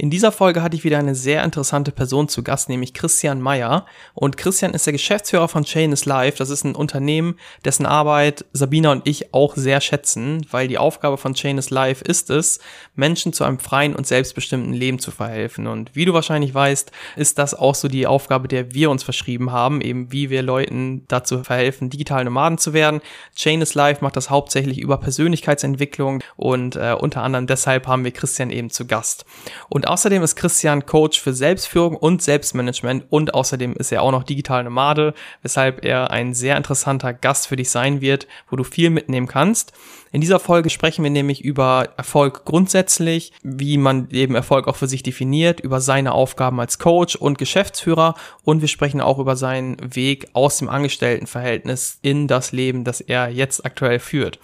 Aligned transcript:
In 0.00 0.08
dieser 0.08 0.32
Folge 0.32 0.62
hatte 0.62 0.76
ich 0.76 0.84
wieder 0.84 0.98
eine 0.98 1.14
sehr 1.14 1.44
interessante 1.44 1.92
Person 1.92 2.26
zu 2.26 2.42
Gast, 2.42 2.70
nämlich 2.70 2.94
Christian 2.94 3.38
Meyer. 3.38 3.84
Und 4.14 4.38
Christian 4.38 4.72
ist 4.72 4.86
der 4.86 4.94
Geschäftsführer 4.94 5.46
von 5.46 5.64
Chain 5.64 5.92
is 5.92 6.06
Life. 6.06 6.38
Das 6.38 6.48
ist 6.48 6.64
ein 6.64 6.74
Unternehmen, 6.74 7.34
dessen 7.66 7.84
Arbeit 7.84 8.46
Sabina 8.54 8.92
und 8.92 9.06
ich 9.06 9.34
auch 9.34 9.56
sehr 9.56 9.82
schätzen, 9.82 10.46
weil 10.50 10.68
die 10.68 10.78
Aufgabe 10.78 11.18
von 11.18 11.34
Chain 11.34 11.58
is 11.58 11.68
Life 11.68 12.02
ist 12.02 12.30
es, 12.30 12.60
Menschen 12.94 13.34
zu 13.34 13.44
einem 13.44 13.58
freien 13.58 13.94
und 13.94 14.06
selbstbestimmten 14.06 14.72
Leben 14.72 15.00
zu 15.00 15.10
verhelfen. 15.10 15.66
Und 15.66 15.94
wie 15.94 16.06
du 16.06 16.14
wahrscheinlich 16.14 16.54
weißt, 16.54 16.90
ist 17.16 17.38
das 17.38 17.52
auch 17.52 17.74
so 17.74 17.86
die 17.86 18.06
Aufgabe, 18.06 18.48
der 18.48 18.72
wir 18.72 18.90
uns 18.90 19.02
verschrieben 19.02 19.52
haben, 19.52 19.82
eben 19.82 20.10
wie 20.12 20.30
wir 20.30 20.40
Leuten 20.40 21.04
dazu 21.08 21.44
verhelfen, 21.44 21.90
digital 21.90 22.24
Nomaden 22.24 22.56
zu 22.56 22.72
werden. 22.72 23.02
Chain 23.36 23.60
is 23.60 23.74
Life 23.74 24.02
macht 24.02 24.16
das 24.16 24.30
hauptsächlich 24.30 24.78
über 24.78 24.96
Persönlichkeitsentwicklung 24.96 26.22
und 26.38 26.76
äh, 26.76 26.96
unter 26.98 27.22
anderem 27.22 27.46
deshalb 27.46 27.86
haben 27.86 28.04
wir 28.04 28.12
Christian 28.12 28.48
eben 28.48 28.70
zu 28.70 28.86
Gast. 28.86 29.26
Und 29.68 29.89
außerdem 29.90 30.22
ist 30.22 30.36
Christian 30.36 30.86
Coach 30.86 31.20
für 31.20 31.32
Selbstführung 31.32 31.96
und 31.96 32.22
Selbstmanagement 32.22 33.04
und 33.10 33.34
außerdem 33.34 33.74
ist 33.74 33.90
er 33.90 34.02
auch 34.02 34.12
noch 34.12 34.22
digital 34.22 34.62
Nomade, 34.62 35.14
weshalb 35.42 35.84
er 35.84 36.10
ein 36.10 36.32
sehr 36.32 36.56
interessanter 36.56 37.12
Gast 37.12 37.48
für 37.48 37.56
dich 37.56 37.70
sein 37.70 38.00
wird, 38.00 38.28
wo 38.48 38.56
du 38.56 38.62
viel 38.62 38.90
mitnehmen 38.90 39.26
kannst. 39.26 39.72
In 40.12 40.20
dieser 40.20 40.40
Folge 40.40 40.70
sprechen 40.70 41.04
wir 41.04 41.10
nämlich 41.10 41.44
über 41.44 41.88
Erfolg 41.96 42.44
grundsätzlich, 42.44 43.32
wie 43.42 43.78
man 43.78 44.08
eben 44.10 44.34
Erfolg 44.34 44.66
auch 44.66 44.74
für 44.74 44.88
sich 44.88 45.04
definiert, 45.04 45.60
über 45.60 45.80
seine 45.80 46.12
Aufgaben 46.12 46.58
als 46.58 46.78
Coach 46.80 47.14
und 47.14 47.38
Geschäftsführer 47.38 48.14
und 48.44 48.60
wir 48.60 48.68
sprechen 48.68 49.00
auch 49.00 49.18
über 49.18 49.36
seinen 49.36 49.76
Weg 49.94 50.28
aus 50.32 50.58
dem 50.58 50.68
Angestelltenverhältnis 50.68 51.98
in 52.02 52.26
das 52.26 52.50
Leben, 52.50 52.82
das 52.82 53.00
er 53.00 53.28
jetzt 53.28 53.64
aktuell 53.64 54.00
führt. 54.00 54.40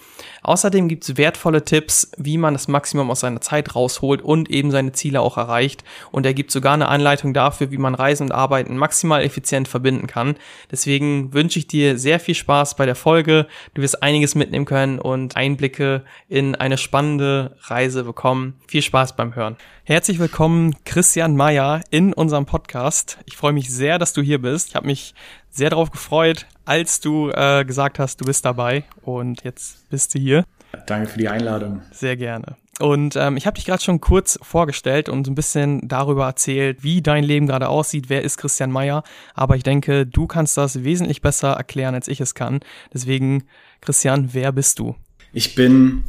Außerdem 0.47 0.87
gibt 0.87 1.03
es 1.03 1.17
wertvolle 1.17 1.65
Tipps, 1.65 2.09
wie 2.17 2.37
man 2.37 2.53
das 2.53 2.69
Maximum 2.69 3.11
aus 3.11 3.19
seiner 3.19 3.41
Zeit 3.41 3.75
rausholt 3.75 4.21
und 4.21 4.49
eben 4.49 4.71
seine 4.71 4.93
Ziele 4.93 5.19
auch 5.19 5.35
erreicht. 5.35 5.83
Und 6.11 6.25
er 6.25 6.33
gibt 6.33 6.51
sogar 6.51 6.73
eine 6.73 6.87
Anleitung 6.87 7.33
dafür, 7.33 7.69
wie 7.69 7.77
man 7.77 7.95
Reisen 7.95 8.23
und 8.23 8.31
Arbeiten 8.31 8.77
maximal 8.77 9.23
effizient 9.23 9.67
verbinden 9.67 10.07
kann. 10.07 10.35
Deswegen 10.71 11.33
wünsche 11.33 11.59
ich 11.59 11.67
dir 11.67 11.99
sehr 11.99 12.21
viel 12.21 12.35
Spaß 12.35 12.75
bei 12.77 12.85
der 12.85 12.95
Folge. 12.95 13.47
Du 13.73 13.81
wirst 13.81 14.01
einiges 14.01 14.35
mitnehmen 14.35 14.65
können 14.65 14.99
und 14.99 15.35
ein 15.35 15.47
Einblicke 15.47 16.03
in 16.29 16.55
eine 16.55 16.77
spannende 16.77 17.55
Reise 17.61 18.03
bekommen. 18.03 18.55
Viel 18.67 18.81
Spaß 18.81 19.15
beim 19.15 19.35
Hören. 19.35 19.57
Herzlich 19.83 20.19
willkommen, 20.19 20.75
Christian 20.85 21.35
Meyer, 21.35 21.81
in 21.89 22.13
unserem 22.13 22.45
Podcast. 22.45 23.17
Ich 23.25 23.35
freue 23.35 23.53
mich 23.53 23.69
sehr, 23.69 23.97
dass 23.97 24.13
du 24.13 24.21
hier 24.21 24.41
bist. 24.41 24.69
Ich 24.69 24.75
habe 24.75 24.87
mich 24.87 25.13
sehr 25.49 25.69
darauf 25.69 25.91
gefreut, 25.91 26.45
als 26.67 26.99
du 26.99 27.29
äh, 27.29 27.63
gesagt 27.65 27.97
hast, 27.97 28.21
du 28.21 28.25
bist 28.25 28.45
dabei. 28.45 28.83
Und 29.01 29.43
jetzt 29.43 29.89
bist 29.89 30.13
du 30.13 30.19
hier. 30.19 30.43
Danke 30.85 31.09
für 31.09 31.17
die 31.17 31.29
Einladung. 31.29 31.81
Sehr 31.91 32.17
gerne. 32.17 32.57
Und 32.79 33.15
ähm, 33.15 33.37
ich 33.37 33.47
habe 33.47 33.55
dich 33.55 33.65
gerade 33.65 33.81
schon 33.81 34.01
kurz 34.01 34.37
vorgestellt 34.41 35.09
und 35.09 35.27
ein 35.27 35.33
bisschen 35.33 35.87
darüber 35.87 36.27
erzählt, 36.27 36.83
wie 36.83 37.01
dein 37.01 37.23
Leben 37.23 37.47
gerade 37.47 37.69
aussieht, 37.69 38.09
wer 38.09 38.21
ist 38.21 38.37
Christian 38.37 38.71
Meyer. 38.71 39.03
Aber 39.33 39.55
ich 39.55 39.63
denke, 39.63 40.05
du 40.05 40.27
kannst 40.27 40.57
das 40.57 40.83
wesentlich 40.83 41.21
besser 41.21 41.53
erklären, 41.53 41.95
als 41.95 42.07
ich 42.07 42.21
es 42.21 42.35
kann. 42.35 42.59
Deswegen, 42.93 43.45
Christian, 43.81 44.29
wer 44.33 44.51
bist 44.51 44.77
du? 44.77 44.95
Ich 45.33 45.55
bin 45.55 46.03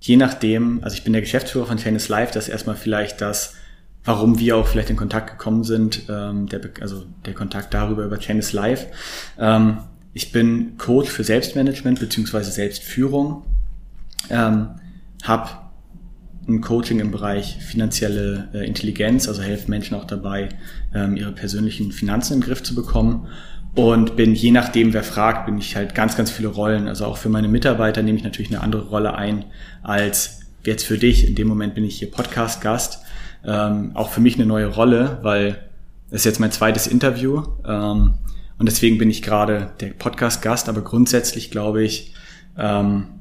je 0.00 0.16
nachdem, 0.16 0.84
also 0.84 0.94
ich 0.94 1.02
bin 1.02 1.12
der 1.12 1.22
Geschäftsführer 1.22 1.66
von 1.66 1.78
Tennis 1.78 2.08
Live, 2.08 2.30
das 2.30 2.44
ist 2.44 2.52
erstmal 2.52 2.76
vielleicht 2.76 3.20
das, 3.20 3.54
warum 4.06 4.38
wir 4.38 4.56
auch 4.56 4.66
vielleicht 4.66 4.88
in 4.88 4.96
Kontakt 4.96 5.30
gekommen 5.30 5.64
sind, 5.64 6.04
ähm, 6.08 6.46
der, 6.46 6.60
also 6.80 7.04
der 7.26 7.34
Kontakt 7.34 7.74
darüber 7.74 8.04
über 8.04 8.18
Tennis 8.18 8.54
Live. 8.54 8.86
Ähm, 9.38 9.78
ich 10.14 10.32
bin 10.32 10.78
Coach 10.78 11.10
für 11.10 11.24
Selbstmanagement 11.24 12.00
beziehungsweise 12.00 12.50
Selbstführung, 12.50 13.42
ähm, 14.30 14.68
habe 15.22 15.50
ein 16.48 16.60
Coaching 16.62 17.00
im 17.00 17.10
Bereich 17.10 17.58
finanzielle 17.60 18.48
äh, 18.54 18.66
Intelligenz, 18.66 19.28
also 19.28 19.42
helfe 19.42 19.68
Menschen 19.68 19.96
auch 19.96 20.04
dabei, 20.04 20.48
ähm, 20.94 21.16
ihre 21.16 21.32
persönlichen 21.32 21.92
Finanzen 21.92 22.34
in 22.34 22.40
den 22.40 22.46
Griff 22.46 22.62
zu 22.62 22.74
bekommen 22.74 23.26
und 23.74 24.16
bin 24.16 24.34
je 24.34 24.52
nachdem, 24.52 24.94
wer 24.94 25.02
fragt, 25.02 25.44
bin 25.44 25.58
ich 25.58 25.76
halt 25.76 25.94
ganz, 25.94 26.16
ganz 26.16 26.30
viele 26.30 26.48
Rollen. 26.48 26.88
Also 26.88 27.04
auch 27.04 27.18
für 27.18 27.28
meine 27.28 27.46
Mitarbeiter 27.46 28.02
nehme 28.02 28.16
ich 28.16 28.24
natürlich 28.24 28.50
eine 28.50 28.62
andere 28.62 28.86
Rolle 28.86 29.14
ein 29.16 29.44
als 29.82 30.40
jetzt 30.64 30.84
für 30.84 30.96
dich. 30.96 31.28
In 31.28 31.34
dem 31.34 31.46
Moment 31.46 31.74
bin 31.74 31.84
ich 31.84 31.98
hier 31.98 32.10
Podcast-Gast. 32.10 33.00
Ähm, 33.44 33.92
auch 33.94 34.10
für 34.10 34.20
mich 34.20 34.34
eine 34.34 34.46
neue 34.46 34.66
Rolle, 34.66 35.18
weil 35.22 35.68
das 36.10 36.20
ist 36.20 36.24
jetzt 36.24 36.40
mein 36.40 36.52
zweites 36.52 36.86
Interview. 36.86 37.42
Ähm, 37.66 38.14
und 38.58 38.66
deswegen 38.66 38.98
bin 38.98 39.10
ich 39.10 39.22
gerade 39.22 39.72
der 39.80 39.88
Podcast-Gast, 39.88 40.68
aber 40.68 40.82
grundsätzlich 40.82 41.50
glaube 41.50 41.82
ich 41.82 42.14
ähm, 42.56 43.20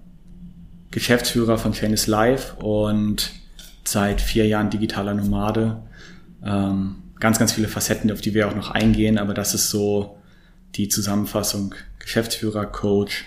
Geschäftsführer 0.92 1.58
von 1.58 1.74
Chainless 1.74 2.08
Live 2.08 2.56
und 2.58 3.32
seit 3.84 4.22
vier 4.22 4.48
Jahren 4.48 4.70
digitaler 4.70 5.14
Nomade. 5.14 5.84
Ähm, 6.44 7.04
ganz, 7.20 7.38
ganz 7.38 7.52
viele 7.52 7.68
Facetten, 7.68 8.12
auf 8.12 8.22
die 8.22 8.34
wir 8.34 8.48
auch 8.48 8.56
noch 8.56 8.72
eingehen, 8.72 9.18
aber 9.18 9.34
das 9.34 9.54
ist 9.54 9.70
so 9.70 10.18
die 10.76 10.88
Zusammenfassung 10.88 11.76
Geschäftsführer, 12.00 12.66
Coach 12.66 13.26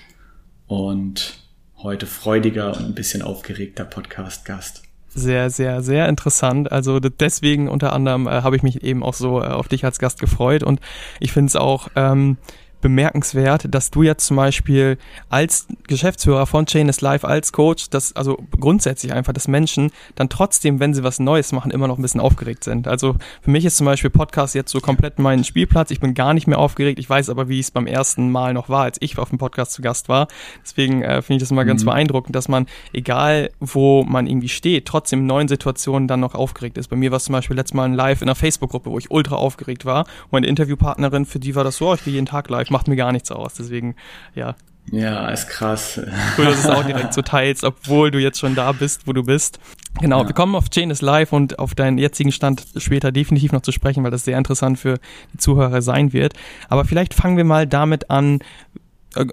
und 0.67 1.35
heute 1.77 2.07
freudiger 2.07 2.77
und 2.77 2.85
ein 2.85 2.95
bisschen 2.95 3.23
aufgeregter 3.23 3.85
Podcast-Gast. 3.85 4.88
Sehr, 5.15 5.51
sehr, 5.51 5.83
sehr 5.83 6.09
interessant. 6.09 6.71
Also 6.71 7.01
deswegen 7.01 7.69
unter 7.69 7.93
anderem 7.93 8.27
äh, 8.27 8.43
habe 8.43 8.57
ich 8.57 8.63
mich 8.63 8.83
eben 8.85 9.03
auch 9.03 9.15
so 9.15 9.43
äh, 9.43 9.47
auf 9.47 9.67
dich 9.69 9.85
als 9.85 9.99
Gast 9.99 10.21
gefreut 10.21 10.63
und 10.63 10.81
ich 11.19 11.33
finde 11.33 11.49
es 11.49 11.57
auch 11.57 11.89
ähm, 11.97 12.37
bemerkenswert, 12.81 13.67
dass 13.75 13.91
du 13.91 14.03
jetzt 14.03 14.27
zum 14.27 14.37
Beispiel 14.37 14.99
als 15.29 15.67
Geschäftsführer 15.87 16.47
von 16.47 16.67
Chain 16.67 16.89
is 16.89 17.01
Life, 17.01 17.27
als 17.27 17.53
Coach, 17.53 17.91
dass 17.91 18.15
also 18.15 18.39
grundsätzlich 18.59 19.13
einfach, 19.13 19.33
dass 19.33 19.49
Menschen 19.49 19.91
dann 20.15 20.29
trotzdem, 20.29 20.81
wenn 20.81 20.95
sie 20.95 21.03
was 21.03 21.19
Neues 21.19 21.53
machen, 21.53 21.71
immer 21.71 21.89
noch 21.89 21.99
ein 21.99 22.03
bisschen 22.03 22.21
aufgeregt 22.21 22.65
sind. 22.65 22.87
Also 22.87 23.17
für 23.43 23.51
mich 23.51 23.65
ist 23.65 23.77
zum 23.77 23.87
Beispiel 23.87 24.11
Podcast 24.11 24.55
jetzt 24.55 24.71
so 24.71 24.81
komplett 24.81 25.19
mein 25.19 25.45
Spielplatz. 25.45 25.91
Ich 25.91 26.01
bin 26.01 26.15
gar 26.15 26.35
nicht 26.35 26.47
mehr 26.47 26.59
aufgeregt. 26.59 26.99
Ich 26.99 27.09
weiß 27.09 27.31
aber, 27.31 27.49
wie 27.49 27.59
es 27.59 27.71
beim 27.71 27.87
ersten 27.87 28.31
Mal 28.31 28.55
noch 28.55 28.69
war, 28.69 28.85
als 28.85 28.99
ich 29.01 29.19
auf 29.19 29.31
dem 29.31 29.39
Podcast 29.39 29.73
zu 29.73 29.83
Gast 29.83 30.09
war. 30.09 30.29
Deswegen 30.63 31.03
äh, 31.03 31.23
finde 31.23 31.37
ich 31.37 31.49
das 31.49 31.51
mal 31.51 31.65
ganz 31.65 31.83
mhm. 31.83 31.87
beeindruckend, 31.87 32.37
dass 32.37 32.49
man, 32.49 32.67
egal 32.93 33.51
wo 33.61 34.05
man 34.05 34.27
irgendwie 34.27 34.49
steht, 34.49 34.87
trotzdem 34.87 35.21
in 35.21 35.27
neuen 35.27 35.49
Situationen 35.49 36.09
dann 36.09 36.21
noch 36.21 36.35
aufgeregt 36.35 36.79
ist. 36.79 36.89
Bei 36.89 36.97
mir 36.97 37.11
war 37.11 37.17
es 37.17 37.25
zum 37.25 37.33
Beispiel 37.33 37.57
letztes 37.57 37.75
Mal 37.75 37.85
ein 37.85 37.95
Live 37.95 38.23
in 38.23 38.29
einer 38.29 38.35
Facebook-Gruppe, 38.35 38.91
wo 38.91 38.99
ich 38.99 39.11
ultra 39.11 39.37
aufgeregt 39.37 39.85
war. 39.85 40.01
Und 40.25 40.33
meine 40.33 40.47
Interviewpartnerin, 40.47 41.27
für 41.27 41.39
die 41.39 41.55
war 41.55 41.65
das 41.65 41.77
so, 41.77 41.93
ich 41.95 42.05
gehe 42.05 42.15
jeden 42.15 42.27
Tag 42.27 42.49
live 42.49 42.68
macht 42.71 42.89
mir 42.89 42.97
gar 42.97 43.13
nichts 43.13 43.31
aus. 43.31 43.55
Deswegen, 43.55 43.95
ja. 44.35 44.55
Ja, 44.91 45.29
ist 45.29 45.49
krass. 45.49 46.01
Cool, 46.37 46.47
dass 46.47 46.63
du 46.63 46.69
es 46.69 46.75
auch 46.75 46.85
direkt 46.85 47.13
so 47.13 47.23
teilst, 47.23 47.65
obwohl 47.65 48.11
du 48.11 48.19
jetzt 48.19 48.39
schon 48.39 48.55
da 48.55 48.73
bist, 48.73 49.07
wo 49.07 49.13
du 49.13 49.23
bist. 49.23 49.59
Genau, 50.01 50.23
ja. 50.23 50.29
wir 50.29 50.35
kommen 50.35 50.55
auf 50.55 50.71
Chain 50.71 50.91
is 50.91 51.03
Live 51.03 51.33
und 51.33 51.59
auf 51.59 51.75
deinen 51.75 51.99
jetzigen 51.99 52.33
Stand 52.33 52.65
später 52.77 53.13
definitiv 53.13 53.53
noch 53.53 53.63
zu 53.63 53.73
sprechen, 53.73 54.05
weil 54.05 54.11
das 54.11 54.25
sehr 54.25 54.39
interessant 54.39 54.79
für 54.79 54.99
die 55.33 55.39
Zuhörer 55.39 55.83
sein 55.83 56.13
wird. 56.13 56.35
Aber 56.69 56.85
vielleicht 56.85 57.15
fangen 57.15 57.37
wir 57.37 57.45
mal 57.45 57.67
damit 57.67 58.11
an, 58.11 58.39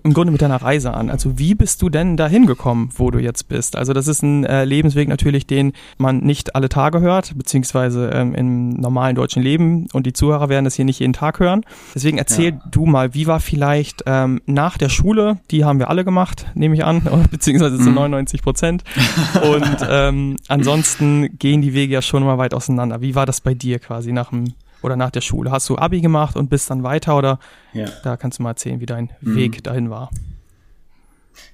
im 0.03 0.13
Grunde 0.13 0.31
mit 0.31 0.41
deiner 0.41 0.61
Reise 0.61 0.93
an. 0.93 1.09
Also 1.09 1.37
wie 1.37 1.55
bist 1.55 1.81
du 1.81 1.89
denn 1.89 2.17
dahin 2.17 2.45
gekommen, 2.45 2.89
wo 2.95 3.11
du 3.11 3.19
jetzt 3.19 3.47
bist? 3.47 3.75
Also 3.75 3.93
das 3.93 4.07
ist 4.07 4.23
ein 4.23 4.43
äh, 4.45 4.65
Lebensweg 4.65 5.07
natürlich, 5.07 5.47
den 5.47 5.73
man 5.97 6.19
nicht 6.19 6.55
alle 6.55 6.69
Tage 6.69 7.01
hört, 7.01 7.37
beziehungsweise 7.37 8.09
ähm, 8.13 8.33
im 8.35 8.69
normalen 8.69 9.15
deutschen 9.15 9.43
Leben 9.43 9.87
und 9.93 10.05
die 10.05 10.13
Zuhörer 10.13 10.49
werden 10.49 10.65
das 10.65 10.75
hier 10.75 10.85
nicht 10.85 10.99
jeden 10.99 11.13
Tag 11.13 11.39
hören. 11.39 11.63
Deswegen 11.93 12.17
erzähl 12.17 12.51
ja. 12.51 12.61
du 12.69 12.85
mal, 12.85 13.13
wie 13.13 13.27
war 13.27 13.39
vielleicht 13.39 14.03
ähm, 14.05 14.41
nach 14.45 14.77
der 14.77 14.89
Schule, 14.89 15.37
die 15.51 15.65
haben 15.65 15.79
wir 15.79 15.89
alle 15.89 16.05
gemacht, 16.05 16.47
nehme 16.55 16.75
ich 16.75 16.83
an, 16.83 17.01
beziehungsweise 17.31 17.77
zu 17.77 17.89
99 17.89 18.41
mhm. 18.41 18.43
Prozent. 18.43 18.83
Und 19.41 19.77
ähm, 19.89 20.37
ansonsten 20.47 21.37
gehen 21.37 21.61
die 21.61 21.73
Wege 21.73 21.93
ja 21.93 22.01
schon 22.01 22.23
mal 22.23 22.37
weit 22.37 22.53
auseinander. 22.53 23.01
Wie 23.01 23.15
war 23.15 23.25
das 23.25 23.41
bei 23.41 23.53
dir 23.53 23.79
quasi 23.79 24.11
nach 24.11 24.29
dem 24.29 24.53
oder 24.81 24.95
nach 24.95 25.11
der 25.11 25.21
Schule? 25.21 25.51
Hast 25.51 25.69
du 25.69 25.77
Abi 25.77 26.01
gemacht 26.01 26.35
und 26.35 26.49
bist 26.49 26.69
dann 26.69 26.83
weiter 26.83 27.17
oder 27.17 27.39
ja. 27.73 27.85
da 28.03 28.17
kannst 28.17 28.39
du 28.39 28.43
mal 28.43 28.51
erzählen, 28.51 28.79
wie 28.79 28.85
dein 28.85 29.11
mhm. 29.21 29.35
Weg 29.35 29.63
dahin 29.63 29.89
war? 29.89 30.09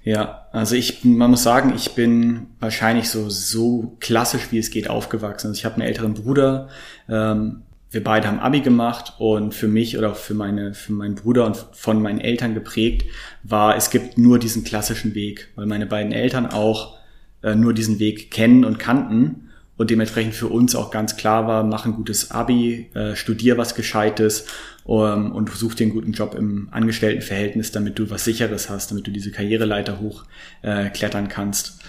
Ja, 0.04 0.48
also 0.52 0.76
ich, 0.76 1.04
man 1.04 1.32
muss 1.32 1.44
sagen, 1.44 1.74
ich 1.76 1.96
bin 1.96 2.48
wahrscheinlich 2.60 3.10
so 3.10 3.30
so 3.30 3.96
klassisch 4.00 4.52
wie 4.52 4.58
es 4.58 4.72
geht 4.72 4.90
aufgewachsen. 4.90 5.48
Also 5.48 5.60
ich 5.60 5.66
habe 5.66 5.76
einen 5.76 5.88
älteren 5.88 6.14
Bruder. 6.14 6.70
Ähm, 7.08 7.64
wir 7.92 8.04
beide 8.04 8.28
haben 8.28 8.40
Abi 8.40 8.62
gemacht 8.62 9.16
und 9.20 9.54
für 9.54 9.68
mich 9.68 9.98
oder 9.98 10.12
auch 10.12 10.16
für 10.16 10.34
meine 10.34 10.74
für 10.74 10.94
meinen 10.94 11.16
Bruder 11.16 11.46
und 11.46 11.58
von 11.74 12.02
meinen 12.02 12.22
Eltern 12.22 12.54
geprägt 12.54 13.06
war, 13.44 13.76
es 13.76 13.90
gibt 13.90 14.18
nur 14.18 14.40
diesen 14.40 14.64
klassischen 14.64 15.14
Weg, 15.14 15.50
weil 15.56 15.66
meine 15.66 15.86
beiden 15.86 16.14
Eltern 16.14 16.46
auch 16.46 16.98
äh, 17.44 17.54
nur 17.54 17.74
diesen 17.74 18.00
Weg 18.00 18.32
kennen 18.32 18.64
und 18.64 18.80
kannten 18.80 19.50
und 19.78 19.90
dementsprechend 19.90 20.36
für 20.36 20.48
uns 20.48 20.76
auch 20.76 20.92
ganz 20.92 21.18
klar 21.18 21.48
war, 21.48 21.64
mach 21.64 21.86
ein 21.86 21.94
gutes 21.94 22.32
Abi, 22.32 22.90
äh, 22.94 23.16
studier 23.16 23.58
was 23.58 23.74
Gescheites 23.74 24.46
um, 24.84 25.32
und 25.32 25.50
such 25.50 25.76
dir 25.76 25.86
einen 25.86 25.94
guten 25.94 26.12
Job 26.12 26.36
im 26.36 26.68
Angestelltenverhältnis, 26.72 27.72
damit 27.72 27.98
du 27.98 28.10
was 28.10 28.24
Sicheres 28.26 28.70
hast, 28.70 28.92
damit 28.92 29.08
du 29.08 29.12
diese 29.12 29.32
Karriereleiter 29.32 30.00
hochklettern 30.00 31.26
äh, 31.26 31.30
kannst. 31.30 31.80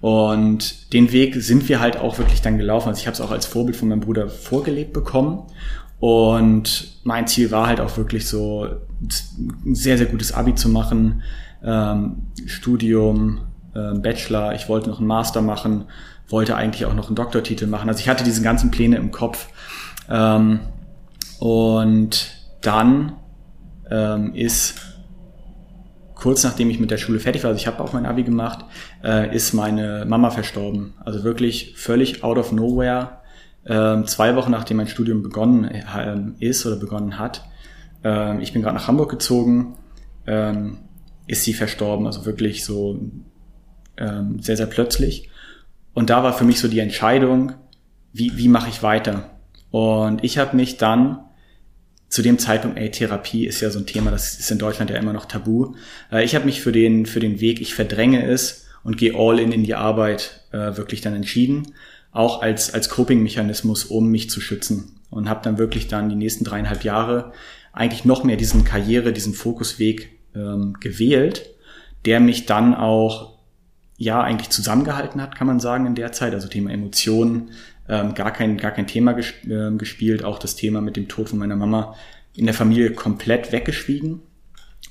Und 0.00 0.92
den 0.92 1.12
Weg 1.12 1.36
sind 1.36 1.68
wir 1.68 1.80
halt 1.80 1.96
auch 1.96 2.18
wirklich 2.18 2.42
dann 2.42 2.58
gelaufen. 2.58 2.88
Also 2.88 3.00
ich 3.00 3.06
habe 3.06 3.14
es 3.14 3.20
auch 3.20 3.30
als 3.30 3.46
Vorbild 3.46 3.76
von 3.76 3.88
meinem 3.88 4.00
Bruder 4.00 4.28
vorgelebt 4.28 4.92
bekommen. 4.92 5.44
Und 5.98 6.98
mein 7.04 7.26
Ziel 7.26 7.50
war 7.50 7.66
halt 7.66 7.80
auch 7.80 7.96
wirklich 7.96 8.28
so 8.28 8.68
ein 9.64 9.74
sehr, 9.74 9.96
sehr 9.96 10.06
gutes 10.06 10.32
Abi 10.32 10.54
zu 10.54 10.68
machen, 10.68 11.22
ähm, 11.64 12.26
Studium, 12.46 13.40
äh, 13.74 13.94
Bachelor, 13.98 14.54
ich 14.54 14.68
wollte 14.68 14.90
noch 14.90 14.98
einen 14.98 15.08
Master 15.08 15.40
machen 15.40 15.86
wollte 16.28 16.56
eigentlich 16.56 16.86
auch 16.86 16.94
noch 16.94 17.06
einen 17.06 17.16
Doktortitel 17.16 17.66
machen. 17.66 17.88
Also 17.88 18.00
ich 18.00 18.08
hatte 18.08 18.24
diese 18.24 18.42
ganzen 18.42 18.70
Pläne 18.70 18.96
im 18.96 19.10
Kopf. 19.10 19.48
Ähm, 20.08 20.60
und 21.38 22.30
dann 22.62 23.12
ähm, 23.90 24.34
ist 24.34 24.74
kurz 26.14 26.42
nachdem 26.42 26.70
ich 26.70 26.80
mit 26.80 26.90
der 26.90 26.96
Schule 26.96 27.20
fertig 27.20 27.44
war, 27.44 27.50
also 27.50 27.60
ich 27.60 27.66
habe 27.66 27.80
auch 27.82 27.92
mein 27.92 28.06
Abi 28.06 28.24
gemacht, 28.24 28.64
äh, 29.04 29.34
ist 29.34 29.52
meine 29.52 30.04
Mama 30.08 30.30
verstorben. 30.30 30.94
Also 31.04 31.22
wirklich 31.22 31.74
völlig 31.76 32.24
out 32.24 32.38
of 32.38 32.52
nowhere. 32.52 33.20
Ähm, 33.66 34.06
zwei 34.06 34.34
Wochen 34.34 34.50
nachdem 34.50 34.78
mein 34.78 34.88
Studium 34.88 35.22
begonnen 35.22 35.64
äh, 35.64 36.16
ist 36.40 36.66
oder 36.66 36.76
begonnen 36.76 37.18
hat. 37.18 37.44
Ähm, 38.02 38.40
ich 38.40 38.52
bin 38.52 38.62
gerade 38.62 38.76
nach 38.76 38.88
Hamburg 38.88 39.10
gezogen, 39.10 39.74
ähm, 40.26 40.78
ist 41.26 41.44
sie 41.44 41.54
verstorben. 41.54 42.06
Also 42.06 42.24
wirklich 42.24 42.64
so 42.64 42.98
ähm, 43.96 44.40
sehr, 44.40 44.56
sehr 44.56 44.66
plötzlich. 44.66 45.30
Und 45.96 46.10
da 46.10 46.22
war 46.22 46.34
für 46.34 46.44
mich 46.44 46.60
so 46.60 46.68
die 46.68 46.80
Entscheidung, 46.80 47.54
wie, 48.12 48.36
wie 48.36 48.48
mache 48.48 48.68
ich 48.68 48.82
weiter? 48.82 49.30
Und 49.70 50.22
ich 50.22 50.36
habe 50.36 50.54
mich 50.54 50.76
dann 50.76 51.20
zu 52.10 52.20
dem 52.20 52.38
Zeitpunkt, 52.38 52.76
ey, 52.76 52.90
Therapie 52.90 53.46
ist 53.46 53.62
ja 53.62 53.70
so 53.70 53.78
ein 53.78 53.86
Thema, 53.86 54.10
das 54.10 54.38
ist 54.38 54.50
in 54.50 54.58
Deutschland 54.58 54.90
ja 54.90 54.98
immer 54.98 55.14
noch 55.14 55.24
tabu. 55.24 55.74
Äh, 56.12 56.22
ich 56.22 56.34
habe 56.34 56.44
mich 56.44 56.60
für 56.60 56.70
den, 56.70 57.06
für 57.06 57.18
den 57.18 57.40
Weg, 57.40 57.62
ich 57.62 57.74
verdränge 57.74 58.26
es 58.26 58.66
und 58.84 58.98
gehe 58.98 59.14
all 59.16 59.38
in 59.38 59.52
in 59.52 59.64
die 59.64 59.74
Arbeit 59.74 60.42
äh, 60.52 60.76
wirklich 60.76 61.00
dann 61.00 61.16
entschieden, 61.16 61.72
auch 62.12 62.42
als, 62.42 62.74
als 62.74 62.90
Coping-Mechanismus, 62.90 63.86
um 63.86 64.10
mich 64.10 64.28
zu 64.28 64.42
schützen. 64.42 65.00
Und 65.08 65.30
habe 65.30 65.40
dann 65.42 65.56
wirklich 65.56 65.88
dann 65.88 66.10
die 66.10 66.14
nächsten 66.14 66.44
dreieinhalb 66.44 66.84
Jahre 66.84 67.32
eigentlich 67.72 68.04
noch 68.04 68.22
mehr 68.22 68.36
diesen 68.36 68.64
Karriere, 68.64 69.14
diesen 69.14 69.32
Fokusweg 69.32 70.10
ähm, 70.34 70.76
gewählt, 70.78 71.48
der 72.04 72.20
mich 72.20 72.44
dann 72.44 72.74
auch 72.74 73.35
ja 73.98 74.22
eigentlich 74.22 74.50
zusammengehalten 74.50 75.20
hat, 75.22 75.36
kann 75.36 75.46
man 75.46 75.60
sagen, 75.60 75.86
in 75.86 75.94
der 75.94 76.12
Zeit. 76.12 76.34
Also 76.34 76.48
Thema 76.48 76.70
Emotionen, 76.70 77.50
ähm, 77.88 78.14
gar 78.14 78.32
kein, 78.32 78.58
gar 78.58 78.72
kein 78.72 78.86
Thema 78.86 79.12
ges 79.12 79.32
äh, 79.46 79.70
gespielt. 79.76 80.24
Auch 80.24 80.38
das 80.38 80.56
Thema 80.56 80.80
mit 80.80 80.96
dem 80.96 81.08
Tod 81.08 81.28
von 81.28 81.38
meiner 81.38 81.56
Mama 81.56 81.94
in 82.34 82.46
der 82.46 82.54
Familie 82.54 82.92
komplett 82.92 83.52
weggeschwiegen. 83.52 84.20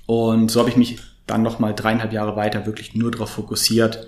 Und 0.07 0.49
so 0.49 0.59
habe 0.59 0.69
ich 0.69 0.77
mich 0.77 0.99
dann 1.27 1.41
nochmal 1.41 1.73
dreieinhalb 1.73 2.13
Jahre 2.13 2.35
weiter 2.35 2.65
wirklich 2.65 2.95
nur 2.95 3.11
darauf 3.11 3.31
fokussiert, 3.31 4.07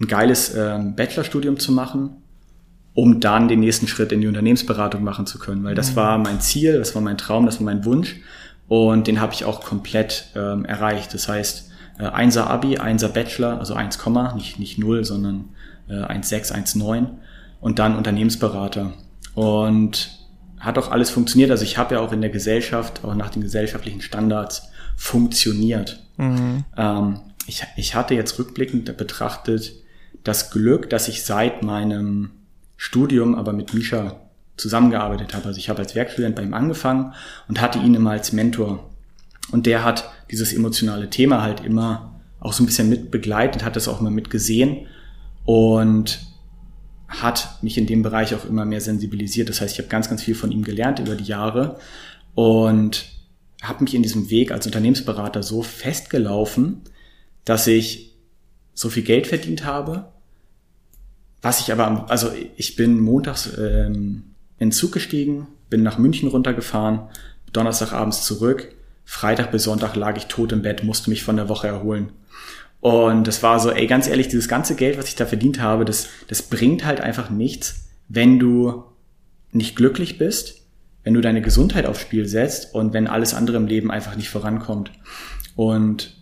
ein 0.00 0.06
geiles 0.06 0.54
ähm, 0.54 0.96
Bachelorstudium 0.96 1.58
zu 1.58 1.72
machen, 1.72 2.22
um 2.94 3.20
dann 3.20 3.48
den 3.48 3.60
nächsten 3.60 3.86
Schritt 3.86 4.12
in 4.12 4.20
die 4.20 4.26
Unternehmensberatung 4.26 5.04
machen 5.04 5.26
zu 5.26 5.38
können. 5.38 5.64
Weil 5.64 5.74
das 5.74 5.92
mhm. 5.92 5.96
war 5.96 6.18
mein 6.18 6.40
Ziel, 6.40 6.78
das 6.78 6.94
war 6.94 7.02
mein 7.02 7.18
Traum, 7.18 7.46
das 7.46 7.58
war 7.58 7.64
mein 7.64 7.84
Wunsch. 7.84 8.16
Und 8.68 9.06
den 9.06 9.20
habe 9.20 9.34
ich 9.34 9.44
auch 9.44 9.62
komplett 9.62 10.26
ähm, 10.34 10.64
erreicht. 10.64 11.12
Das 11.12 11.28
heißt, 11.28 11.71
äh, 11.98 12.04
1er 12.04 12.44
Abi, 12.44 12.78
1er 12.78 13.08
Bachelor, 13.08 13.58
also 13.58 13.74
1, 13.74 13.98
nicht, 14.34 14.58
nicht 14.58 14.78
0, 14.78 15.04
sondern 15.04 15.50
äh, 15.88 15.94
1,6, 15.94 16.52
1,9 16.52 17.06
und 17.60 17.78
dann 17.78 17.96
Unternehmensberater. 17.96 18.92
Und 19.34 20.18
hat 20.58 20.78
auch 20.78 20.90
alles 20.90 21.10
funktioniert. 21.10 21.50
Also 21.50 21.64
ich 21.64 21.76
habe 21.76 21.96
ja 21.96 22.00
auch 22.00 22.12
in 22.12 22.20
der 22.20 22.30
Gesellschaft, 22.30 23.04
auch 23.04 23.14
nach 23.14 23.30
den 23.30 23.42
gesellschaftlichen 23.42 24.00
Standards 24.00 24.70
funktioniert. 24.96 26.02
Mhm. 26.16 26.64
Ähm, 26.76 27.20
ich, 27.46 27.64
ich 27.76 27.94
hatte 27.94 28.14
jetzt 28.14 28.38
rückblickend 28.38 28.96
betrachtet 28.96 29.74
das 30.22 30.50
Glück, 30.50 30.88
dass 30.88 31.08
ich 31.08 31.24
seit 31.24 31.62
meinem 31.62 32.30
Studium 32.76 33.34
aber 33.34 33.52
mit 33.52 33.74
Misha 33.74 34.20
zusammengearbeitet 34.56 35.34
habe. 35.34 35.46
Also 35.46 35.58
ich 35.58 35.68
habe 35.68 35.80
als 35.80 35.94
Werkstudent 35.94 36.36
bei 36.36 36.42
ihm 36.42 36.54
angefangen 36.54 37.14
und 37.48 37.60
hatte 37.60 37.78
ihn 37.78 37.94
immer 37.94 38.12
als 38.12 38.32
Mentor. 38.32 38.88
Und 39.50 39.66
der 39.66 39.84
hat 39.84 40.10
dieses 40.32 40.52
emotionale 40.52 41.10
Thema 41.10 41.42
halt 41.42 41.64
immer 41.64 42.20
auch 42.40 42.52
so 42.52 42.62
ein 42.62 42.66
bisschen 42.66 42.88
mit 42.88 43.10
begleitet, 43.10 43.64
hat 43.64 43.76
das 43.76 43.86
auch 43.86 44.00
immer 44.00 44.10
mit 44.10 44.30
gesehen 44.30 44.86
und 45.44 46.20
hat 47.06 47.62
mich 47.62 47.78
in 47.78 47.86
dem 47.86 48.02
Bereich 48.02 48.34
auch 48.34 48.44
immer 48.46 48.64
mehr 48.64 48.80
sensibilisiert. 48.80 49.48
Das 49.48 49.60
heißt, 49.60 49.74
ich 49.74 49.78
habe 49.78 49.88
ganz, 49.88 50.08
ganz 50.08 50.22
viel 50.22 50.34
von 50.34 50.50
ihm 50.50 50.64
gelernt 50.64 50.98
über 50.98 51.14
die 51.14 51.24
Jahre 51.24 51.78
und 52.34 53.04
habe 53.62 53.84
mich 53.84 53.94
in 53.94 54.02
diesem 54.02 54.30
Weg 54.30 54.50
als 54.50 54.66
Unternehmensberater 54.66 55.42
so 55.42 55.62
festgelaufen, 55.62 56.80
dass 57.44 57.66
ich 57.66 58.14
so 58.74 58.88
viel 58.88 59.02
Geld 59.02 59.26
verdient 59.26 59.64
habe, 59.64 60.06
was 61.42 61.60
ich 61.60 61.72
aber, 61.72 62.10
also 62.10 62.30
ich 62.56 62.76
bin 62.76 63.00
montags 63.00 63.50
ähm, 63.58 64.24
in 64.58 64.72
Zug 64.72 64.92
gestiegen, 64.92 65.48
bin 65.68 65.82
nach 65.82 65.98
München 65.98 66.28
runtergefahren, 66.28 67.08
Donnerstagabends 67.52 68.24
zurück, 68.24 68.74
Freitag 69.04 69.50
bis 69.50 69.64
Sonntag 69.64 69.96
lag 69.96 70.16
ich 70.16 70.26
tot 70.26 70.52
im 70.52 70.62
Bett, 70.62 70.84
musste 70.84 71.10
mich 71.10 71.24
von 71.24 71.36
der 71.36 71.48
Woche 71.48 71.68
erholen. 71.68 72.12
Und 72.80 73.28
das 73.28 73.42
war 73.42 73.60
so, 73.60 73.70
ey, 73.70 73.86
ganz 73.86 74.08
ehrlich, 74.08 74.28
dieses 74.28 74.48
ganze 74.48 74.74
Geld, 74.74 74.98
was 74.98 75.06
ich 75.06 75.14
da 75.14 75.24
verdient 75.26 75.60
habe, 75.60 75.84
das, 75.84 76.08
das 76.28 76.42
bringt 76.42 76.84
halt 76.84 77.00
einfach 77.00 77.30
nichts, 77.30 77.90
wenn 78.08 78.38
du 78.38 78.84
nicht 79.52 79.76
glücklich 79.76 80.18
bist, 80.18 80.62
wenn 81.04 81.14
du 81.14 81.20
deine 81.20 81.42
Gesundheit 81.42 81.86
aufs 81.86 82.00
Spiel 82.00 82.26
setzt 82.26 82.74
und 82.74 82.92
wenn 82.92 83.06
alles 83.06 83.34
andere 83.34 83.56
im 83.56 83.66
Leben 83.66 83.90
einfach 83.90 84.16
nicht 84.16 84.30
vorankommt. 84.30 84.90
Und 85.54 86.16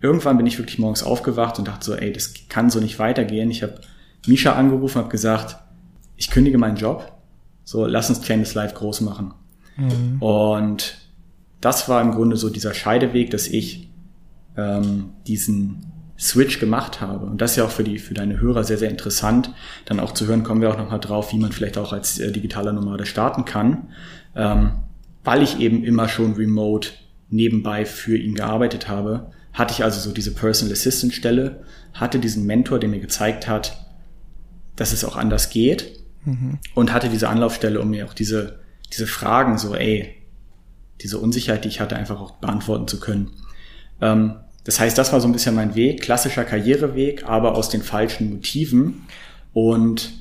irgendwann 0.00 0.36
bin 0.36 0.46
ich 0.46 0.58
wirklich 0.58 0.78
morgens 0.78 1.02
aufgewacht 1.02 1.58
und 1.58 1.68
dachte 1.68 1.84
so, 1.84 1.94
ey, 1.94 2.12
das 2.12 2.34
kann 2.48 2.70
so 2.70 2.80
nicht 2.80 2.98
weitergehen. 2.98 3.50
Ich 3.50 3.62
habe 3.62 3.80
Misha 4.26 4.52
angerufen, 4.52 4.98
habe 4.98 5.10
gesagt, 5.10 5.56
ich 6.16 6.30
kündige 6.30 6.58
meinen 6.58 6.76
Job, 6.76 7.12
so 7.64 7.86
lass 7.86 8.08
uns 8.08 8.22
Chainless 8.22 8.54
Life 8.54 8.74
groß 8.74 9.02
machen. 9.02 9.34
Mhm. 9.76 10.22
Und 10.22 10.99
das 11.60 11.88
war 11.88 12.00
im 12.00 12.12
Grunde 12.12 12.36
so 12.36 12.50
dieser 12.50 12.74
Scheideweg, 12.74 13.30
dass 13.30 13.46
ich 13.46 13.90
ähm, 14.56 15.10
diesen 15.26 15.86
Switch 16.18 16.60
gemacht 16.60 17.00
habe. 17.00 17.26
Und 17.26 17.40
das 17.40 17.52
ist 17.52 17.56
ja 17.56 17.64
auch 17.64 17.70
für 17.70 17.84
die, 17.84 17.98
für 17.98 18.14
deine 18.14 18.40
Hörer 18.40 18.62
sehr, 18.64 18.78
sehr 18.78 18.90
interessant. 18.90 19.52
Dann 19.86 20.00
auch 20.00 20.12
zu 20.12 20.26
hören, 20.26 20.42
kommen 20.42 20.60
wir 20.60 20.70
auch 20.70 20.76
nochmal 20.76 21.00
drauf, 21.00 21.32
wie 21.32 21.38
man 21.38 21.52
vielleicht 21.52 21.78
auch 21.78 21.92
als 21.92 22.18
äh, 22.18 22.30
digitaler 22.30 22.72
Nomade 22.72 23.06
starten 23.06 23.44
kann. 23.44 23.88
Ähm, 24.36 24.72
weil 25.24 25.42
ich 25.42 25.60
eben 25.60 25.82
immer 25.82 26.08
schon 26.08 26.34
remote 26.34 26.90
nebenbei 27.30 27.86
für 27.86 28.16
ihn 28.16 28.34
gearbeitet 28.34 28.88
habe, 28.88 29.30
hatte 29.52 29.72
ich 29.72 29.82
also 29.82 30.00
so 30.00 30.12
diese 30.12 30.34
Personal 30.34 30.72
Assistant 30.72 31.14
Stelle, 31.14 31.64
hatte 31.94 32.18
diesen 32.18 32.46
Mentor, 32.46 32.78
der 32.78 32.88
mir 32.88 33.00
gezeigt 33.00 33.48
hat, 33.48 33.86
dass 34.76 34.92
es 34.92 35.04
auch 35.04 35.16
anders 35.16 35.50
geht 35.50 36.00
mhm. 36.24 36.58
und 36.74 36.92
hatte 36.92 37.08
diese 37.08 37.28
Anlaufstelle, 37.28 37.80
um 37.80 37.90
mir 37.90 38.06
auch 38.06 38.14
diese, 38.14 38.60
diese 38.92 39.06
Fragen 39.06 39.58
so, 39.58 39.74
ey, 39.74 40.19
diese 41.02 41.18
Unsicherheit, 41.18 41.64
die 41.64 41.68
ich 41.68 41.80
hatte, 41.80 41.96
einfach 41.96 42.20
auch 42.20 42.32
beantworten 42.32 42.88
zu 42.88 43.00
können. 43.00 43.30
Ähm, 44.00 44.36
das 44.64 44.78
heißt, 44.78 44.96
das 44.98 45.12
war 45.12 45.20
so 45.20 45.28
ein 45.28 45.32
bisschen 45.32 45.54
mein 45.54 45.74
Weg, 45.74 46.02
klassischer 46.02 46.44
Karriereweg, 46.44 47.24
aber 47.24 47.54
aus 47.54 47.70
den 47.70 47.82
falschen 47.82 48.30
Motiven 48.30 49.02
und 49.52 50.12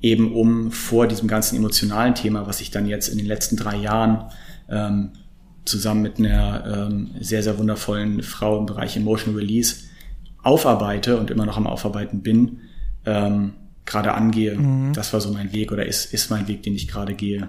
eben 0.00 0.32
um 0.32 0.70
vor 0.70 1.06
diesem 1.06 1.28
ganzen 1.28 1.56
emotionalen 1.56 2.14
Thema, 2.14 2.46
was 2.46 2.60
ich 2.60 2.70
dann 2.70 2.86
jetzt 2.86 3.08
in 3.08 3.18
den 3.18 3.26
letzten 3.26 3.56
drei 3.56 3.76
Jahren 3.76 4.30
ähm, 4.68 5.10
zusammen 5.64 6.02
mit 6.02 6.18
einer 6.18 6.88
ähm, 6.88 7.10
sehr, 7.20 7.42
sehr 7.42 7.58
wundervollen 7.58 8.22
Frau 8.22 8.58
im 8.58 8.66
Bereich 8.66 8.96
Emotional 8.96 9.38
Release 9.38 9.84
aufarbeite 10.42 11.18
und 11.18 11.30
immer 11.30 11.44
noch 11.44 11.58
am 11.58 11.66
Aufarbeiten 11.66 12.22
bin, 12.22 12.60
ähm, 13.04 13.52
gerade 13.84 14.14
angehe. 14.14 14.56
Mhm. 14.56 14.92
Das 14.94 15.12
war 15.12 15.20
so 15.20 15.32
mein 15.32 15.52
Weg 15.52 15.72
oder 15.72 15.84
ist, 15.84 16.14
ist 16.14 16.30
mein 16.30 16.48
Weg, 16.48 16.62
den 16.62 16.74
ich 16.74 16.88
gerade 16.88 17.14
gehe 17.14 17.48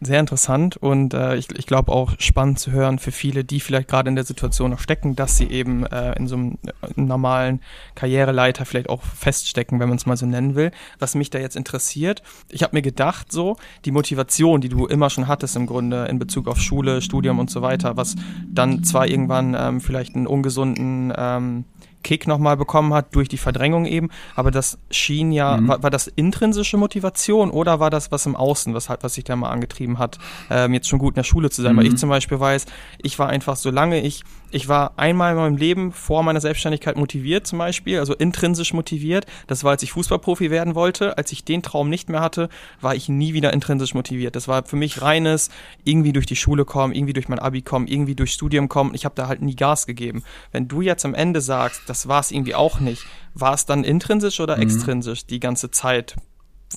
sehr 0.00 0.20
interessant 0.20 0.76
und 0.76 1.12
äh, 1.14 1.36
ich, 1.36 1.50
ich 1.56 1.66
glaube 1.66 1.92
auch 1.92 2.12
spannend 2.18 2.58
zu 2.58 2.70
hören 2.70 2.98
für 2.98 3.10
viele, 3.10 3.44
die 3.44 3.60
vielleicht 3.60 3.88
gerade 3.88 4.08
in 4.08 4.14
der 4.14 4.24
Situation 4.24 4.70
noch 4.70 4.78
stecken, 4.78 5.16
dass 5.16 5.36
sie 5.36 5.48
eben 5.50 5.84
äh, 5.86 6.12
in 6.12 6.28
so 6.28 6.36
einem 6.36 6.58
äh, 6.82 7.00
normalen 7.00 7.60
Karriereleiter 7.94 8.64
vielleicht 8.64 8.88
auch 8.88 9.02
feststecken, 9.02 9.80
wenn 9.80 9.88
man 9.88 9.98
es 9.98 10.06
mal 10.06 10.16
so 10.16 10.26
nennen 10.26 10.54
will. 10.54 10.70
Was 10.98 11.14
mich 11.14 11.30
da 11.30 11.38
jetzt 11.38 11.56
interessiert, 11.56 12.22
ich 12.48 12.62
habe 12.62 12.76
mir 12.76 12.82
gedacht, 12.82 13.32
so 13.32 13.56
die 13.84 13.90
Motivation, 13.90 14.60
die 14.60 14.68
du 14.68 14.86
immer 14.86 15.10
schon 15.10 15.26
hattest 15.26 15.56
im 15.56 15.66
Grunde 15.66 16.06
in 16.06 16.18
Bezug 16.18 16.46
auf 16.46 16.60
Schule, 16.60 17.02
Studium 17.02 17.38
und 17.38 17.50
so 17.50 17.62
weiter, 17.62 17.96
was 17.96 18.14
dann 18.46 18.84
zwar 18.84 19.08
irgendwann 19.08 19.56
ähm, 19.58 19.80
vielleicht 19.80 20.14
einen 20.14 20.26
ungesunden 20.26 21.12
ähm, 21.16 21.64
Kick 22.02 22.26
nochmal 22.26 22.56
bekommen 22.56 22.94
hat 22.94 23.14
durch 23.14 23.28
die 23.28 23.38
Verdrängung 23.38 23.86
eben. 23.86 24.10
Aber 24.34 24.50
das 24.50 24.78
schien 24.90 25.32
ja, 25.32 25.56
mhm. 25.56 25.68
war, 25.68 25.82
war 25.82 25.90
das 25.90 26.06
intrinsische 26.06 26.76
Motivation 26.76 27.50
oder 27.50 27.80
war 27.80 27.90
das 27.90 28.10
was 28.12 28.26
im 28.26 28.36
Außen, 28.36 28.74
was, 28.74 28.88
was 28.88 29.14
sich 29.14 29.24
da 29.24 29.36
mal 29.36 29.50
angetrieben 29.50 29.98
hat, 29.98 30.18
ähm, 30.50 30.74
jetzt 30.74 30.88
schon 30.88 30.98
gut 30.98 31.12
in 31.12 31.16
der 31.16 31.24
Schule 31.24 31.50
zu 31.50 31.62
sein? 31.62 31.74
Mhm. 31.74 31.78
Weil 31.78 31.86
ich 31.86 31.96
zum 31.96 32.08
Beispiel 32.08 32.40
weiß, 32.40 32.66
ich 33.02 33.18
war 33.18 33.28
einfach, 33.28 33.56
solange 33.56 34.00
ich, 34.00 34.22
ich 34.50 34.68
war 34.68 34.92
einmal 34.96 35.32
in 35.32 35.38
meinem 35.38 35.56
Leben 35.56 35.92
vor 35.92 36.22
meiner 36.22 36.40
Selbstständigkeit 36.40 36.96
motiviert 36.96 37.46
zum 37.46 37.58
Beispiel, 37.58 37.98
also 37.98 38.14
intrinsisch 38.14 38.72
motiviert. 38.72 39.26
Das 39.46 39.64
war, 39.64 39.72
als 39.72 39.82
ich 39.82 39.92
Fußballprofi 39.92 40.50
werden 40.50 40.74
wollte. 40.74 41.18
Als 41.18 41.32
ich 41.32 41.44
den 41.44 41.62
Traum 41.62 41.90
nicht 41.90 42.08
mehr 42.08 42.20
hatte, 42.20 42.48
war 42.80 42.94
ich 42.94 43.08
nie 43.08 43.34
wieder 43.34 43.52
intrinsisch 43.52 43.94
motiviert. 43.94 44.36
Das 44.36 44.48
war 44.48 44.64
für 44.64 44.76
mich 44.76 45.02
reines, 45.02 45.50
irgendwie 45.84 46.12
durch 46.12 46.26
die 46.26 46.36
Schule 46.36 46.64
kommen, 46.64 46.94
irgendwie 46.94 47.12
durch 47.12 47.28
mein 47.28 47.38
Abi 47.38 47.62
kommen, 47.62 47.86
irgendwie 47.86 48.14
durch 48.14 48.32
Studium 48.32 48.68
kommen. 48.68 48.94
Ich 48.94 49.04
habe 49.04 49.14
da 49.14 49.28
halt 49.28 49.42
nie 49.42 49.56
Gas 49.56 49.86
gegeben. 49.86 50.22
Wenn 50.52 50.68
du 50.68 50.80
jetzt 50.80 51.04
am 51.04 51.14
Ende 51.14 51.40
sagst, 51.40 51.87
das 51.88 52.08
war 52.08 52.20
es 52.20 52.30
irgendwie 52.30 52.54
auch 52.54 52.80
nicht, 52.80 53.04
war 53.34 53.54
es 53.54 53.66
dann 53.66 53.84
intrinsisch 53.84 54.40
oder 54.40 54.56
mhm. 54.56 54.62
extrinsisch 54.62 55.26
die 55.26 55.40
ganze 55.40 55.70
Zeit, 55.70 56.16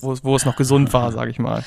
wo, 0.00 0.16
wo 0.22 0.36
es 0.36 0.44
noch 0.44 0.56
gesund 0.56 0.92
war, 0.92 1.12
sage 1.12 1.30
ich 1.30 1.38
mal? 1.38 1.64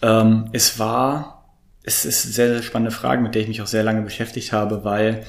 Ähm, 0.00 0.48
es 0.52 0.78
war, 0.78 1.46
es 1.82 2.04
ist 2.04 2.24
eine 2.24 2.34
sehr, 2.34 2.48
sehr 2.54 2.62
spannende 2.62 2.94
Frage, 2.94 3.22
mit 3.22 3.34
der 3.34 3.42
ich 3.42 3.48
mich 3.48 3.62
auch 3.62 3.66
sehr 3.66 3.82
lange 3.82 4.02
beschäftigt 4.02 4.52
habe, 4.52 4.84
weil 4.84 5.24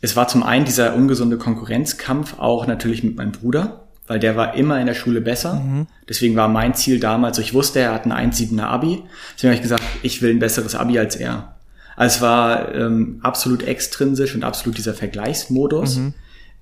es 0.00 0.16
war 0.16 0.26
zum 0.28 0.42
einen 0.42 0.64
dieser 0.64 0.94
ungesunde 0.94 1.38
Konkurrenzkampf 1.38 2.38
auch 2.38 2.66
natürlich 2.66 3.04
mit 3.04 3.16
meinem 3.16 3.32
Bruder, 3.32 3.84
weil 4.08 4.18
der 4.18 4.36
war 4.36 4.54
immer 4.54 4.80
in 4.80 4.86
der 4.86 4.94
Schule 4.94 5.20
besser. 5.20 5.54
Mhm. 5.54 5.86
Deswegen 6.08 6.34
war 6.34 6.48
mein 6.48 6.74
Ziel 6.74 6.98
damals, 6.98 7.38
ich 7.38 7.54
wusste, 7.54 7.78
er 7.78 7.94
hat 7.94 8.04
ein 8.04 8.12
1,7er 8.12 8.64
Abi. 8.64 9.02
Deswegen 9.34 9.50
habe 9.50 9.54
ich 9.54 9.62
gesagt, 9.62 9.84
ich 10.02 10.20
will 10.20 10.30
ein 10.30 10.40
besseres 10.40 10.74
Abi 10.74 10.98
als 10.98 11.14
er. 11.16 11.54
Also 11.94 12.16
es 12.16 12.22
war 12.22 12.74
ähm, 12.74 13.20
absolut 13.22 13.62
extrinsisch 13.62 14.34
und 14.34 14.44
absolut 14.44 14.76
dieser 14.76 14.94
Vergleichsmodus, 14.94 15.96
mhm. 15.96 16.14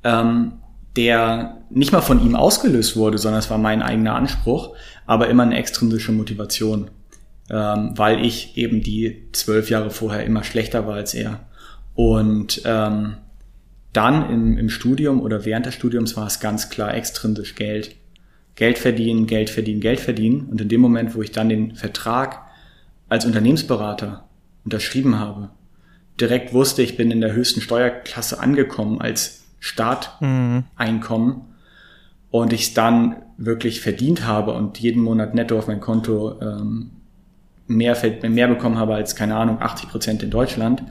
Ähm, 0.04 0.52
der 0.96 1.58
nicht 1.70 1.92
mal 1.92 2.00
von 2.00 2.24
ihm 2.24 2.34
ausgelöst 2.34 2.96
wurde, 2.96 3.18
sondern 3.18 3.38
es 3.38 3.50
war 3.50 3.58
mein 3.58 3.82
eigener 3.82 4.14
Anspruch, 4.14 4.74
aber 5.06 5.28
immer 5.28 5.44
eine 5.44 5.56
extrinsische 5.56 6.12
Motivation, 6.12 6.90
ähm, 7.48 7.92
weil 7.96 8.24
ich 8.24 8.56
eben 8.56 8.82
die 8.82 9.28
zwölf 9.32 9.70
Jahre 9.70 9.90
vorher 9.90 10.24
immer 10.24 10.42
schlechter 10.42 10.86
war 10.86 10.94
als 10.94 11.14
er. 11.14 11.40
Und 11.94 12.62
ähm, 12.64 13.16
dann 13.92 14.30
im, 14.30 14.58
im 14.58 14.70
Studium 14.70 15.20
oder 15.20 15.44
während 15.44 15.66
des 15.66 15.74
Studiums 15.74 16.16
war 16.16 16.26
es 16.26 16.40
ganz 16.40 16.70
klar 16.70 16.94
extrinsisch 16.94 17.54
Geld. 17.54 17.96
Geld 18.54 18.78
verdienen, 18.78 19.26
Geld 19.26 19.50
verdienen, 19.50 19.80
Geld 19.80 20.00
verdienen. 20.00 20.48
Und 20.50 20.60
in 20.60 20.68
dem 20.68 20.80
Moment, 20.80 21.14
wo 21.14 21.22
ich 21.22 21.32
dann 21.32 21.48
den 21.48 21.76
Vertrag 21.76 22.40
als 23.08 23.24
Unternehmensberater 23.24 24.24
unterschrieben 24.64 25.18
habe, 25.18 25.50
direkt 26.20 26.52
wusste, 26.52 26.82
ich 26.82 26.96
bin 26.96 27.10
in 27.10 27.20
der 27.20 27.32
höchsten 27.32 27.60
Steuerklasse 27.60 28.38
angekommen 28.38 29.00
als 29.00 29.39
Starteinkommen 29.60 31.28
mhm. 31.28 31.42
und 32.30 32.52
ich 32.52 32.62
es 32.62 32.74
dann 32.74 33.16
wirklich 33.36 33.80
verdient 33.80 34.26
habe 34.26 34.52
und 34.54 34.78
jeden 34.78 35.02
Monat 35.02 35.34
netto 35.34 35.58
auf 35.58 35.68
mein 35.68 35.80
Konto 35.80 36.40
ähm, 36.40 36.90
mehr, 37.66 37.96
mehr 38.22 38.48
bekommen 38.48 38.76
habe 38.76 38.94
als, 38.94 39.14
keine 39.14 39.36
Ahnung, 39.36 39.60
80 39.60 39.88
Prozent 39.88 40.22
in 40.22 40.30
Deutschland, 40.30 40.82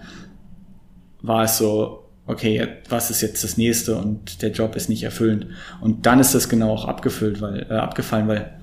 war 1.21 1.43
es 1.43 1.57
so, 1.57 2.09
okay, 2.25 2.67
was 2.87 3.09
ist 3.09 3.21
jetzt 3.21 3.43
das 3.43 3.57
nächste 3.57 3.97
und 3.97 4.41
der 4.41 4.51
Job 4.51 4.75
ist 4.75 4.87
nicht 4.87 5.03
erfüllend. 5.03 5.47
Und 5.81 6.05
dann 6.05 6.19
ist 6.19 6.33
das 6.33 6.47
genau 6.47 6.71
auch 6.71 6.85
abgefüllt, 6.85 7.41
weil, 7.41 7.67
äh, 7.69 7.73
abgefallen, 7.73 8.27
weil 8.27 8.59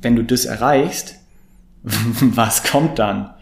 wenn 0.00 0.16
du 0.16 0.24
das 0.24 0.44
erreichst, 0.44 1.16
was 1.82 2.62
kommt 2.64 2.98
dann? 2.98 3.33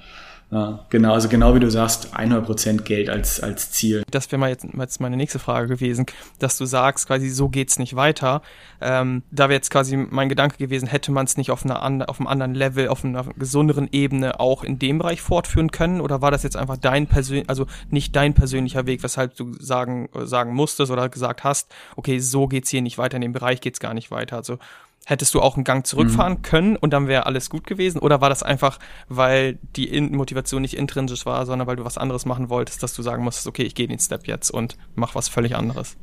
Ja, 0.53 0.85
genau, 0.91 1.15
also 1.15 1.31
genau 1.31 1.55
wie 1.55 1.61
du 1.61 1.71
sagst, 1.71 2.15
100% 2.15 2.83
Geld 2.83 3.09
als, 3.09 3.41
als 3.41 3.71
Ziel. 3.71 4.03
Das 4.11 4.31
wäre 4.31 4.39
mal 4.39 4.51
jetzt, 4.51 4.67
jetzt 4.79 5.01
meine 5.01 5.17
nächste 5.17 5.39
Frage 5.39 5.67
gewesen, 5.67 6.05
dass 6.41 6.59
du 6.59 6.67
sagst, 6.67 7.07
quasi 7.07 7.31
so 7.31 7.49
geht's 7.49 7.79
nicht 7.79 7.97
weiter. 7.97 8.43
Ähm, 8.83 9.23
da 9.31 9.45
wäre 9.45 9.55
jetzt 9.55 9.71
quasi 9.71 9.97
mein 9.97 10.29
Gedanke 10.29 10.59
gewesen, 10.59 10.89
hätte 10.89 11.11
man 11.11 11.25
es 11.25 11.39
nicht 11.39 11.51
auf, 11.51 11.65
einer, 11.65 12.07
auf 12.11 12.21
einem 12.21 12.27
anderen 12.27 12.55
Level, 12.55 12.89
auf 12.89 13.03
einer 13.03 13.25
gesunderen 13.39 13.89
Ebene 13.93 14.41
auch 14.41 14.63
in 14.63 14.79
dem 14.79 14.99
Bereich 14.99 15.23
fortführen 15.23 15.71
können? 15.71 16.03
Oder 16.03 16.21
war 16.21 16.31
das 16.31 16.43
jetzt 16.43 16.59
einfach 16.59 16.77
dein 16.77 17.07
persönlich, 17.07 17.49
also 17.49 17.65
nicht 17.89 18.15
dein 18.15 18.35
persönlicher 18.35 18.85
Weg, 18.85 19.03
weshalb 19.03 19.35
du 19.37 19.55
sagen, 19.59 20.11
sagen 20.13 20.53
musstest 20.53 20.93
oder 20.93 21.09
gesagt 21.09 21.45
hast, 21.45 21.73
okay, 21.97 22.19
so 22.19 22.47
geht's 22.47 22.69
hier 22.69 22.83
nicht 22.83 22.99
weiter, 22.99 23.17
in 23.17 23.23
dem 23.23 23.33
Bereich 23.33 23.63
geht's 23.63 23.81
gar 23.81 23.95
nicht 23.95 24.11
weiter. 24.11 24.37
Also 24.37 24.59
Hättest 25.05 25.35
du 25.35 25.41
auch 25.41 25.57
einen 25.57 25.65
Gang 25.65 25.85
zurückfahren 25.85 26.35
mhm. 26.35 26.43
können 26.43 26.77
und 26.77 26.93
dann 26.93 27.09
wäre 27.09 27.27
alles 27.27 27.51
gut 27.51 27.67
gewesen? 27.67 27.99
Oder 27.99 28.21
war 28.21 28.29
das 28.29 28.43
einfach, 28.43 28.79
weil 29.09 29.59
die 29.75 29.89
in 29.89 30.15
Motivation 30.15 30.63
nicht 30.63 30.75
intrinsisch 30.75 31.27
war, 31.27 31.45
sondern 31.45 31.67
weil 31.67 31.77
du 31.77 31.85
was 31.85 31.99
anderes 31.99 32.25
machen 32.25 32.51
wolltest, 32.51 32.83
dass 32.83 32.95
du 32.95 33.03
sagen 33.03 33.25
musstest, 33.25 33.49
okay, 33.49 33.65
ich 33.65 33.75
gehe 33.75 33.89
den 33.89 33.99
Step 33.99 34.29
jetzt 34.29 34.51
und 34.51 34.77
mach 34.95 35.15
was 35.17 35.29
völlig 35.29 35.57
anderes? 35.57 35.97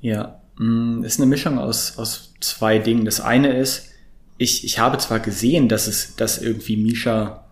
Ja, 0.00 0.40
mm, 0.58 1.04
ist 1.04 1.18
eine 1.18 1.26
Mischung 1.26 1.58
aus, 1.58 1.96
aus 1.96 2.34
zwei 2.40 2.78
Dingen. 2.78 3.06
Das 3.06 3.20
eine 3.20 3.56
ist, 3.56 3.88
ich, 4.36 4.64
ich 4.64 4.78
habe 4.78 4.98
zwar 4.98 5.20
gesehen, 5.20 5.68
dass 5.70 5.86
es, 5.86 6.16
dass 6.16 6.36
irgendwie 6.36 6.76
Misha, 6.76 7.46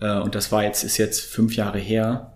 äh, 0.00 0.18
und 0.18 0.34
das 0.34 0.52
war 0.52 0.62
jetzt, 0.62 0.84
ist 0.84 0.98
jetzt 0.98 1.20
fünf 1.20 1.56
Jahre 1.56 1.78
her, 1.78 2.34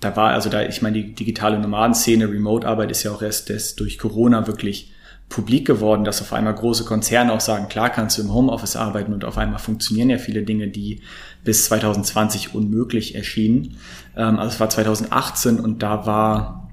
da 0.00 0.14
war, 0.16 0.32
also 0.32 0.50
da, 0.50 0.62
ich 0.66 0.82
meine, 0.82 1.02
die 1.02 1.14
digitale 1.14 1.58
Nomadenszene, 1.58 2.28
Remote-Arbeit 2.28 2.90
ist 2.90 3.02
ja 3.02 3.12
auch 3.12 3.22
erst, 3.22 3.48
erst 3.48 3.80
durch 3.80 3.98
Corona 3.98 4.46
wirklich 4.46 4.92
publik 5.28 5.66
geworden, 5.66 6.04
dass 6.04 6.22
auf 6.22 6.32
einmal 6.32 6.54
große 6.54 6.84
Konzerne 6.84 7.32
auch 7.32 7.40
sagen, 7.40 7.68
klar 7.68 7.90
kannst 7.90 8.16
du 8.16 8.22
im 8.22 8.32
Homeoffice 8.32 8.76
arbeiten 8.76 9.12
und 9.12 9.24
auf 9.24 9.38
einmal 9.38 9.58
funktionieren 9.58 10.08
ja 10.08 10.18
viele 10.18 10.42
Dinge, 10.42 10.68
die 10.68 11.00
bis 11.44 11.64
2020 11.64 12.54
unmöglich 12.54 13.14
erschienen. 13.14 13.76
Ähm, 14.16 14.38
also 14.38 14.54
es 14.54 14.60
war 14.60 14.70
2018 14.70 15.58
und 15.58 15.82
da 15.82 16.06
war, 16.06 16.70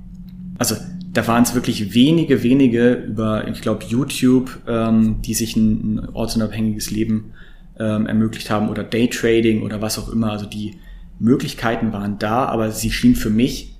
also 0.59 0.75
da 1.13 1.27
waren 1.27 1.43
es 1.43 1.53
wirklich 1.53 1.93
wenige, 1.93 2.43
wenige 2.43 2.93
über, 2.93 3.47
ich 3.47 3.61
glaube, 3.61 3.85
YouTube, 3.85 4.59
ähm, 4.67 5.21
die 5.21 5.33
sich 5.33 5.55
ein, 5.55 5.95
ein 5.95 6.09
ortsunabhängiges 6.13 6.91
Leben 6.91 7.33
ähm, 7.79 8.05
ermöglicht 8.05 8.49
haben 8.49 8.69
oder 8.69 8.83
Daytrading 8.83 9.63
oder 9.63 9.81
was 9.81 9.97
auch 9.97 10.09
immer. 10.09 10.31
Also 10.31 10.45
die 10.45 10.75
Möglichkeiten 11.19 11.93
waren 11.93 12.19
da, 12.19 12.45
aber 12.45 12.71
sie 12.71 12.91
schienen 12.91 13.15
für 13.15 13.29
mich 13.29 13.75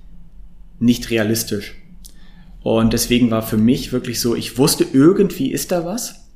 nicht 0.78 1.10
realistisch. 1.10 1.74
Und 2.64 2.94
deswegen 2.94 3.30
war 3.30 3.42
für 3.42 3.58
mich 3.58 3.92
wirklich 3.92 4.20
so, 4.20 4.34
ich 4.34 4.56
wusste, 4.56 4.86
irgendwie 4.90 5.52
ist 5.52 5.70
da 5.70 5.84
was, 5.84 6.30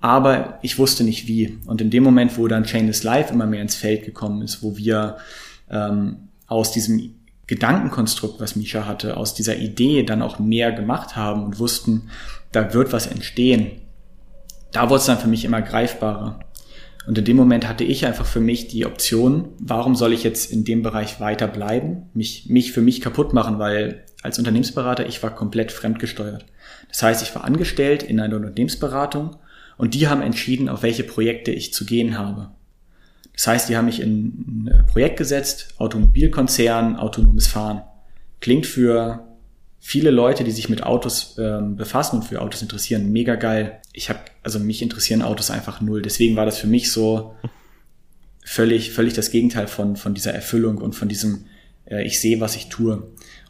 aber 0.00 0.58
ich 0.62 0.78
wusste 0.78 1.04
nicht 1.04 1.28
wie. 1.28 1.58
Und 1.66 1.82
in 1.82 1.90
dem 1.90 2.02
Moment, 2.02 2.38
wo 2.38 2.48
dann 2.48 2.64
Chainless 2.64 3.02
Life 3.02 3.30
immer 3.30 3.44
mehr 3.44 3.60
ins 3.60 3.74
Feld 3.74 4.02
gekommen 4.02 4.40
ist, 4.40 4.62
wo 4.62 4.78
wir 4.78 5.18
ähm, 5.70 6.28
aus 6.46 6.72
diesem 6.72 7.16
Gedankenkonstrukt, 7.46 8.40
was 8.40 8.56
Misha 8.56 8.86
hatte, 8.86 9.18
aus 9.18 9.34
dieser 9.34 9.58
Idee 9.58 10.02
dann 10.02 10.22
auch 10.22 10.38
mehr 10.38 10.72
gemacht 10.72 11.14
haben 11.14 11.44
und 11.44 11.58
wussten, 11.58 12.08
da 12.52 12.72
wird 12.72 12.94
was 12.94 13.06
entstehen, 13.06 13.72
da 14.72 14.88
wurde 14.88 15.00
es 15.00 15.06
dann 15.06 15.18
für 15.18 15.28
mich 15.28 15.44
immer 15.44 15.60
greifbarer. 15.60 16.40
Und 17.06 17.18
in 17.18 17.26
dem 17.26 17.36
Moment 17.36 17.68
hatte 17.68 17.84
ich 17.84 18.06
einfach 18.06 18.24
für 18.24 18.40
mich 18.40 18.68
die 18.68 18.86
Option, 18.86 19.50
warum 19.58 19.94
soll 19.94 20.14
ich 20.14 20.24
jetzt 20.24 20.50
in 20.50 20.64
dem 20.64 20.82
Bereich 20.82 21.20
weiter 21.20 21.48
bleiben, 21.48 22.08
mich, 22.14 22.46
mich 22.48 22.72
für 22.72 22.80
mich 22.80 23.02
kaputt 23.02 23.34
machen, 23.34 23.58
weil 23.58 24.05
als 24.26 24.38
Unternehmensberater, 24.38 25.06
ich 25.06 25.22
war 25.22 25.34
komplett 25.34 25.72
fremdgesteuert. 25.72 26.44
Das 26.88 27.02
heißt, 27.02 27.22
ich 27.22 27.34
war 27.34 27.44
angestellt 27.44 28.02
in 28.02 28.20
einer 28.20 28.36
Unternehmensberatung 28.36 29.36
und 29.78 29.94
die 29.94 30.08
haben 30.08 30.22
entschieden, 30.22 30.68
auf 30.68 30.82
welche 30.82 31.04
Projekte 31.04 31.50
ich 31.50 31.72
zu 31.72 31.86
gehen 31.86 32.18
habe. 32.18 32.50
Das 33.32 33.46
heißt, 33.46 33.68
die 33.68 33.76
haben 33.76 33.86
mich 33.86 34.00
in 34.00 34.66
ein 34.66 34.86
Projekt 34.86 35.18
gesetzt, 35.18 35.74
Automobilkonzern, 35.78 36.96
autonomes 36.96 37.46
Fahren. 37.46 37.82
Klingt 38.40 38.66
für 38.66 39.26
viele 39.78 40.10
Leute, 40.10 40.42
die 40.42 40.50
sich 40.50 40.68
mit 40.68 40.82
Autos 40.82 41.36
ähm, 41.38 41.76
befassen 41.76 42.16
und 42.16 42.22
für 42.22 42.40
Autos 42.40 42.62
interessieren, 42.62 43.12
mega 43.12 43.36
geil. 43.36 43.80
Ich 43.92 44.08
habe, 44.08 44.20
also 44.42 44.58
mich 44.58 44.82
interessieren 44.82 45.22
Autos 45.22 45.50
einfach 45.50 45.80
null. 45.80 46.02
Deswegen 46.02 46.34
war 46.34 46.46
das 46.46 46.58
für 46.58 46.66
mich 46.66 46.90
so 46.90 47.34
völlig, 48.44 48.92
völlig 48.92 49.12
das 49.12 49.30
Gegenteil 49.30 49.66
von, 49.66 49.96
von 49.96 50.14
dieser 50.14 50.32
Erfüllung 50.32 50.78
und 50.78 50.94
von 50.94 51.08
diesem, 51.08 51.44
äh, 51.84 52.04
ich 52.06 52.20
sehe, 52.20 52.40
was 52.40 52.56
ich 52.56 52.68
tue. 52.68 53.06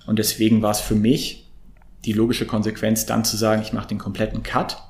Und 0.07 0.19
deswegen 0.19 0.63
war 0.63 0.71
es 0.71 0.81
für 0.81 0.95
mich 0.95 1.51
die 2.05 2.13
logische 2.13 2.47
Konsequenz, 2.47 3.07
dann 3.07 3.25
zu 3.25 3.37
sagen, 3.37 3.63
ich 3.63 3.73
mache 3.73 3.89
den 3.89 3.99
kompletten 3.99 4.43
Cut, 4.43 4.83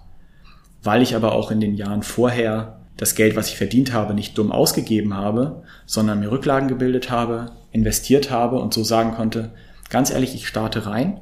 weil 0.83 1.03
ich 1.03 1.17
aber 1.17 1.33
auch 1.33 1.51
in 1.51 1.61
den 1.61 1.75
Jahren 1.75 2.03
vorher 2.03 2.81
das 2.97 3.15
Geld, 3.15 3.37
was 3.37 3.49
ich 3.49 3.57
verdient 3.57 3.93
habe, 3.93 4.15
nicht 4.15 4.39
dumm 4.39 4.53
ausgegeben 4.53 5.15
habe, 5.15 5.63
sondern 5.85 6.21
mir 6.21 6.31
Rücklagen 6.31 6.69
gebildet 6.69 7.11
habe, 7.11 7.53
investiert 7.73 8.31
habe 8.31 8.59
und 8.59 8.73
so 8.73 8.85
sagen 8.85 9.13
konnte, 9.13 9.53
ganz 9.91 10.11
ehrlich, 10.11 10.35
ich 10.35 10.47
starte 10.49 10.87
rein, 10.87 11.21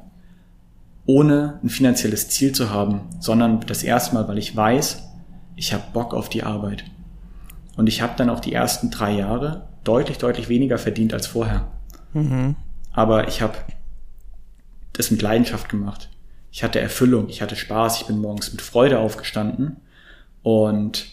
ohne 1.05 1.59
ein 1.63 1.69
finanzielles 1.69 2.29
Ziel 2.29 2.53
zu 2.53 2.69
haben, 2.69 3.01
sondern 3.19 3.59
das 3.61 3.83
erste 3.83 4.15
Mal, 4.15 4.27
weil 4.27 4.37
ich 4.37 4.55
weiß, 4.55 5.03
ich 5.55 5.73
habe 5.73 5.83
Bock 5.93 6.13
auf 6.13 6.29
die 6.29 6.43
Arbeit. 6.43 6.85
Und 7.77 7.87
ich 7.87 8.01
habe 8.01 8.13
dann 8.17 8.29
auch 8.29 8.39
die 8.39 8.53
ersten 8.53 8.89
drei 8.89 9.11
Jahre 9.11 9.67
deutlich, 9.83 10.17
deutlich 10.17 10.49
weniger 10.49 10.77
verdient 10.77 11.13
als 11.13 11.27
vorher. 11.27 11.67
Mhm. 12.13 12.55
Aber 12.93 13.27
ich 13.27 13.41
habe 13.41 13.55
das 14.97 15.11
mit 15.11 15.21
Leidenschaft 15.21 15.69
gemacht. 15.69 16.09
Ich 16.51 16.63
hatte 16.63 16.79
Erfüllung, 16.79 17.29
ich 17.29 17.41
hatte 17.41 17.55
Spaß, 17.55 18.01
ich 18.01 18.07
bin 18.07 18.19
morgens 18.19 18.51
mit 18.51 18.61
Freude 18.61 18.99
aufgestanden 18.99 19.77
und 20.41 21.07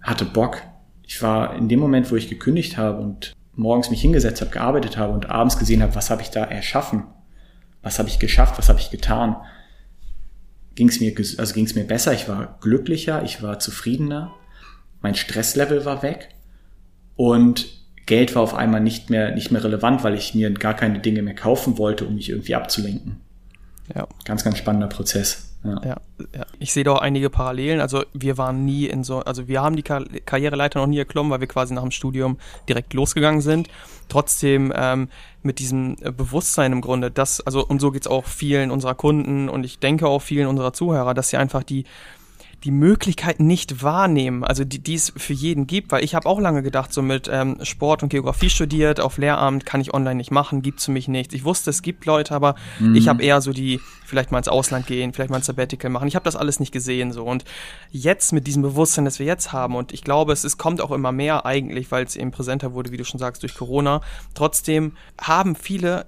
hatte 0.00 0.24
Bock. 0.24 0.62
Ich 1.02 1.20
war 1.22 1.56
in 1.56 1.68
dem 1.68 1.80
Moment, 1.80 2.10
wo 2.10 2.16
ich 2.16 2.28
gekündigt 2.28 2.76
habe 2.76 3.00
und 3.00 3.32
morgens 3.54 3.90
mich 3.90 4.00
hingesetzt 4.00 4.40
habe, 4.40 4.52
gearbeitet 4.52 4.96
habe 4.96 5.12
und 5.12 5.28
abends 5.28 5.58
gesehen 5.58 5.82
habe, 5.82 5.94
was 5.94 6.10
habe 6.10 6.22
ich 6.22 6.30
da 6.30 6.44
erschaffen, 6.44 7.04
was 7.82 7.98
habe 7.98 8.08
ich 8.08 8.18
geschafft, 8.18 8.58
was 8.58 8.68
habe 8.68 8.78
ich 8.78 8.90
getan, 8.90 9.36
ging 10.76 10.88
es 10.88 11.00
mir, 11.00 11.12
also 11.16 11.52
ging 11.52 11.66
es 11.66 11.74
mir 11.74 11.84
besser, 11.84 12.12
ich 12.12 12.28
war 12.28 12.58
glücklicher, 12.60 13.22
ich 13.24 13.42
war 13.42 13.58
zufriedener, 13.58 14.32
mein 15.02 15.14
Stresslevel 15.14 15.84
war 15.84 16.02
weg. 16.02 16.34
Und 17.16 17.79
Geld 18.10 18.34
war 18.34 18.42
auf 18.42 18.54
einmal 18.54 18.80
nicht 18.80 19.08
mehr, 19.08 19.32
nicht 19.32 19.52
mehr 19.52 19.62
relevant, 19.62 20.02
weil 20.02 20.14
ich 20.14 20.34
mir 20.34 20.50
gar 20.52 20.74
keine 20.74 20.98
Dinge 20.98 21.22
mehr 21.22 21.36
kaufen 21.36 21.78
wollte, 21.78 22.04
um 22.06 22.16
mich 22.16 22.28
irgendwie 22.28 22.56
abzulenken. 22.56 23.20
Ja. 23.94 24.08
Ganz, 24.24 24.42
ganz 24.42 24.58
spannender 24.58 24.88
Prozess. 24.88 25.54
Ja. 25.62 25.80
ja. 25.84 25.96
Ja, 26.34 26.46
Ich 26.58 26.72
sehe 26.72 26.82
da 26.82 26.94
auch 26.94 27.00
einige 27.00 27.30
Parallelen. 27.30 27.80
Also 27.80 28.02
wir 28.12 28.36
waren 28.36 28.64
nie 28.64 28.86
in 28.86 29.04
so, 29.04 29.20
also 29.20 29.46
wir 29.46 29.62
haben 29.62 29.76
die 29.76 29.84
Kar 29.84 30.02
Karriereleiter 30.26 30.80
noch 30.80 30.88
nie 30.88 30.98
erklommen, 30.98 31.30
weil 31.30 31.38
wir 31.38 31.46
quasi 31.46 31.72
nach 31.72 31.82
dem 31.82 31.92
Studium 31.92 32.38
direkt 32.68 32.94
losgegangen 32.94 33.42
sind. 33.42 33.68
Trotzdem 34.08 34.72
ähm, 34.74 35.08
mit 35.44 35.60
diesem 35.60 35.94
Bewusstsein 35.96 36.72
im 36.72 36.80
Grunde, 36.80 37.12
dass, 37.12 37.40
also 37.40 37.64
und 37.64 37.80
so 37.80 37.92
geht's 37.92 38.08
auch 38.08 38.24
vielen 38.24 38.72
unserer 38.72 38.96
Kunden 38.96 39.48
und 39.48 39.62
ich 39.62 39.78
denke 39.78 40.08
auch 40.08 40.20
vielen 40.20 40.48
unserer 40.48 40.72
Zuhörer, 40.72 41.14
dass 41.14 41.30
sie 41.30 41.36
einfach 41.36 41.62
die 41.62 41.84
die 42.64 42.70
Möglichkeit 42.70 43.40
nicht 43.40 43.82
wahrnehmen, 43.82 44.44
also 44.44 44.64
die, 44.64 44.80
die 44.80 44.94
es 44.94 45.12
für 45.16 45.32
jeden 45.32 45.66
gibt, 45.66 45.92
weil 45.92 46.04
ich 46.04 46.14
habe 46.14 46.28
auch 46.28 46.40
lange 46.40 46.62
gedacht, 46.62 46.92
so 46.92 47.00
mit 47.00 47.28
ähm, 47.32 47.56
Sport 47.62 48.02
und 48.02 48.10
Geografie 48.10 48.50
studiert, 48.50 49.00
auf 49.00 49.16
Lehramt 49.16 49.64
kann 49.64 49.80
ich 49.80 49.94
online 49.94 50.16
nicht 50.16 50.30
machen, 50.30 50.60
gibt's 50.60 50.84
für 50.84 50.90
mich 50.90 51.08
nichts. 51.08 51.34
Ich 51.34 51.44
wusste, 51.44 51.70
es 51.70 51.80
gibt 51.80 52.04
Leute, 52.04 52.34
aber 52.34 52.56
mhm. 52.78 52.94
ich 52.94 53.08
habe 53.08 53.22
eher 53.22 53.40
so 53.40 53.52
die, 53.52 53.80
vielleicht 54.10 54.32
mal 54.32 54.38
ins 54.38 54.48
Ausland 54.48 54.86
gehen, 54.86 55.12
vielleicht 55.12 55.30
mal 55.30 55.38
ein 55.38 55.42
Sabbatical 55.42 55.90
machen. 55.90 56.08
Ich 56.08 56.16
habe 56.16 56.24
das 56.24 56.36
alles 56.36 56.60
nicht 56.60 56.72
gesehen 56.72 57.12
so 57.12 57.24
und 57.24 57.44
jetzt 57.90 58.32
mit 58.32 58.46
diesem 58.46 58.62
Bewusstsein, 58.62 59.04
das 59.04 59.18
wir 59.18 59.26
jetzt 59.26 59.52
haben 59.52 59.76
und 59.76 59.92
ich 59.92 60.02
glaube, 60.02 60.32
es, 60.32 60.44
es 60.44 60.58
kommt 60.58 60.80
auch 60.80 60.90
immer 60.90 61.12
mehr 61.12 61.46
eigentlich, 61.46 61.90
weil 61.90 62.04
es 62.04 62.16
eben 62.16 62.30
präsenter 62.30 62.74
wurde, 62.74 62.92
wie 62.92 62.96
du 62.96 63.04
schon 63.04 63.18
sagst, 63.18 63.42
durch 63.42 63.54
Corona. 63.54 64.02
Trotzdem 64.34 64.96
haben 65.20 65.54
viele, 65.54 66.06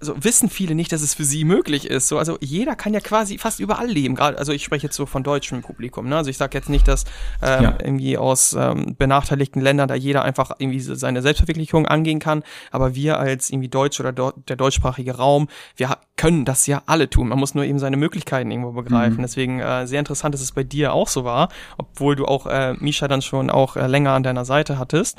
also 0.00 0.14
wissen 0.22 0.50
viele 0.50 0.74
nicht, 0.74 0.92
dass 0.92 1.02
es 1.02 1.14
für 1.14 1.24
sie 1.24 1.44
möglich 1.44 1.86
ist. 1.86 2.08
So, 2.08 2.18
also 2.18 2.36
jeder 2.40 2.76
kann 2.76 2.92
ja 2.92 3.00
quasi 3.00 3.38
fast 3.38 3.60
überall 3.60 3.88
leben. 3.88 4.14
Gerade, 4.14 4.38
also 4.38 4.52
ich 4.52 4.64
spreche 4.64 4.86
jetzt 4.86 4.96
so 4.96 5.06
von 5.06 5.22
deutschem 5.22 5.62
Publikum. 5.62 6.08
Ne? 6.08 6.16
Also 6.16 6.30
ich 6.30 6.36
sage 6.36 6.56
jetzt 6.58 6.68
nicht, 6.68 6.88
dass 6.88 7.04
ähm, 7.42 7.62
ja. 7.62 7.78
irgendwie 7.80 8.18
aus 8.18 8.54
ähm, 8.58 8.96
benachteiligten 8.98 9.62
Ländern 9.62 9.88
da 9.88 9.94
jeder 9.94 10.24
einfach 10.24 10.52
irgendwie 10.58 10.80
seine 10.80 11.22
Selbstverwirklichung 11.22 11.86
angehen 11.86 12.18
kann, 12.18 12.42
aber 12.70 12.94
wir 12.94 13.18
als 13.18 13.50
irgendwie 13.50 13.68
Deutsch 13.68 14.00
oder 14.00 14.12
der 14.12 14.56
deutschsprachige 14.56 15.16
Raum, 15.16 15.48
wir 15.76 15.90
können 16.16 16.44
das 16.44 16.66
ja 16.66 16.82
alle 16.86 17.10
tun. 17.10 17.28
Man 17.28 17.38
muss 17.38 17.54
nur 17.54 17.64
eben 17.64 17.78
seine 17.78 17.96
Möglichkeiten 17.96 18.50
irgendwo 18.50 18.72
begreifen. 18.72 19.18
Mhm. 19.18 19.22
Deswegen 19.22 19.60
äh, 19.60 19.86
sehr 19.86 19.98
interessant, 19.98 20.34
dass 20.34 20.40
es 20.40 20.52
bei 20.52 20.62
dir 20.62 20.92
auch 20.92 21.08
so 21.08 21.24
war, 21.24 21.48
obwohl 21.76 22.14
du 22.14 22.26
auch 22.26 22.46
äh, 22.46 22.74
Misha 22.74 23.08
dann 23.08 23.22
schon 23.22 23.50
auch 23.50 23.76
äh, 23.76 23.86
länger 23.86 24.12
an 24.12 24.22
deiner 24.22 24.44
Seite 24.44 24.78
hattest 24.78 25.18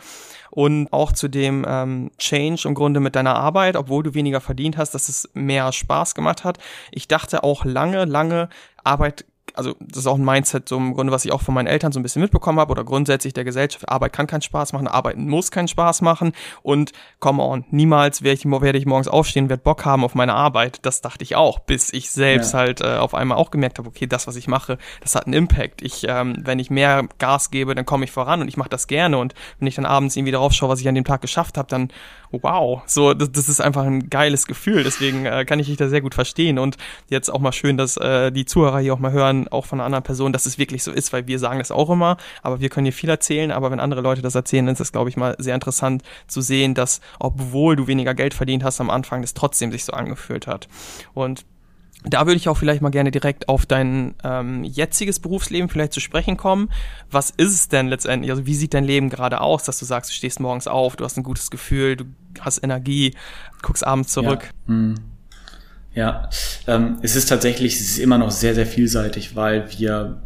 und 0.52 0.92
auch 0.94 1.12
zu 1.12 1.28
dem 1.28 1.66
ähm, 1.68 2.12
Change 2.18 2.68
im 2.68 2.76
Grunde 2.76 3.02
mit 3.02 3.16
deiner 3.16 3.36
Arbeit, 3.36 3.76
obwohl 3.76 4.04
du 4.04 4.14
weniger 4.14 4.40
verdient 4.40 4.78
hast, 4.78 4.92
dass 4.92 5.10
es 5.10 5.30
mehr 5.34 5.72
Spaß 5.72 6.16
gemacht 6.16 6.44
hat. 6.46 6.60
Ich 6.92 7.08
dachte 7.08 7.44
auch 7.44 7.66
lange, 7.66 8.06
lange, 8.06 8.50
Arbeit 8.84 9.26
also 9.58 9.76
das 9.80 10.00
ist 10.00 10.08
auch 10.08 10.18
ein 10.18 10.26
Mindset, 10.26 10.70
so 10.70 10.78
im 10.78 10.94
Grunde, 10.94 11.12
was 11.12 11.26
ich 11.26 11.32
auch 11.32 11.42
von 11.42 11.54
meinen 11.54 11.68
Eltern 11.68 11.92
so 11.92 12.00
ein 12.00 12.04
bisschen 12.04 12.22
mitbekommen 12.22 12.60
habe 12.60 12.72
oder 12.72 12.84
grundsätzlich 12.84 13.34
der 13.34 13.44
Gesellschaft. 13.44 13.88
Arbeit 13.90 14.14
kann 14.14 14.28
keinen 14.28 14.42
Spaß 14.42 14.74
machen, 14.74 14.88
Arbeiten 14.88 15.28
muss 15.28 15.52
keinen 15.52 15.68
Spaß 15.68 16.02
machen 16.02 16.34
und 16.64 16.92
come 17.20 17.44
on, 17.44 17.66
niemals 17.72 18.22
werde 18.24 18.40
ich, 18.40 18.46
werde 18.46 18.78
ich 18.78 18.86
morgens 18.86 19.08
aufstehen, 19.08 19.50
werde 19.50 19.64
Bock 19.64 19.86
haben 19.86 20.04
auf 20.04 20.16
meine 20.16 20.34
Arbeit. 20.34 20.80
Das 20.84 21.02
dachte 21.02 21.24
ich 21.24 21.36
auch, 21.36 21.60
bis 21.60 21.92
ich 21.94 22.12
selbst 22.12 22.54
ja. 22.54 22.60
halt 22.60 22.82
äh, 22.82 22.98
auf 22.98 23.14
einmal 23.14 23.38
auch 23.38 23.52
gemerkt 23.52 23.80
habe, 23.80 23.88
okay, 23.88 24.08
das, 24.08 24.28
was 24.28 24.36
ich 24.36 24.48
mache, 24.48 24.78
das 25.02 25.16
hat 25.16 25.26
einen 25.26 25.34
Impact. 25.34 25.82
Ich, 25.82 26.06
ähm, 26.08 26.38
wenn 26.44 26.60
ich 26.60 26.70
mehr 26.70 27.08
Gas 27.18 27.52
gebe, 27.52 27.76
dann 27.76 27.86
komme 27.86 28.06
ich 28.06 28.12
voran 28.12 28.42
und 28.42 28.48
ich 28.48 28.58
mache 28.58 28.70
das 28.70 28.88
gerne 28.88 29.18
und 29.18 29.34
wenn 29.60 29.68
ich 29.68 29.76
dann 29.76 29.86
abends 29.86 30.16
irgendwie 30.16 30.32
darauf 30.32 30.54
schaue, 30.54 30.70
was 30.70 30.82
ich 30.82 30.88
an 30.88 30.96
dem 30.96 31.06
Tag 31.06 31.22
geschafft 31.22 31.58
habe, 31.58 31.68
dann 31.68 31.90
wow, 32.42 32.82
so 32.86 33.14
das, 33.14 33.32
das 33.32 33.50
ist 33.50 33.62
einfach 33.62 33.84
ein 33.84 34.10
geiles 34.10 34.48
Gefühl. 34.48 34.84
Deswegen 34.84 35.26
äh, 35.26 35.46
kann 35.46 35.60
ich 35.60 35.68
dich 35.68 35.78
da 35.78 35.88
sehr 35.88 36.02
gut 36.02 36.16
verstehen 36.16 36.60
und 36.60 36.78
jetzt 37.10 37.30
auch 37.30 37.40
mal 37.40 37.52
schön, 37.52 37.78
dass 37.78 37.98
äh, 37.98 38.32
die 38.32 38.46
Zuhörer 38.46 38.80
hier 38.80 38.94
auch 38.94 39.00
mal 39.00 39.12
hören, 39.12 39.45
auch 39.52 39.66
von 39.66 39.80
einer 39.80 39.86
anderen 39.86 40.04
Person, 40.04 40.34
dass 40.34 40.46
es 40.46 40.58
wirklich 40.58 40.84
so 40.84 40.92
ist, 40.92 41.14
weil 41.14 41.28
wir 41.28 41.40
sagen 41.40 41.60
das 41.60 41.72
auch 41.72 41.90
immer, 41.90 42.18
aber 42.42 42.60
wir 42.60 42.70
können 42.70 42.86
hier 42.86 42.94
viel 42.94 43.10
erzählen, 43.10 43.52
aber 43.52 43.72
wenn 43.72 43.80
andere 43.80 44.02
Leute 44.02 44.22
das 44.22 44.36
erzählen, 44.36 44.68
ist 44.68 44.80
es 44.80 44.92
glaube 44.92 45.10
ich 45.10 45.18
mal 45.18 45.36
sehr 45.40 45.56
interessant 45.56 46.04
zu 46.28 46.42
sehen, 46.42 46.74
dass 46.74 47.02
obwohl 47.20 47.76
du 47.76 47.88
weniger 47.88 48.14
Geld 48.14 48.34
verdient 48.34 48.64
hast 48.64 48.82
am 48.82 48.90
Anfang, 48.90 49.22
das 49.22 49.34
trotzdem 49.34 49.72
sich 49.72 49.86
so 49.86 49.94
angefühlt 49.94 50.48
hat. 50.48 50.68
Und 51.14 51.46
da 52.08 52.28
würde 52.28 52.38
ich 52.38 52.48
auch 52.50 52.58
vielleicht 52.58 52.82
mal 52.82 52.90
gerne 52.90 53.12
direkt 53.12 53.50
auf 53.50 53.66
dein 53.66 54.14
ähm, 54.24 54.64
jetziges 54.64 55.20
Berufsleben 55.20 55.70
vielleicht 55.70 55.94
zu 55.94 56.00
sprechen 56.00 56.38
kommen. 56.38 56.70
Was 57.10 57.32
ist 57.32 57.54
es 57.54 57.68
denn 57.68 57.88
letztendlich? 57.88 58.32
Also 58.32 58.46
wie 58.46 58.54
sieht 58.54 58.74
dein 58.74 58.84
Leben 58.84 59.10
gerade 59.10 59.42
aus, 59.42 59.64
dass 59.64 59.80
du 59.80 59.86
sagst, 59.86 60.12
du 60.12 60.14
stehst 60.14 60.40
morgens 60.40 60.68
auf, 60.68 60.96
du 60.96 61.04
hast 61.04 61.18
ein 61.18 61.24
gutes 61.24 61.50
Gefühl, 61.50 61.96
du 61.96 62.06
hast 62.40 62.64
Energie, 62.64 63.16
guckst 63.62 63.86
abends 63.86 64.12
zurück? 64.12 64.52
Ja, 64.68 64.74
hm. 64.74 64.96
Ja. 65.96 66.30
Ähm, 66.68 66.98
es 67.02 67.16
ist 67.16 67.28
tatsächlich, 67.28 67.76
es 67.76 67.82
ist 67.82 68.00
immer 68.00 68.18
noch 68.18 68.32
sehr, 68.32 68.54
sehr 68.54 68.66
vielseitig, 68.66 69.36
weil 69.36 69.70
wir 69.78 70.22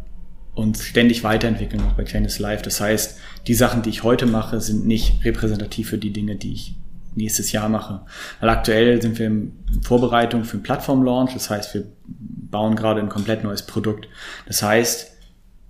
uns 0.54 0.84
ständig 0.84 1.24
weiterentwickeln 1.24 1.82
auch 1.82 1.92
bei 1.92 2.04
Chainless 2.04 2.38
Life. 2.38 2.62
Das 2.62 2.80
heißt, 2.80 3.18
die 3.46 3.54
Sachen, 3.54 3.82
die 3.82 3.90
ich 3.90 4.02
heute 4.02 4.26
mache, 4.26 4.60
sind 4.60 4.86
nicht 4.86 5.24
repräsentativ 5.24 5.88
für 5.88 5.98
die 5.98 6.12
Dinge, 6.12 6.36
die 6.36 6.52
ich 6.52 6.74
nächstes 7.14 7.52
Jahr 7.52 7.68
mache. 7.68 8.02
Weil 8.40 8.50
aktuell 8.50 9.00
sind 9.00 9.18
wir 9.18 9.26
in 9.26 9.52
Vorbereitung 9.82 10.44
für 10.44 10.54
einen 10.54 10.62
Plattform-Launch. 10.62 11.34
Das 11.34 11.50
heißt, 11.50 11.74
wir 11.74 11.84
bauen 12.06 12.76
gerade 12.76 13.00
ein 13.00 13.08
komplett 13.08 13.44
neues 13.44 13.62
Produkt. 13.62 14.08
Das 14.46 14.62
heißt, 14.62 15.12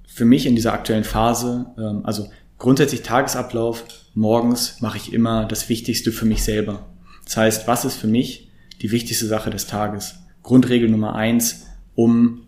für 0.07 0.25
mich 0.25 0.47
in 0.47 0.57
dieser 0.57 0.73
aktuellen 0.73 1.05
Phase, 1.05 1.67
ähm, 1.79 2.01
also 2.05 2.31
grundsätzlich 2.59 3.03
Tagesablauf, 3.03 3.85
morgens 4.15 4.81
mache 4.81 4.97
ich 4.97 5.13
immer 5.13 5.45
das 5.45 5.69
Wichtigste 5.69 6.11
für 6.11 6.27
mich 6.27 6.43
selber. 6.43 6.87
Das 7.25 7.37
heißt, 7.37 7.69
was 7.69 7.85
ist 7.85 7.97
für 7.97 8.09
mich 8.09 8.50
die 8.81 8.91
wichtigste 8.91 9.27
Sache 9.27 9.51
des 9.51 9.67
Tages? 9.67 10.17
Grundregel 10.43 10.89
Nummer 10.89 11.15
eins, 11.15 11.67
um 11.95 12.43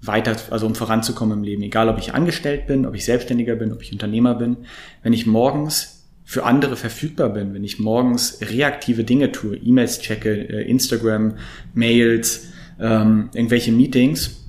weiter, 0.00 0.36
also 0.50 0.66
um 0.66 0.74
voranzukommen 0.74 1.38
im 1.38 1.44
Leben. 1.44 1.62
Egal, 1.62 1.88
ob 1.88 1.98
ich 1.98 2.14
angestellt 2.14 2.66
bin, 2.66 2.86
ob 2.86 2.94
ich 2.94 3.04
Selbstständiger 3.04 3.54
bin, 3.54 3.72
ob 3.72 3.82
ich 3.82 3.92
Unternehmer 3.92 4.34
bin. 4.34 4.58
Wenn 5.02 5.12
ich 5.12 5.26
morgens 5.26 6.08
für 6.24 6.44
andere 6.44 6.76
verfügbar 6.76 7.28
bin, 7.30 7.54
wenn 7.54 7.64
ich 7.64 7.78
morgens 7.78 8.38
reaktive 8.40 9.04
Dinge 9.04 9.32
tue, 9.32 9.56
E-Mails 9.56 10.00
checke, 10.00 10.48
äh, 10.48 10.68
Instagram, 10.68 11.34
Mails, 11.74 12.48
ähm, 12.80 13.30
irgendwelche 13.34 13.70
Meetings, 13.70 14.44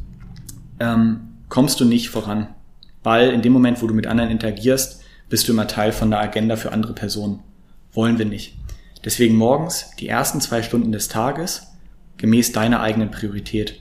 ähm, 0.80 1.20
kommst 1.50 1.80
du 1.80 1.86
nicht 1.86 2.10
voran. 2.10 2.48
Weil 3.04 3.32
in 3.32 3.42
dem 3.42 3.54
Moment, 3.54 3.82
wo 3.82 3.88
du 3.88 3.94
mit 3.94 4.08
anderen 4.08 4.32
interagierst, 4.32 5.04
bist 5.30 5.48
du 5.48 5.52
immer 5.52 5.68
Teil 5.68 5.92
von 5.92 6.10
der 6.10 6.20
Agenda 6.20 6.56
für 6.56 6.72
andere 6.72 6.94
Personen. 6.94 7.40
Wollen 7.92 8.18
wir 8.18 8.26
nicht. 8.26 8.56
Deswegen 9.06 9.36
morgens 9.36 9.92
die 10.00 10.08
ersten 10.08 10.42
zwei 10.42 10.64
Stunden 10.64 10.92
des 10.92 11.08
Tages 11.08 11.68
gemäß 12.18 12.52
deiner 12.52 12.82
eigenen 12.82 13.12
Priorität. 13.12 13.80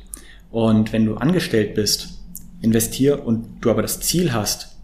Und 0.51 0.93
wenn 0.93 1.07
du 1.07 1.17
angestellt 1.17 1.75
bist, 1.75 2.21
investier 2.61 3.25
und 3.25 3.61
du 3.61 3.71
aber 3.71 3.83
das 3.83 4.01
Ziel 4.01 4.33
hast, 4.33 4.77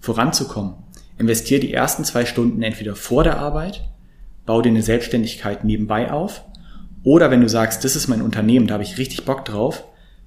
voranzukommen, 0.00 0.74
investier 1.18 1.60
die 1.60 1.72
ersten 1.72 2.04
zwei 2.04 2.24
Stunden 2.24 2.62
entweder 2.62 2.96
vor 2.96 3.24
der 3.24 3.38
Arbeit, 3.38 3.88
bau 4.46 4.62
dir 4.62 4.70
eine 4.70 4.82
Selbstständigkeit 4.82 5.64
nebenbei 5.64 6.10
auf, 6.10 6.44
oder 7.02 7.30
wenn 7.30 7.40
du 7.40 7.48
sagst, 7.48 7.84
das 7.84 7.96
ist 7.96 8.08
mein 8.08 8.22
Unternehmen, 8.22 8.66
da 8.66 8.74
habe 8.74 8.84
ich 8.84 8.98
richtig 8.98 9.24
Bock 9.24 9.44
drauf, 9.44 9.84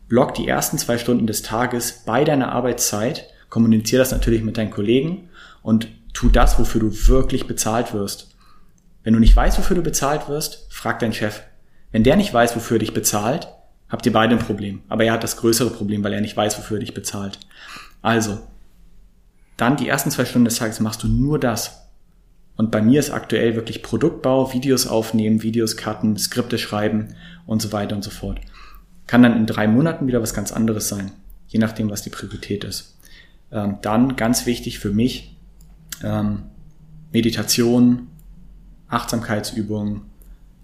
block 0.07 0.33
die 0.33 0.47
ersten 0.47 0.77
zwei 0.77 0.97
Stunden 0.97 1.27
des 1.27 1.43
Tages 1.43 2.03
bei 2.05 2.23
deiner 2.23 2.51
Arbeitszeit, 2.51 3.27
kommunizier 3.49 3.99
das 3.99 4.11
natürlich 4.11 4.43
mit 4.43 4.57
deinen 4.57 4.71
Kollegen 4.71 5.29
und 5.61 5.87
tu 6.13 6.29
das, 6.29 6.57
wofür 6.59 6.81
du 6.81 7.07
wirklich 7.07 7.47
bezahlt 7.47 7.93
wirst. 7.93 8.32
Wenn 9.03 9.13
du 9.13 9.19
nicht 9.19 9.35
weißt, 9.35 9.57
wofür 9.57 9.75
du 9.75 9.83
bezahlt 9.83 10.29
wirst, 10.29 10.67
frag 10.69 10.99
deinen 10.99 11.13
Chef. 11.13 11.41
Wenn 11.91 12.03
der 12.03 12.15
nicht 12.15 12.33
weiß, 12.33 12.55
wofür 12.55 12.77
er 12.77 12.79
dich 12.79 12.93
bezahlt, 12.93 13.47
habt 13.89 14.05
ihr 14.05 14.13
beide 14.13 14.35
ein 14.35 14.43
Problem. 14.43 14.81
Aber 14.89 15.03
er 15.03 15.13
hat 15.13 15.23
das 15.23 15.37
größere 15.37 15.69
Problem, 15.69 16.03
weil 16.03 16.13
er 16.13 16.21
nicht 16.21 16.35
weiß, 16.35 16.57
wofür 16.57 16.77
er 16.77 16.81
dich 16.81 16.93
bezahlt. 16.93 17.39
Also, 18.01 18.39
dann 19.57 19.77
die 19.77 19.87
ersten 19.87 20.09
zwei 20.09 20.25
Stunden 20.25 20.45
des 20.45 20.57
Tages 20.57 20.79
machst 20.79 21.03
du 21.03 21.07
nur 21.07 21.39
das. 21.39 21.83
Und 22.55 22.71
bei 22.71 22.81
mir 22.81 22.99
ist 22.99 23.11
aktuell 23.11 23.55
wirklich 23.55 23.83
Produktbau, 23.83 24.53
Videos 24.53 24.87
aufnehmen, 24.87 25.43
Videos 25.43 25.77
cutten, 25.77 26.17
Skripte 26.17 26.57
schreiben 26.57 27.15
und 27.45 27.61
so 27.61 27.71
weiter 27.71 27.95
und 27.95 28.03
so 28.03 28.11
fort. 28.11 28.39
Kann 29.07 29.23
dann 29.23 29.35
in 29.35 29.45
drei 29.45 29.67
Monaten 29.67 30.07
wieder 30.07 30.21
was 30.21 30.33
ganz 30.33 30.51
anderes 30.51 30.87
sein, 30.87 31.11
je 31.47 31.59
nachdem, 31.59 31.89
was 31.89 32.03
die 32.03 32.09
Priorität 32.09 32.63
ist. 32.63 32.97
Ähm, 33.51 33.77
dann 33.81 34.15
ganz 34.15 34.45
wichtig 34.45 34.79
für 34.79 34.91
mich, 34.91 35.35
ähm, 36.03 36.43
Meditation, 37.11 38.07
Achtsamkeitsübungen, 38.93 40.01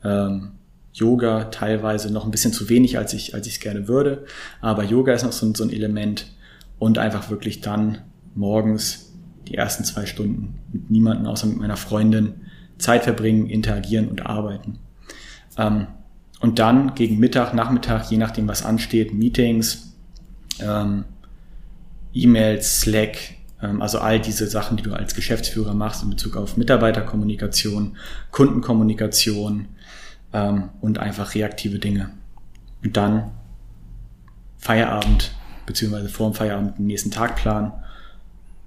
ähm, 0.03 0.51
Yoga 0.93 1.45
teilweise 1.45 2.11
noch 2.11 2.25
ein 2.25 2.31
bisschen 2.31 2.53
zu 2.53 2.67
wenig, 2.69 2.97
als 2.97 3.13
ich 3.13 3.35
als 3.35 3.47
ich 3.47 3.55
es 3.55 3.59
gerne 3.59 3.87
würde, 3.87 4.25
aber 4.61 4.83
Yoga 4.83 5.13
ist 5.13 5.23
noch 5.23 5.31
so, 5.31 5.53
so 5.53 5.63
ein 5.63 5.71
Element 5.71 6.31
und 6.79 6.97
einfach 6.97 7.29
wirklich 7.29 7.61
dann 7.61 7.99
morgens 8.35 9.13
die 9.47 9.55
ersten 9.55 9.83
zwei 9.83 10.05
Stunden 10.05 10.59
mit 10.71 10.89
niemandem 10.89 11.27
außer 11.27 11.47
mit 11.47 11.57
meiner 11.57 11.77
Freundin 11.77 12.41
Zeit 12.77 13.03
verbringen, 13.03 13.47
interagieren 13.47 14.07
und 14.07 14.25
arbeiten. 14.25 14.79
Ähm, 15.57 15.87
und 16.39 16.59
dann 16.59 16.95
gegen 16.95 17.19
Mittag, 17.19 17.53
Nachmittag, 17.53 18.09
je 18.09 18.17
nachdem 18.17 18.47
was 18.47 18.63
ansteht, 18.63 19.13
Meetings, 19.13 19.93
ähm, 20.61 21.03
E-Mails, 22.13 22.81
Slack, 22.81 23.17
also 23.81 23.99
all 23.99 24.19
diese 24.19 24.47
Sachen, 24.47 24.77
die 24.77 24.83
du 24.83 24.93
als 24.93 25.15
Geschäftsführer 25.15 25.73
machst 25.73 26.03
in 26.03 26.09
Bezug 26.09 26.37
auf 26.37 26.57
Mitarbeiterkommunikation, 26.57 27.97
Kundenkommunikation 28.31 29.67
ähm, 30.33 30.69
und 30.81 30.97
einfach 30.99 31.35
reaktive 31.35 31.79
Dinge. 31.79 32.11
und 32.81 32.95
dann 32.95 33.31
Feierabend 34.57 35.31
beziehungsweise 35.65 36.09
vor 36.09 36.29
dem 36.29 36.33
Feierabend 36.33 36.77
den 36.77 36.87
nächsten 36.87 37.11
Tag 37.11 37.35
planen. 37.35 37.71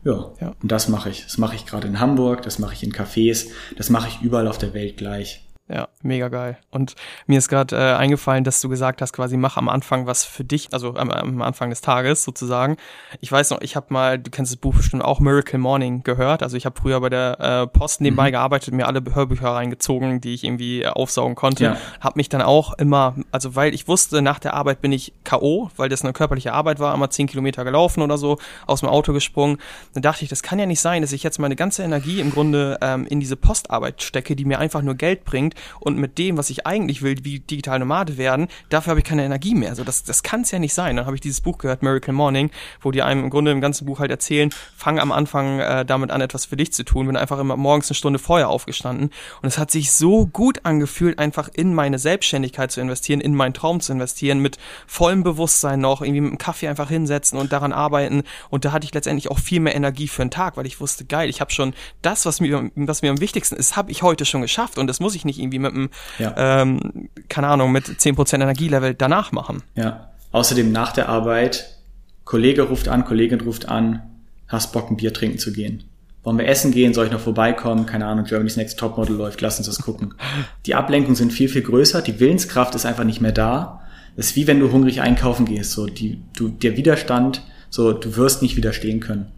Ja, 0.05 0.31
ja. 0.41 0.55
und 0.61 0.73
das 0.73 0.89
mache 0.89 1.11
ich. 1.11 1.25
Das 1.25 1.39
mache 1.39 1.55
ich 1.55 1.67
gerade 1.67 1.87
in 1.87 2.01
Hamburg, 2.01 2.43
das 2.43 2.59
mache 2.59 2.75
ich 2.75 2.83
in 2.83 2.93
Cafés, 2.93 3.49
das 3.77 3.91
mache 3.91 4.09
ich 4.09 4.21
überall 4.21 4.49
auf 4.49 4.59
der 4.59 4.75
Welt 4.75 4.97
gleich. 4.97 5.45
Ja, 5.73 5.89
mega 6.03 6.29
geil. 6.29 6.59
Und 6.71 6.97
mir 7.27 7.39
ist 7.39 7.49
gerade 7.49 7.77
äh, 7.77 7.95
eingefallen, 7.95 8.45
dass 8.45 8.61
du 8.61 8.69
gesagt 8.69 9.01
hast, 9.01 9.15
quasi 9.15 9.39
mach 9.39 9.57
am 9.57 9.71
Anfang 9.71 10.07
was 10.07 10.23
für 10.23 10.45
dich, 10.45 10.69
also 10.73 10.97
am, 10.97 11.11
am 11.11 11.41
Anfang 11.41 11.71
des 11.71 11.81
Tages 11.81 12.25
sozusagen. 12.25 12.77
Ich 13.21 13.33
weiß 13.33 13.51
noch, 13.51 13.63
ich 13.63 13.75
habe 13.75 13.87
mal, 13.89 14.19
du 14.19 14.31
kennst 14.31 14.53
das 14.53 14.59
Buch 14.59 14.75
bestimmt 14.75 15.03
auch 15.03 15.19
Miracle 15.21 15.59
Morning 15.59 16.03
gehört. 16.03 16.43
Also 16.43 16.59
ich 16.59 16.67
habe 16.67 16.79
früher 16.79 17.01
bei 17.01 17.09
der 17.09 17.41
äh, 17.41 17.67
Post 17.67 18.03
nebenbei 18.03 18.29
mhm. 18.29 18.33
gearbeitet, 18.33 18.75
mir 18.75 18.87
alle 18.87 19.03
Hörbücher 19.15 19.49
reingezogen, 19.49 20.21
die 20.21 20.35
ich 20.35 20.45
irgendwie 20.45 20.87
aufsaugen 20.87 21.37
konnte. 21.37 21.65
Ja. 21.65 21.77
Hab 22.01 22.17
mich 22.17 22.29
dann 22.29 22.43
auch 22.43 22.75
immer, 22.75 23.15
also 23.31 23.57
weil 23.57 23.73
ich 23.73 23.89
wusste, 23.89 24.21
nach 24.21 24.41
der 24.41 24.53
Arbeit 24.53 24.83
bin 24.83 24.93
ich 24.93 25.15
K.O., 25.25 25.71
weil 25.77 25.89
das 25.89 26.03
eine 26.03 26.13
körperliche 26.13 26.53
Arbeit 26.53 26.81
war, 26.81 26.93
einmal 26.93 27.11
zehn 27.11 27.27
Kilometer 27.29 27.65
gelaufen 27.65 28.03
oder 28.03 28.19
so, 28.19 28.37
aus 28.67 28.81
dem 28.81 28.91
Auto 28.91 29.15
gesprungen. 29.15 29.57
Dann 29.95 30.03
dachte 30.03 30.23
ich, 30.23 30.29
das 30.29 30.43
kann 30.43 30.59
ja 30.59 30.67
nicht 30.67 30.81
sein, 30.81 31.01
dass 31.01 31.13
ich 31.13 31.23
jetzt 31.23 31.39
meine 31.39 31.57
ganze 31.57 31.83
Energie 31.83 32.21
im 32.21 32.31
Grunde 32.31 32.79
ähm, 32.83 33.07
in 33.07 33.21
diese 33.21 33.37
Postarbeit 33.37 34.03
stecke, 34.03 34.37
die 34.37 34.45
mir 34.45 34.59
einfach 34.59 34.83
nur 34.83 34.97
Geld 34.97 35.25
bringt 35.25 35.55
und 35.81 35.99
mit 35.99 36.19
dem, 36.19 36.37
was 36.37 36.51
ich 36.51 36.67
eigentlich 36.67 37.03
will, 37.03 37.17
wie 37.23 37.41
digital 37.41 37.79
Nomade 37.79 38.17
werden, 38.17 38.49
dafür 38.69 38.91
habe 38.91 39.01
ich 39.01 39.07
keine 39.07 39.25
Energie 39.25 39.55
mehr. 39.55 39.71
Also 39.71 39.85
das, 39.85 40.05
das 40.05 40.23
kann 40.23 40.43
es 40.43 40.51
ja 40.51 40.59
nicht 40.59 40.75
sein. 40.75 40.97
Dann 40.97 41.07
habe 41.07 41.17
ich 41.17 41.21
dieses 41.21 41.41
Buch 41.41 41.59
gehört, 41.59 41.83
Miracle 41.83 42.15
Morning, 42.15 42.51
wo 42.81 42.91
die 42.91 43.03
einem 43.03 43.25
im 43.25 43.31
Grunde 43.31 43.51
im 43.51 43.61
ganzen 43.61 43.87
Buch 43.87 44.01
halt 44.01 44.11
erzählen, 44.11 44.51
fang 44.77 44.99
am 44.99 45.13
Anfang 45.13 45.61
äh, 45.61 45.85
damit 45.85 46.11
an, 46.11 46.21
etwas 46.21 46.45
für 46.47 46.57
dich 46.57 46.73
zu 46.73 46.85
tun. 46.85 47.07
Bin 47.07 47.17
einfach 47.17 47.39
immer 47.39 47.57
morgens 47.57 47.91
eine 47.91 47.97
Stunde 47.97 48.19
vorher 48.19 48.49
aufgestanden 48.49 49.11
und 49.43 49.49
es 49.49 49.59
hat 49.59 49.71
sich 49.71 49.93
so 49.93 50.27
gut 50.27 50.61
angefühlt, 50.65 51.19
einfach 51.19 51.49
in 51.53 51.75
meine 51.75 51.99
Selbstständigkeit 51.99 52.71
zu 52.71 52.81
investieren, 52.81 53.21
in 53.21 53.35
meinen 53.35 53.55
Traum 53.55 53.81
zu 53.81 53.93
investieren, 53.93 54.41
mit 54.41 54.59
vollem 54.87 55.23
Bewusstsein 55.23 55.81
noch, 55.81 56.03
irgendwie 56.03 56.21
mit 56.21 56.31
einem 56.31 56.39
Kaffee 56.39 56.69
einfach 56.69 56.89
hinsetzen 56.89 57.39
und 57.39 57.53
daran 57.53 57.73
arbeiten. 57.73 58.23
Und 58.51 58.65
da 58.65 58.73
hatte 58.73 58.85
ich 58.85 58.95
letztendlich 58.95 59.31
auch 59.31 59.39
viel 59.39 59.61
mehr 59.61 59.75
Energie 59.75 60.09
für 60.09 60.23
den 60.23 60.31
Tag, 60.31 60.57
weil 60.57 60.67
ich 60.67 60.81
wusste, 60.81 61.05
geil, 61.05 61.29
ich 61.29 61.41
habe 61.41 61.51
schon 61.51 61.75
das, 62.03 62.27
was 62.27 62.41
mir, 62.41 62.71
was 62.75 63.03
mir 63.03 63.11
am 63.11 63.21
wichtigsten 63.21 63.57
ist, 63.57 63.77
habe 63.77 63.91
ich 63.91 64.03
heute 64.03 64.25
schon 64.25 64.43
geschafft 64.43 64.79
und 64.79 64.87
das 64.87 65.01
muss 65.01 65.15
ich 65.15 65.25
nicht 65.25 65.39
irgendwie 65.43 65.59
mit 65.59 65.73
einem 65.73 65.91
ja. 66.19 66.35
ähm, 66.37 67.09
keine 67.29 67.49
Ahnung, 67.49 67.73
mit 67.73 67.87
10% 67.87 68.35
Energielevel 68.35 68.95
danach 68.95 69.33
machen. 69.33 69.63
Ja. 69.75 70.11
Außerdem 70.33 70.73
nach 70.73 70.93
der 70.93 71.09
Arbeit, 71.09 71.77
Kollege 72.25 72.63
ruft 72.63 72.89
an, 72.89 73.05
Kollegin 73.05 73.41
ruft 73.41 73.69
an, 73.69 74.03
hast 74.49 74.73
Bock, 74.73 74.91
ein 74.91 74.97
Bier 74.97 75.13
trinken 75.13 75.39
zu 75.39 75.53
gehen. 75.53 75.85
Wollen 76.23 76.39
wir 76.39 76.47
essen 76.47 76.71
gehen? 76.71 76.95
Soll 76.95 77.07
ich 77.07 77.13
noch 77.13 77.21
vorbeikommen? 77.21 77.85
Keine 77.85 78.07
Ahnung, 78.07 78.25
Germany's 78.25 78.57
Next 78.57 78.79
Topmodel 78.79 79.17
läuft, 79.17 79.41
lass 79.41 79.59
uns 79.59 79.67
das 79.67 79.81
gucken. 79.81 80.15
Die 80.67 80.75
Ablenkungen 80.75 81.17
sind 81.17 81.33
viel, 81.33 81.49
viel 81.49 81.63
größer, 81.63 82.01
die 82.01 82.21
Willenskraft 82.21 82.75
ist 82.75 82.87
einfach 82.87 83.05
nicht 83.05 83.21
mehr 83.21 83.33
da. 83.33 83.81
Das 84.17 84.27
ist 84.27 84.37
wie 84.37 84.47
wenn 84.47 84.61
du 84.61 84.71
hungrig 84.71 85.01
einkaufen 85.01 85.47
gehst, 85.47 85.73
so 85.73 85.87
die, 85.87 86.21
du, 86.37 86.49
der 86.49 86.77
Widerstand, 86.77 87.43
so 87.71 87.93
du 87.93 88.17
wirst 88.17 88.43
nicht 88.43 88.57
widerstehen 88.57 89.01
können. 89.01 89.33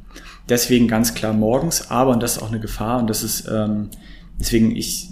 Deswegen 0.48 0.88
ganz 0.88 1.14
klar 1.14 1.32
morgens, 1.32 1.90
aber, 1.90 2.10
und 2.10 2.22
das 2.22 2.36
ist 2.36 2.42
auch 2.42 2.48
eine 2.48 2.60
Gefahr, 2.60 2.98
und 2.98 3.08
das 3.08 3.22
ist, 3.22 3.48
ähm, 3.48 3.88
deswegen, 4.38 4.76
ich 4.76 5.08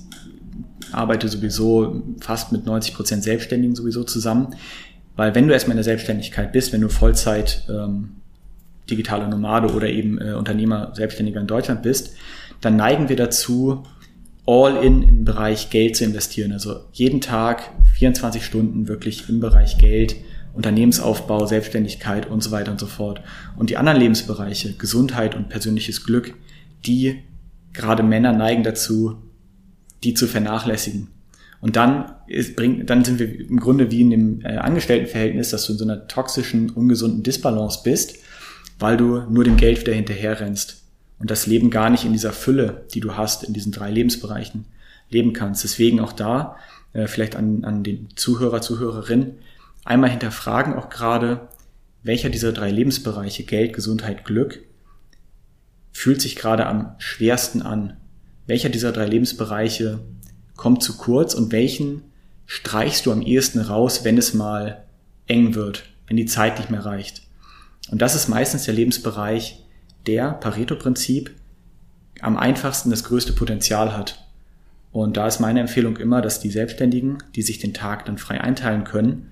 arbeite 0.94 1.28
sowieso 1.28 2.02
fast 2.20 2.52
mit 2.52 2.66
90 2.66 2.94
Prozent 2.94 3.24
Selbstständigen 3.24 3.74
sowieso 3.74 4.04
zusammen. 4.04 4.54
Weil 5.16 5.34
wenn 5.34 5.46
du 5.46 5.52
erstmal 5.52 5.72
in 5.72 5.78
der 5.78 5.84
Selbstständigkeit 5.84 6.52
bist, 6.52 6.72
wenn 6.72 6.80
du 6.80 6.88
Vollzeit 6.88 7.66
ähm, 7.68 8.16
digitale 8.90 9.28
Nomade 9.28 9.72
oder 9.72 9.88
eben 9.88 10.18
äh, 10.20 10.32
Unternehmer, 10.32 10.92
Selbstständiger 10.94 11.40
in 11.40 11.46
Deutschland 11.46 11.82
bist, 11.82 12.14
dann 12.60 12.76
neigen 12.76 13.08
wir 13.08 13.16
dazu, 13.16 13.84
all 14.46 14.82
in 14.82 15.02
im 15.02 15.24
Bereich 15.24 15.70
Geld 15.70 15.96
zu 15.96 16.04
investieren. 16.04 16.52
Also 16.52 16.80
jeden 16.92 17.20
Tag 17.20 17.70
24 17.94 18.44
Stunden 18.44 18.88
wirklich 18.88 19.28
im 19.28 19.40
Bereich 19.40 19.78
Geld, 19.78 20.16
Unternehmensaufbau, 20.54 21.46
Selbstständigkeit 21.46 22.28
und 22.28 22.42
so 22.42 22.50
weiter 22.50 22.72
und 22.72 22.80
so 22.80 22.86
fort. 22.86 23.22
Und 23.56 23.70
die 23.70 23.76
anderen 23.76 23.98
Lebensbereiche, 23.98 24.72
Gesundheit 24.74 25.34
und 25.34 25.48
persönliches 25.48 26.04
Glück, 26.04 26.34
die 26.84 27.22
gerade 27.72 28.02
Männer 28.02 28.32
neigen 28.32 28.64
dazu, 28.64 29.16
die 30.04 30.14
zu 30.14 30.26
vernachlässigen. 30.26 31.08
Und 31.60 31.76
dann 31.76 32.16
ist, 32.26 32.56
bringt, 32.56 32.90
dann 32.90 33.04
sind 33.04 33.20
wir 33.20 33.48
im 33.48 33.60
Grunde 33.60 33.90
wie 33.90 34.00
in 34.00 34.10
dem 34.10 34.40
äh, 34.44 34.56
Angestelltenverhältnis, 34.56 35.50
dass 35.50 35.66
du 35.66 35.72
in 35.72 35.78
so 35.78 35.84
einer 35.84 36.08
toxischen, 36.08 36.70
ungesunden 36.70 37.22
Disbalance 37.22 37.80
bist, 37.84 38.18
weil 38.80 38.96
du 38.96 39.20
nur 39.30 39.44
dem 39.44 39.56
Geld 39.56 39.80
wieder 39.80 39.92
hinterher 39.92 40.40
rennst 40.40 40.82
und 41.20 41.30
das 41.30 41.46
Leben 41.46 41.70
gar 41.70 41.88
nicht 41.88 42.04
in 42.04 42.12
dieser 42.12 42.32
Fülle, 42.32 42.84
die 42.92 43.00
du 43.00 43.16
hast, 43.16 43.44
in 43.44 43.54
diesen 43.54 43.70
drei 43.70 43.92
Lebensbereichen 43.92 44.64
leben 45.08 45.32
kannst. 45.32 45.62
Deswegen 45.62 46.00
auch 46.00 46.12
da, 46.12 46.56
äh, 46.94 47.06
vielleicht 47.06 47.36
an, 47.36 47.64
an 47.64 47.84
den 47.84 48.08
Zuhörer, 48.16 48.60
Zuhörerin, 48.60 49.34
einmal 49.84 50.10
hinterfragen 50.10 50.74
auch 50.74 50.90
gerade, 50.90 51.48
welcher 52.02 52.28
dieser 52.28 52.52
drei 52.52 52.72
Lebensbereiche, 52.72 53.44
Geld, 53.44 53.72
Gesundheit, 53.72 54.24
Glück, 54.24 54.64
fühlt 55.92 56.20
sich 56.20 56.34
gerade 56.34 56.66
am 56.66 56.96
schwersten 56.98 57.62
an 57.62 57.98
welcher 58.46 58.68
dieser 58.68 58.92
drei 58.92 59.06
Lebensbereiche 59.06 60.00
kommt 60.56 60.82
zu 60.82 60.96
kurz 60.96 61.34
und 61.34 61.52
welchen 61.52 62.02
streichst 62.46 63.06
du 63.06 63.12
am 63.12 63.22
ehesten 63.22 63.60
raus, 63.60 64.04
wenn 64.04 64.18
es 64.18 64.34
mal 64.34 64.84
eng 65.26 65.54
wird, 65.54 65.84
wenn 66.06 66.16
die 66.16 66.26
Zeit 66.26 66.58
nicht 66.58 66.70
mehr 66.70 66.84
reicht. 66.84 67.22
Und 67.90 68.02
das 68.02 68.14
ist 68.14 68.28
meistens 68.28 68.64
der 68.64 68.74
Lebensbereich, 68.74 69.64
der 70.06 70.32
Pareto-Prinzip 70.32 71.30
am 72.20 72.36
einfachsten 72.36 72.90
das 72.90 73.04
größte 73.04 73.32
Potenzial 73.32 73.96
hat. 73.96 74.26
Und 74.92 75.16
da 75.16 75.26
ist 75.26 75.40
meine 75.40 75.60
Empfehlung 75.60 75.96
immer, 75.96 76.20
dass 76.20 76.40
die 76.40 76.50
Selbstständigen, 76.50 77.18
die 77.34 77.42
sich 77.42 77.58
den 77.58 77.72
Tag 77.72 78.04
dann 78.04 78.18
frei 78.18 78.40
einteilen 78.40 78.84
können, 78.84 79.30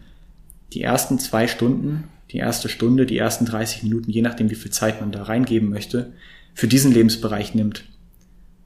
die 0.72 0.82
ersten 0.82 1.18
zwei 1.18 1.46
Stunden, 1.46 2.08
die 2.30 2.38
erste 2.38 2.68
Stunde, 2.68 3.06
die 3.06 3.18
ersten 3.18 3.44
30 3.44 3.82
Minuten, 3.82 4.10
je 4.10 4.22
nachdem 4.22 4.50
wie 4.50 4.54
viel 4.54 4.70
Zeit 4.70 5.00
man 5.00 5.12
da 5.12 5.24
reingeben 5.24 5.68
möchte, 5.68 6.12
für 6.54 6.68
diesen 6.68 6.92
Lebensbereich 6.92 7.54
nimmt 7.54 7.84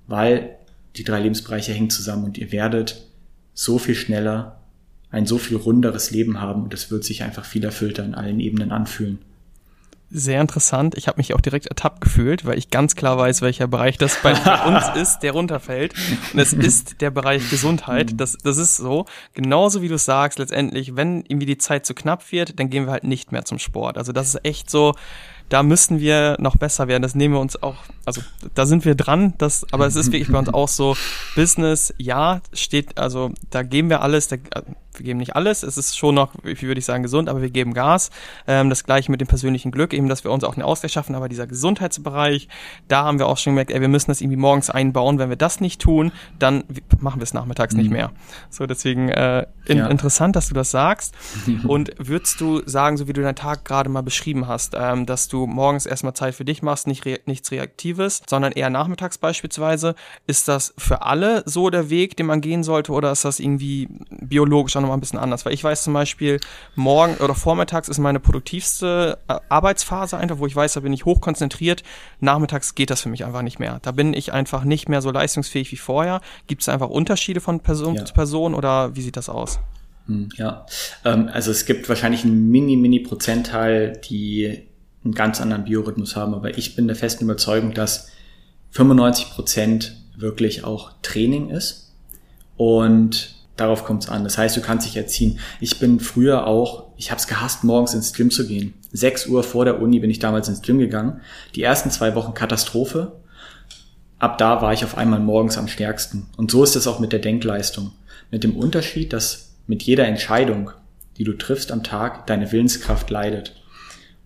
weil 0.06 0.56
die 0.96 1.04
drei 1.04 1.20
Lebensbereiche 1.20 1.72
hängen 1.72 1.90
zusammen 1.90 2.24
und 2.24 2.38
ihr 2.38 2.52
werdet 2.52 3.06
so 3.52 3.78
viel 3.78 3.94
schneller 3.94 4.60
ein 5.14 5.26
so 5.26 5.38
viel 5.38 5.56
runderes 5.56 6.10
Leben 6.10 6.40
haben 6.40 6.64
und 6.64 6.74
es 6.74 6.90
wird 6.90 7.04
sich 7.04 7.22
einfach 7.22 7.44
viel 7.44 7.64
erfüllter 7.64 8.04
in 8.04 8.14
allen 8.14 8.40
Ebenen 8.40 8.72
anfühlen. 8.72 9.20
Sehr 10.10 10.40
interessant. 10.40 10.96
Ich 10.96 11.08
habe 11.08 11.16
mich 11.16 11.34
auch 11.34 11.40
direkt 11.40 11.66
ertappt 11.66 12.00
gefühlt, 12.00 12.44
weil 12.44 12.58
ich 12.58 12.70
ganz 12.70 12.94
klar 12.94 13.16
weiß, 13.16 13.42
welcher 13.42 13.66
Bereich 13.66 13.96
das 13.96 14.20
bei 14.22 14.32
uns 14.66 14.84
ist, 14.94 15.20
der 15.20 15.32
runterfällt. 15.32 15.94
Und 16.32 16.38
es 16.38 16.52
ist 16.52 17.00
der 17.00 17.10
Bereich 17.10 17.48
Gesundheit. 17.50 18.12
Das, 18.20 18.36
das 18.42 18.58
ist 18.58 18.76
so. 18.76 19.06
Genauso 19.32 19.82
wie 19.82 19.88
du 19.88 19.98
sagst, 19.98 20.38
letztendlich, 20.38 20.94
wenn 20.94 21.24
irgendwie 21.26 21.46
die 21.46 21.58
Zeit 21.58 21.86
zu 21.86 21.94
knapp 21.94 22.30
wird, 22.30 22.60
dann 22.60 22.70
gehen 22.70 22.84
wir 22.84 22.92
halt 22.92 23.04
nicht 23.04 23.32
mehr 23.32 23.44
zum 23.44 23.58
Sport. 23.58 23.98
Also 23.98 24.12
das 24.12 24.34
ist 24.34 24.44
echt 24.44 24.70
so, 24.70 24.94
da 25.48 25.62
müssen 25.62 26.00
wir 26.00 26.37
noch 26.40 26.57
besser 26.57 26.88
werden. 26.88 27.02
Das 27.02 27.14
nehmen 27.14 27.35
wir 27.35 27.40
uns 27.40 27.62
auch, 27.62 27.76
also 28.04 28.22
da 28.54 28.66
sind 28.66 28.85
wir 28.85 28.94
dran, 28.94 29.35
das, 29.38 29.66
aber 29.72 29.87
es 29.87 29.96
ist 29.96 30.12
wirklich 30.12 30.30
bei 30.30 30.38
uns 30.38 30.48
auch 30.54 30.68
so, 30.68 30.96
Business, 31.37 31.94
ja, 31.98 32.40
steht, 32.52 32.98
also 32.98 33.33
da 33.50 33.62
geben 33.62 33.90
wir 33.90 34.02
alles, 34.02 34.28
da, 34.28 34.37
wir 34.98 35.04
geben 35.04 35.18
nicht 35.18 35.37
alles, 35.37 35.62
es 35.62 35.76
ist 35.76 35.96
schon 35.96 36.14
noch, 36.14 36.33
wie 36.42 36.62
würde 36.62 36.78
ich 36.78 36.85
sagen, 36.85 37.02
gesund, 37.02 37.28
aber 37.28 37.42
wir 37.42 37.50
geben 37.50 37.74
Gas. 37.74 38.11
Ähm, 38.46 38.70
das 38.70 38.85
gleiche 38.85 39.11
mit 39.11 39.20
dem 39.20 39.28
persönlichen 39.28 39.70
Glück, 39.70 39.92
eben, 39.92 40.09
dass 40.09 40.24
wir 40.24 40.30
uns 40.30 40.44
auch 40.44 40.54
einen 40.54 40.62
Ausgleich 40.62 40.92
schaffen, 40.92 41.14
aber 41.14 41.28
dieser 41.28 41.46
Gesundheitsbereich, 41.46 42.48
da 42.88 43.04
haben 43.04 43.18
wir 43.18 43.26
auch 43.26 43.38
schon 43.38 43.52
gemerkt, 43.52 43.70
ey, 43.70 43.80
wir 43.80 43.88
müssen 43.88 44.11
das 44.11 44.20
irgendwie 44.20 44.38
morgens 44.38 44.70
einbauen. 44.70 45.18
Wenn 45.18 45.28
wir 45.28 45.37
das 45.37 45.61
nicht 45.61 45.80
tun, 45.80 46.12
dann 46.38 46.64
machen 47.00 47.20
wir 47.20 47.24
es 47.24 47.35
nachmittags 47.35 47.74
mhm. 47.74 47.80
nicht 47.80 47.90
mehr. 47.90 48.12
So, 48.50 48.66
deswegen 48.66 49.09
äh, 49.09 49.46
in, 49.66 49.78
ja. 49.78 49.87
interessant, 49.88 50.37
dass 50.37 50.48
du 50.48 50.54
das 50.54 50.70
sagst. 50.70 51.14
Und 51.66 51.92
würdest 51.98 52.40
du 52.40 52.62
sagen, 52.66 52.96
so 52.96 53.09
wie 53.09 53.12
du 53.12 53.22
deinen 53.22 53.37
Tag 53.37 53.64
gerade 53.64 53.88
mal 53.88 54.02
beschrieben 54.02 54.46
hast, 54.48 54.74
ähm, 54.76 55.07
dass 55.07 55.28
du 55.28 55.46
morgens 55.46 55.87
erstmal 55.87 56.14
Zeit 56.14 56.35
für 56.35 56.44
dich 56.44 56.62
machst, 56.62 56.87
nicht 56.87 57.04
re 57.04 57.20
nichts 57.26 57.50
Reaktives, 57.50 58.22
sondern 58.28 58.52
eher 58.52 58.70
nachmittags 58.70 59.18
beispielsweise, 59.18 59.94
ist 60.26 60.48
das 60.48 60.74
für 60.76 61.02
alle 61.02 61.42
so 61.46 61.70
der 61.70 61.90
Weg, 61.90 62.16
den 62.16 62.26
man 62.26 62.40
gehen 62.40 62.62
sollte, 62.62 62.92
oder 62.92 63.12
ist 63.12 63.24
das 63.24 63.40
irgendwie 63.40 63.88
biologisch 64.11 64.76
nochmal 64.85 64.97
ein 64.97 65.01
bisschen 65.01 65.18
anders, 65.18 65.44
weil 65.44 65.53
ich 65.53 65.64
weiß 65.64 65.85
zum 65.85 65.92
Beispiel, 65.92 66.40
morgen 66.75 67.16
oder 67.16 67.35
vormittags 67.35 67.88
ist 67.88 67.99
meine 67.99 68.20
produktivste 68.20 69.18
äh, 69.29 69.38
Arbeitsphase 69.49 70.16
einfach, 70.16 70.38
wo 70.38 70.47
ich 70.47 70.55
weiß, 70.55 70.75
da 70.75 70.81
bin 70.81 70.92
ich 70.92 71.05
hochkonzentriert. 71.05 71.83
Nachmittags 72.20 72.75
geht 72.75 72.90
das 72.90 73.01
für 73.01 73.09
mich 73.09 73.25
einfach 73.25 73.42
nicht 73.42 73.59
mehr. 73.59 73.81
Da 73.83 73.92
bin 73.92 74.14
ich 74.14 74.33
einfach 74.33 74.64
nicht 74.64 74.88
mehr 74.88 75.03
so 75.03 75.11
leistungsfähig 75.11 75.73
wie 75.73 75.77
vorher. 75.77 76.20
Gibt 76.47 76.62
es 76.62 76.68
einfach 76.68 76.88
Unterschiede 76.88 77.40
von 77.40 77.61
Person 77.61 77.97
ja. 77.97 78.05
zu 78.05 78.14
Person 78.14 78.55
oder 78.55 78.94
wie 78.94 79.03
sieht 79.03 79.16
das 79.16 79.29
aus? 79.29 79.59
Hm, 80.07 80.29
ja, 80.37 80.66
ähm, 81.05 81.31
also 81.33 81.51
es 81.51 81.66
gibt 81.66 81.88
wahrscheinlich 81.88 82.25
einen 82.25 82.51
mini, 82.51 82.77
mini 82.77 83.01
Prozentteil, 83.01 84.01
die 84.09 84.62
einen 85.05 85.14
ganz 85.14 85.40
anderen 85.40 85.64
Biorhythmus 85.64 86.16
haben, 86.16 86.35
aber 86.35 86.57
ich 86.57 86.77
bin 86.77 86.87
der 86.87 86.97
festen 86.97 87.25
Überzeugung, 87.25 87.75
dass 87.75 88.11
95 88.70 89.31
Prozent 89.31 89.97
wirklich 90.16 90.64
auch 90.64 90.92
Training 91.03 91.51
ist 91.51 91.92
und 92.57 93.34
Darauf 93.56 93.84
kommt 93.84 94.02
es 94.04 94.08
an. 94.08 94.24
Das 94.24 94.36
heißt, 94.36 94.56
du 94.56 94.60
kannst 94.60 94.86
dich 94.86 94.96
erziehen. 94.96 95.38
Ich 95.60 95.78
bin 95.78 96.00
früher 96.00 96.46
auch, 96.46 96.88
ich 96.96 97.10
habe 97.10 97.20
es 97.20 97.28
gehasst, 97.28 97.62
morgens 97.62 97.94
ins 97.94 98.12
Gym 98.12 98.30
zu 98.30 98.46
gehen. 98.46 98.74
Sechs 98.90 99.26
Uhr 99.26 99.44
vor 99.44 99.64
der 99.64 99.80
Uni 99.80 100.00
bin 100.00 100.10
ich 100.10 100.18
damals 100.18 100.48
ins 100.48 100.62
Gym 100.62 100.78
gegangen. 100.78 101.20
Die 101.54 101.62
ersten 101.62 101.90
zwei 101.90 102.14
Wochen 102.16 102.34
Katastrophe. 102.34 103.12
Ab 104.18 104.38
da 104.38 104.60
war 104.60 104.72
ich 104.72 104.84
auf 104.84 104.96
einmal 104.96 105.20
morgens 105.20 105.56
am 105.56 105.68
stärksten. 105.68 106.26
Und 106.36 106.50
so 106.50 106.64
ist 106.64 106.74
es 106.74 106.86
auch 106.86 106.98
mit 106.98 107.12
der 107.12 107.20
Denkleistung. 107.20 107.92
Mit 108.30 108.42
dem 108.42 108.56
Unterschied, 108.56 109.12
dass 109.12 109.54
mit 109.66 109.82
jeder 109.82 110.06
Entscheidung, 110.06 110.70
die 111.16 111.24
du 111.24 111.34
triffst 111.34 111.70
am 111.70 111.84
Tag, 111.84 112.26
deine 112.26 112.50
Willenskraft 112.50 113.08
leidet. 113.10 113.54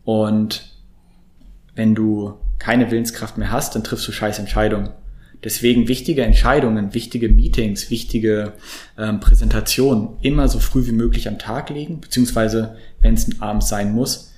Und 0.05 0.73
wenn 1.75 1.95
du 1.95 2.39
keine 2.59 2.91
Willenskraft 2.91 3.37
mehr 3.37 3.53
hast, 3.53 3.75
dann 3.75 3.85
triffst 3.85 4.09
du 4.09 4.13
scheiß 4.13 4.39
Entscheidungen. 4.39 4.91
Deswegen 5.45 5.87
wichtige 5.87 6.23
Entscheidungen, 6.23 6.95
wichtige 6.95 7.29
Meetings, 7.29 7.91
wichtige 7.91 8.55
ähm, 8.97 9.21
Präsentationen 9.21 10.17
immer 10.21 10.49
so 10.49 10.59
früh 10.59 10.87
wie 10.87 10.93
möglich 10.93 11.29
am 11.29 11.39
Tag 11.39 11.71
legen, 11.71 12.01
beziehungsweise, 12.01 12.77
wenn 13.01 13.15
es 13.15 13.41
abends 13.41 13.69
sein 13.69 13.93
muss, 13.93 14.33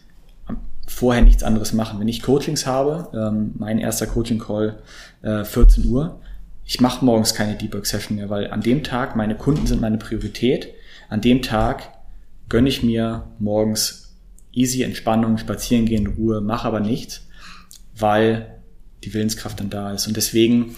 vorher 0.86 1.22
nichts 1.22 1.42
anderes 1.42 1.72
machen. 1.72 2.00
Wenn 2.00 2.08
ich 2.08 2.22
Coachings 2.22 2.66
habe, 2.66 3.08
ähm, 3.16 3.52
mein 3.58 3.78
erster 3.78 4.06
Coaching-Call 4.06 4.82
äh, 5.22 5.44
14 5.44 5.86
Uhr, 5.86 6.20
ich 6.64 6.80
mache 6.80 7.04
morgens 7.04 7.34
keine 7.34 7.56
Deep 7.56 7.74
Work 7.74 7.86
Session 7.86 8.16
mehr, 8.16 8.28
weil 8.28 8.50
an 8.50 8.60
dem 8.60 8.84
Tag 8.84 9.16
meine 9.16 9.36
Kunden 9.36 9.66
sind 9.66 9.80
meine 9.80 9.98
Priorität. 9.98 10.68
An 11.08 11.20
dem 11.20 11.42
Tag 11.42 11.88
gönne 12.48 12.68
ich 12.68 12.82
mir 12.82 13.24
morgens 13.38 14.14
easy 14.52 14.82
Entspannung, 14.82 15.38
spazieren 15.38 15.86
gehen, 15.86 16.06
Ruhe, 16.06 16.40
mache 16.40 16.68
aber 16.68 16.80
nichts, 16.80 17.26
weil 17.96 18.59
die 19.04 19.14
Willenskraft 19.14 19.60
dann 19.60 19.70
da 19.70 19.92
ist. 19.92 20.06
Und 20.06 20.16
deswegen 20.16 20.76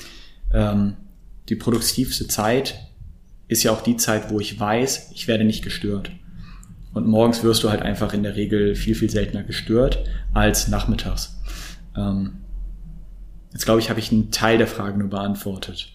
ähm, 0.52 0.94
die 1.48 1.56
produktivste 1.56 2.28
Zeit 2.28 2.78
ist 3.48 3.62
ja 3.62 3.72
auch 3.72 3.82
die 3.82 3.96
Zeit, 3.96 4.30
wo 4.30 4.40
ich 4.40 4.58
weiß, 4.58 5.10
ich 5.14 5.28
werde 5.28 5.44
nicht 5.44 5.62
gestört. 5.62 6.10
Und 6.94 7.06
morgens 7.06 7.42
wirst 7.42 7.62
du 7.64 7.70
halt 7.70 7.82
einfach 7.82 8.12
in 8.12 8.22
der 8.22 8.36
Regel 8.36 8.74
viel, 8.74 8.94
viel 8.94 9.10
seltener 9.10 9.42
gestört 9.42 10.04
als 10.34 10.68
nachmittags. 10.68 11.40
Ähm, 11.96 12.38
jetzt 13.52 13.64
glaube 13.64 13.80
ich, 13.80 13.90
habe 13.90 14.00
ich 14.00 14.12
einen 14.12 14.30
Teil 14.30 14.58
der 14.58 14.66
Frage 14.66 14.98
nur 14.98 15.08
beantwortet. 15.08 15.92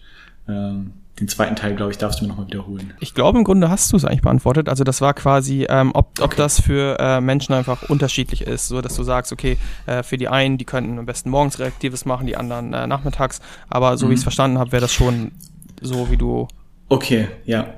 Ähm, 0.48 0.92
den 1.20 1.28
zweiten 1.28 1.56
Teil, 1.56 1.74
glaube 1.74 1.90
ich, 1.90 1.98
darfst 1.98 2.20
du 2.20 2.24
mir 2.24 2.28
nochmal 2.28 2.46
wiederholen. 2.46 2.94
Ich 3.00 3.14
glaube, 3.14 3.38
im 3.38 3.44
Grunde 3.44 3.68
hast 3.70 3.92
du 3.92 3.96
es 3.96 4.04
eigentlich 4.04 4.22
beantwortet. 4.22 4.68
Also 4.68 4.84
das 4.84 5.00
war 5.00 5.14
quasi, 5.14 5.66
ähm, 5.68 5.90
ob, 5.94 6.10
ob 6.18 6.26
okay. 6.26 6.36
das 6.36 6.60
für 6.60 6.98
äh, 6.98 7.20
Menschen 7.20 7.54
einfach 7.54 7.88
unterschiedlich 7.88 8.42
ist, 8.42 8.68
so 8.68 8.80
dass 8.80 8.94
du 8.94 9.02
sagst, 9.02 9.32
okay, 9.32 9.58
äh, 9.86 10.02
für 10.02 10.16
die 10.16 10.28
einen, 10.28 10.58
die 10.58 10.64
könnten 10.64 10.98
am 10.98 11.06
besten 11.06 11.30
morgens 11.30 11.58
Reaktives 11.58 12.04
machen, 12.04 12.26
die 12.26 12.36
anderen 12.36 12.72
äh, 12.72 12.86
nachmittags. 12.86 13.40
Aber 13.68 13.96
so 13.96 14.06
mhm. 14.06 14.10
wie 14.10 14.14
ich 14.14 14.20
es 14.20 14.24
verstanden 14.24 14.58
habe, 14.58 14.72
wäre 14.72 14.82
das 14.82 14.92
schon 14.92 15.32
so, 15.80 16.10
wie 16.10 16.16
du. 16.16 16.48
Okay, 16.88 17.28
ja. 17.44 17.74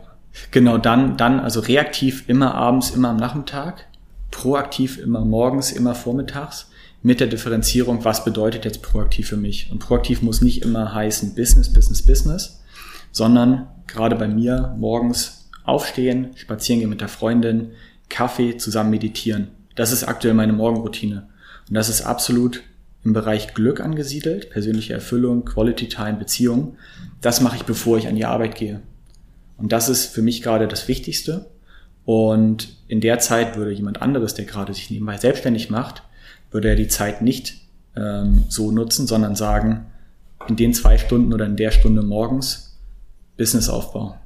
Genau, 0.52 0.78
dann, 0.78 1.16
dann, 1.16 1.40
also 1.40 1.60
reaktiv 1.60 2.28
immer 2.28 2.54
abends, 2.54 2.90
immer 2.90 3.10
am 3.10 3.16
Nachmittag, 3.16 3.86
proaktiv 4.30 4.98
immer 4.98 5.24
morgens, 5.24 5.72
immer 5.72 5.94
vormittags, 5.94 6.70
mit 7.02 7.20
der 7.20 7.26
Differenzierung, 7.26 8.04
was 8.04 8.24
bedeutet 8.24 8.64
jetzt 8.64 8.82
proaktiv 8.82 9.28
für 9.28 9.36
mich. 9.36 9.70
Und 9.72 9.78
proaktiv 9.78 10.22
muss 10.22 10.42
nicht 10.42 10.62
immer 10.62 10.94
heißen 10.94 11.34
Business, 11.34 11.72
Business, 11.72 12.02
Business, 12.02 12.60
sondern 13.12 13.68
gerade 13.86 14.16
bei 14.16 14.28
mir 14.28 14.74
morgens 14.78 15.48
aufstehen, 15.64 16.30
spazieren 16.36 16.80
gehen 16.80 16.90
mit 16.90 17.00
der 17.00 17.08
Freundin, 17.08 17.72
Kaffee, 18.08 18.56
zusammen 18.56 18.90
meditieren. 18.90 19.48
Das 19.76 19.92
ist 19.92 20.04
aktuell 20.04 20.34
meine 20.34 20.52
Morgenroutine. 20.52 21.28
Und 21.68 21.74
das 21.74 21.88
ist 21.88 22.02
absolut 22.02 22.62
im 23.04 23.12
Bereich 23.12 23.54
Glück 23.54 23.80
angesiedelt, 23.80 24.50
persönliche 24.50 24.92
Erfüllung, 24.92 25.44
Quality 25.44 25.88
Time, 25.88 26.14
Beziehung. 26.14 26.76
Das 27.20 27.40
mache 27.40 27.56
ich, 27.56 27.62
bevor 27.62 27.96
ich 27.98 28.08
an 28.08 28.16
die 28.16 28.26
Arbeit 28.26 28.56
gehe. 28.56 28.82
Und 29.56 29.72
das 29.72 29.88
ist 29.88 30.06
für 30.06 30.22
mich 30.22 30.42
gerade 30.42 30.68
das 30.68 30.88
Wichtigste. 30.88 31.46
Und 32.04 32.76
in 32.88 33.00
der 33.00 33.18
Zeit 33.18 33.56
würde 33.56 33.72
jemand 33.72 34.02
anderes, 34.02 34.34
der 34.34 34.44
gerade 34.44 34.74
sich 34.74 34.90
nebenbei 34.90 35.16
selbstständig 35.16 35.70
macht, 35.70 36.02
würde 36.50 36.68
er 36.68 36.76
die 36.76 36.88
Zeit 36.88 37.22
nicht 37.22 37.56
ähm, 37.96 38.44
so 38.48 38.72
nutzen, 38.72 39.06
sondern 39.06 39.36
sagen, 39.36 39.86
in 40.48 40.56
den 40.56 40.74
zwei 40.74 40.98
Stunden 40.98 41.32
oder 41.32 41.46
in 41.46 41.56
der 41.56 41.70
Stunde 41.70 42.02
morgens 42.02 42.69
Businessaufbau. 43.40 44.20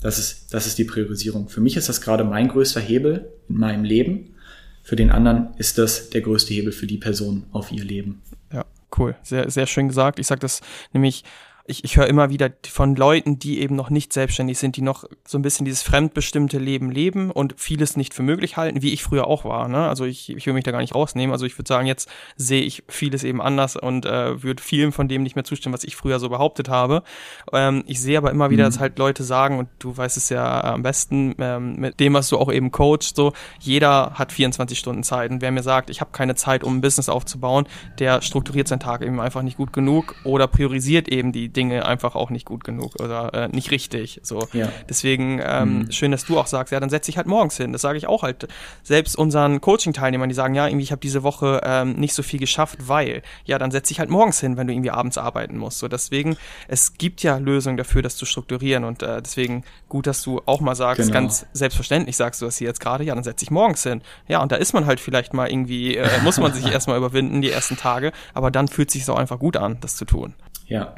Das 0.00 0.18
ist, 0.18 0.52
das 0.52 0.66
ist 0.66 0.76
die 0.76 0.84
Priorisierung. 0.84 1.48
Für 1.48 1.60
mich 1.60 1.76
ist 1.76 1.88
das 1.88 2.00
gerade 2.00 2.24
mein 2.24 2.48
größter 2.48 2.80
Hebel 2.80 3.32
in 3.48 3.58
meinem 3.58 3.84
Leben. 3.84 4.34
Für 4.82 4.96
den 4.96 5.12
anderen 5.12 5.54
ist 5.56 5.78
das 5.78 6.10
der 6.10 6.20
größte 6.20 6.52
Hebel 6.52 6.72
für 6.72 6.88
die 6.88 6.98
Person 6.98 7.46
auf 7.52 7.70
ihr 7.70 7.84
Leben. 7.84 8.22
Ja, 8.52 8.64
cool. 8.98 9.14
Sehr, 9.22 9.48
sehr 9.52 9.68
schön 9.68 9.86
gesagt. 9.86 10.18
Ich 10.18 10.26
sage 10.26 10.40
das 10.40 10.62
nämlich 10.92 11.22
ich, 11.66 11.82
ich 11.82 11.96
höre 11.96 12.06
immer 12.06 12.28
wieder 12.28 12.50
von 12.70 12.94
Leuten, 12.94 13.38
die 13.38 13.60
eben 13.60 13.74
noch 13.74 13.88
nicht 13.88 14.12
selbstständig 14.12 14.58
sind, 14.58 14.76
die 14.76 14.82
noch 14.82 15.04
so 15.26 15.38
ein 15.38 15.42
bisschen 15.42 15.64
dieses 15.64 15.82
fremdbestimmte 15.82 16.58
Leben 16.58 16.90
leben 16.90 17.30
und 17.30 17.54
vieles 17.56 17.96
nicht 17.96 18.12
für 18.12 18.22
möglich 18.22 18.58
halten, 18.58 18.82
wie 18.82 18.92
ich 18.92 19.02
früher 19.02 19.26
auch 19.26 19.46
war. 19.46 19.68
Ne? 19.68 19.88
Also 19.88 20.04
ich, 20.04 20.28
ich 20.28 20.46
will 20.46 20.52
mich 20.52 20.64
da 20.64 20.72
gar 20.72 20.80
nicht 20.80 20.94
rausnehmen. 20.94 21.32
Also 21.32 21.46
ich 21.46 21.56
würde 21.56 21.68
sagen, 21.68 21.86
jetzt 21.86 22.10
sehe 22.36 22.62
ich 22.62 22.84
vieles 22.88 23.24
eben 23.24 23.40
anders 23.40 23.76
und 23.76 24.04
äh, 24.04 24.42
würde 24.42 24.62
vielem 24.62 24.92
von 24.92 25.08
dem 25.08 25.22
nicht 25.22 25.36
mehr 25.36 25.44
zustimmen, 25.44 25.72
was 25.72 25.84
ich 25.84 25.96
früher 25.96 26.18
so 26.18 26.28
behauptet 26.28 26.68
habe. 26.68 27.02
Ähm, 27.50 27.82
ich 27.86 27.98
sehe 27.98 28.18
aber 28.18 28.30
immer 28.30 28.50
wieder, 28.50 28.64
mhm. 28.64 28.68
dass 28.68 28.80
halt 28.80 28.98
Leute 28.98 29.24
sagen, 29.24 29.58
und 29.58 29.68
du 29.78 29.96
weißt 29.96 30.18
es 30.18 30.28
ja 30.28 30.64
am 30.64 30.82
besten, 30.82 31.34
ähm, 31.38 31.76
mit 31.76 31.98
dem, 31.98 32.12
was 32.12 32.28
du 32.28 32.36
auch 32.36 32.52
eben 32.52 32.72
coachst, 32.72 33.16
so, 33.16 33.32
jeder 33.58 34.12
hat 34.14 34.32
24 34.32 34.78
Stunden 34.78 35.02
Zeit. 35.02 35.30
Und 35.30 35.40
wer 35.40 35.50
mir 35.50 35.62
sagt, 35.62 35.88
ich 35.88 36.02
habe 36.02 36.10
keine 36.12 36.34
Zeit, 36.34 36.62
um 36.62 36.76
ein 36.76 36.80
Business 36.82 37.08
aufzubauen, 37.08 37.66
der 37.98 38.20
strukturiert 38.20 38.68
seinen 38.68 38.80
Tag 38.80 39.00
eben 39.00 39.18
einfach 39.18 39.40
nicht 39.40 39.56
gut 39.56 39.72
genug 39.72 40.14
oder 40.24 40.46
priorisiert 40.46 41.08
eben 41.08 41.32
die 41.32 41.53
Dinge 41.56 41.86
einfach 41.86 42.14
auch 42.14 42.30
nicht 42.30 42.44
gut 42.44 42.64
genug 42.64 43.00
oder 43.00 43.32
äh, 43.34 43.48
nicht 43.48 43.70
richtig. 43.70 44.20
So. 44.22 44.46
Ja. 44.52 44.68
Deswegen 44.88 45.40
ähm, 45.42 45.78
mhm. 45.78 45.92
schön, 45.92 46.10
dass 46.10 46.24
du 46.24 46.38
auch 46.38 46.46
sagst, 46.46 46.72
ja, 46.72 46.80
dann 46.80 46.90
setze 46.90 47.10
ich 47.10 47.16
halt 47.16 47.26
morgens 47.26 47.56
hin. 47.56 47.72
Das 47.72 47.82
sage 47.82 47.98
ich 47.98 48.06
auch 48.06 48.22
halt 48.22 48.48
selbst 48.82 49.16
unseren 49.16 49.60
Coaching-Teilnehmern, 49.60 50.28
die 50.28 50.34
sagen, 50.34 50.54
ja, 50.54 50.66
irgendwie 50.66 50.84
ich 50.84 50.92
habe 50.92 51.00
diese 51.00 51.22
Woche 51.22 51.60
ähm, 51.64 51.92
nicht 51.94 52.14
so 52.14 52.22
viel 52.22 52.38
geschafft, 52.38 52.78
weil 52.80 53.22
ja, 53.44 53.58
dann 53.58 53.70
setze 53.70 53.92
ich 53.92 54.00
halt 54.00 54.10
morgens 54.10 54.40
hin, 54.40 54.56
wenn 54.56 54.66
du 54.66 54.72
irgendwie 54.72 54.90
abends 54.90 55.18
arbeiten 55.18 55.56
musst. 55.56 55.78
So 55.78 55.88
deswegen, 55.88 56.36
es 56.68 56.98
gibt 56.98 57.22
ja 57.22 57.38
Lösungen 57.38 57.76
dafür, 57.76 58.02
das 58.02 58.16
zu 58.16 58.26
strukturieren 58.26 58.84
und 58.84 59.02
äh, 59.02 59.22
deswegen 59.22 59.64
gut, 59.88 60.06
dass 60.06 60.22
du 60.22 60.42
auch 60.46 60.60
mal 60.60 60.74
sagst, 60.74 61.02
genau. 61.02 61.12
ganz 61.12 61.46
selbstverständlich 61.52 62.16
sagst 62.16 62.42
du 62.42 62.46
das 62.46 62.58
hier 62.58 62.68
jetzt 62.68 62.80
gerade, 62.80 63.04
ja, 63.04 63.14
dann 63.14 63.24
setze 63.24 63.44
ich 63.44 63.50
morgens 63.50 63.82
hin. 63.82 64.02
Ja, 64.28 64.42
und 64.42 64.52
da 64.52 64.56
ist 64.56 64.72
man 64.72 64.86
halt 64.86 65.00
vielleicht 65.00 65.34
mal 65.34 65.50
irgendwie, 65.50 65.96
äh, 65.96 66.08
muss 66.22 66.38
man 66.38 66.52
sich 66.52 66.66
erstmal 66.72 66.98
überwinden 66.98 67.42
die 67.42 67.50
ersten 67.50 67.76
Tage, 67.76 68.12
aber 68.34 68.50
dann 68.50 68.68
fühlt 68.68 68.90
sich 68.90 69.08
auch 69.08 69.18
einfach 69.18 69.38
gut 69.38 69.56
an, 69.56 69.78
das 69.80 69.96
zu 69.96 70.04
tun. 70.04 70.34
Ja. 70.66 70.94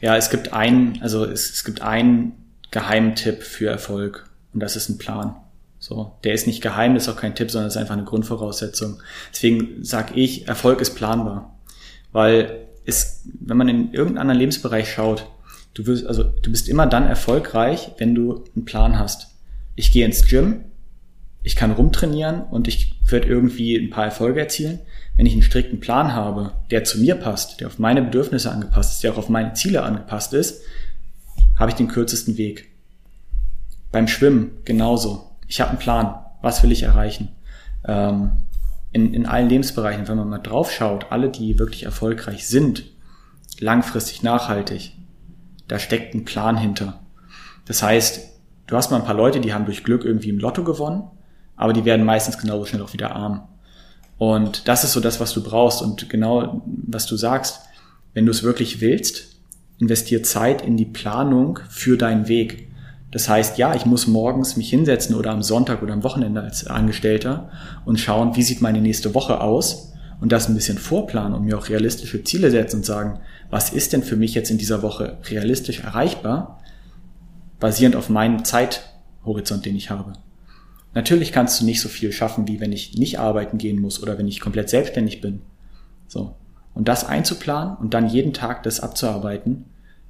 Ja, 0.00 0.16
es 0.16 0.30
gibt 0.30 0.52
einen, 0.52 1.00
also 1.02 1.24
es, 1.24 1.50
es 1.50 1.64
gibt 1.64 1.80
einen 1.82 2.32
Geheimtipp 2.70 3.42
für 3.42 3.70
Erfolg 3.70 4.28
und 4.52 4.60
das 4.60 4.76
ist 4.76 4.88
ein 4.88 4.98
Plan. 4.98 5.36
So, 5.78 6.12
der 6.24 6.34
ist 6.34 6.46
nicht 6.46 6.62
geheim, 6.62 6.94
das 6.94 7.04
ist 7.04 7.08
auch 7.08 7.20
kein 7.20 7.34
Tipp, 7.34 7.50
sondern 7.50 7.68
ist 7.68 7.76
einfach 7.76 7.94
eine 7.94 8.04
Grundvoraussetzung. 8.04 9.00
Deswegen 9.32 9.84
sage 9.84 10.14
ich, 10.14 10.48
Erfolg 10.48 10.80
ist 10.80 10.94
planbar, 10.94 11.58
weil 12.12 12.66
es, 12.84 13.24
wenn 13.40 13.56
man 13.56 13.68
in 13.68 13.92
irgendeinen 13.92 14.18
anderen 14.18 14.38
Lebensbereich 14.40 14.90
schaut, 14.90 15.26
du 15.74 15.86
wirst, 15.86 16.06
also 16.06 16.24
du 16.24 16.50
bist 16.50 16.68
immer 16.68 16.86
dann 16.86 17.06
erfolgreich, 17.06 17.92
wenn 17.98 18.14
du 18.14 18.44
einen 18.54 18.64
Plan 18.64 18.98
hast. 18.98 19.28
Ich 19.74 19.92
gehe 19.92 20.06
ins 20.06 20.26
Gym, 20.26 20.64
ich 21.42 21.54
kann 21.54 21.72
rumtrainieren 21.72 22.42
und 22.42 22.66
ich 22.66 22.98
werde 23.08 23.28
irgendwie 23.28 23.76
ein 23.76 23.90
paar 23.90 24.06
Erfolge 24.06 24.40
erzielen. 24.40 24.80
Wenn 25.16 25.26
ich 25.26 25.32
einen 25.32 25.42
strikten 25.42 25.80
Plan 25.80 26.12
habe, 26.12 26.52
der 26.70 26.84
zu 26.84 26.98
mir 26.98 27.14
passt, 27.14 27.60
der 27.60 27.68
auf 27.68 27.78
meine 27.78 28.02
Bedürfnisse 28.02 28.50
angepasst 28.50 28.94
ist, 28.94 29.02
der 29.02 29.12
auch 29.12 29.18
auf 29.18 29.28
meine 29.28 29.54
Ziele 29.54 29.82
angepasst 29.82 30.34
ist, 30.34 30.62
habe 31.58 31.70
ich 31.70 31.76
den 31.76 31.88
kürzesten 31.88 32.36
Weg. 32.36 32.70
Beim 33.92 34.08
Schwimmen 34.08 34.58
genauso. 34.64 35.30
Ich 35.48 35.60
habe 35.60 35.70
einen 35.70 35.78
Plan. 35.78 36.14
Was 36.42 36.62
will 36.62 36.70
ich 36.70 36.82
erreichen? 36.82 37.30
Ähm, 37.86 38.32
in, 38.92 39.14
in 39.14 39.26
allen 39.26 39.48
Lebensbereichen, 39.48 40.06
wenn 40.06 40.18
man 40.18 40.28
mal 40.28 40.38
drauf 40.38 40.70
schaut, 40.70 41.10
alle, 41.10 41.30
die 41.30 41.58
wirklich 41.58 41.84
erfolgreich 41.84 42.46
sind, 42.46 42.84
langfristig 43.58 44.22
nachhaltig, 44.22 44.92
da 45.68 45.78
steckt 45.78 46.14
ein 46.14 46.24
Plan 46.24 46.56
hinter. 46.56 47.00
Das 47.64 47.82
heißt, 47.82 48.20
du 48.66 48.76
hast 48.76 48.90
mal 48.90 48.98
ein 48.98 49.04
paar 49.06 49.14
Leute, 49.14 49.40
die 49.40 49.52
haben 49.52 49.64
durch 49.64 49.82
Glück 49.82 50.04
irgendwie 50.04 50.28
im 50.28 50.38
Lotto 50.38 50.62
gewonnen, 50.62 51.04
aber 51.56 51.72
die 51.72 51.84
werden 51.84 52.04
meistens 52.04 52.38
genauso 52.38 52.66
schnell 52.66 52.82
auch 52.82 52.92
wieder 52.92 53.14
arm. 53.14 53.48
Und 54.18 54.66
das 54.68 54.84
ist 54.84 54.92
so 54.92 55.00
das, 55.00 55.20
was 55.20 55.32
du 55.32 55.42
brauchst. 55.42 55.82
Und 55.82 56.08
genau, 56.08 56.62
was 56.64 57.06
du 57.06 57.16
sagst, 57.16 57.60
wenn 58.14 58.24
du 58.24 58.30
es 58.30 58.42
wirklich 58.42 58.80
willst, 58.80 59.36
investier 59.78 60.22
Zeit 60.22 60.62
in 60.62 60.76
die 60.76 60.86
Planung 60.86 61.58
für 61.68 61.96
deinen 61.98 62.28
Weg. 62.28 62.68
Das 63.10 63.28
heißt, 63.28 63.58
ja, 63.58 63.74
ich 63.74 63.86
muss 63.86 64.06
morgens 64.06 64.56
mich 64.56 64.70
hinsetzen 64.70 65.14
oder 65.14 65.30
am 65.30 65.42
Sonntag 65.42 65.82
oder 65.82 65.92
am 65.92 66.02
Wochenende 66.02 66.40
als 66.40 66.66
Angestellter 66.66 67.50
und 67.84 68.00
schauen, 68.00 68.36
wie 68.36 68.42
sieht 68.42 68.62
meine 68.62 68.80
nächste 68.80 69.14
Woche 69.14 69.40
aus 69.40 69.92
und 70.20 70.32
das 70.32 70.48
ein 70.48 70.54
bisschen 70.54 70.78
vorplanen 70.78 71.34
und 71.34 71.44
mir 71.44 71.58
auch 71.58 71.68
realistische 71.68 72.24
Ziele 72.24 72.50
setzen 72.50 72.76
und 72.76 72.86
sagen, 72.86 73.20
was 73.50 73.70
ist 73.70 73.92
denn 73.92 74.02
für 74.02 74.16
mich 74.16 74.34
jetzt 74.34 74.50
in 74.50 74.58
dieser 74.58 74.82
Woche 74.82 75.18
realistisch 75.30 75.80
erreichbar, 75.80 76.60
basierend 77.60 77.96
auf 77.96 78.08
meinem 78.08 78.44
Zeithorizont, 78.44 79.66
den 79.66 79.76
ich 79.76 79.90
habe. 79.90 80.14
Natürlich 80.96 81.30
kannst 81.30 81.60
du 81.60 81.66
nicht 81.66 81.82
so 81.82 81.90
viel 81.90 82.10
schaffen, 82.10 82.48
wie 82.48 82.58
wenn 82.58 82.72
ich 82.72 82.94
nicht 82.94 83.18
arbeiten 83.18 83.58
gehen 83.58 83.78
muss 83.78 84.02
oder 84.02 84.16
wenn 84.16 84.26
ich 84.28 84.40
komplett 84.40 84.70
selbstständig 84.70 85.20
bin. 85.20 85.42
So. 86.08 86.34
Und 86.72 86.88
das 86.88 87.06
einzuplanen 87.06 87.76
und 87.76 87.92
dann 87.92 88.08
jeden 88.08 88.32
Tag 88.32 88.62
das 88.62 88.80
abzuarbeiten, 88.80 89.66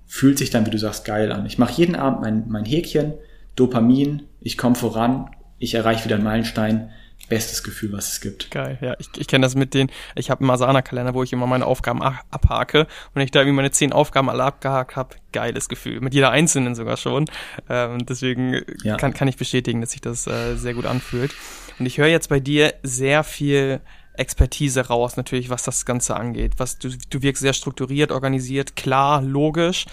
fühlt 0.07 0.39
sich 0.39 0.51
dann, 0.51 0.65
wie 0.65 0.71
du 0.71 0.79
sagst, 0.79 1.05
geil 1.05 1.33
an. 1.33 1.45
Ich 1.45 1.59
mache 1.59 1.73
jeden 1.73 1.97
Abend 1.97 2.21
mein, 2.21 2.45
mein 2.49 2.65
Häkchen, 2.65 3.15
Dopamin, 3.57 4.23
ich 4.41 4.57
komme 4.57 4.77
voran, 4.77 5.29
ich 5.59 5.75
erreiche 5.75 6.05
wieder 6.05 6.15
einen 6.15 6.25
Meilenstein. 6.25 6.91
Bestes 7.29 7.63
Gefühl, 7.63 7.93
was 7.93 8.13
es 8.13 8.21
gibt. 8.21 8.51
Geil, 8.51 8.79
ja. 8.81 8.95
Ich, 8.99 9.09
ich 9.17 9.27
kenne 9.27 9.45
das 9.45 9.55
mit 9.55 9.75
den, 9.75 9.91
ich 10.15 10.31
habe 10.31 10.41
einen 10.41 10.49
Masana-Kalender, 10.49 11.15
wo 11.15 11.23
ich 11.23 11.33
immer 11.33 11.47
meine 11.47 11.67
Aufgaben 11.67 12.03
abhake. 12.03 12.87
Und 13.15 13.21
ich 13.21 13.31
da 13.31 13.41
irgendwie 13.41 13.57
meine 13.57 13.71
zehn 13.71 13.93
Aufgaben 13.93 14.29
alle 14.31 14.45
abgehakt 14.45 14.97
habe, 14.97 15.17
geiles 15.33 15.69
Gefühl. 15.69 16.01
Mit 16.01 16.15
jeder 16.15 16.31
einzelnen 16.31 16.75
sogar 16.75 16.97
schon. 16.97 17.27
Ähm, 17.69 18.07
deswegen 18.07 18.63
ja. 18.83 18.97
kann, 18.97 19.15
kann 19.15 19.29
ich 19.29 19.37
bestätigen, 19.37 19.81
dass 19.81 19.93
sich 19.93 20.01
das 20.01 20.27
äh, 20.27 20.57
sehr 20.57 20.75
gut 20.75 20.87
anfühlt. 20.87 21.35
Und 21.79 21.87
ich 21.87 21.99
höre 21.99 22.07
jetzt 22.07 22.29
bei 22.29 22.41
dir 22.41 22.75
sehr 22.83 23.25
viel 23.25 23.81
Expertise 24.19 24.87
raus, 24.87 25.17
natürlich, 25.17 25.51
was 25.51 25.63
das 25.63 25.85
Ganze 25.85 26.17
angeht. 26.17 26.55
Was 26.57 26.79
du, 26.79 26.91
du 27.11 27.23
wirkst 27.23 27.43
sehr 27.43 27.53
strukturiert, 27.53 28.13
organisiert, 28.13 28.77
klar, 28.77 29.23
logisch. 29.23 29.87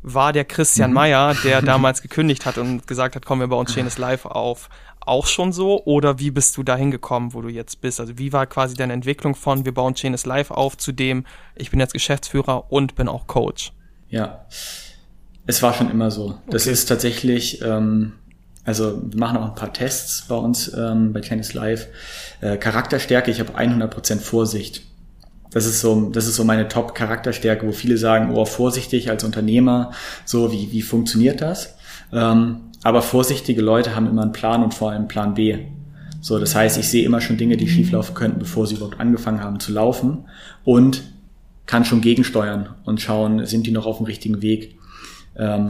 War 0.00 0.32
der 0.32 0.44
Christian 0.44 0.90
mhm. 0.90 0.94
Meyer, 0.94 1.34
der 1.42 1.62
damals 1.62 2.02
gekündigt 2.02 2.46
hat 2.46 2.58
und 2.58 2.86
gesagt 2.86 3.16
hat, 3.16 3.26
kommen 3.26 3.40
wir 3.40 3.48
bei 3.48 3.56
uns 3.56 3.74
Chain 3.74 3.88
Live 3.96 4.26
auf, 4.26 4.68
auch 5.08 5.26
schon 5.26 5.52
so? 5.52 5.84
Oder 5.84 6.18
wie 6.18 6.30
bist 6.30 6.56
du 6.56 6.62
da 6.62 6.76
hingekommen, 6.76 7.34
wo 7.34 7.40
du 7.40 7.48
jetzt 7.48 7.80
bist? 7.80 8.00
Also 8.00 8.18
wie 8.18 8.32
war 8.32 8.46
quasi 8.46 8.74
deine 8.74 8.92
Entwicklung 8.92 9.34
von 9.34 9.64
wir 9.64 9.72
bauen 9.72 9.94
Chain 9.94 10.16
Live 10.24 10.50
auf 10.50 10.76
zu 10.76 10.92
dem, 10.92 11.24
ich 11.56 11.70
bin 11.70 11.80
jetzt 11.80 11.92
Geschäftsführer 11.92 12.70
und 12.70 12.94
bin 12.94 13.08
auch 13.08 13.26
Coach? 13.26 13.72
Ja, 14.10 14.46
es 15.46 15.62
war 15.62 15.74
schon 15.74 15.90
immer 15.90 16.10
so. 16.10 16.38
Das 16.48 16.62
okay. 16.62 16.72
ist 16.72 16.86
tatsächlich, 16.86 17.62
ähm, 17.62 18.12
also 18.64 19.00
wir 19.02 19.18
machen 19.18 19.38
auch 19.38 19.48
ein 19.48 19.54
paar 19.54 19.72
Tests 19.72 20.26
bei 20.28 20.34
uns 20.34 20.72
ähm, 20.74 21.12
bei 21.12 21.20
Tennis 21.20 21.54
Live. 21.54 21.86
Äh, 22.40 22.58
Charakterstärke, 22.58 23.30
ich 23.30 23.40
habe 23.40 23.58
100% 23.58 24.18
Vorsicht. 24.20 24.82
Das 25.50 25.64
ist 25.64 25.80
so, 25.80 26.10
das 26.10 26.26
ist 26.26 26.36
so 26.36 26.44
meine 26.44 26.68
Top-Charakterstärke, 26.68 27.66
wo 27.66 27.72
viele 27.72 27.96
sagen, 27.96 28.34
oh, 28.34 28.44
vorsichtig 28.44 29.08
als 29.10 29.24
Unternehmer, 29.24 29.92
so 30.26 30.52
wie, 30.52 30.70
wie 30.72 30.82
funktioniert 30.82 31.40
das? 31.40 31.76
Ähm, 32.12 32.67
aber 32.82 33.02
vorsichtige 33.02 33.62
Leute 33.62 33.94
haben 33.94 34.06
immer 34.06 34.22
einen 34.22 34.32
Plan 34.32 34.62
und 34.62 34.74
vor 34.74 34.90
allem 34.90 35.08
Plan 35.08 35.34
B. 35.34 35.58
So, 36.20 36.38
das 36.38 36.54
heißt, 36.54 36.78
ich 36.78 36.88
sehe 36.88 37.04
immer 37.04 37.20
schon 37.20 37.36
Dinge, 37.36 37.56
die 37.56 37.68
schieflaufen 37.68 38.14
könnten, 38.14 38.38
bevor 38.38 38.66
sie 38.66 38.76
überhaupt 38.76 39.00
angefangen 39.00 39.42
haben 39.42 39.60
zu 39.60 39.72
laufen 39.72 40.24
und 40.64 41.02
kann 41.66 41.84
schon 41.84 42.00
gegensteuern 42.00 42.70
und 42.84 43.00
schauen, 43.00 43.46
sind 43.46 43.66
die 43.66 43.72
noch 43.72 43.86
auf 43.86 43.98
dem 43.98 44.06
richtigen 44.06 44.42
Weg. 44.42 44.76
Ähm, 45.36 45.68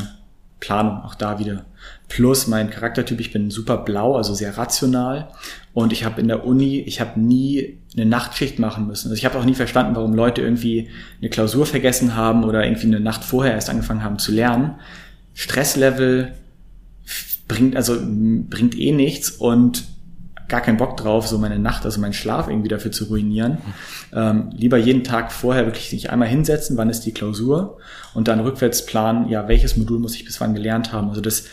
Planung, 0.61 1.03
auch 1.03 1.14
da 1.14 1.38
wieder. 1.38 1.66
Plus 2.09 2.47
mein 2.47 2.71
Charaktertyp, 2.71 3.21
ich 3.21 3.33
bin 3.33 3.51
super 3.51 3.77
blau, 3.77 4.16
also 4.16 4.35
sehr 4.35 4.57
rational. 4.57 5.29
Und 5.73 5.92
ich 5.92 6.05
habe 6.05 6.21
in 6.21 6.29
der 6.29 6.44
Uni, 6.44 6.81
ich 6.81 7.01
habe 7.01 7.21
nie 7.21 7.79
eine 7.94 8.07
Nachtschicht 8.07 8.59
machen 8.59 8.87
müssen. 8.87 9.09
Also 9.09 9.16
ich 9.16 9.25
habe 9.25 9.38
auch 9.38 9.44
nie 9.44 9.55
verstanden, 9.55 9.94
warum 9.94 10.14
Leute 10.14 10.42
irgendwie 10.42 10.88
eine 11.21 11.31
Klausur 11.31 11.66
vergessen 11.66 12.16
haben 12.16 12.44
oder 12.44 12.64
irgendwie 12.64 12.88
eine 12.88 13.01
Nacht 13.01 13.23
vorher 13.23 13.53
erst 13.55 13.71
angefangen 13.71 14.03
haben 14.03 14.18
zu 14.18 14.33
lernen. 14.33 14.75
Stresslevel 15.35 16.33
bringt, 17.48 17.76
also 17.76 17.96
bringt 18.00 18.78
eh 18.78 18.92
nichts 18.92 19.30
und 19.30 19.84
gar 20.48 20.61
keinen 20.62 20.78
Bock 20.78 20.96
drauf, 20.96 21.26
so 21.26 21.38
meine 21.38 21.58
Nacht, 21.58 21.84
also 21.84 22.00
meinen 22.00 22.14
Schlaf 22.14 22.48
irgendwie 22.48 22.68
dafür 22.68 22.90
zu 22.90 23.04
ruinieren. 23.04 23.58
Ähm, 24.14 24.50
lieber 24.56 24.78
jeden 24.78 25.04
Tag 25.04 25.30
vorher 25.30 25.66
wirklich 25.66 25.90
sich 25.90 26.11
einmal 26.11 26.28
hinsetzen, 26.28 26.76
wann 26.76 26.88
ist 26.88 27.02
die 27.02 27.12
Klausur 27.12 27.78
und 28.14 28.28
dann 28.28 28.40
rückwärts 28.40 28.87
planen, 28.87 29.28
ja, 29.28 29.46
welches 29.48 29.76
Modul 29.76 29.98
muss 29.98 30.14
ich 30.14 30.24
bis 30.24 30.40
wann 30.40 30.54
gelernt 30.54 30.92
haben. 30.92 31.11
Also 31.11 31.20
das 31.20 31.44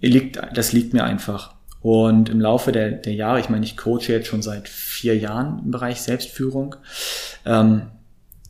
liegt, 0.00 0.40
das 0.54 0.72
liegt 0.72 0.92
mir 0.92 1.04
einfach. 1.04 1.54
Und 1.80 2.28
im 2.28 2.40
Laufe 2.40 2.72
der, 2.72 2.90
der 2.90 3.14
Jahre, 3.14 3.38
ich 3.38 3.48
meine, 3.48 3.64
ich 3.64 3.76
coache 3.76 4.08
jetzt 4.08 4.26
schon 4.26 4.42
seit 4.42 4.68
vier 4.68 5.16
Jahren 5.16 5.60
im 5.64 5.70
Bereich 5.70 6.00
Selbstführung 6.00 6.74
ähm, 7.44 7.82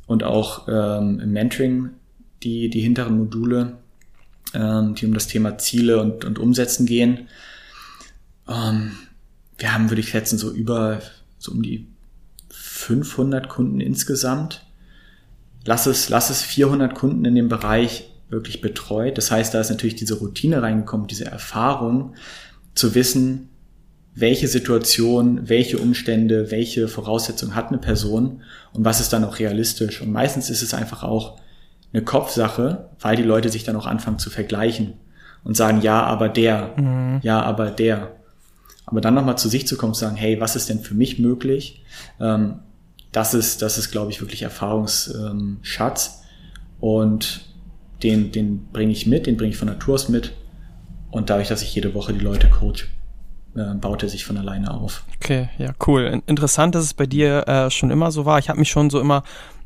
und 0.07 0.25
auch 0.25 0.69
ähm, 0.69 1.21
im 1.21 1.33
Mentoring 1.33 1.91
die, 2.43 2.71
die 2.71 2.81
hinteren 2.81 3.19
Module, 3.19 3.77
ähm, 4.55 4.95
die 4.95 5.07
um 5.07 5.15
das 5.15 5.27
Thema 5.27 5.59
Ziele 5.59 6.01
und, 6.01 6.25
und 6.25 6.39
Umsetzen 6.39 6.87
gehen. 6.87 7.29
Ähm, 8.49 8.93
wir 9.59 9.73
haben, 9.73 9.91
würde 9.91 10.01
ich 10.01 10.11
schätzen, 10.11 10.39
so 10.39 10.51
über 10.53 11.01
so 11.39 11.53
um 11.53 11.63
die 11.63 11.87
500 12.51 13.49
Kunden 13.49 13.81
insgesamt. 13.81 14.65
Lass 15.65 15.87
es, 15.87 16.09
lass 16.09 16.31
es 16.31 16.43
400 16.43 16.95
Kunden 16.95 17.25
in 17.25 17.35
dem 17.35 17.49
Bereich 17.49 18.11
wirklich 18.29 18.61
betreut. 18.61 19.19
Das 19.19 19.31
heißt, 19.31 19.55
da 19.55 19.61
ist 19.61 19.71
natürlich 19.71 19.97
diese 19.97 20.19
Routine 20.19 20.63
reingekommen, 20.63 21.07
diese 21.07 21.27
Erfahrung 21.27 22.15
zu 22.75 22.95
wissen, 22.95 23.49
welche 24.15 24.49
Situation, 24.49 25.49
welche 25.49 25.79
Umstände, 25.79 26.51
welche 26.51 26.89
Voraussetzungen 26.89 27.55
hat 27.55 27.69
eine 27.69 27.79
Person 27.79 28.43
und 28.73 28.85
was 28.85 29.01
ist 29.01 29.13
dann 29.13 29.25
auch 29.25 29.39
realistisch. 29.39 30.01
Und 30.01 30.11
meistens 30.11 30.49
ist 30.49 30.63
es 30.63 30.73
einfach 30.73 31.03
auch 31.03 31.39
eine 31.93 32.03
Kopfsache, 32.03 32.91
weil 33.01 33.17
die 33.17 33.23
Leute 33.23 33.49
sich 33.49 33.65
dann 33.65 33.77
auch 33.77 33.87
anfangen 33.87 34.19
zu 34.19 34.31
vergleichen 34.31 34.95
und 35.45 35.57
sagen, 35.57 35.81
ja, 35.81 36.03
aber 36.03 36.29
der, 36.29 36.75
mhm. 36.77 37.21
ja, 37.23 37.41
aber 37.43 37.71
der. 37.71 38.13
Aber 38.85 39.01
dann 39.01 39.15
nochmal 39.15 39.39
zu 39.39 39.49
sich 39.49 39.67
zu 39.67 39.77
kommen 39.77 39.91
und 39.91 39.95
zu 39.95 40.01
sagen, 40.01 40.17
hey, 40.17 40.41
was 40.41 40.55
ist 40.55 40.69
denn 40.69 40.81
für 40.81 40.95
mich 40.95 41.19
möglich? 41.19 41.85
Ähm, 42.21 42.61
das 43.13 43.35
ist, 43.35 43.63
das 43.63 43.79
ist, 43.79 43.91
glaube 43.91 44.11
ich, 44.11 44.21
wirklich 44.21 44.43
Erfahrungsschatz. 44.43 46.23
und 46.81 47.47
den, 48.03 48.31
den 48.31 48.67
bringe 48.73 48.93
ich 48.93 49.07
mit, 49.07 49.27
den 49.27 49.37
bringe 49.37 49.51
ich 49.51 49.57
von 49.57 49.69
Natur 49.69 49.95
aus 49.95 50.09
mit. 50.09 50.35
Und 51.11 51.31
dadurch, 51.31 51.49
dass 51.49 51.63
ich 51.63 51.75
jede 51.75 51.95
Woche 51.95 52.13
die 52.13 52.21
Leute 52.21 52.49
coach, 52.51 52.89
äh, 53.55 53.75
baut 53.75 54.03
er 54.03 54.09
sich 54.09 54.25
von 54.25 54.37
alleine 54.37 54.71
auf. 54.71 55.05
Okay, 55.17 55.49
ja, 55.59 55.73
cool. 55.87 56.23
Interessant, 56.27 56.75
dass 56.75 56.85
es 56.85 56.95
bei 56.95 57.07
dir 57.07 57.49
äh, 57.49 57.71
schon 57.71 57.91
immer 57.91 58.11
so 58.11 58.27
war. 58.27 58.39
Ich 58.39 58.49
habe 58.49 58.59
mich 58.59 58.69
schon 58.69 58.91
so 58.91 59.01
immer 59.01 59.23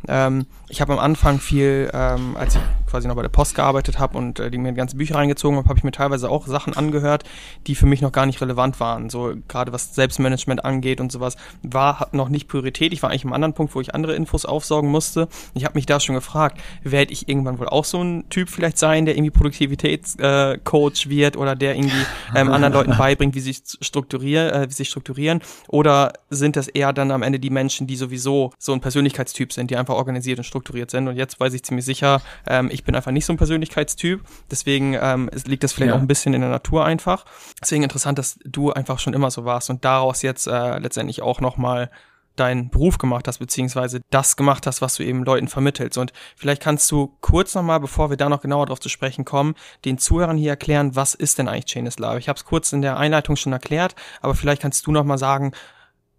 ähm, 0.09 0.47
ich 0.69 0.81
habe 0.81 0.93
am 0.93 0.99
Anfang 0.99 1.39
viel, 1.39 1.91
ähm, 1.93 2.37
als 2.37 2.57
ich 2.57 2.63
quasi 2.91 3.07
noch 3.07 3.17
bei 3.17 3.23
der 3.23 3.29
Post 3.29 3.55
gearbeitet 3.55 3.99
habe 3.99 4.17
und 4.17 4.41
äh, 4.41 4.51
die 4.51 4.59
mir 4.59 4.73
ganze 4.73 4.97
Bücher 4.97 5.17
reingezogen 5.17 5.59
habe, 5.59 5.69
habe 5.69 5.79
ich 5.79 5.85
mir 5.85 5.93
teilweise 5.93 6.31
auch 6.31 6.47
Sachen 6.47 6.75
angehört, 6.77 7.25
die 7.67 7.75
für 7.75 7.87
mich 7.87 8.01
noch 8.01 8.13
gar 8.13 8.27
nicht 8.27 8.41
relevant 8.41 8.81
waren. 8.81 9.11
So 9.11 9.35
gerade 9.49 9.73
was 9.73 9.95
Selbstmanagement 9.95 10.65
angeht 10.65 11.01
und 11.01 11.13
sowas, 11.13 11.37
war 11.63 12.09
noch 12.13 12.29
nicht 12.31 12.49
Priorität. 12.49 12.93
Ich 12.93 13.03
war 13.03 13.11
eigentlich 13.11 13.25
im 13.25 13.33
anderen 13.33 13.53
Punkt, 13.53 13.75
wo 13.75 13.81
ich 13.81 13.95
andere 13.95 14.15
Infos 14.15 14.47
aufsaugen 14.47 14.91
musste. 14.91 15.29
Ich 15.55 15.65
habe 15.65 15.75
mich 15.75 15.87
da 15.87 16.01
schon 16.01 16.15
gefragt, 16.15 16.59
werde 16.83 17.13
ich 17.13 17.29
irgendwann 17.29 17.59
wohl 17.59 17.69
auch 17.69 17.85
so 17.85 18.03
ein 18.03 18.29
Typ 18.31 18.49
vielleicht 18.49 18.79
sein, 18.79 19.05
der 19.05 19.17
irgendwie 19.17 19.31
Produktivitätscoach 19.31 21.07
äh, 21.07 21.11
wird 21.11 21.37
oder 21.37 21.55
der 21.55 21.77
irgendwie 21.77 22.07
ähm, 22.35 22.51
anderen 22.51 22.73
Leuten 22.73 22.97
beibringt, 22.97 23.35
wie 23.35 23.41
sie 23.41 23.55
strukturieren, 23.55 24.51
äh, 24.51 24.69
wie 24.69 24.73
sie 24.73 24.85
strukturieren, 24.87 25.41
oder 25.69 26.15
sind 26.31 26.57
das 26.57 26.69
eher 26.69 26.93
dann 26.93 27.11
am 27.11 27.23
Ende 27.23 27.39
die 27.39 27.51
Menschen, 27.51 27.87
die 27.87 27.97
sowieso 27.97 28.53
so 28.59 28.73
ein 28.73 28.81
Persönlichkeitstyp 28.81 29.53
sind, 29.53 29.71
die 29.71 29.77
einfach 29.77 29.91
einfach 29.91 29.99
organisiert 29.99 30.39
und 30.39 30.45
strukturiert 30.45 30.91
sind. 30.91 31.09
Und 31.09 31.17
jetzt 31.17 31.41
weiß 31.41 31.53
ich 31.55 31.63
ziemlich 31.63 31.85
sicher, 31.85 32.23
ähm, 32.47 32.71
ich 32.73 32.80
bin 32.85 32.95
einfach 32.95 33.11
nicht 33.11 33.27
so 33.27 33.33
ein 33.33 33.37
Persönlichkeitstyp. 33.37 34.23
Deswegen 34.51 34.97
ähm, 35.01 35.31
liegt 35.47 35.65
das 35.65 35.73
vielleicht 35.73 35.91
ja. 35.91 35.97
auch 35.97 36.01
ein 36.01 36.07
bisschen 36.07 36.35
in 36.35 36.41
der 36.41 36.51
Natur 36.51 36.85
einfach. 36.85 37.25
Deswegen 37.61 37.83
interessant, 37.83 38.19
dass 38.19 38.39
du 38.45 38.73
einfach 38.73 38.99
schon 38.99 39.15
immer 39.15 39.31
so 39.31 39.45
warst 39.45 39.71
und 39.71 39.85
daraus 39.85 40.23
jetzt 40.23 40.47
äh, 40.47 40.79
letztendlich 40.79 41.23
auch 41.23 41.41
nochmal 41.41 41.91
deinen 42.37 42.71
Beruf 42.71 42.99
gemacht 42.99 43.29
hast, 43.29 43.39
beziehungsweise 43.39 44.01
das 44.11 44.37
gemacht 44.37 44.67
hast, 44.67 44.81
was 44.81 44.95
du 44.95 45.03
eben 45.03 45.25
Leuten 45.25 45.49
vermittelst. 45.49 45.99
Und 45.99 46.13
vielleicht 46.37 46.63
kannst 46.63 46.91
du 46.91 47.17
kurz 47.21 47.55
nochmal, 47.55 47.81
bevor 47.81 48.11
wir 48.11 48.17
da 48.17 48.29
noch 48.29 48.41
genauer 48.41 48.67
drauf 48.67 48.81
zu 48.81 48.89
sprechen 48.89 49.25
kommen, 49.25 49.55
den 49.85 49.99
Zuhörern 49.99 50.37
hier 50.37 50.51
erklären, 50.51 50.97
was 50.97 51.15
ist 51.15 51.39
denn 51.39 51.49
eigentlich 51.49 51.67
Chain 51.67 51.87
is 51.87 51.99
Love? 51.99 52.19
Ich 52.19 52.29
habe 52.29 52.39
es 52.39 52.45
kurz 52.45 52.73
in 52.73 52.83
der 52.83 52.97
Einleitung 52.97 53.37
schon 53.37 53.53
erklärt, 53.53 53.95
aber 54.23 54.35
vielleicht 54.35 54.63
kannst 54.63 54.87
du 54.87 54.93
nochmal 54.93 55.19
sagen, 55.19 55.53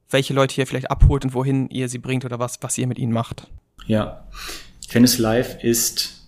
welche 0.09 0.33
Leute 0.33 0.59
ihr 0.59 0.67
vielleicht 0.67 0.91
abholt 0.91 1.25
und 1.25 1.33
wohin 1.33 1.69
ihr 1.69 1.89
sie 1.89 1.97
bringt 1.97 2.25
oder 2.25 2.37
was, 2.37 2.59
was 2.61 2.77
ihr 2.77 2.87
mit 2.87 2.99
ihnen 2.99 3.13
macht. 3.13 3.47
Ja, 3.87 4.27
Tennis 4.89 5.17
Live 5.17 5.63
ist 5.63 6.20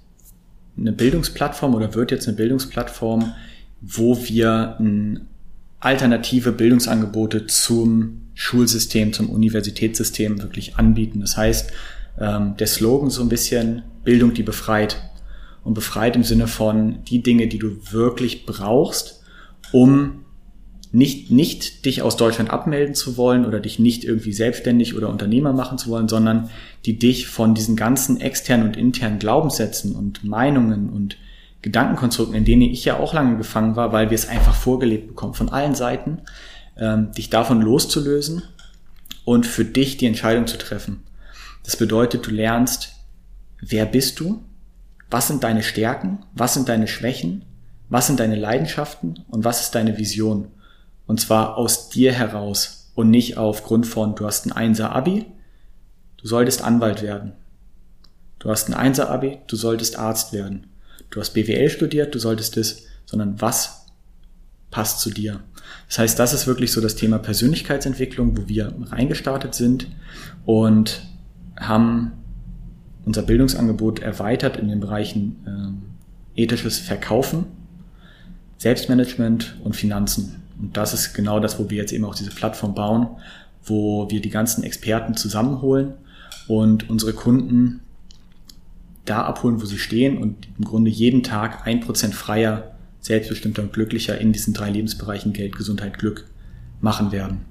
eine 0.78 0.92
Bildungsplattform 0.92 1.76
oder 1.76 1.94
wird 1.94 2.12
jetzt 2.12 2.28
eine 2.28 2.38
Bildungsplattform, 2.38 3.34
wo 3.82 4.18
wir 4.24 4.78
alternative 5.80 6.52
Bildungsangebote 6.52 7.46
zum 7.48 8.22
Schulsystem, 8.34 9.14
zum 9.14 9.30
Universitätssystem 9.30 10.42
wirklich 10.42 10.78
anbieten. 10.78 11.20
Das 11.20 11.38
heißt, 11.38 11.72
ähm, 12.20 12.56
der 12.58 12.68
Slogan 12.68 13.10
so 13.10 13.22
ein 13.22 13.30
bisschen 13.30 13.84
Bildung, 14.04 14.34
die 14.34 14.44
befreit. 14.44 14.98
Und 15.64 15.76
befreit 15.76 16.16
im 16.16 16.24
Sinne 16.24 16.48
von 16.48 17.04
die 17.06 17.24
Dinge, 17.24 17.48
die 17.48 17.60
du 17.60 17.78
wirklich 17.92 18.46
brauchst, 18.46 19.24
um 19.72 20.23
nicht, 20.94 21.32
nicht 21.32 21.86
dich 21.86 22.04
aus 22.04 22.18
Deutschland 22.18 22.52
abmelden 22.52 22.94
zu 22.94 23.18
wollen 23.18 23.46
oder 23.46 23.60
dich 23.60 23.80
nicht 23.80 24.04
irgendwie 24.04 24.32
selbstständig 24.32 24.96
oder 24.96 25.10
Unternehmer 25.10 25.52
machen 25.52 25.80
zu 25.80 25.90
wollen, 25.90 26.08
sondern 26.08 26.52
die 26.86 27.00
dich 27.00 27.28
von 27.28 27.56
diesen 27.56 27.76
ganzen 27.76 28.22
externen 28.22 28.68
und 28.68 28.78
internen 28.78 29.18
Glaubenssätzen 29.18 29.96
und 29.96 30.24
Meinungen 30.24 30.92
und 30.92 31.18
Gedankenkonstrukten, 31.64 32.36
in 32.36 32.46
denen 32.46 32.62
ich 32.62 32.86
ja 32.86 33.00
auch 33.00 33.16
lange 33.16 33.38
gefangen 33.38 33.76
war, 33.76 33.92
weil 33.92 34.12
wir 34.12 34.16
es 34.16 34.30
einfach 34.30 34.54
vorgelebt 34.54 35.08
bekommen 35.08 35.34
von 35.34 35.50
allen 35.50 35.74
Seiten, 35.74 36.20
ähm, 36.78 37.12
dich 37.14 37.32
davon 37.32 37.64
loszulösen 37.64 38.44
und 39.26 39.48
für 39.48 39.66
dich 39.66 39.98
die 39.98 40.06
Entscheidung 40.06 40.46
zu 40.46 40.60
treffen. 40.60 41.02
Das 41.64 41.76
bedeutet, 41.76 42.28
du 42.28 42.32
lernst, 42.32 42.94
wer 43.62 43.88
bist 43.88 44.20
du, 44.20 44.44
was 45.10 45.28
sind 45.28 45.44
deine 45.44 45.64
Stärken, 45.64 46.20
was 46.36 46.54
sind 46.54 46.70
deine 46.70 46.88
Schwächen, 46.88 47.46
was 47.90 48.06
sind 48.06 48.20
deine 48.20 48.36
Leidenschaften 48.36 49.24
und 49.28 49.44
was 49.44 49.62
ist 49.62 49.72
deine 49.74 49.98
Vision. 49.98 50.50
Und 51.06 51.20
zwar 51.20 51.58
aus 51.58 51.90
dir 51.90 52.12
heraus 52.14 52.92
und 52.96 53.10
nicht 53.10 53.38
aufgrund 53.38 53.88
von, 53.88 54.16
du 54.16 54.26
hast 54.26 54.46
ein 54.46 54.52
Einser-Abi, 54.52 55.26
du 56.18 56.28
solltest 56.28 56.64
Anwalt 56.64 57.02
werden. 57.02 57.34
Du 58.40 58.50
hast 58.50 58.70
ein 58.70 58.74
Einser-Abi, 58.74 59.40
du 59.48 59.56
solltest 59.56 59.98
Arzt 59.98 60.34
werden. 60.34 60.68
Du 61.10 61.20
hast 61.20 61.32
BWL 61.32 61.70
studiert, 61.70 62.14
du 62.14 62.20
solltest 62.20 62.58
es, 62.58 62.86
sondern 63.06 63.40
was 63.40 63.86
passt 64.72 65.00
zu 65.00 65.12
dir. 65.12 65.42
Das 65.88 66.00
heißt, 66.00 66.20
das 66.20 66.34
ist 66.34 66.48
wirklich 66.48 66.72
so 66.72 66.82
das 66.82 66.96
Thema 66.96 67.20
Persönlichkeitsentwicklung, 67.20 68.38
wo 68.38 68.48
wir 68.48 68.74
reingestartet 68.90 69.54
sind 69.54 69.88
und 70.46 71.08
haben 71.60 72.14
unser 73.06 73.22
Bildungsangebot 73.22 74.00
erweitert 74.00 74.58
in 74.58 74.68
den 74.68 74.80
Bereichen 74.80 75.84
äh, 76.36 76.42
ethisches 76.42 76.80
Verkaufen, 76.80 77.46
Selbstmanagement 78.58 79.58
und 79.64 79.76
Finanzen. 79.76 80.43
Und 80.60 80.78
das 80.78 80.94
ist 80.94 81.14
genau 81.14 81.40
das, 81.40 81.60
wo 81.60 81.70
wir 81.70 81.78
jetzt 81.78 81.94
eben 81.94 82.06
auch 82.06 82.16
diese 82.16 82.32
Plattform 82.32 82.76
bauen, 82.76 83.08
wo 83.66 84.10
wir 84.10 84.22
die 84.22 84.30
ganzen 84.30 84.64
Experten 84.64 85.16
zusammenholen 85.16 85.94
und 86.48 86.90
unsere 86.90 87.14
Kunden 87.14 87.82
da 89.06 89.24
abholen, 89.24 89.62
wo 89.62 89.66
sie 89.66 89.80
stehen 89.80 90.18
und 90.18 90.48
im 90.58 90.66
Grunde 90.66 90.90
jeden 90.90 91.24
Tag 91.24 91.68
ein 91.68 91.82
Prozent 91.82 92.16
freier, 92.16 92.76
selbstbestimmter 93.02 93.62
und 93.62 93.74
glücklicher 93.74 94.20
in 94.20 94.32
diesen 94.32 94.54
drei 94.54 94.70
Lebensbereichen 94.70 95.34
Geld, 95.34 95.56
Gesundheit, 95.56 96.00
Glück 96.00 96.26
machen 96.80 97.12
werden. 97.12 97.42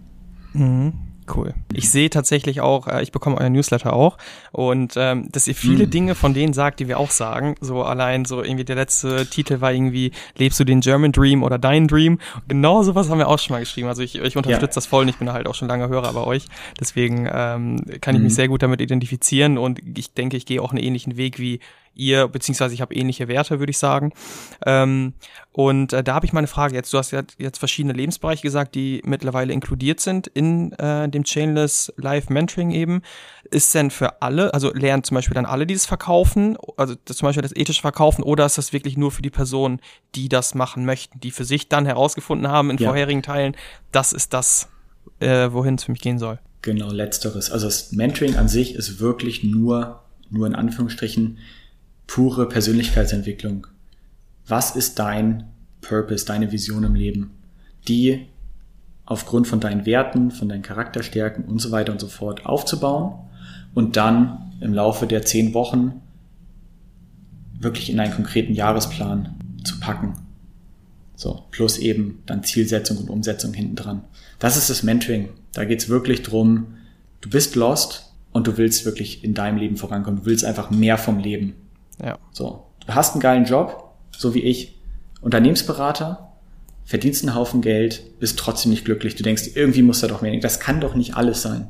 Mhm. 0.54 0.92
Cool. 1.34 1.54
Ich 1.72 1.90
sehe 1.90 2.10
tatsächlich 2.10 2.60
auch, 2.60 2.86
äh, 2.88 3.02
ich 3.02 3.12
bekomme 3.12 3.38
euer 3.38 3.48
Newsletter 3.48 3.92
auch 3.92 4.18
und 4.50 4.94
ähm, 4.96 5.28
dass 5.30 5.48
ihr 5.48 5.54
viele 5.54 5.86
mhm. 5.86 5.90
Dinge 5.90 6.14
von 6.14 6.34
denen 6.34 6.52
sagt, 6.52 6.80
die 6.80 6.88
wir 6.88 6.98
auch 6.98 7.10
sagen. 7.10 7.54
So 7.60 7.82
allein 7.82 8.24
so 8.24 8.42
irgendwie 8.42 8.64
der 8.64 8.76
letzte 8.76 9.26
Titel 9.26 9.60
war 9.60 9.72
irgendwie 9.72 10.12
Lebst 10.36 10.60
du 10.60 10.64
den 10.64 10.80
German 10.80 11.12
Dream 11.12 11.42
oder 11.42 11.58
dein 11.58 11.88
Dream? 11.88 12.18
Genau 12.48 12.82
sowas 12.82 13.08
haben 13.08 13.18
wir 13.18 13.28
auch 13.28 13.38
schon 13.38 13.54
mal 13.54 13.60
geschrieben. 13.60 13.88
Also 13.88 14.02
ich, 14.02 14.16
ich 14.16 14.36
unterstütze 14.36 14.66
ja. 14.66 14.74
das 14.74 14.86
voll 14.86 15.02
und 15.02 15.08
ich 15.08 15.16
bin 15.16 15.32
halt 15.32 15.46
auch 15.46 15.54
schon 15.54 15.68
lange 15.68 15.88
Hörer 15.88 16.12
bei 16.12 16.22
euch. 16.22 16.46
Deswegen 16.78 17.28
ähm, 17.32 17.80
kann 18.00 18.14
ich 18.14 18.20
mhm. 18.20 18.24
mich 18.24 18.34
sehr 18.34 18.48
gut 18.48 18.62
damit 18.62 18.80
identifizieren 18.80 19.58
und 19.58 19.80
ich 19.96 20.12
denke, 20.12 20.36
ich 20.36 20.46
gehe 20.46 20.60
auch 20.60 20.72
einen 20.72 20.82
ähnlichen 20.82 21.16
Weg 21.16 21.38
wie 21.38 21.60
ihr, 21.94 22.28
beziehungsweise 22.28 22.74
ich 22.74 22.80
habe 22.80 22.94
ähnliche 22.94 23.28
Werte, 23.28 23.58
würde 23.58 23.70
ich 23.70 23.78
sagen. 23.78 24.12
Ähm, 24.64 25.14
und 25.52 25.92
äh, 25.92 26.02
da 26.02 26.14
habe 26.14 26.24
ich 26.24 26.32
mal 26.32 26.40
eine 26.40 26.46
Frage 26.46 26.74
jetzt. 26.74 26.92
Du 26.92 26.98
hast 26.98 27.10
ja 27.10 27.22
jetzt 27.38 27.58
verschiedene 27.58 27.92
Lebensbereiche 27.92 28.42
gesagt, 28.42 28.74
die 28.74 29.02
mittlerweile 29.04 29.52
inkludiert 29.52 30.00
sind 30.00 30.26
in 30.28 30.72
äh, 30.72 31.08
dem 31.08 31.24
Chainless 31.24 31.92
Live 31.96 32.30
Mentoring 32.30 32.70
eben. 32.70 33.02
Ist 33.50 33.74
denn 33.74 33.90
für 33.90 34.22
alle, 34.22 34.54
also 34.54 34.72
lernen 34.72 35.04
zum 35.04 35.16
Beispiel 35.16 35.34
dann 35.34 35.44
alle 35.44 35.66
dieses 35.66 35.84
Verkaufen, 35.84 36.56
also 36.76 36.94
das, 37.04 37.18
zum 37.18 37.26
Beispiel 37.26 37.42
das 37.42 37.54
ethische 37.54 37.82
Verkaufen, 37.82 38.22
oder 38.22 38.46
ist 38.46 38.56
das 38.56 38.72
wirklich 38.72 38.96
nur 38.96 39.10
für 39.10 39.22
die 39.22 39.30
Personen, 39.30 39.80
die 40.14 40.28
das 40.28 40.54
machen 40.54 40.86
möchten, 40.86 41.20
die 41.20 41.30
für 41.30 41.44
sich 41.44 41.68
dann 41.68 41.84
herausgefunden 41.84 42.48
haben 42.48 42.70
in 42.70 42.78
ja. 42.78 42.88
vorherigen 42.88 43.22
Teilen, 43.22 43.54
das 43.90 44.14
ist 44.14 44.32
das, 44.32 44.68
äh, 45.20 45.52
wohin 45.52 45.74
es 45.74 45.84
für 45.84 45.92
mich 45.92 46.00
gehen 46.00 46.18
soll? 46.18 46.38
Genau, 46.62 46.90
letzteres. 46.90 47.50
Also 47.50 47.66
das 47.66 47.92
Mentoring 47.92 48.36
an 48.36 48.48
sich 48.48 48.74
ist 48.74 49.00
wirklich 49.00 49.42
nur, 49.42 50.00
nur 50.30 50.46
in 50.46 50.54
Anführungsstrichen, 50.54 51.38
pure 52.06 52.48
Persönlichkeitsentwicklung. 52.48 53.66
Was 54.46 54.76
ist 54.76 54.98
dein 54.98 55.44
Purpose, 55.80 56.24
deine 56.24 56.52
Vision 56.52 56.84
im 56.84 56.94
Leben, 56.94 57.30
die 57.88 58.26
aufgrund 59.04 59.46
von 59.46 59.60
deinen 59.60 59.86
Werten, 59.86 60.30
von 60.30 60.48
deinen 60.48 60.62
Charakterstärken 60.62 61.44
und 61.44 61.60
so 61.60 61.70
weiter 61.70 61.92
und 61.92 62.00
so 62.00 62.08
fort 62.08 62.46
aufzubauen 62.46 63.14
und 63.74 63.96
dann 63.96 64.52
im 64.60 64.72
Laufe 64.72 65.06
der 65.06 65.22
zehn 65.22 65.54
Wochen 65.54 66.00
wirklich 67.58 67.90
in 67.90 68.00
einen 68.00 68.14
konkreten 68.14 68.54
Jahresplan 68.54 69.36
zu 69.64 69.78
packen. 69.80 70.14
So, 71.14 71.44
plus 71.50 71.78
eben 71.78 72.22
dann 72.26 72.42
Zielsetzung 72.42 72.98
und 72.98 73.10
Umsetzung 73.10 73.52
hinten 73.54 73.76
dran. 73.76 74.04
Das 74.38 74.56
ist 74.56 74.70
das 74.70 74.82
Mentoring. 74.82 75.28
Da 75.52 75.64
geht's 75.64 75.88
wirklich 75.88 76.22
drum, 76.22 76.74
du 77.20 77.30
bist 77.30 77.54
lost 77.54 78.12
und 78.32 78.46
du 78.46 78.56
willst 78.56 78.84
wirklich 78.84 79.22
in 79.22 79.34
deinem 79.34 79.58
Leben 79.58 79.76
vorankommen. 79.76 80.20
Du 80.20 80.26
willst 80.26 80.44
einfach 80.44 80.70
mehr 80.70 80.98
vom 80.98 81.18
Leben. 81.18 81.54
Ja. 82.02 82.18
So. 82.32 82.66
Du 82.86 82.94
hast 82.94 83.12
einen 83.12 83.20
geilen 83.20 83.44
Job, 83.44 83.94
so 84.16 84.34
wie 84.34 84.42
ich, 84.42 84.78
Unternehmensberater, 85.20 86.32
verdienst 86.84 87.22
einen 87.22 87.34
Haufen 87.34 87.62
Geld, 87.62 88.18
bist 88.18 88.38
trotzdem 88.38 88.70
nicht 88.70 88.84
glücklich. 88.84 89.14
Du 89.14 89.22
denkst, 89.22 89.50
irgendwie 89.54 89.82
muss 89.82 90.00
da 90.00 90.08
doch 90.08 90.20
mehr. 90.20 90.38
Das 90.40 90.60
kann 90.60 90.80
doch 90.80 90.94
nicht 90.94 91.14
alles 91.16 91.42
sein. 91.42 91.68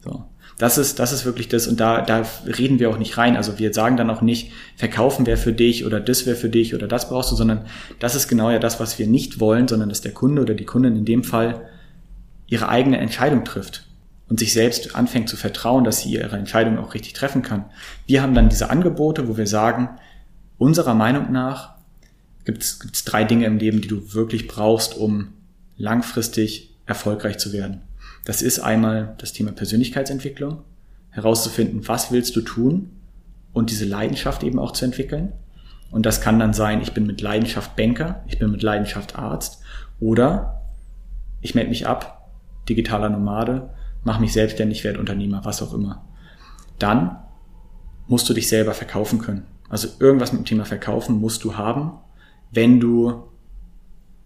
So. 0.00 0.24
Das 0.58 0.76
ist, 0.76 0.98
das 0.98 1.12
ist 1.12 1.24
wirklich 1.24 1.48
das, 1.48 1.66
und 1.66 1.80
da, 1.80 2.02
da 2.02 2.22
reden 2.44 2.78
wir 2.78 2.90
auch 2.90 2.98
nicht 2.98 3.16
rein. 3.16 3.34
Also 3.34 3.58
wir 3.58 3.72
sagen 3.72 3.96
dann 3.96 4.10
auch 4.10 4.20
nicht, 4.20 4.52
verkaufen 4.76 5.24
wäre 5.24 5.38
für 5.38 5.54
dich 5.54 5.86
oder 5.86 6.00
das 6.00 6.26
wäre 6.26 6.36
für 6.36 6.50
dich 6.50 6.74
oder 6.74 6.86
das 6.86 7.08
brauchst 7.08 7.32
du, 7.32 7.36
sondern 7.36 7.64
das 7.98 8.14
ist 8.14 8.28
genau 8.28 8.50
ja 8.50 8.58
das, 8.58 8.78
was 8.78 8.98
wir 8.98 9.06
nicht 9.06 9.40
wollen, 9.40 9.68
sondern 9.68 9.88
dass 9.88 10.02
der 10.02 10.12
Kunde 10.12 10.42
oder 10.42 10.52
die 10.52 10.66
Kundin 10.66 10.96
in 10.96 11.06
dem 11.06 11.24
Fall 11.24 11.66
ihre 12.46 12.68
eigene 12.68 12.98
Entscheidung 12.98 13.44
trifft 13.44 13.86
und 14.30 14.38
sich 14.38 14.52
selbst 14.52 14.94
anfängt 14.94 15.28
zu 15.28 15.36
vertrauen, 15.36 15.82
dass 15.82 16.00
sie 16.00 16.12
ihre 16.12 16.36
Entscheidung 16.36 16.78
auch 16.78 16.94
richtig 16.94 17.12
treffen 17.12 17.42
kann. 17.42 17.64
Wir 18.06 18.22
haben 18.22 18.32
dann 18.32 18.48
diese 18.48 18.70
Angebote, 18.70 19.28
wo 19.28 19.36
wir 19.36 19.48
sagen, 19.48 19.90
unserer 20.56 20.94
Meinung 20.94 21.32
nach 21.32 21.74
gibt 22.44 22.62
es 22.62 23.04
drei 23.04 23.24
Dinge 23.24 23.46
im 23.46 23.58
Leben, 23.58 23.80
die 23.80 23.88
du 23.88 24.14
wirklich 24.14 24.46
brauchst, 24.46 24.96
um 24.96 25.32
langfristig 25.76 26.76
erfolgreich 26.86 27.38
zu 27.38 27.52
werden. 27.52 27.82
Das 28.24 28.40
ist 28.40 28.60
einmal 28.60 29.14
das 29.18 29.32
Thema 29.32 29.50
Persönlichkeitsentwicklung, 29.50 30.62
herauszufinden, 31.10 31.88
was 31.88 32.12
willst 32.12 32.36
du 32.36 32.40
tun 32.40 32.92
und 33.52 33.70
diese 33.70 33.84
Leidenschaft 33.84 34.44
eben 34.44 34.60
auch 34.60 34.72
zu 34.72 34.84
entwickeln. 34.84 35.32
Und 35.90 36.06
das 36.06 36.20
kann 36.20 36.38
dann 36.38 36.52
sein, 36.52 36.80
ich 36.82 36.92
bin 36.92 37.04
mit 37.04 37.20
Leidenschaft 37.20 37.74
Banker, 37.74 38.22
ich 38.28 38.38
bin 38.38 38.52
mit 38.52 38.62
Leidenschaft 38.62 39.18
Arzt 39.18 39.60
oder 39.98 40.62
ich 41.40 41.56
melde 41.56 41.70
mich 41.70 41.88
ab, 41.88 42.30
digitaler 42.68 43.10
Nomade 43.10 43.70
mach 44.04 44.18
mich 44.18 44.32
selbstständig, 44.32 44.84
werde 44.84 44.98
Unternehmer, 44.98 45.44
was 45.44 45.62
auch 45.62 45.74
immer. 45.74 46.04
Dann 46.78 47.18
musst 48.06 48.28
du 48.28 48.34
dich 48.34 48.48
selber 48.48 48.74
verkaufen 48.74 49.18
können. 49.18 49.46
Also 49.68 49.88
irgendwas 50.00 50.32
mit 50.32 50.42
dem 50.42 50.44
Thema 50.46 50.64
Verkaufen 50.64 51.20
musst 51.20 51.44
du 51.44 51.56
haben, 51.56 51.92
wenn 52.50 52.80
du 52.80 53.22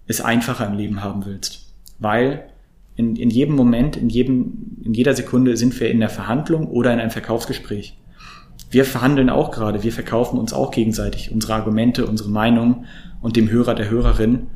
es 0.07 0.21
einfacher 0.21 0.67
im 0.67 0.75
Leben 0.75 1.03
haben 1.03 1.27
willst. 1.27 1.75
Weil 1.99 2.49
in, 2.97 3.17
in 3.17 3.31
jedem 3.31 3.55
Moment, 3.55 3.97
in, 3.97 4.09
jedem, 4.09 4.79
in 4.83 4.95
jeder 4.95 5.15
Sekunde 5.15 5.57
sind 5.57 5.79
wir 5.79 5.91
in 5.91 6.01
der 6.01 6.09
Verhandlung 6.09 6.69
oder 6.69 6.93
in 6.93 7.01
einem 7.01 7.11
Verkaufsgespräch. 7.11 7.99
Wir 8.71 8.85
verhandeln 8.85 9.31
auch 9.31 9.51
gerade, 9.51 9.83
wir 9.83 9.93
verkaufen 9.93 10.39
uns 10.39 10.53
auch 10.53 10.71
gegenseitig 10.71 11.31
unsere 11.33 11.55
Argumente, 11.55 12.07
unsere 12.07 12.31
Meinung 12.31 12.87
und 13.21 13.37
dem 13.37 13.51
Hörer, 13.51 13.75
der 13.75 13.91
Hörerin 13.91 14.49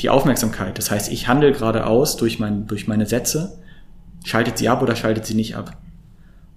die 0.00 0.08
Aufmerksamkeit. 0.08 0.78
Das 0.78 0.90
heißt, 0.90 1.12
ich 1.12 1.28
handle 1.28 1.52
gerade 1.52 1.86
aus 1.86 2.16
durch, 2.16 2.38
mein, 2.38 2.66
durch 2.66 2.88
meine 2.88 3.06
Sätze 3.06 3.58
Schaltet 4.24 4.58
sie 4.58 4.68
ab 4.68 4.82
oder 4.82 4.96
schaltet 4.96 5.26
sie 5.26 5.34
nicht 5.34 5.56
ab? 5.56 5.76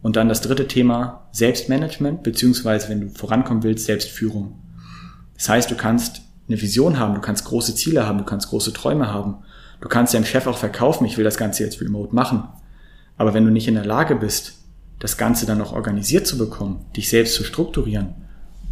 Und 0.01 0.17
dann 0.17 0.29
das 0.29 0.41
dritte 0.41 0.67
Thema, 0.67 1.27
Selbstmanagement, 1.31 2.23
beziehungsweise 2.23 2.89
wenn 2.89 3.01
du 3.01 3.09
vorankommen 3.09 3.63
willst, 3.63 3.85
Selbstführung. 3.85 4.59
Das 5.35 5.47
heißt, 5.49 5.71
du 5.71 5.75
kannst 5.75 6.21
eine 6.47 6.61
Vision 6.61 6.99
haben, 6.99 7.15
du 7.15 7.21
kannst 7.21 7.45
große 7.45 7.73
Ziele 7.75 8.05
haben, 8.05 8.17
du 8.17 8.25
kannst 8.25 8.49
große 8.49 8.73
Träume 8.73 9.11
haben. 9.11 9.37
Du 9.79 9.89
kannst 9.89 10.13
deinem 10.13 10.25
Chef 10.25 10.47
auch 10.47 10.57
verkaufen, 10.57 11.05
ich 11.05 11.17
will 11.17 11.23
das 11.23 11.37
Ganze 11.37 11.63
jetzt 11.63 11.81
remote 11.81 12.13
machen. 12.13 12.43
Aber 13.17 13.33
wenn 13.33 13.45
du 13.45 13.51
nicht 13.51 13.67
in 13.67 13.75
der 13.75 13.85
Lage 13.85 14.15
bist, 14.15 14.59
das 14.99 15.17
Ganze 15.17 15.45
dann 15.45 15.57
noch 15.57 15.73
organisiert 15.73 16.27
zu 16.27 16.37
bekommen, 16.37 16.85
dich 16.95 17.09
selbst 17.09 17.35
zu 17.35 17.43
strukturieren, 17.43 18.15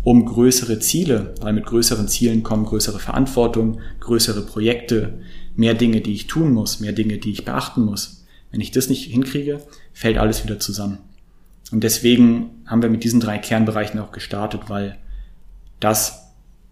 um 0.03 0.25
größere 0.25 0.79
Ziele, 0.79 1.35
weil 1.41 1.53
mit 1.53 1.65
größeren 1.65 2.07
Zielen 2.07 2.43
kommen 2.43 2.65
größere 2.65 2.99
Verantwortung, 2.99 3.79
größere 3.99 4.41
Projekte, 4.41 5.19
mehr 5.55 5.73
Dinge, 5.73 6.01
die 6.01 6.13
ich 6.13 6.27
tun 6.27 6.53
muss, 6.53 6.79
mehr 6.79 6.93
Dinge, 6.93 7.17
die 7.17 7.31
ich 7.31 7.45
beachten 7.45 7.83
muss, 7.83 8.20
wenn 8.51 8.61
ich 8.61 8.71
das 8.71 8.89
nicht 8.89 9.05
hinkriege, 9.05 9.61
fällt 9.93 10.17
alles 10.17 10.43
wieder 10.43 10.59
zusammen. 10.59 10.99
Und 11.71 11.83
deswegen 11.83 12.63
haben 12.65 12.81
wir 12.81 12.89
mit 12.89 13.03
diesen 13.03 13.19
drei 13.19 13.37
Kernbereichen 13.37 13.99
auch 13.99 14.11
gestartet, 14.11 14.63
weil 14.67 14.97
das 15.79 16.17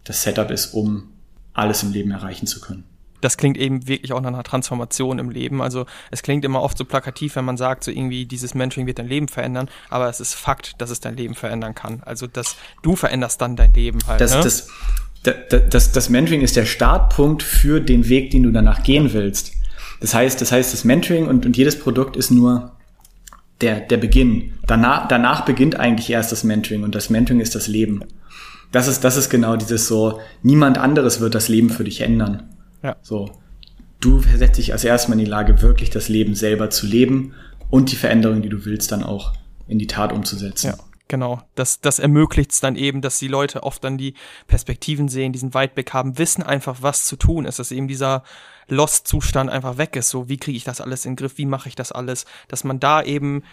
das 0.04 0.24
Setup 0.24 0.50
ist, 0.52 0.74
um 0.74 1.10
alles 1.54 1.84
im 1.84 1.92
Leben 1.92 2.12
erreichen 2.12 2.48
zu 2.48 2.62
können 2.62 2.84
das 3.22 3.38
klingt 3.38 3.58
eben 3.58 3.88
wirklich 3.88 4.14
auch 4.14 4.22
nach 4.22 4.30
einer 4.30 4.44
Transformation 4.44 5.20
im 5.20 5.30
Leben. 5.30 5.62
Also 5.62 5.86
es 6.12 6.24
klingt 6.24 6.46
immer 6.46 6.62
oft 6.62 6.78
so 6.78 6.86
plakativ, 6.86 7.36
wenn 7.36 7.46
man 7.46 7.58
sagt, 7.58 7.84
so 7.84 7.92
irgendwie 7.92 8.26
dieses 8.26 8.54
Mentoring 8.54 8.88
wird 8.88 9.00
dein 9.00 9.08
Leben 9.08 9.28
verändern, 9.28 9.70
aber 9.90 10.10
es 10.10 10.20
ist 10.20 10.34
Fakt, 10.34 10.76
dass 10.80 10.90
es 10.90 11.00
dein 11.00 11.18
Leben 11.18 11.36
verändern 11.36 11.76
kann. 11.76 12.02
Also 12.06 12.28
dass 12.28 12.56
du 12.82 12.96
veränderst 12.96 13.42
dann 13.42 13.56
dein 13.56 13.74
Leben 13.74 14.00
halt. 14.08 14.22
Das, 14.22 14.36
ne? 14.36 14.42
das, 14.44 14.68
das, 15.24 15.70
das, 15.70 15.92
das 15.92 16.10
Mentoring 16.10 16.42
ist 16.42 16.56
der 16.56 16.66
Startpunkt 16.66 17.44
für 17.44 17.82
den 17.82 18.08
Weg, 18.08 18.32
den 18.32 18.44
du 18.44 18.52
danach 18.52 18.84
gehen 18.84 19.14
willst. 19.14 19.54
Das 20.00 20.14
heißt, 20.14 20.40
das 20.42 20.52
heißt, 20.52 20.74
das 20.74 20.84
Mentoring 20.84 21.28
und, 21.28 21.46
und 21.46 21.58
jedes 21.58 21.78
Produkt 21.78 22.16
ist 22.16 22.32
nur 22.32 22.72
der, 23.62 23.82
der 23.82 23.98
Beginn. 23.98 24.54
Danach, 24.66 25.08
danach 25.08 25.46
beginnt 25.46 25.80
eigentlich 25.80 26.10
erst 26.10 26.32
das 26.32 26.44
Mentoring 26.44 26.84
und 26.84 26.96
das 26.96 27.10
Mentoring 27.10 27.42
ist 27.42 27.56
das 27.56 27.68
Leben. 27.68 28.04
Das 28.72 28.88
ist, 28.88 29.04
das 29.04 29.18
ist 29.18 29.30
genau 29.30 29.56
dieses 29.56 29.88
so, 29.88 30.20
niemand 30.44 30.78
anderes 30.78 31.20
wird 31.20 31.36
das 31.36 31.50
Leben 31.50 31.70
für 31.70 31.84
dich 31.84 32.02
ändern. 32.02 32.44
Ja. 32.84 32.96
So. 33.02 33.32
Du 34.00 34.22
versetzt 34.22 34.58
dich 34.58 34.72
als 34.72 34.86
erstmal 34.86 35.20
in 35.20 35.26
die 35.26 35.30
Lage, 35.30 35.62
wirklich 35.62 35.90
das 35.90 36.08
Leben 36.08 36.36
selber 36.36 36.70
zu 36.70 36.86
leben 36.86 37.34
und 37.70 37.92
die 37.92 37.98
Veränderung, 37.98 38.42
die 38.42 38.50
du 38.50 38.64
willst, 38.64 38.92
dann 38.92 39.04
auch 39.04 39.34
in 39.68 39.78
die 39.78 39.88
Tat 39.88 40.14
umzusetzen. 40.14 40.68
Ja. 40.68 40.78
Genau, 41.10 41.42
das, 41.56 41.82
das 41.82 41.98
ermöglicht 41.98 42.52
es 42.52 42.60
dann 42.60 42.76
eben, 42.76 43.02
dass 43.02 43.18
die 43.18 43.28
Leute 43.28 43.64
oft 43.64 43.84
dann 43.84 43.98
die 43.98 44.14
Perspektiven 44.46 45.10
sehen, 45.10 45.34
diesen 45.34 45.56
Weitblick 45.56 45.92
haben, 45.92 46.20
wissen 46.20 46.44
einfach, 46.44 46.78
was 46.82 47.06
zu 47.06 47.16
tun 47.16 47.46
ist, 47.46 47.58
dass 47.58 47.72
eben 47.72 47.88
dieser 47.88 48.24
Lost-Zustand 48.68 49.50
einfach 49.50 49.80
weg 49.80 49.96
ist. 49.96 50.10
So, 50.10 50.30
wie 50.30 50.38
kriege 50.38 50.56
ich 50.56 50.66
das 50.66 50.82
alles 50.82 51.06
in 51.06 51.14
den 51.14 51.16
Griff, 51.18 51.40
wie 51.40 51.48
mache 51.48 51.68
ich 51.68 51.74
das 51.74 51.92
alles, 51.92 52.26
dass 52.48 52.64
man 52.64 52.80
da 52.80 53.02
eben 53.02 53.44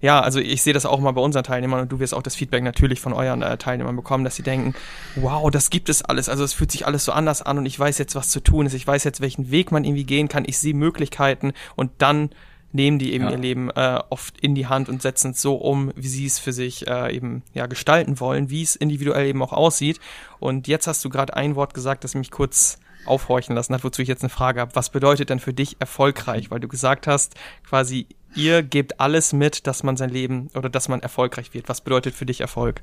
ja, 0.00 0.20
also 0.20 0.40
ich 0.40 0.62
sehe 0.62 0.72
das 0.72 0.84
auch 0.84 0.98
mal 0.98 1.12
bei 1.12 1.20
unseren 1.20 1.44
Teilnehmern 1.44 1.80
und 1.80 1.92
du 1.92 2.00
wirst 2.00 2.12
auch 2.12 2.24
das 2.24 2.34
Feedback 2.34 2.64
natürlich 2.64 2.98
von 2.98 3.12
euren 3.12 3.40
äh, 3.40 3.56
Teilnehmern 3.56 3.94
bekommen, 3.94 4.24
dass 4.24 4.34
sie 4.34 4.42
denken, 4.42 4.74
wow, 5.14 5.48
das 5.48 5.70
gibt 5.70 5.88
es 5.88 6.02
alles. 6.02 6.28
Also 6.28 6.42
es 6.42 6.52
fühlt 6.52 6.72
sich 6.72 6.86
alles 6.86 7.04
so 7.04 7.12
anders 7.12 7.40
an 7.40 7.58
und 7.58 7.66
ich 7.66 7.78
weiß 7.78 7.98
jetzt, 7.98 8.16
was 8.16 8.28
zu 8.28 8.40
tun 8.40 8.66
ist. 8.66 8.74
Ich 8.74 8.84
weiß 8.84 9.04
jetzt, 9.04 9.20
welchen 9.20 9.52
Weg 9.52 9.70
man 9.70 9.84
irgendwie 9.84 10.02
gehen 10.02 10.26
kann. 10.26 10.42
Ich 10.44 10.58
sehe 10.58 10.74
Möglichkeiten 10.74 11.52
und 11.76 11.92
dann 11.98 12.30
nehmen 12.72 12.98
die 12.98 13.12
eben 13.12 13.24
ja. 13.24 13.32
ihr 13.32 13.38
Leben 13.38 13.70
äh, 13.70 14.00
oft 14.10 14.40
in 14.40 14.54
die 14.54 14.66
Hand 14.66 14.88
und 14.88 15.02
setzen 15.02 15.32
es 15.32 15.42
so 15.42 15.56
um, 15.56 15.92
wie 15.94 16.08
sie 16.08 16.26
es 16.26 16.38
für 16.38 16.52
sich 16.52 16.86
äh, 16.86 17.14
eben 17.14 17.42
ja 17.54 17.66
gestalten 17.66 18.18
wollen, 18.20 18.50
wie 18.50 18.62
es 18.62 18.76
individuell 18.76 19.26
eben 19.26 19.42
auch 19.42 19.52
aussieht. 19.52 20.00
Und 20.40 20.68
jetzt 20.68 20.86
hast 20.86 21.04
du 21.04 21.10
gerade 21.10 21.36
ein 21.36 21.54
Wort 21.54 21.74
gesagt, 21.74 22.04
das 22.04 22.14
mich 22.14 22.30
kurz 22.30 22.78
aufhorchen 23.04 23.54
lassen 23.54 23.74
hat, 23.74 23.84
wozu 23.84 24.02
ich 24.02 24.08
jetzt 24.08 24.22
eine 24.22 24.30
Frage 24.30 24.60
habe. 24.60 24.74
Was 24.74 24.90
bedeutet 24.90 25.30
denn 25.30 25.40
für 25.40 25.52
dich 25.52 25.76
erfolgreich? 25.80 26.50
Weil 26.50 26.60
du 26.60 26.68
gesagt 26.68 27.06
hast, 27.06 27.34
quasi 27.68 28.06
ihr 28.34 28.62
gebt 28.62 29.00
alles 29.00 29.32
mit, 29.32 29.66
dass 29.66 29.82
man 29.82 29.96
sein 29.96 30.10
Leben 30.10 30.48
oder 30.54 30.68
dass 30.68 30.88
man 30.88 31.00
erfolgreich 31.00 31.54
wird. 31.54 31.68
Was 31.68 31.80
bedeutet 31.80 32.14
für 32.14 32.26
dich 32.26 32.40
Erfolg? 32.40 32.82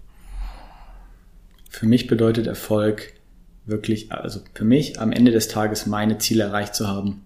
Für 1.70 1.86
mich 1.86 2.08
bedeutet 2.08 2.48
Erfolg 2.48 3.14
wirklich, 3.66 4.12
also 4.12 4.42
für 4.54 4.66
mich 4.66 5.00
am 5.00 5.12
Ende 5.12 5.32
des 5.32 5.48
Tages 5.48 5.86
meine 5.86 6.18
Ziele 6.18 6.44
erreicht 6.44 6.76
zu 6.76 6.88
haben. 6.88 7.24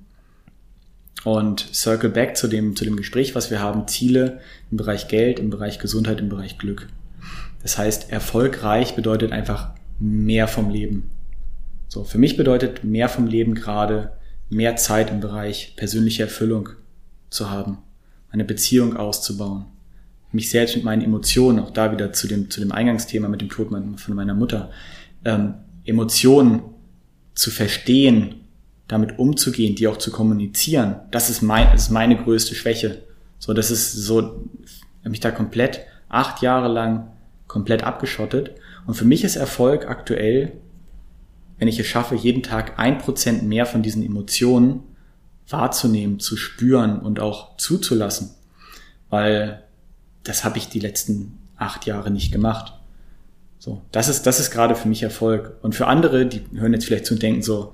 Und 1.24 1.70
circle 1.74 2.10
back 2.10 2.36
zu 2.36 2.48
dem, 2.48 2.76
zu 2.76 2.84
dem 2.84 2.98
Gespräch, 2.98 3.34
was 3.34 3.50
wir 3.50 3.62
haben, 3.62 3.88
Ziele 3.88 4.42
im 4.72 4.78
Bereich 4.78 5.08
Geld, 5.08 5.40
im 5.40 5.50
Bereich 5.50 5.80
Gesundheit, 5.80 6.20
im 6.20 6.30
Bereich 6.30 6.58
Glück. 6.58 6.90
Das 7.62 7.78
heißt, 7.78 8.12
erfolgreich 8.12 8.96
bedeutet 8.96 9.32
einfach 9.32 9.72
mehr 10.00 10.48
vom 10.48 10.70
Leben. 10.70 11.10
So, 11.88 12.04
für 12.04 12.18
mich 12.18 12.36
bedeutet 12.36 12.84
mehr 12.84 13.08
vom 13.08 13.28
Leben 13.28 13.56
gerade 13.56 14.14
mehr 14.50 14.76
Zeit 14.76 15.12
im 15.12 15.22
Bereich 15.22 15.76
persönliche 15.78 16.24
Erfüllung 16.24 16.70
zu 17.30 17.50
haben 17.50 17.78
eine 18.34 18.44
Beziehung 18.44 18.98
auszubauen, 18.98 19.66
mich 20.32 20.50
selbst 20.50 20.76
mit 20.76 20.84
meinen 20.84 21.04
Emotionen, 21.04 21.60
auch 21.60 21.70
da 21.70 21.92
wieder 21.92 22.12
zu 22.12 22.28
dem, 22.28 22.50
zu 22.50 22.60
dem 22.60 22.72
Eingangsthema 22.72 23.30
mit 23.30 23.40
dem 23.42 23.50
Tod 23.50 23.70
von 23.70 24.16
meiner 24.16 24.34
Mutter, 24.34 24.72
ähm, 25.24 25.54
Emotionen 25.86 26.64
zu 27.36 27.52
verstehen, 27.52 28.43
damit 28.94 29.20
umzugehen, 29.20 29.76
die 29.76 29.88
auch 29.88 29.98
zu 29.98 30.12
kommunizieren, 30.12 30.96
das 31.12 31.30
ist, 31.30 31.42
mein, 31.42 31.72
das 31.72 31.84
ist 31.84 31.90
meine 31.90 32.16
größte 32.16 32.56
Schwäche. 32.56 33.02
So, 33.40 33.54
das 33.54 33.72
ist 33.72 33.92
so, 33.94 34.44
mich 35.04 35.20
da 35.20 35.32
komplett 35.32 35.82
acht 36.08 36.42
Jahre 36.42 36.68
lang 36.70 37.08
komplett 37.48 37.84
abgeschottet. 37.84 38.52
Und 38.86 38.94
für 38.94 39.06
mich 39.06 39.24
ist 39.24 39.36
Erfolg 39.36 39.88
aktuell, 39.88 40.54
wenn 41.58 41.68
ich 41.68 41.80
es 41.80 41.88
schaffe, 41.88 42.16
jeden 42.16 42.44
Tag 42.44 42.80
ein 42.80 43.00
Prozent 43.00 43.44
mehr 43.44 43.66
von 43.66 43.82
diesen 43.82 44.06
Emotionen 44.06 44.82
wahrzunehmen, 45.50 46.20
zu 46.20 46.38
spüren 46.38 47.00
und 47.00 47.20
auch 47.20 47.58
zuzulassen. 47.58 48.32
Weil 49.10 49.64
das 50.24 50.46
habe 50.46 50.58
ich 50.58 50.70
die 50.70 50.80
letzten 50.80 51.38
acht 51.58 51.86
Jahre 51.86 52.12
nicht 52.12 52.32
gemacht. 52.32 52.74
So, 53.60 53.82
das 53.92 54.08
ist, 54.08 54.28
das 54.28 54.40
ist 54.40 54.52
gerade 54.52 54.76
für 54.76 54.88
mich 54.88 55.04
Erfolg. 55.04 55.58
Und 55.62 55.74
für 55.74 55.88
andere, 55.88 56.26
die 56.26 56.42
hören 56.54 56.74
jetzt 56.74 56.86
vielleicht 56.86 57.06
zu 57.06 57.16
und 57.16 57.24
denken 57.24 57.42
so, 57.42 57.74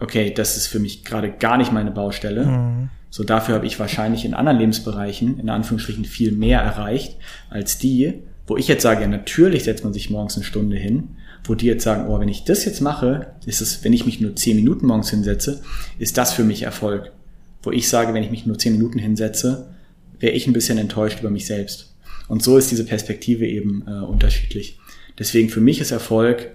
okay, 0.00 0.32
das 0.34 0.56
ist 0.56 0.66
für 0.66 0.78
mich 0.78 1.04
gerade 1.04 1.30
gar 1.30 1.56
nicht 1.56 1.72
meine 1.72 1.90
Baustelle. 1.90 2.46
Mhm. 2.46 2.88
So, 3.10 3.24
dafür 3.24 3.56
habe 3.56 3.66
ich 3.66 3.78
wahrscheinlich 3.78 4.24
in 4.24 4.34
anderen 4.34 4.58
Lebensbereichen, 4.58 5.38
in 5.38 5.50
Anführungsstrichen, 5.50 6.04
viel 6.04 6.32
mehr 6.32 6.60
erreicht 6.60 7.16
als 7.48 7.78
die, 7.78 8.22
wo 8.46 8.56
ich 8.56 8.68
jetzt 8.68 8.82
sage, 8.82 9.02
ja, 9.02 9.08
natürlich 9.08 9.64
setzt 9.64 9.84
man 9.84 9.92
sich 9.92 10.10
morgens 10.10 10.36
eine 10.36 10.44
Stunde 10.44 10.76
hin 10.76 11.16
wo 11.44 11.54
die 11.54 11.66
jetzt 11.66 11.84
sagen, 11.84 12.08
oh, 12.08 12.20
wenn 12.20 12.28
ich 12.28 12.44
das 12.44 12.64
jetzt 12.64 12.80
mache, 12.80 13.28
ist 13.46 13.60
es, 13.60 13.82
wenn 13.84 13.92
ich 13.92 14.06
mich 14.06 14.20
nur 14.20 14.36
zehn 14.36 14.56
Minuten 14.56 14.86
morgens 14.86 15.10
hinsetze, 15.10 15.62
ist 15.98 16.18
das 16.18 16.32
für 16.32 16.44
mich 16.44 16.62
Erfolg. 16.62 17.12
Wo 17.62 17.70
ich 17.70 17.88
sage, 17.88 18.14
wenn 18.14 18.22
ich 18.22 18.30
mich 18.30 18.46
nur 18.46 18.58
zehn 18.58 18.72
Minuten 18.72 18.98
hinsetze, 18.98 19.70
wäre 20.18 20.32
ich 20.32 20.46
ein 20.46 20.52
bisschen 20.52 20.78
enttäuscht 20.78 21.20
über 21.20 21.30
mich 21.30 21.46
selbst. 21.46 21.94
Und 22.28 22.42
so 22.42 22.56
ist 22.56 22.70
diese 22.70 22.84
Perspektive 22.84 23.46
eben 23.46 23.84
äh, 23.86 24.04
unterschiedlich. 24.04 24.78
Deswegen 25.18 25.48
für 25.48 25.60
mich 25.60 25.80
ist 25.80 25.90
Erfolg 25.90 26.50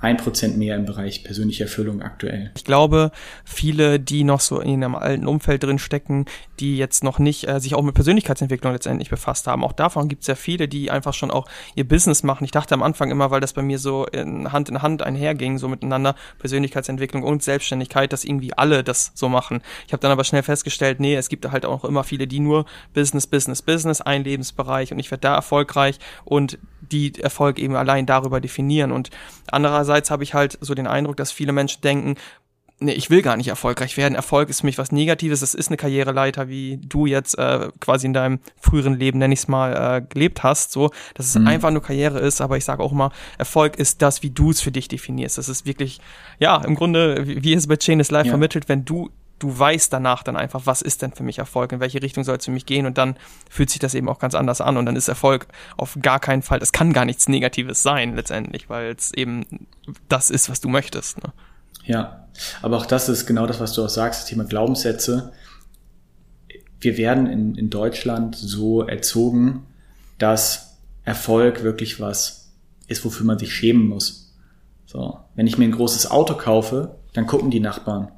ein 0.00 0.16
Prozent 0.16 0.56
mehr 0.56 0.76
im 0.76 0.84
Bereich 0.84 1.24
persönliche 1.24 1.64
Erfüllung 1.64 2.02
aktuell. 2.02 2.52
Ich 2.56 2.64
glaube, 2.64 3.10
viele, 3.44 3.98
die 3.98 4.22
noch 4.22 4.40
so 4.40 4.60
in 4.60 4.84
einem 4.84 4.94
alten 4.94 5.26
Umfeld 5.26 5.64
drin 5.64 5.78
stecken, 5.78 6.26
die 6.60 6.76
jetzt 6.76 7.02
noch 7.02 7.18
nicht 7.18 7.48
äh, 7.48 7.60
sich 7.60 7.74
auch 7.74 7.82
mit 7.82 7.94
Persönlichkeitsentwicklung 7.94 8.72
letztendlich 8.72 9.10
befasst 9.10 9.48
haben. 9.48 9.64
Auch 9.64 9.72
davon 9.72 10.08
gibt 10.08 10.22
es 10.22 10.28
ja 10.28 10.36
viele, 10.36 10.68
die 10.68 10.90
einfach 10.90 11.14
schon 11.14 11.32
auch 11.32 11.46
ihr 11.74 11.86
Business 11.86 12.22
machen. 12.22 12.44
Ich 12.44 12.52
dachte 12.52 12.74
am 12.74 12.82
Anfang 12.82 13.10
immer, 13.10 13.32
weil 13.32 13.40
das 13.40 13.52
bei 13.52 13.62
mir 13.62 13.78
so 13.80 14.06
in 14.06 14.52
Hand 14.52 14.68
in 14.68 14.82
Hand 14.82 15.02
einherging, 15.02 15.58
so 15.58 15.68
miteinander, 15.68 16.14
Persönlichkeitsentwicklung 16.38 17.24
und 17.24 17.42
Selbstständigkeit, 17.42 18.12
dass 18.12 18.24
irgendwie 18.24 18.54
alle 18.54 18.84
das 18.84 19.10
so 19.14 19.28
machen. 19.28 19.62
Ich 19.88 19.92
habe 19.92 20.00
dann 20.00 20.12
aber 20.12 20.22
schnell 20.22 20.44
festgestellt, 20.44 21.00
nee, 21.00 21.16
es 21.16 21.28
gibt 21.28 21.50
halt 21.50 21.66
auch 21.66 21.84
immer 21.84 22.04
viele, 22.04 22.28
die 22.28 22.40
nur 22.40 22.66
Business, 22.94 23.26
Business, 23.26 23.62
Business, 23.62 24.00
ein 24.00 24.22
Lebensbereich 24.22 24.92
und 24.92 25.00
ich 25.00 25.10
werde 25.10 25.22
da 25.22 25.34
erfolgreich 25.34 25.98
und 26.24 26.58
die 26.88 27.18
Erfolg 27.20 27.58
eben 27.58 27.76
allein 27.76 28.06
darüber 28.06 28.40
definieren. 28.40 28.92
Und 28.92 29.10
andererseits 29.50 30.10
habe 30.10 30.24
ich 30.24 30.34
halt 30.34 30.58
so 30.60 30.74
den 30.74 30.86
Eindruck, 30.86 31.16
dass 31.16 31.32
viele 31.32 31.52
Menschen 31.52 31.80
denken, 31.82 32.16
nee, 32.80 32.92
ich 32.92 33.10
will 33.10 33.22
gar 33.22 33.36
nicht 33.36 33.48
erfolgreich 33.48 33.96
werden. 33.96 34.14
Erfolg 34.14 34.48
ist 34.48 34.60
für 34.60 34.66
mich 34.66 34.78
was 34.78 34.92
Negatives. 34.92 35.42
Es 35.42 35.54
ist 35.54 35.68
eine 35.68 35.76
Karriereleiter, 35.76 36.48
wie 36.48 36.78
du 36.78 37.06
jetzt 37.06 37.36
äh, 37.38 37.68
quasi 37.80 38.06
in 38.06 38.12
deinem 38.12 38.40
früheren 38.60 38.94
Leben, 38.94 39.18
nenn 39.18 39.32
ich 39.32 39.40
es 39.40 39.48
mal, 39.48 39.98
äh, 39.98 40.02
gelebt 40.02 40.42
hast. 40.42 40.72
So, 40.72 40.90
dass 41.14 41.26
es 41.26 41.38
mhm. 41.38 41.46
einfach 41.46 41.70
nur 41.70 41.82
Karriere 41.82 42.18
ist. 42.20 42.40
Aber 42.40 42.56
ich 42.56 42.64
sage 42.64 42.82
auch 42.82 42.92
immer, 42.92 43.10
Erfolg 43.38 43.76
ist 43.76 44.02
das, 44.02 44.22
wie 44.22 44.30
du 44.30 44.50
es 44.50 44.60
für 44.60 44.70
dich 44.70 44.88
definierst. 44.88 45.38
Das 45.38 45.48
ist 45.48 45.66
wirklich, 45.66 46.00
ja, 46.38 46.56
im 46.64 46.74
Grunde, 46.74 47.26
wie, 47.26 47.42
wie 47.42 47.54
es 47.54 47.66
bei 47.66 47.76
Chain 47.76 48.00
is 48.00 48.10
Life 48.10 48.26
ja. 48.26 48.32
vermittelt, 48.32 48.68
wenn 48.68 48.84
du 48.84 49.10
du 49.38 49.56
weißt 49.56 49.92
danach 49.92 50.22
dann 50.22 50.36
einfach, 50.36 50.62
was 50.64 50.82
ist 50.82 51.02
denn 51.02 51.12
für 51.12 51.22
mich 51.22 51.38
Erfolg, 51.38 51.72
in 51.72 51.80
welche 51.80 52.02
Richtung 52.02 52.24
soll 52.24 52.36
es 52.36 52.44
für 52.44 52.50
mich 52.50 52.66
gehen 52.66 52.86
und 52.86 52.98
dann 52.98 53.16
fühlt 53.48 53.70
sich 53.70 53.78
das 53.78 53.94
eben 53.94 54.08
auch 54.08 54.18
ganz 54.18 54.34
anders 54.34 54.60
an 54.60 54.76
und 54.76 54.86
dann 54.86 54.96
ist 54.96 55.08
Erfolg 55.08 55.46
auf 55.76 55.96
gar 56.00 56.20
keinen 56.20 56.42
Fall, 56.42 56.60
es 56.60 56.72
kann 56.72 56.92
gar 56.92 57.04
nichts 57.04 57.28
Negatives 57.28 57.82
sein 57.82 58.16
letztendlich, 58.16 58.68
weil 58.68 58.92
es 58.92 59.12
eben 59.14 59.68
das 60.08 60.30
ist, 60.30 60.50
was 60.50 60.60
du 60.60 60.68
möchtest. 60.68 61.22
Ne? 61.22 61.32
Ja, 61.84 62.26
aber 62.62 62.76
auch 62.76 62.86
das 62.86 63.08
ist 63.08 63.26
genau 63.26 63.46
das, 63.46 63.60
was 63.60 63.72
du 63.72 63.84
auch 63.84 63.88
sagst, 63.88 64.22
das 64.22 64.28
Thema 64.28 64.44
Glaubenssätze. 64.44 65.32
Wir 66.80 66.96
werden 66.96 67.26
in, 67.26 67.54
in 67.54 67.70
Deutschland 67.70 68.36
so 68.36 68.82
erzogen, 68.82 69.66
dass 70.18 70.78
Erfolg 71.04 71.62
wirklich 71.62 72.00
was 72.00 72.52
ist, 72.86 73.04
wofür 73.04 73.26
man 73.26 73.38
sich 73.38 73.54
schämen 73.54 73.88
muss. 73.88 74.34
So, 74.86 75.20
wenn 75.34 75.46
ich 75.46 75.58
mir 75.58 75.64
ein 75.64 75.72
großes 75.72 76.10
Auto 76.10 76.34
kaufe, 76.34 76.96
dann 77.12 77.26
gucken 77.26 77.50
die 77.50 77.60
Nachbarn 77.60 78.08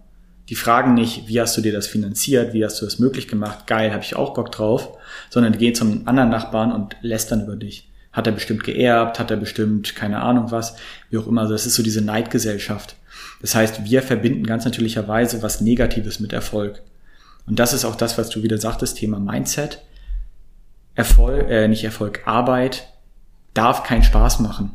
die 0.51 0.57
fragen 0.57 0.94
nicht, 0.94 1.28
wie 1.28 1.40
hast 1.40 1.57
du 1.57 1.61
dir 1.61 1.72
das 1.72 1.86
finanziert, 1.86 2.53
wie 2.53 2.64
hast 2.64 2.80
du 2.80 2.84
das 2.84 2.98
möglich 2.98 3.28
gemacht, 3.28 3.68
geil, 3.68 3.92
habe 3.92 4.03
ich 4.03 4.16
auch 4.16 4.34
Bock 4.34 4.51
drauf, 4.51 4.98
sondern 5.30 5.53
die 5.53 5.61
gehen 5.61 5.76
zum 5.76 6.09
anderen 6.09 6.28
Nachbarn 6.28 6.72
und 6.72 6.96
lästern 7.03 7.44
über 7.44 7.55
dich. 7.55 7.88
Hat 8.12 8.26
er 8.26 8.32
bestimmt 8.32 8.64
geerbt, 8.64 9.20
hat 9.20 9.30
er 9.30 9.36
bestimmt 9.36 9.94
keine 9.94 10.20
Ahnung 10.20 10.51
was, 10.51 10.74
wie 11.09 11.18
auch 11.18 11.28
immer. 11.28 11.42
Also 11.42 11.53
das 11.53 11.66
ist 11.66 11.76
so 11.76 11.84
diese 11.84 12.01
Neidgesellschaft. 12.01 12.96
Das 13.40 13.55
heißt, 13.55 13.84
wir 13.84 14.03
verbinden 14.03 14.44
ganz 14.44 14.64
natürlicherweise 14.64 15.40
was 15.40 15.61
Negatives 15.61 16.18
mit 16.18 16.32
Erfolg. 16.32 16.82
Und 17.46 17.61
das 17.61 17.72
ist 17.72 17.84
auch 17.84 17.94
das, 17.94 18.18
was 18.18 18.28
du 18.28 18.42
wieder 18.42 18.59
sagtest, 18.59 18.96
Thema 18.96 19.20
Mindset. 19.20 19.80
Erfolg, 20.96 21.48
äh, 21.48 21.68
nicht 21.68 21.84
Erfolg, 21.84 22.22
Arbeit 22.24 22.88
darf 23.55 23.84
keinen 23.84 24.03
Spaß 24.03 24.40
machen. 24.40 24.74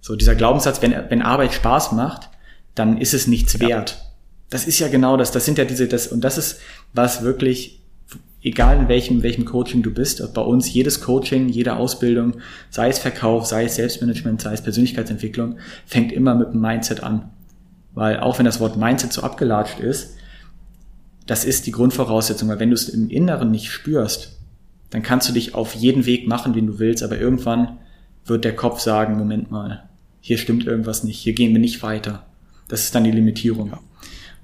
So 0.00 0.14
dieser 0.14 0.36
Glaubenssatz, 0.36 0.82
wenn, 0.82 0.94
wenn 1.08 1.22
Arbeit 1.22 1.52
Spaß 1.52 1.90
macht, 1.92 2.28
dann 2.76 2.98
ist 2.98 3.12
es 3.12 3.26
nichts 3.26 3.54
ja. 3.54 3.68
wert 3.68 4.05
das 4.50 4.66
ist 4.66 4.78
ja 4.78 4.88
genau 4.88 5.16
das. 5.16 5.32
Das 5.32 5.44
sind 5.44 5.58
ja 5.58 5.64
diese, 5.64 5.88
das, 5.88 6.08
und 6.08 6.22
das 6.22 6.38
ist 6.38 6.60
was 6.92 7.22
wirklich, 7.22 7.80
egal 8.42 8.78
in 8.78 8.88
welchem, 8.88 9.22
welchem 9.22 9.44
Coaching 9.44 9.82
du 9.82 9.92
bist, 9.92 10.22
bei 10.34 10.42
uns 10.42 10.72
jedes 10.72 11.00
Coaching, 11.00 11.48
jede 11.48 11.76
Ausbildung, 11.76 12.36
sei 12.70 12.88
es 12.88 12.98
Verkauf, 12.98 13.46
sei 13.46 13.64
es 13.64 13.74
Selbstmanagement, 13.74 14.40
sei 14.40 14.52
es 14.54 14.62
Persönlichkeitsentwicklung, 14.62 15.58
fängt 15.84 16.12
immer 16.12 16.34
mit 16.34 16.52
dem 16.52 16.60
Mindset 16.60 17.02
an. 17.02 17.30
Weil 17.94 18.20
auch 18.20 18.38
wenn 18.38 18.44
das 18.44 18.60
Wort 18.60 18.76
Mindset 18.76 19.12
so 19.12 19.22
abgelatscht 19.22 19.80
ist, 19.80 20.16
das 21.26 21.44
ist 21.44 21.66
die 21.66 21.72
Grundvoraussetzung, 21.72 22.48
weil 22.48 22.60
wenn 22.60 22.70
du 22.70 22.74
es 22.74 22.88
im 22.88 23.10
Inneren 23.10 23.50
nicht 23.50 23.70
spürst, 23.70 24.38
dann 24.90 25.02
kannst 25.02 25.28
du 25.28 25.32
dich 25.32 25.54
auf 25.54 25.74
jeden 25.74 26.06
Weg 26.06 26.28
machen, 26.28 26.52
den 26.52 26.68
du 26.68 26.78
willst, 26.78 27.02
aber 27.02 27.18
irgendwann 27.18 27.78
wird 28.24 28.44
der 28.44 28.54
Kopf 28.54 28.80
sagen, 28.80 29.18
Moment 29.18 29.50
mal, 29.50 29.88
hier 30.20 30.38
stimmt 30.38 30.66
irgendwas 30.66 31.02
nicht, 31.02 31.18
hier 31.18 31.32
gehen 31.32 31.52
wir 31.52 31.60
nicht 31.60 31.82
weiter. 31.82 32.26
Das 32.68 32.84
ist 32.84 32.94
dann 32.94 33.04
die 33.04 33.10
Limitierung. 33.10 33.70
Ja. 33.70 33.80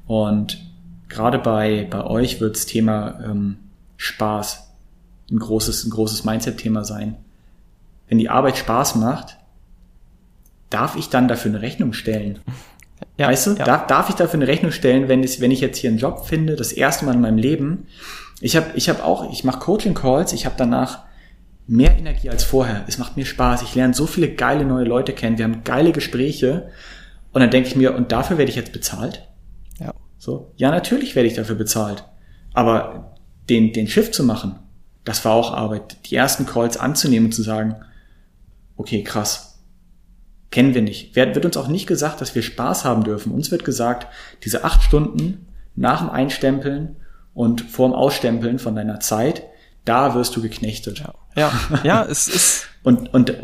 Und 0.07 0.61
gerade 1.09 1.38
bei, 1.38 1.86
bei 1.90 2.05
euch 2.05 2.40
wird 2.40 2.57
das 2.57 2.66
Thema 2.66 3.20
ähm, 3.24 3.59
Spaß 3.96 4.68
ein 5.30 5.38
großes, 5.38 5.84
ein 5.84 5.90
großes 5.90 6.24
Mindset-Thema 6.24 6.84
sein. 6.84 7.16
Wenn 8.09 8.18
die 8.18 8.28
Arbeit 8.28 8.59
Spaß 8.59 8.96
macht, 8.96 9.38
darf 10.70 10.96
ich 10.96 11.09
dann 11.09 11.28
dafür 11.28 11.50
eine 11.50 11.62
Rechnung 11.62 11.92
stellen? 11.92 12.40
Ja, 13.18 13.28
weißt 13.28 13.46
du, 13.48 13.50
ja. 13.55 13.64
darf, 13.64 13.86
darf 13.88 14.09
ich 14.09 14.14
dafür 14.14 14.38
eine 14.38 14.46
Rechnung 14.46 14.72
stellen, 14.72 15.07
wenn, 15.07 15.22
ich, 15.22 15.40
wenn 15.40 15.50
ich 15.50 15.61
jetzt 15.61 15.76
hier 15.76 15.90
einen 15.90 15.98
Job 15.98 16.24
finde, 16.24 16.57
das 16.57 16.72
erste 16.72 17.05
Mal 17.05 17.14
in 17.14 17.20
meinem 17.20 17.36
Leben? 17.36 17.86
Ich 18.40 18.57
habe 18.57 18.70
ich 18.74 18.88
hab 18.88 19.05
auch, 19.05 19.30
ich 19.30 19.44
mache 19.44 19.59
Coaching-Calls, 19.59 20.32
ich 20.32 20.46
habe 20.46 20.55
danach 20.57 21.00
mehr 21.66 21.96
Energie 21.96 22.30
als 22.30 22.44
vorher. 22.44 22.84
Es 22.86 22.98
macht 22.98 23.16
mir 23.16 23.24
Spaß. 23.24 23.62
Ich 23.62 23.74
lerne 23.74 23.94
so 23.94 24.07
viele 24.07 24.34
geile 24.34 24.64
neue 24.64 24.84
Leute 24.84 25.12
kennen. 25.12 25.38
Wir 25.38 25.44
haben 25.44 25.64
geile 25.64 25.92
Gespräche. 25.92 26.70
Und 27.32 27.40
dann 27.40 27.50
denke 27.50 27.68
ich 27.68 27.76
mir, 27.76 27.94
und 27.94 28.12
dafür 28.12 28.38
werde 28.38 28.50
ich 28.50 28.57
jetzt 28.57 28.72
bezahlt? 28.72 29.26
So, 30.22 30.52
ja, 30.54 30.70
natürlich 30.70 31.16
werde 31.16 31.26
ich 31.26 31.34
dafür 31.34 31.56
bezahlt. 31.56 32.04
Aber 32.54 33.16
den, 33.48 33.72
den 33.72 33.88
Shift 33.88 34.14
zu 34.14 34.22
machen, 34.22 34.56
das 35.02 35.24
war 35.24 35.32
auch 35.32 35.52
Arbeit, 35.52 35.96
die 36.06 36.14
ersten 36.14 36.46
Calls 36.46 36.76
anzunehmen 36.76 37.26
und 37.26 37.32
zu 37.32 37.42
sagen, 37.42 37.74
okay, 38.76 39.02
krass, 39.02 39.58
kennen 40.52 40.74
wir 40.74 40.82
nicht. 40.82 41.16
Wird 41.16 41.44
uns 41.44 41.56
auch 41.56 41.66
nicht 41.66 41.88
gesagt, 41.88 42.20
dass 42.20 42.36
wir 42.36 42.42
Spaß 42.42 42.84
haben 42.84 43.02
dürfen. 43.02 43.32
Uns 43.32 43.50
wird 43.50 43.64
gesagt, 43.64 44.06
diese 44.44 44.62
acht 44.62 44.84
Stunden 44.84 45.48
nach 45.74 45.98
dem 45.98 46.10
Einstempeln 46.10 46.94
und 47.34 47.62
vorm 47.62 47.92
Ausstempeln 47.92 48.60
von 48.60 48.76
deiner 48.76 49.00
Zeit, 49.00 49.42
da 49.84 50.14
wirst 50.14 50.36
du 50.36 50.40
geknechtet. 50.40 51.00
Ja, 51.00 51.14
ja, 51.34 51.80
ja 51.82 52.04
es 52.04 52.28
ist. 52.28 52.68
und, 52.84 53.12
und 53.12 53.34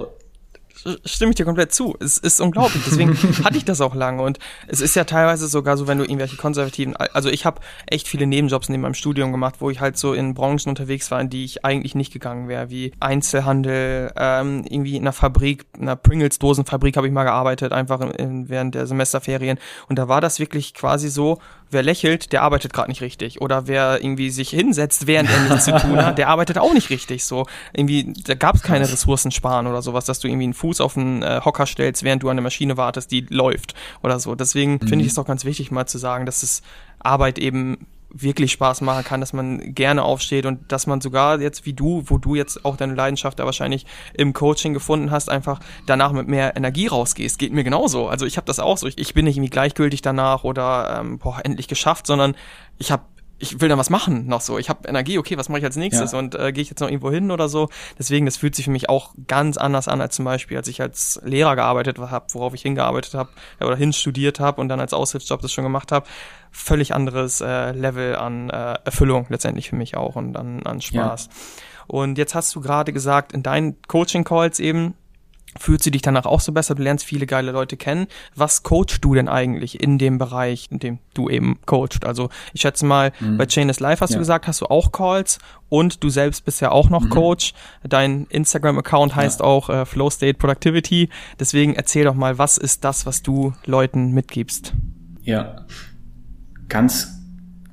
stimme 1.05 1.31
ich 1.31 1.37
dir 1.37 1.45
komplett 1.45 1.73
zu. 1.73 1.97
Es 2.01 2.19
ist 2.19 2.41
unglaublich. 2.41 2.83
Deswegen 2.87 3.17
hatte 3.45 3.57
ich 3.57 3.65
das 3.65 3.81
auch 3.81 3.95
lange. 3.95 4.23
Und 4.23 4.39
es 4.67 4.81
ist 4.81 4.95
ja 4.97 5.05
teilweise 5.05 5.49
sogar 5.49 5.77
so, 5.77 5.87
wenn 5.87 5.99
du 5.99 6.05
irgendwelche 6.05 6.37
konservativen, 6.37 6.97
also 6.97 7.29
ich 7.29 7.45
habe 7.45 7.61
echt 7.87 8.09
viele 8.09 8.27
Nebenjobs 8.27 8.69
neben 8.69 8.83
meinem 8.83 8.95
Studium 8.95 9.33
gemacht, 9.33 9.57
wo 9.59 9.71
ich 9.71 9.81
halt 9.81 9.97
so 9.97 10.13
in 10.13 10.35
Branchen 10.35 10.69
unterwegs 10.69 11.11
war, 11.11 11.21
in 11.21 11.31
die 11.31 11.45
ich 11.45 11.65
eigentlich 11.65 11.95
nicht 11.95 12.13
gegangen 12.13 12.49
wäre, 12.49 12.71
wie 12.71 12.93
Einzelhandel, 13.01 14.13
ähm, 14.17 14.65
irgendwie 14.69 14.97
in 14.97 15.03
einer 15.03 15.13
Fabrik, 15.13 15.67
in 15.77 15.83
einer 15.83 15.97
Pringles-Dosenfabrik 15.97 16.97
habe 16.97 17.07
ich 17.07 17.13
mal 17.13 17.25
gearbeitet, 17.25 17.73
einfach 17.73 18.01
in, 18.01 18.49
während 18.49 18.75
der 18.75 18.87
Semesterferien. 18.87 19.59
Und 19.89 19.99
da 19.99 20.09
war 20.09 20.21
das 20.21 20.39
wirklich 20.39 20.75
quasi 20.75 21.09
so, 21.09 21.39
wer 21.71 21.83
lächelt, 21.83 22.33
der 22.33 22.43
arbeitet 22.43 22.73
gerade 22.73 22.91
nicht 22.91 23.01
richtig. 23.01 23.41
Oder 23.41 23.67
wer 23.67 24.03
irgendwie 24.03 24.31
sich 24.31 24.51
hinsetzt, 24.51 25.07
während 25.07 25.31
er 25.31 25.41
nichts 25.41 25.65
zu 25.65 25.77
tun 25.77 26.05
hat, 26.05 26.19
der 26.19 26.29
arbeitet 26.29 26.59
auch 26.59 26.73
nicht 26.73 26.91
richtig. 26.91 27.25
So 27.25 27.47
irgendwie, 27.73 28.13
da 28.25 28.35
gab 28.35 28.57
es 28.57 28.63
keine 28.63 28.91
Ressourcen 28.91 29.31
sparen 29.31 29.67
oder 29.67 29.83
sowas, 29.83 30.05
dass 30.05 30.21
du 30.21 30.29
irgendwie 30.29 30.45
einen 30.45 30.55
Fuß 30.55 30.81
auf 30.81 30.97
einen 30.97 31.23
äh, 31.23 31.41
Hocker 31.45 31.67
stellst, 31.67 32.03
während 32.03 32.23
du 32.23 32.29
an 32.29 32.37
der 32.37 32.43
Maschine 32.43 32.77
wartest, 32.77 33.11
die 33.11 33.27
läuft 33.29 33.75
oder 34.03 34.19
so. 34.19 34.35
Deswegen 34.35 34.75
mhm. 34.75 34.89
finde 34.89 35.05
ich 35.05 35.13
es 35.13 35.19
auch 35.19 35.27
ganz 35.27 35.45
wichtig, 35.45 35.71
mal 35.71 35.87
zu 35.87 35.99
sagen, 35.99 36.27
dass 36.27 36.43
es 36.43 36.63
Arbeit 36.99 37.39
eben 37.39 37.87
wirklich 38.11 38.53
Spaß 38.53 38.81
machen 38.81 39.05
kann, 39.05 39.21
dass 39.21 39.33
man 39.33 39.75
gerne 39.75 40.03
aufsteht 40.03 40.47
und 40.47 40.73
dass 40.73 40.87
man 40.87 41.01
sogar 41.01 41.41
jetzt 41.41 41.67
wie 41.67 41.75
du, 41.75 42.03
wo 42.07 42.19
du 42.19 42.35
jetzt 42.35 42.65
auch 42.65 42.77
deine 42.77 42.95
Leidenschaft 42.95 43.39
da 43.39 43.45
wahrscheinlich 43.45 43.87
im 44.15 44.33
Coaching 44.33 44.73
gefunden 44.73 45.11
hast, 45.11 45.29
einfach 45.29 45.61
danach 45.87 46.13
mit 46.13 46.27
mehr 46.27 46.57
Energie 46.57 46.87
rausgehst. 46.87 47.39
Geht 47.39 47.53
mir 47.53 47.65
genauso. 47.65 48.09
Also 48.09 48.25
ich 48.25 48.37
habe 48.37 48.47
das 48.47 48.61
auch 48.61 48.79
so. 48.79 48.87
Ich, 48.87 48.99
ich 48.99 49.15
bin 49.15 49.27
nicht 49.27 49.37
irgendwie 49.37 49.51
gleichgültig 49.51 50.01
danach 50.03 50.45
oder 50.45 50.99
ähm, 51.01 51.19
boah, 51.19 51.41
endlich 51.45 51.69
geschafft, 51.69 52.07
sondern 52.07 52.35
ich 52.79 52.91
habe 52.91 53.03
ich 53.39 53.61
will 53.61 53.69
da 53.69 53.79
was 53.79 53.91
machen 53.91 54.27
noch 54.27 54.41
so. 54.41 54.59
Ich 54.59 54.69
habe 54.69 54.89
Energie, 54.89 55.19
okay, 55.19 55.39
was 55.39 55.49
mache 55.49 55.61
ich 55.61 55.65
als 55.65 55.77
nächstes 55.77 56.13
ja. 56.13 56.19
und 56.19 56.35
äh, 56.35 56.53
gehe 56.53 56.63
ich 56.63 56.71
jetzt 56.71 56.81
noch 56.81 56.89
irgendwo 56.89 57.11
hin 57.11 57.31
oder 57.31 57.49
so. 57.49 57.69
Deswegen, 57.99 58.27
das 58.27 58.37
fühlt 58.37 58.55
sich 58.55 58.65
für 58.65 58.71
mich 58.71 58.89
auch 58.89 59.15
ganz 59.27 59.57
anders 59.57 59.87
an 59.89 60.01
als 60.01 60.17
zum 60.17 60.25
Beispiel, 60.25 60.57
als 60.57 60.69
ich 60.69 60.81
als 60.81 61.21
Lehrer 61.25 61.55
gearbeitet 61.55 61.99
habe, 61.99 62.27
worauf 62.33 62.55
ich 62.55 62.63
hingearbeitet 62.63 63.15
habe 63.15 63.31
oder 63.61 63.77
hinstudiert 63.77 64.41
habe 64.41 64.61
und 64.61 64.69
dann 64.69 64.81
als 64.81 64.93
Aushilfsjob 64.93 65.41
das 65.41 65.53
schon 65.53 65.65
gemacht 65.65 65.93
habe. 65.93 66.07
Völlig 66.51 66.95
anderes 66.95 67.41
äh, 67.41 67.73
Level 67.73 68.17
an 68.17 68.51
äh, 68.51 68.79
Erfüllung 68.85 69.27
letztendlich 69.29 69.69
für 69.69 69.77
mich 69.77 69.97
auch 69.97 70.17
und 70.17 70.37
an, 70.37 70.65
an 70.65 70.81
Spaß. 70.81 71.27
Ja. 71.27 71.63
Und 71.87 72.19
jetzt 72.19 72.35
hast 72.35 72.55
du 72.55 72.61
gerade 72.61 72.93
gesagt, 72.93 73.33
in 73.33 73.43
deinen 73.43 73.81
Coaching-Calls 73.87 74.61
eben, 74.61 74.95
Fühlst 75.57 75.87
du 75.87 75.91
dich 75.91 76.03
danach 76.03 76.27
auch 76.27 76.41
so 76.41 76.53
besser? 76.53 76.75
Du 76.75 76.83
lernst 76.83 77.05
viele 77.05 77.27
geile 77.27 77.53
Leute 77.53 77.77
kennen. 77.77 78.07
Was 78.35 78.63
coachst 78.63 79.05
du 79.05 79.15
denn 79.15 79.29
eigentlich 79.29 79.83
in 79.83 79.99
dem 79.99 80.19
Bereich, 80.19 80.69
in 80.71 80.79
dem 80.79 80.99
du 81.15 81.29
eben 81.31 81.59
coachst? 81.65 82.05
Also 82.05 82.29
ich 82.53 82.61
schätze 82.61 82.85
mal, 82.85 83.13
mhm. 83.19 83.39
bei 83.39 83.47
Chain 83.47 83.69
is 83.69 83.81
Life 83.81 84.01
hast 84.01 84.11
ja. 84.11 84.17
du 84.17 84.21
gesagt, 84.21 84.47
hast 84.47 84.61
du 84.61 84.67
auch 84.67 84.93
Calls 84.93 85.39
und 85.69 86.05
du 86.05 86.11
selbst 86.11 86.45
bist 86.45 86.61
ja 86.61 86.71
auch 86.71 86.91
noch 86.91 87.03
mhm. 87.03 87.11
Coach. 87.11 87.55
Dein 87.83 88.27
Instagram-Account 88.27 89.17
heißt 89.17 89.41
ja. 89.41 89.47
auch 89.47 89.71
äh, 89.71 89.87
Flow 89.87 90.11
State 90.11 90.35
Productivity. 90.35 91.09
Deswegen 91.41 91.75
erzähl 91.75 92.05
doch 92.05 92.15
mal, 92.15 92.39
was 92.39 92.59
ist 92.59 92.85
das, 92.85 93.07
was 93.07 93.23
du 93.23 93.55
Leuten 93.65 94.13
mitgibst? 94.13 94.75
Ja, 95.23 95.67
ganz 96.69 97.15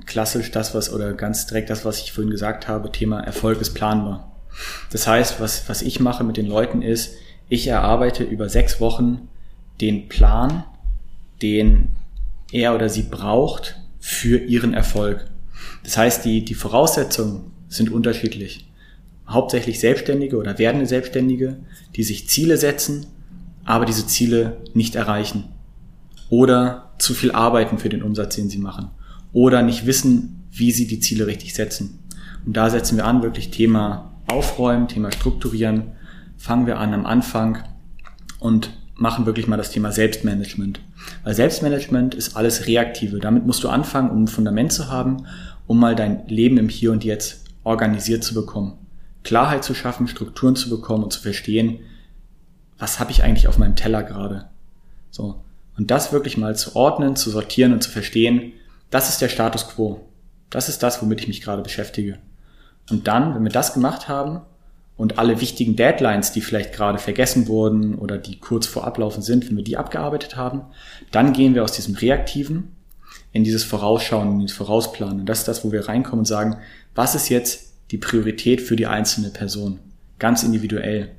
klassisch 0.05 0.51
das, 0.51 0.73
was 0.73 0.91
oder 0.91 1.13
ganz 1.13 1.47
direkt 1.47 1.69
das, 1.69 1.83
was 1.85 1.99
ich 1.99 2.13
vorhin 2.13 2.31
gesagt 2.31 2.67
habe, 2.67 2.91
Thema 2.91 3.19
Erfolg 3.21 3.59
ist 3.59 3.73
planbar. 3.73 4.31
Das 4.91 5.07
heißt, 5.07 5.41
was, 5.41 5.67
was 5.67 5.81
ich 5.81 5.99
mache 5.99 6.23
mit 6.23 6.37
den 6.37 6.45
Leuten 6.45 6.81
ist, 6.81 7.15
ich 7.49 7.67
erarbeite 7.67 8.23
über 8.23 8.49
sechs 8.49 8.79
Wochen 8.81 9.27
den 9.81 10.07
Plan, 10.07 10.63
den 11.41 11.89
er 12.51 12.75
oder 12.75 12.89
sie 12.89 13.03
braucht 13.03 13.75
für 13.99 14.37
ihren 14.37 14.73
Erfolg. 14.73 15.25
Das 15.83 15.97
heißt, 15.97 16.25
die, 16.25 16.45
die 16.45 16.53
Voraussetzungen 16.53 17.51
sind 17.67 17.91
unterschiedlich. 17.91 18.71
Hauptsächlich 19.27 19.79
Selbstständige 19.79 20.37
oder 20.37 20.57
werdende 20.59 20.85
Selbstständige, 20.85 21.57
die 21.95 22.03
sich 22.03 22.29
Ziele 22.29 22.57
setzen, 22.57 23.07
aber 23.63 23.85
diese 23.85 24.05
Ziele 24.05 24.57
nicht 24.73 24.95
erreichen. 24.95 25.45
Oder 26.29 26.93
zu 26.99 27.13
viel 27.13 27.31
arbeiten 27.31 27.77
für 27.77 27.89
den 27.89 28.03
Umsatz, 28.03 28.35
den 28.35 28.49
sie 28.49 28.57
machen. 28.59 28.89
Oder 29.33 29.61
nicht 29.61 29.85
wissen, 29.85 30.43
wie 30.51 30.71
sie 30.71 30.87
die 30.87 30.99
Ziele 30.99 31.27
richtig 31.27 31.53
setzen. 31.53 31.99
Und 32.45 32.55
da 32.55 32.69
setzen 32.69 32.97
wir 32.97 33.05
an, 33.05 33.23
wirklich 33.23 33.51
Thema 33.51 34.11
Aufräumen, 34.27 34.87
Thema 34.87 35.11
Strukturieren, 35.11 35.91
fangen 36.45 36.67
wir 36.67 36.77
an 36.77 36.93
am 36.93 37.07
Anfang 37.07 37.63
und 38.37 38.69
machen 38.93 39.25
wirklich 39.25 39.47
mal 39.47 39.57
das 39.57 39.71
Thema 39.71 39.91
Selbstmanagement. 39.91 40.79
Weil 41.23 41.33
Selbstmanagement 41.33 42.13
ist 42.13 42.37
alles 42.37 42.67
Reaktive. 42.67 43.17
Damit 43.17 43.47
musst 43.47 43.63
du 43.63 43.69
anfangen, 43.69 44.11
um 44.11 44.23
ein 44.23 44.27
Fundament 44.27 44.71
zu 44.71 44.91
haben, 44.91 45.25
um 45.65 45.79
mal 45.79 45.95
dein 45.95 46.27
Leben 46.27 46.59
im 46.59 46.69
Hier 46.69 46.91
und 46.91 47.03
Jetzt 47.03 47.45
organisiert 47.63 48.23
zu 48.23 48.35
bekommen. 48.35 48.77
Klarheit 49.23 49.63
zu 49.63 49.73
schaffen, 49.73 50.07
Strukturen 50.07 50.55
zu 50.55 50.69
bekommen 50.69 51.03
und 51.03 51.11
zu 51.11 51.19
verstehen, 51.19 51.79
was 52.77 52.99
habe 52.99 53.09
ich 53.09 53.23
eigentlich 53.23 53.47
auf 53.47 53.57
meinem 53.57 53.75
Teller 53.75 54.03
gerade. 54.03 54.45
So. 55.09 55.43
Und 55.75 55.89
das 55.89 56.13
wirklich 56.13 56.37
mal 56.37 56.55
zu 56.55 56.75
ordnen, 56.75 57.15
zu 57.15 57.31
sortieren 57.31 57.73
und 57.73 57.81
zu 57.81 57.89
verstehen, 57.89 58.53
das 58.91 59.09
ist 59.09 59.19
der 59.19 59.29
Status 59.29 59.67
quo. 59.67 60.07
Das 60.51 60.69
ist 60.69 60.83
das, 60.83 61.01
womit 61.01 61.21
ich 61.21 61.27
mich 61.27 61.41
gerade 61.41 61.63
beschäftige. 61.63 62.19
Und 62.91 63.07
dann, 63.07 63.33
wenn 63.33 63.43
wir 63.43 63.51
das 63.51 63.73
gemacht 63.73 64.07
haben, 64.07 64.41
und 64.97 65.19
alle 65.19 65.41
wichtigen 65.41 65.75
Deadlines, 65.75 66.31
die 66.31 66.41
vielleicht 66.41 66.73
gerade 66.73 66.99
vergessen 66.99 67.47
wurden 67.47 67.95
oder 67.95 68.17
die 68.17 68.39
kurz 68.39 68.65
vor 68.65 68.85
Ablaufen 68.85 69.21
sind, 69.21 69.47
wenn 69.49 69.57
wir 69.57 69.63
die 69.63 69.77
abgearbeitet 69.77 70.37
haben, 70.37 70.61
dann 71.11 71.33
gehen 71.33 71.53
wir 71.53 71.63
aus 71.63 71.73
diesem 71.73 71.95
Reaktiven 71.95 72.75
in 73.33 73.43
dieses 73.43 73.65
Vorausschauen, 73.65 74.31
in 74.31 74.39
dieses 74.39 74.55
Vorausplanen. 74.55 75.21
Und 75.21 75.25
das 75.25 75.39
ist 75.39 75.47
das, 75.47 75.65
wo 75.65 75.71
wir 75.71 75.89
reinkommen 75.89 76.19
und 76.19 76.25
sagen, 76.25 76.57
was 76.93 77.15
ist 77.15 77.27
jetzt 77.29 77.73
die 77.91 77.97
Priorität 77.97 78.61
für 78.61 78.77
die 78.77 78.87
einzelne 78.87 79.29
Person? 79.29 79.79
Ganz 80.17 80.43
individuell. 80.43 81.11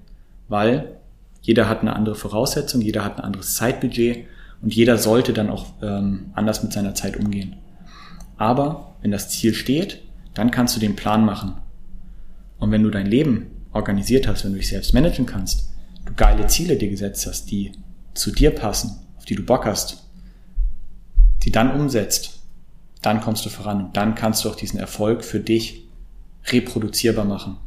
Weil 0.48 0.96
jeder 1.42 1.68
hat 1.68 1.82
eine 1.82 1.94
andere 1.94 2.14
Voraussetzung, 2.14 2.80
jeder 2.80 3.04
hat 3.04 3.18
ein 3.18 3.24
anderes 3.24 3.54
Zeitbudget 3.54 4.24
und 4.62 4.74
jeder 4.74 4.96
sollte 4.96 5.34
dann 5.34 5.50
auch 5.50 5.66
ähm, 5.82 6.30
anders 6.34 6.62
mit 6.62 6.72
seiner 6.72 6.94
Zeit 6.94 7.18
umgehen. 7.18 7.56
Aber 8.38 8.96
wenn 9.02 9.10
das 9.10 9.28
Ziel 9.28 9.52
steht, 9.52 10.00
dann 10.32 10.50
kannst 10.50 10.74
du 10.74 10.80
den 10.80 10.96
Plan 10.96 11.24
machen. 11.24 11.56
Und 12.58 12.70
wenn 12.70 12.82
du 12.82 12.90
dein 12.90 13.06
Leben 13.06 13.50
organisiert 13.76 14.26
hast, 14.26 14.44
wenn 14.44 14.52
du 14.52 14.58
dich 14.58 14.68
selbst 14.68 14.92
managen 14.94 15.26
kannst, 15.26 15.70
du 16.04 16.12
geile 16.14 16.46
Ziele 16.46 16.76
dir 16.76 16.90
gesetzt 16.90 17.26
hast, 17.26 17.50
die 17.50 17.72
zu 18.14 18.32
dir 18.32 18.50
passen, 18.50 18.98
auf 19.16 19.24
die 19.24 19.34
du 19.34 19.44
Bock 19.44 19.66
hast, 19.66 20.04
die 21.42 21.52
dann 21.52 21.78
umsetzt, 21.78 22.40
dann 23.02 23.20
kommst 23.20 23.44
du 23.46 23.50
voran 23.50 23.86
und 23.86 23.96
dann 23.96 24.14
kannst 24.14 24.44
du 24.44 24.50
auch 24.50 24.56
diesen 24.56 24.80
Erfolg 24.80 25.24
für 25.24 25.40
dich 25.40 25.84
reproduzierbar 26.46 27.24
machen. 27.24 27.58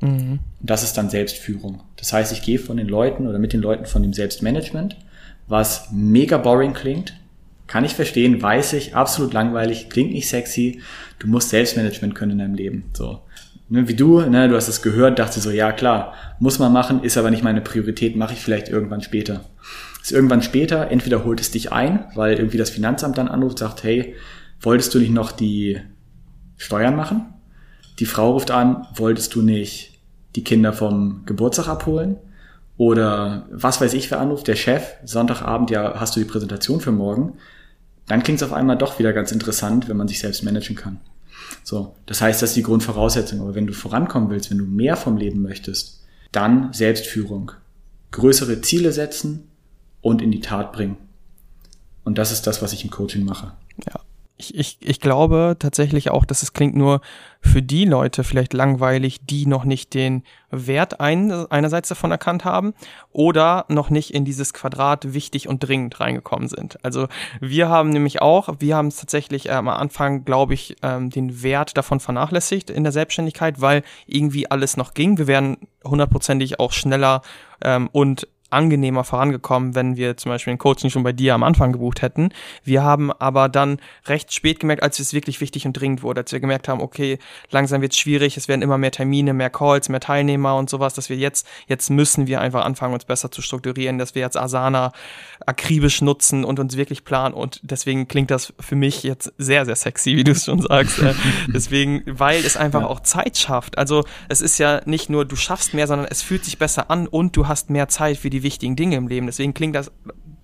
Mhm. 0.00 0.40
Und 0.60 0.70
das 0.70 0.82
ist 0.82 0.94
dann 0.94 1.10
Selbstführung. 1.10 1.80
Das 1.96 2.12
heißt, 2.12 2.32
ich 2.32 2.42
gehe 2.42 2.58
von 2.58 2.76
den 2.76 2.88
Leuten 2.88 3.26
oder 3.26 3.38
mit 3.38 3.52
den 3.52 3.60
Leuten 3.60 3.86
von 3.86 4.02
dem 4.02 4.12
Selbstmanagement, 4.12 4.96
was 5.46 5.88
mega 5.92 6.38
boring 6.38 6.72
klingt, 6.72 7.14
kann 7.66 7.84
ich 7.84 7.94
verstehen, 7.94 8.40
weiß 8.40 8.72
ich, 8.72 8.96
absolut 8.96 9.34
langweilig, 9.34 9.90
klingt 9.90 10.12
nicht 10.12 10.28
sexy. 10.28 10.80
Du 11.18 11.26
musst 11.26 11.50
Selbstmanagement 11.50 12.14
können 12.14 12.32
in 12.32 12.38
deinem 12.38 12.54
Leben. 12.54 12.84
So 12.94 13.20
ne, 13.68 13.88
wie 13.88 13.94
du, 13.94 14.20
ne, 14.20 14.48
du 14.48 14.56
hast 14.56 14.68
es 14.68 14.82
gehört, 14.82 15.18
dachte 15.18 15.40
so, 15.40 15.50
ja 15.50 15.72
klar, 15.72 16.14
muss 16.38 16.58
man 16.58 16.72
machen, 16.72 17.02
ist 17.02 17.16
aber 17.16 17.30
nicht 17.30 17.44
meine 17.44 17.60
Priorität, 17.60 18.16
mache 18.16 18.34
ich 18.34 18.40
vielleicht 18.40 18.68
irgendwann 18.68 19.02
später. 19.02 19.44
Ist 20.02 20.12
irgendwann 20.12 20.42
später, 20.42 20.90
entweder 20.90 21.24
holt 21.24 21.40
es 21.40 21.50
dich 21.50 21.72
ein, 21.72 22.04
weil 22.14 22.38
irgendwie 22.38 22.58
das 22.58 22.70
Finanzamt 22.70 23.18
dann 23.18 23.28
anruft, 23.28 23.58
sagt, 23.58 23.82
hey, 23.82 24.14
wolltest 24.60 24.94
du 24.94 24.98
nicht 24.98 25.12
noch 25.12 25.32
die 25.32 25.80
Steuern 26.56 26.96
machen? 26.96 27.34
Die 27.98 28.06
Frau 28.06 28.32
ruft 28.32 28.50
an, 28.50 28.86
wolltest 28.94 29.34
du 29.34 29.42
nicht 29.42 29.98
die 30.36 30.44
Kinder 30.44 30.72
vom 30.72 31.22
Geburtstag 31.26 31.68
abholen? 31.68 32.16
Oder 32.76 33.48
was 33.50 33.80
weiß 33.80 33.92
ich, 33.94 34.10
wer 34.10 34.20
anruft, 34.20 34.46
der 34.46 34.54
Chef, 34.54 34.94
Sonntagabend, 35.04 35.70
ja, 35.70 35.98
hast 35.98 36.14
du 36.14 36.20
die 36.20 36.26
Präsentation 36.26 36.80
für 36.80 36.92
morgen? 36.92 37.34
Dann 38.06 38.22
klingt 38.22 38.40
es 38.40 38.46
auf 38.46 38.54
einmal 38.54 38.78
doch 38.78 39.00
wieder 39.00 39.12
ganz 39.12 39.32
interessant, 39.32 39.88
wenn 39.88 39.96
man 39.96 40.08
sich 40.08 40.20
selbst 40.20 40.44
managen 40.44 40.76
kann. 40.76 41.00
So, 41.68 41.94
das 42.06 42.22
heißt, 42.22 42.40
das 42.40 42.52
ist 42.52 42.56
die 42.56 42.62
Grundvoraussetzung. 42.62 43.42
Aber 43.42 43.54
wenn 43.54 43.66
du 43.66 43.74
vorankommen 43.74 44.30
willst, 44.30 44.50
wenn 44.50 44.56
du 44.56 44.64
mehr 44.64 44.96
vom 44.96 45.18
Leben 45.18 45.42
möchtest, 45.42 46.02
dann 46.32 46.72
Selbstführung. 46.72 47.52
Größere 48.10 48.62
Ziele 48.62 48.90
setzen 48.90 49.50
und 50.00 50.22
in 50.22 50.30
die 50.30 50.40
Tat 50.40 50.72
bringen. 50.72 50.96
Und 52.04 52.16
das 52.16 52.32
ist 52.32 52.46
das, 52.46 52.62
was 52.62 52.72
ich 52.72 52.84
im 52.84 52.90
Coaching 52.90 53.26
mache. 53.26 53.52
Ja. 53.86 54.00
Ich, 54.38 54.54
ich, 54.56 54.78
ich 54.80 55.00
glaube 55.00 55.56
tatsächlich 55.58 56.10
auch, 56.10 56.24
dass 56.24 56.42
es 56.42 56.52
klingt 56.52 56.76
nur 56.76 57.00
für 57.40 57.60
die 57.60 57.84
Leute 57.84 58.24
vielleicht 58.24 58.52
langweilig, 58.52 59.20
die 59.24 59.46
noch 59.46 59.64
nicht 59.64 59.94
den 59.94 60.22
Wert 60.50 61.00
ein, 61.00 61.30
einerseits 61.50 61.88
davon 61.88 62.10
erkannt 62.10 62.44
haben 62.44 62.74
oder 63.12 63.64
noch 63.68 63.90
nicht 63.90 64.14
in 64.14 64.24
dieses 64.24 64.54
Quadrat 64.54 65.12
wichtig 65.12 65.48
und 65.48 65.60
dringend 65.60 66.00
reingekommen 66.00 66.48
sind. 66.48 66.82
Also 66.84 67.08
wir 67.40 67.68
haben 67.68 67.90
nämlich 67.90 68.22
auch, 68.22 68.48
wir 68.60 68.76
haben 68.76 68.88
es 68.88 68.96
tatsächlich 68.96 69.48
äh, 69.48 69.52
am 69.52 69.68
Anfang, 69.68 70.24
glaube 70.24 70.54
ich, 70.54 70.76
ähm, 70.82 71.10
den 71.10 71.42
Wert 71.42 71.76
davon 71.76 72.00
vernachlässigt 72.00 72.70
in 72.70 72.84
der 72.84 72.92
Selbstständigkeit, 72.92 73.60
weil 73.60 73.82
irgendwie 74.06 74.50
alles 74.50 74.76
noch 74.76 74.94
ging. 74.94 75.18
Wir 75.18 75.26
wären 75.26 75.58
hundertprozentig 75.84 76.60
auch 76.60 76.72
schneller 76.72 77.22
ähm, 77.62 77.88
und 77.92 78.28
angenehmer 78.50 79.04
vorangekommen, 79.04 79.74
wenn 79.74 79.96
wir 79.96 80.16
zum 80.16 80.30
Beispiel 80.30 80.52
ein 80.52 80.58
Coaching 80.58 80.90
schon 80.90 81.02
bei 81.02 81.12
dir 81.12 81.34
am 81.34 81.42
Anfang 81.42 81.72
gebucht 81.72 82.02
hätten. 82.02 82.30
Wir 82.64 82.82
haben 82.82 83.12
aber 83.12 83.48
dann 83.48 83.78
recht 84.06 84.32
spät 84.32 84.60
gemerkt, 84.60 84.82
als 84.82 84.98
es 84.98 85.12
wirklich 85.12 85.40
wichtig 85.40 85.66
und 85.66 85.74
dringend 85.74 86.02
wurde, 86.02 86.22
als 86.22 86.32
wir 86.32 86.40
gemerkt 86.40 86.68
haben, 86.68 86.80
okay, 86.80 87.18
langsam 87.50 87.82
wird 87.82 87.92
es 87.92 87.98
schwierig, 87.98 88.36
es 88.36 88.48
werden 88.48 88.62
immer 88.62 88.78
mehr 88.78 88.90
Termine, 88.90 89.34
mehr 89.34 89.50
Calls, 89.50 89.88
mehr 89.88 90.00
Teilnehmer 90.00 90.56
und 90.56 90.70
sowas, 90.70 90.94
dass 90.94 91.10
wir 91.10 91.16
jetzt, 91.16 91.46
jetzt 91.66 91.90
müssen 91.90 92.26
wir 92.26 92.40
einfach 92.40 92.64
anfangen, 92.64 92.94
uns 92.94 93.04
besser 93.04 93.30
zu 93.30 93.42
strukturieren, 93.42 93.98
dass 93.98 94.14
wir 94.14 94.22
jetzt 94.22 94.36
Asana 94.36 94.92
akribisch 95.44 96.00
nutzen 96.00 96.44
und 96.44 96.58
uns 96.58 96.76
wirklich 96.76 97.04
planen 97.04 97.34
und 97.34 97.60
deswegen 97.62 98.08
klingt 98.08 98.30
das 98.30 98.54
für 98.58 98.76
mich 98.76 99.02
jetzt 99.02 99.32
sehr, 99.38 99.66
sehr 99.66 99.76
sexy, 99.76 100.16
wie 100.16 100.24
du 100.24 100.32
es 100.32 100.46
schon 100.46 100.62
sagst. 100.62 100.98
Äh, 101.00 101.14
deswegen, 101.48 102.02
weil 102.06 102.44
es 102.44 102.56
einfach 102.56 102.82
auch 102.82 103.00
Zeit 103.00 103.36
schafft. 103.36 103.78
Also 103.78 104.04
es 104.28 104.40
ist 104.40 104.58
ja 104.58 104.80
nicht 104.84 105.10
nur, 105.10 105.24
du 105.24 105.36
schaffst 105.36 105.74
mehr, 105.74 105.86
sondern 105.86 106.08
es 106.10 106.22
fühlt 106.22 106.44
sich 106.44 106.58
besser 106.58 106.90
an 106.90 107.06
und 107.06 107.36
du 107.36 107.48
hast 107.48 107.70
mehr 107.70 107.88
Zeit 107.88 108.16
für 108.16 108.30
die 108.30 108.37
die 108.38 108.42
wichtigen 108.42 108.76
Dinge 108.76 108.96
im 108.96 109.08
Leben. 109.08 109.26
Deswegen 109.26 109.54
klingt 109.54 109.74
das 109.74 109.90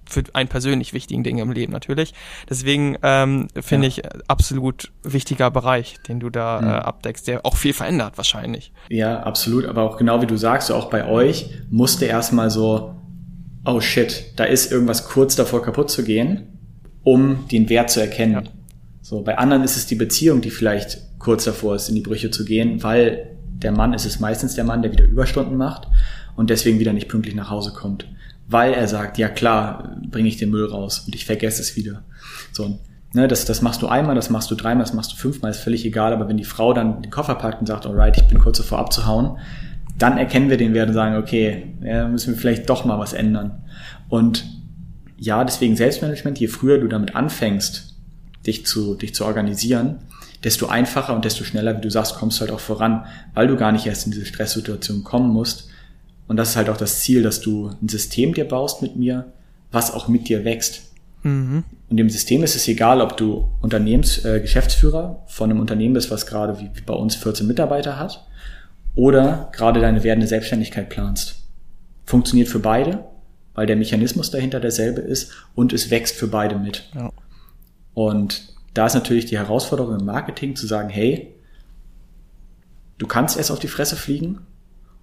für 0.07 0.23
einen 0.35 0.49
persönlich 0.49 0.93
wichtigen 0.93 1.25
Dinge 1.25 1.43
im 1.43 1.53
Leben 1.53 1.73
natürlich. 1.73 2.13
Deswegen 2.49 2.97
ähm, 3.03 3.49
finde 3.61 3.89
ja. 3.89 3.89
ich 3.89 4.03
absolut 4.29 4.93
wichtiger 5.03 5.51
Bereich, 5.51 5.97
den 6.09 6.21
du 6.21 6.31
da 6.31 6.61
mhm. 6.61 6.69
äh, 6.69 6.71
abdeckst, 6.73 7.27
der 7.27 7.47
auch 7.47 7.57
viel 7.57 7.73
verändert 7.73 8.17
wahrscheinlich. 8.17 8.73
Ja, 8.91 9.23
absolut. 9.23 9.65
Aber 9.65 9.83
auch 9.83 9.97
genau 9.97 10.21
wie 10.21 10.27
du 10.27 10.37
sagst, 10.37 10.71
auch 10.71 10.91
bei 10.91 11.09
euch 11.09 11.51
musste 11.71 12.05
erstmal 12.05 12.51
so, 12.51 12.95
oh 13.65 13.81
shit, 13.81 14.33
da 14.37 14.45
ist 14.45 14.71
irgendwas 14.71 15.09
kurz 15.09 15.37
davor 15.37 15.63
kaputt 15.63 15.91
zu 15.91 16.05
gehen, 16.05 16.59
um 17.03 17.49
den 17.51 17.69
Wert 17.69 17.91
zu 17.91 18.01
erkennen. 18.01 18.45
Ja. 18.45 18.51
So, 19.01 19.23
bei 19.23 19.39
anderen 19.39 19.65
ist 19.65 19.77
es 19.77 19.87
die 19.87 19.97
Beziehung, 19.97 20.41
die 20.41 20.51
vielleicht 20.51 20.99
kurz 21.19 21.45
davor 21.45 21.77
ist, 21.77 21.89
in 21.89 21.95
die 21.95 22.01
Brüche 22.01 22.31
zu 22.31 22.45
gehen, 22.45 22.83
weil 22.83 23.31
der 23.47 23.73
Mann 23.73 23.95
ist 23.95 24.05
es 24.05 24.21
meistens 24.21 24.55
der 24.55 24.65
Mann, 24.65 24.83
der 24.83 24.93
wieder 24.93 25.05
Überstunden 25.05 25.57
macht 25.57 25.89
und 26.37 26.51
deswegen 26.51 26.79
wieder 26.79 26.93
nicht 26.93 27.09
pünktlich 27.09 27.35
nach 27.35 27.51
Hause 27.51 27.73
kommt. 27.73 28.07
Weil 28.49 28.75
er 28.75 28.89
sagt, 28.89 29.19
ja 29.19 29.29
klar, 29.29 29.97
bringe 30.11 30.29
ich 30.29 30.37
den 30.37 30.51
Müll 30.51 30.67
raus 30.67 31.01
und 31.07 31.15
ich 31.15 31.25
vergesse 31.25 31.63
es 31.63 31.77
wieder. 31.77 32.03
So, 32.53 32.79
ne, 33.15 33.27
das, 33.27 33.45
das 33.47 33.63
machst 33.63 33.81
du 33.83 33.87
einmal, 33.87 34.15
das 34.15 34.31
machst 34.31 34.51
du 34.51 34.55
dreimal, 34.55 34.85
das 34.85 34.93
machst 34.93 35.13
du 35.13 35.17
fünfmal, 35.17 35.51
ist 35.51 35.61
völlig 35.61 35.85
egal. 35.85 36.13
Aber 36.13 36.29
wenn 36.29 36.37
die 36.37 36.45
Frau 36.45 36.75
dann 36.75 37.03
den 37.03 37.11
Koffer 37.11 37.37
packt 37.37 37.61
und 37.61 37.67
sagt, 37.67 37.87
alright, 37.87 38.17
ich 38.17 38.29
bin 38.29 38.39
kurz 38.39 38.59
davor 38.59 38.79
abzuhauen, 38.79 39.39
dann 39.99 40.19
erkennen 40.19 40.51
wir 40.51 40.57
den 40.57 40.75
Wert 40.75 40.89
und 40.89 40.95
sagen, 40.95 41.17
okay, 41.17 41.75
ja, 41.83 42.09
müssen 42.09 42.35
wir 42.35 42.41
vielleicht 42.41 42.69
doch 42.69 42.85
mal 42.85 42.99
was 42.99 43.13
ändern. 43.13 43.63
Und 44.09 44.45
ja, 45.17 45.45
deswegen 45.45 45.77
Selbstmanagement, 45.77 46.39
je 46.39 46.49
früher 46.49 46.79
du 46.79 46.89
damit 46.89 47.15
anfängst, 47.15 47.95
dich 48.47 48.67
zu, 48.67 48.95
dich 48.95 49.15
zu 49.15 49.25
organisieren, 49.25 50.01
desto 50.43 50.67
einfacher 50.67 51.15
und 51.15 51.25
desto 51.25 51.45
schneller, 51.45 51.77
wie 51.77 51.81
du 51.81 51.91
sagst, 51.91 52.17
kommst 52.17 52.39
du 52.39 52.43
halt 52.43 52.51
auch 52.51 52.61
voran, 52.61 53.07
weil 53.33 53.47
du 53.47 53.57
gar 53.57 53.73
nicht 53.73 53.87
erst 53.87 54.07
in 54.07 54.13
diese 54.13 54.27
Stresssituation 54.27 55.03
kommen 55.03 55.31
musst, 55.33 55.69
und 56.27 56.37
das 56.37 56.51
ist 56.51 56.57
halt 56.57 56.69
auch 56.69 56.77
das 56.77 57.01
Ziel, 57.01 57.23
dass 57.23 57.41
du 57.41 57.71
ein 57.83 57.89
System 57.89 58.35
dir 58.35 58.47
baust 58.47 58.83
mit 58.83 58.97
mir, 58.97 59.33
was 59.71 59.93
auch 59.93 60.09
mit 60.09 60.29
dir 60.29 60.45
wächst. 60.45 60.83
Mhm. 61.23 61.65
Und 61.91 61.97
dem 61.97 62.11
System 62.11 62.43
ist 62.43 62.57
es 62.57 62.67
egal, 62.69 63.01
ob 63.01 63.17
du 63.17 63.49
Unternehmens, 63.61 64.25
äh, 64.25 64.41
Geschäftsführer 64.41 65.23
von 65.27 65.51
einem 65.51 65.61
Unternehmen 65.61 65.95
bist, 65.95 66.11
was 66.11 66.27
gerade 66.27 66.59
wie, 66.61 66.71
wie 66.75 66.83
bei 66.83 66.95
uns 66.95 67.17
14 67.17 67.47
Mitarbeiter 67.47 67.99
hat, 67.99 68.27
oder 68.95 69.51
gerade 69.53 69.81
deine 69.81 70.05
werdende 70.05 70.27
Selbstständigkeit 70.27 70.89
planst. 70.89 71.43
Funktioniert 72.05 72.49
für 72.49 72.59
beide, 72.59 73.05
weil 73.55 73.67
der 73.67 73.77
Mechanismus 73.77 74.31
dahinter 74.31 74.61
derselbe 74.61 75.01
ist 75.01 75.33
und 75.55 75.73
es 75.73 75.91
wächst 75.91 76.17
für 76.17 76.29
beide 76.29 76.59
mit. 76.59 76.89
Ja. 76.95 77.11
Und 77.95 78.55
da 78.75 78.87
ist 78.87 78.95
natürlich 78.95 79.27
die 79.27 79.39
Herausforderung 79.39 79.99
im 79.99 80.05
Marketing 80.05 80.57
zu 80.57 80.67
sagen, 80.67 80.89
hey, 80.89 81.35
du 82.99 83.07
kannst 83.07 83.37
erst 83.37 83.51
auf 83.51 83.59
die 83.61 83.69
Fresse 83.69 83.97
fliegen 83.97 84.41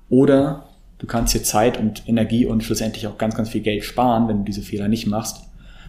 oder 0.09 0.70
Du 1.01 1.07
kannst 1.07 1.33
dir 1.33 1.41
Zeit 1.41 1.79
und 1.79 2.07
Energie 2.07 2.45
und 2.45 2.63
schlussendlich 2.63 3.07
auch 3.07 3.17
ganz, 3.17 3.33
ganz 3.33 3.49
viel 3.49 3.61
Geld 3.61 3.83
sparen, 3.83 4.27
wenn 4.27 4.37
du 4.37 4.43
diese 4.43 4.61
Fehler 4.61 4.87
nicht 4.87 5.07
machst 5.07 5.41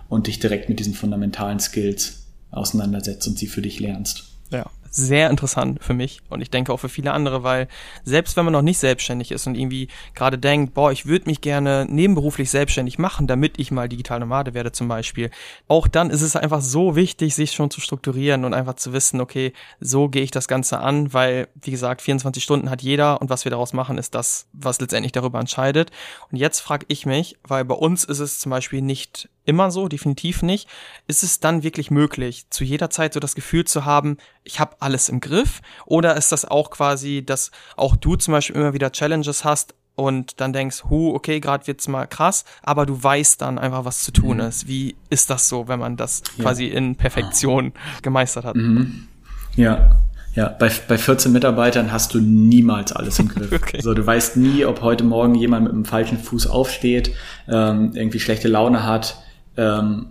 und 0.08 0.26
dich 0.26 0.38
direkt 0.38 0.70
mit 0.70 0.78
diesen 0.78 0.94
fundamentalen 0.94 1.60
Skills 1.60 2.28
auseinandersetzt 2.50 3.28
und 3.28 3.38
sie 3.38 3.46
für 3.46 3.60
dich 3.60 3.78
lernst. 3.78 4.24
Ja 4.50 4.64
sehr 4.92 5.30
interessant 5.30 5.82
für 5.82 5.94
mich 5.94 6.20
und 6.28 6.42
ich 6.42 6.50
denke 6.50 6.72
auch 6.72 6.76
für 6.76 6.90
viele 6.90 7.12
andere, 7.12 7.42
weil 7.42 7.66
selbst 8.04 8.36
wenn 8.36 8.44
man 8.44 8.52
noch 8.52 8.62
nicht 8.62 8.78
selbstständig 8.78 9.32
ist 9.32 9.46
und 9.46 9.56
irgendwie 9.56 9.88
gerade 10.14 10.38
denkt, 10.38 10.74
boah, 10.74 10.92
ich 10.92 11.06
würde 11.06 11.28
mich 11.30 11.40
gerne 11.40 11.86
nebenberuflich 11.88 12.50
selbstständig 12.50 12.98
machen, 12.98 13.26
damit 13.26 13.58
ich 13.58 13.70
mal 13.70 13.88
digital 13.88 14.20
Nomade 14.20 14.52
werde 14.52 14.70
zum 14.70 14.88
Beispiel, 14.88 15.30
auch 15.66 15.88
dann 15.88 16.10
ist 16.10 16.20
es 16.20 16.36
einfach 16.36 16.60
so 16.60 16.94
wichtig, 16.94 17.34
sich 17.34 17.52
schon 17.52 17.70
zu 17.70 17.80
strukturieren 17.80 18.44
und 18.44 18.52
einfach 18.52 18.74
zu 18.74 18.92
wissen, 18.92 19.20
okay, 19.20 19.54
so 19.80 20.08
gehe 20.08 20.22
ich 20.22 20.30
das 20.30 20.46
Ganze 20.46 20.78
an, 20.80 21.14
weil, 21.14 21.48
wie 21.62 21.70
gesagt, 21.70 22.02
24 22.02 22.42
Stunden 22.42 22.68
hat 22.68 22.82
jeder 22.82 23.20
und 23.22 23.30
was 23.30 23.44
wir 23.44 23.50
daraus 23.50 23.72
machen, 23.72 23.96
ist 23.96 24.14
das, 24.14 24.46
was 24.52 24.78
letztendlich 24.78 25.12
darüber 25.12 25.40
entscheidet. 25.40 25.90
Und 26.30 26.36
jetzt 26.36 26.60
frage 26.60 26.84
ich 26.88 27.06
mich, 27.06 27.38
weil 27.42 27.64
bei 27.64 27.74
uns 27.74 28.04
ist 28.04 28.18
es 28.18 28.38
zum 28.38 28.50
Beispiel 28.50 28.82
nicht 28.82 29.30
immer 29.44 29.70
so, 29.70 29.88
definitiv 29.88 30.42
nicht. 30.42 30.68
Ist 31.06 31.22
es 31.22 31.40
dann 31.40 31.62
wirklich 31.62 31.90
möglich, 31.90 32.46
zu 32.50 32.64
jeder 32.64 32.90
Zeit 32.90 33.14
so 33.14 33.20
das 33.20 33.34
Gefühl 33.34 33.64
zu 33.64 33.84
haben, 33.84 34.16
ich 34.44 34.60
habe 34.60 34.76
alles 34.80 35.08
im 35.08 35.20
Griff? 35.20 35.60
Oder 35.86 36.16
ist 36.16 36.32
das 36.32 36.44
auch 36.44 36.70
quasi, 36.70 37.24
dass 37.24 37.50
auch 37.76 37.96
du 37.96 38.16
zum 38.16 38.32
Beispiel 38.32 38.56
immer 38.56 38.74
wieder 38.74 38.92
Challenges 38.92 39.44
hast 39.44 39.74
und 39.94 40.40
dann 40.40 40.52
denkst, 40.52 40.84
hu, 40.84 41.14
okay, 41.14 41.40
gerade 41.40 41.66
wird's 41.66 41.88
mal 41.88 42.06
krass, 42.06 42.44
aber 42.62 42.86
du 42.86 43.02
weißt 43.02 43.40
dann 43.42 43.58
einfach, 43.58 43.84
was 43.84 44.00
zu 44.00 44.12
tun 44.12 44.38
mhm. 44.38 44.44
ist. 44.44 44.66
Wie 44.66 44.96
ist 45.10 45.30
das 45.30 45.48
so, 45.48 45.68
wenn 45.68 45.80
man 45.80 45.96
das 45.96 46.22
ja. 46.36 46.44
quasi 46.44 46.66
in 46.66 46.96
Perfektion 46.96 47.72
gemeistert 48.02 48.44
hat? 48.44 48.56
Mhm. 48.56 49.08
Ja, 49.54 50.02
ja, 50.34 50.48
bei, 50.48 50.70
bei 50.88 50.96
14 50.96 51.30
Mitarbeitern 51.30 51.92
hast 51.92 52.14
du 52.14 52.20
niemals 52.20 52.92
alles 52.92 53.18
im 53.18 53.28
Griff. 53.34 53.52
okay. 53.52 53.76
Also 53.76 53.92
du 53.92 54.06
weißt 54.06 54.38
nie, 54.38 54.64
ob 54.64 54.80
heute 54.80 55.04
Morgen 55.04 55.34
jemand 55.34 55.64
mit 55.64 55.72
dem 55.72 55.84
falschen 55.84 56.18
Fuß 56.18 56.46
aufsteht, 56.46 57.14
ähm, 57.48 57.92
irgendwie 57.94 58.20
schlechte 58.20 58.48
Laune 58.48 58.84
hat, 58.84 59.22
ähm, 59.56 60.08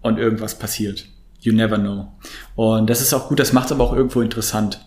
und 0.00 0.18
irgendwas 0.18 0.58
passiert. 0.58 1.06
You 1.40 1.52
never 1.52 1.78
know. 1.78 2.08
Und 2.54 2.88
das 2.88 3.00
ist 3.00 3.12
auch 3.14 3.28
gut, 3.28 3.40
das 3.40 3.52
macht 3.52 3.66
es 3.66 3.72
aber 3.72 3.84
auch 3.84 3.92
irgendwo 3.92 4.20
interessant. 4.20 4.80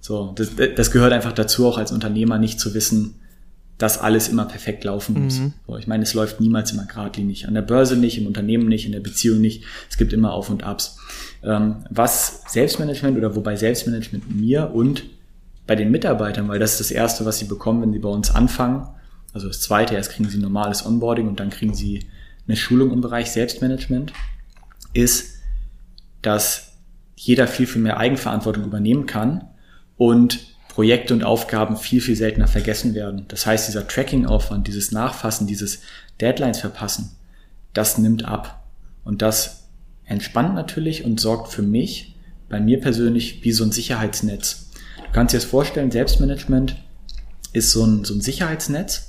So, 0.00 0.32
das, 0.36 0.50
das 0.76 0.90
gehört 0.90 1.12
einfach 1.12 1.32
dazu, 1.32 1.66
auch 1.66 1.78
als 1.78 1.92
Unternehmer 1.92 2.38
nicht 2.38 2.60
zu 2.60 2.74
wissen, 2.74 3.16
dass 3.78 3.98
alles 3.98 4.28
immer 4.28 4.44
perfekt 4.44 4.84
laufen 4.84 5.24
muss. 5.24 5.38
Mhm. 5.38 5.52
So, 5.66 5.76
ich 5.76 5.86
meine, 5.86 6.02
es 6.02 6.12
läuft 6.12 6.40
niemals 6.40 6.72
immer 6.72 6.84
geradlinig. 6.84 7.46
An 7.46 7.54
der 7.54 7.62
Börse 7.62 7.96
nicht, 7.96 8.18
im 8.18 8.26
Unternehmen 8.26 8.68
nicht, 8.68 8.86
in 8.86 8.92
der 8.92 9.00
Beziehung 9.00 9.40
nicht. 9.40 9.64
Es 9.88 9.96
gibt 9.96 10.12
immer 10.12 10.32
Auf 10.32 10.50
und 10.50 10.64
Abs. 10.64 10.98
Ähm, 11.44 11.84
was 11.88 12.42
Selbstmanagement 12.48 13.16
oder 13.16 13.36
wobei 13.36 13.54
Selbstmanagement 13.56 14.34
mir 14.34 14.72
und 14.74 15.04
bei 15.68 15.76
den 15.76 15.92
Mitarbeitern, 15.92 16.48
weil 16.48 16.58
das 16.58 16.72
ist 16.72 16.80
das 16.80 16.90
Erste, 16.90 17.24
was 17.24 17.38
sie 17.38 17.44
bekommen, 17.44 17.82
wenn 17.82 17.92
sie 17.92 18.00
bei 18.00 18.08
uns 18.08 18.34
anfangen. 18.34 18.88
Also 19.32 19.46
das 19.46 19.60
Zweite, 19.60 19.94
erst 19.94 20.10
kriegen 20.10 20.28
sie 20.28 20.38
normales 20.38 20.84
Onboarding 20.84 21.28
und 21.28 21.38
dann 21.38 21.50
kriegen 21.50 21.74
sie 21.74 22.06
eine 22.48 22.56
Schulung 22.56 22.92
im 22.92 23.00
Bereich 23.00 23.30
Selbstmanagement, 23.30 24.12
ist, 24.94 25.36
dass 26.22 26.72
jeder 27.14 27.46
viel, 27.46 27.66
viel 27.66 27.82
mehr 27.82 27.98
Eigenverantwortung 27.98 28.64
übernehmen 28.64 29.06
kann 29.06 29.44
und 29.96 30.40
Projekte 30.68 31.12
und 31.12 31.24
Aufgaben 31.24 31.76
viel, 31.76 32.00
viel 32.00 32.16
seltener 32.16 32.46
vergessen 32.46 32.94
werden. 32.94 33.26
Das 33.28 33.46
heißt, 33.46 33.68
dieser 33.68 33.86
Tracking-Aufwand, 33.86 34.66
dieses 34.66 34.92
Nachfassen, 34.92 35.46
dieses 35.46 35.80
Deadlines 36.20 36.60
verpassen, 36.60 37.16
das 37.74 37.98
nimmt 37.98 38.24
ab. 38.24 38.64
Und 39.04 39.22
das 39.22 39.68
entspannt 40.04 40.54
natürlich 40.54 41.04
und 41.04 41.20
sorgt 41.20 41.52
für 41.52 41.62
mich, 41.62 42.14
bei 42.48 42.60
mir 42.60 42.80
persönlich, 42.80 43.44
wie 43.44 43.52
so 43.52 43.64
ein 43.64 43.72
Sicherheitsnetz. 43.72 44.70
Du 44.96 45.12
kannst 45.12 45.34
dir 45.34 45.38
das 45.38 45.44
vorstellen, 45.44 45.90
Selbstmanagement 45.90 46.76
ist 47.52 47.72
so 47.72 47.84
ein, 47.84 48.04
so 48.04 48.14
ein 48.14 48.20
Sicherheitsnetz, 48.20 49.08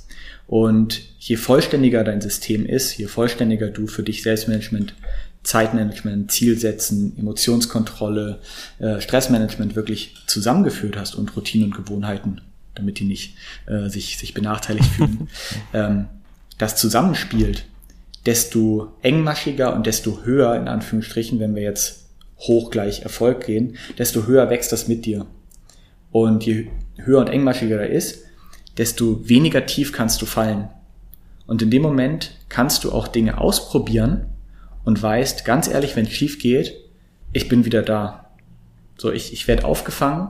und 0.50 1.02
je 1.20 1.36
vollständiger 1.36 2.02
dein 2.02 2.22
System 2.22 2.64
ist, 2.64 2.96
je 2.96 3.06
vollständiger 3.06 3.68
du 3.68 3.86
für 3.86 4.02
dich 4.02 4.22
Selbstmanagement, 4.22 4.94
Zeitmanagement, 5.42 6.32
Zielsetzen, 6.32 7.16
Emotionskontrolle, 7.18 8.40
äh, 8.78 9.00
Stressmanagement 9.00 9.76
wirklich 9.76 10.14
zusammengeführt 10.26 10.96
hast 10.96 11.14
und 11.14 11.36
Routinen 11.36 11.66
und 11.66 11.76
Gewohnheiten, 11.76 12.40
damit 12.74 12.98
die 12.98 13.04
nicht 13.04 13.36
äh, 13.66 13.88
sich, 13.90 14.16
sich 14.16 14.32
benachteiligt 14.32 14.88
fühlen, 14.88 15.28
ähm, 15.74 16.06
das 16.56 16.76
zusammenspielt, 16.76 17.66
desto 18.24 18.94
engmaschiger 19.02 19.74
und 19.74 19.86
desto 19.86 20.24
höher, 20.24 20.56
in 20.56 20.68
Anführungsstrichen, 20.68 21.38
wenn 21.38 21.54
wir 21.54 21.62
jetzt 21.62 22.06
hoch 22.38 22.70
gleich 22.70 23.02
Erfolg 23.02 23.44
gehen, 23.44 23.76
desto 23.98 24.26
höher 24.26 24.48
wächst 24.48 24.72
das 24.72 24.88
mit 24.88 25.04
dir. 25.04 25.26
Und 26.10 26.46
je 26.46 26.68
höher 26.96 27.20
und 27.20 27.28
engmaschiger 27.28 27.78
er 27.78 27.90
ist, 27.90 28.24
desto 28.78 29.28
weniger 29.28 29.66
tief 29.66 29.92
kannst 29.92 30.22
du 30.22 30.26
fallen. 30.26 30.70
Und 31.50 31.62
in 31.62 31.70
dem 31.70 31.82
Moment 31.82 32.30
kannst 32.48 32.84
du 32.84 32.92
auch 32.92 33.08
Dinge 33.08 33.38
ausprobieren 33.38 34.26
und 34.84 35.02
weißt, 35.02 35.44
ganz 35.44 35.66
ehrlich, 35.66 35.96
wenn 35.96 36.06
es 36.06 36.12
schief 36.12 36.38
geht, 36.38 36.76
ich 37.32 37.48
bin 37.48 37.64
wieder 37.64 37.82
da. 37.82 38.30
So, 38.96 39.10
ich, 39.10 39.32
ich 39.32 39.48
werde 39.48 39.64
aufgefangen 39.64 40.28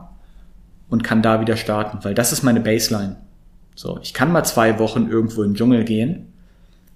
und 0.88 1.04
kann 1.04 1.20
da 1.20 1.42
wieder 1.42 1.58
starten, 1.58 1.98
weil 2.04 2.14
das 2.14 2.32
ist 2.32 2.42
meine 2.42 2.60
Baseline. 2.60 3.16
So, 3.74 3.98
ich 4.02 4.14
kann 4.14 4.32
mal 4.32 4.44
zwei 4.44 4.78
Wochen 4.78 5.10
irgendwo 5.10 5.42
im 5.42 5.54
Dschungel 5.54 5.84
gehen. 5.84 6.32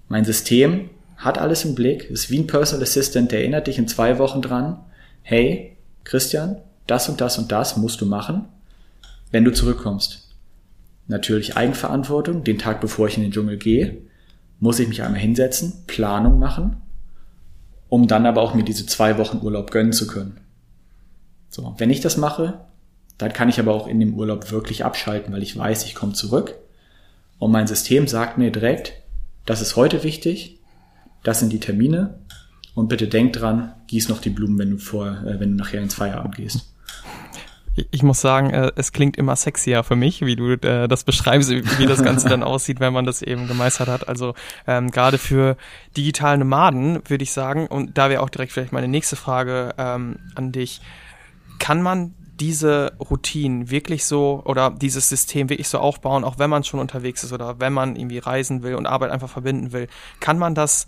Mein 0.09 0.25
System 0.25 0.89
hat 1.17 1.37
alles 1.37 1.63
im 1.63 1.75
Blick, 1.75 2.09
ist 2.09 2.31
wie 2.31 2.39
ein 2.39 2.47
Personal 2.47 2.81
Assistant, 2.81 3.31
der 3.31 3.41
erinnert 3.41 3.67
dich 3.67 3.77
in 3.77 3.87
zwei 3.87 4.17
Wochen 4.17 4.41
dran, 4.41 4.79
hey, 5.21 5.77
Christian, 6.03 6.57
das 6.87 7.09
und 7.09 7.21
das 7.21 7.37
und 7.37 7.51
das 7.51 7.77
musst 7.77 8.01
du 8.01 8.07
machen, 8.07 8.45
wenn 9.29 9.45
du 9.45 9.53
zurückkommst. 9.53 10.35
Natürlich 11.05 11.55
Eigenverantwortung, 11.55 12.43
den 12.43 12.57
Tag 12.57 12.81
bevor 12.81 13.07
ich 13.07 13.17
in 13.17 13.21
den 13.21 13.31
Dschungel 13.31 13.57
gehe, 13.57 14.01
muss 14.59 14.79
ich 14.79 14.87
mich 14.87 15.03
einmal 15.03 15.19
hinsetzen, 15.19 15.83
Planung 15.87 16.39
machen, 16.39 16.77
um 17.89 18.07
dann 18.07 18.25
aber 18.25 18.41
auch 18.41 18.53
mir 18.53 18.63
diese 18.63 18.85
zwei 18.85 19.17
Wochen 19.17 19.39
Urlaub 19.43 19.71
gönnen 19.71 19.93
zu 19.93 20.07
können. 20.07 20.39
So, 21.49 21.73
wenn 21.77 21.89
ich 21.89 22.01
das 22.01 22.17
mache, 22.17 22.65
dann 23.17 23.33
kann 23.33 23.49
ich 23.49 23.59
aber 23.59 23.73
auch 23.73 23.87
in 23.87 23.99
dem 23.99 24.15
Urlaub 24.15 24.51
wirklich 24.51 24.83
abschalten, 24.83 25.33
weil 25.33 25.43
ich 25.43 25.57
weiß, 25.57 25.85
ich 25.85 25.95
komme 25.95 26.13
zurück 26.13 26.55
und 27.39 27.51
mein 27.51 27.67
System 27.67 28.07
sagt 28.07 28.37
mir 28.37 28.51
direkt, 28.51 28.93
das 29.45 29.61
ist 29.61 29.75
heute 29.75 30.03
wichtig, 30.03 30.59
das 31.23 31.39
sind 31.39 31.53
die 31.53 31.59
Termine 31.59 32.19
und 32.73 32.89
bitte 32.89 33.07
denk 33.07 33.33
dran, 33.33 33.73
gieß 33.87 34.09
noch 34.09 34.19
die 34.19 34.29
Blumen, 34.29 34.57
wenn 34.57 34.71
du 34.71 34.77
vor, 34.77 35.07
äh, 35.25 35.39
wenn 35.39 35.51
du 35.51 35.55
nachher 35.55 35.81
ins 35.81 35.93
Feierabend 35.93 36.35
gehst. 36.35 36.73
Ich 37.91 38.03
muss 38.03 38.21
sagen, 38.21 38.51
äh, 38.51 38.71
es 38.75 38.91
klingt 38.91 39.17
immer 39.17 39.35
sexier 39.35 39.83
für 39.83 39.95
mich, 39.95 40.21
wie 40.21 40.35
du 40.35 40.53
äh, 40.53 40.87
das 40.87 41.03
beschreibst, 41.03 41.49
wie 41.49 41.85
das 41.85 42.03
Ganze 42.03 42.29
dann 42.29 42.43
aussieht, 42.43 42.79
wenn 42.79 42.93
man 42.93 43.05
das 43.05 43.21
eben 43.21 43.47
gemeistert 43.47 43.89
hat. 43.89 44.07
Also 44.07 44.33
ähm, 44.65 44.91
gerade 44.91 45.17
für 45.17 45.57
digitale 45.97 46.37
Nomaden 46.37 47.01
würde 47.07 47.23
ich 47.23 47.33
sagen, 47.33 47.67
und 47.67 47.97
da 47.97 48.09
wäre 48.09 48.21
auch 48.21 48.29
direkt 48.29 48.53
vielleicht 48.53 48.71
meine 48.71 48.87
nächste 48.87 49.15
Frage 49.17 49.73
ähm, 49.77 50.19
an 50.35 50.51
dich, 50.51 50.81
kann 51.59 51.81
man 51.81 52.13
diese 52.39 52.93
Routinen 52.99 53.69
wirklich 53.69 54.05
so 54.05 54.41
oder 54.45 54.69
dieses 54.69 55.09
System 55.09 55.49
wirklich 55.49 55.69
so 55.69 55.79
aufbauen, 55.79 56.23
auch 56.23 56.37
wenn 56.37 56.49
man 56.49 56.63
schon 56.63 56.79
unterwegs 56.79 57.23
ist 57.23 57.33
oder 57.33 57.59
wenn 57.59 57.73
man 57.73 57.95
irgendwie 57.95 58.19
reisen 58.19 58.63
will 58.63 58.75
und 58.75 58.85
Arbeit 58.85 59.11
einfach 59.11 59.29
verbinden 59.29 59.71
will, 59.71 59.87
kann 60.19 60.37
man 60.37 60.55
das 60.55 60.87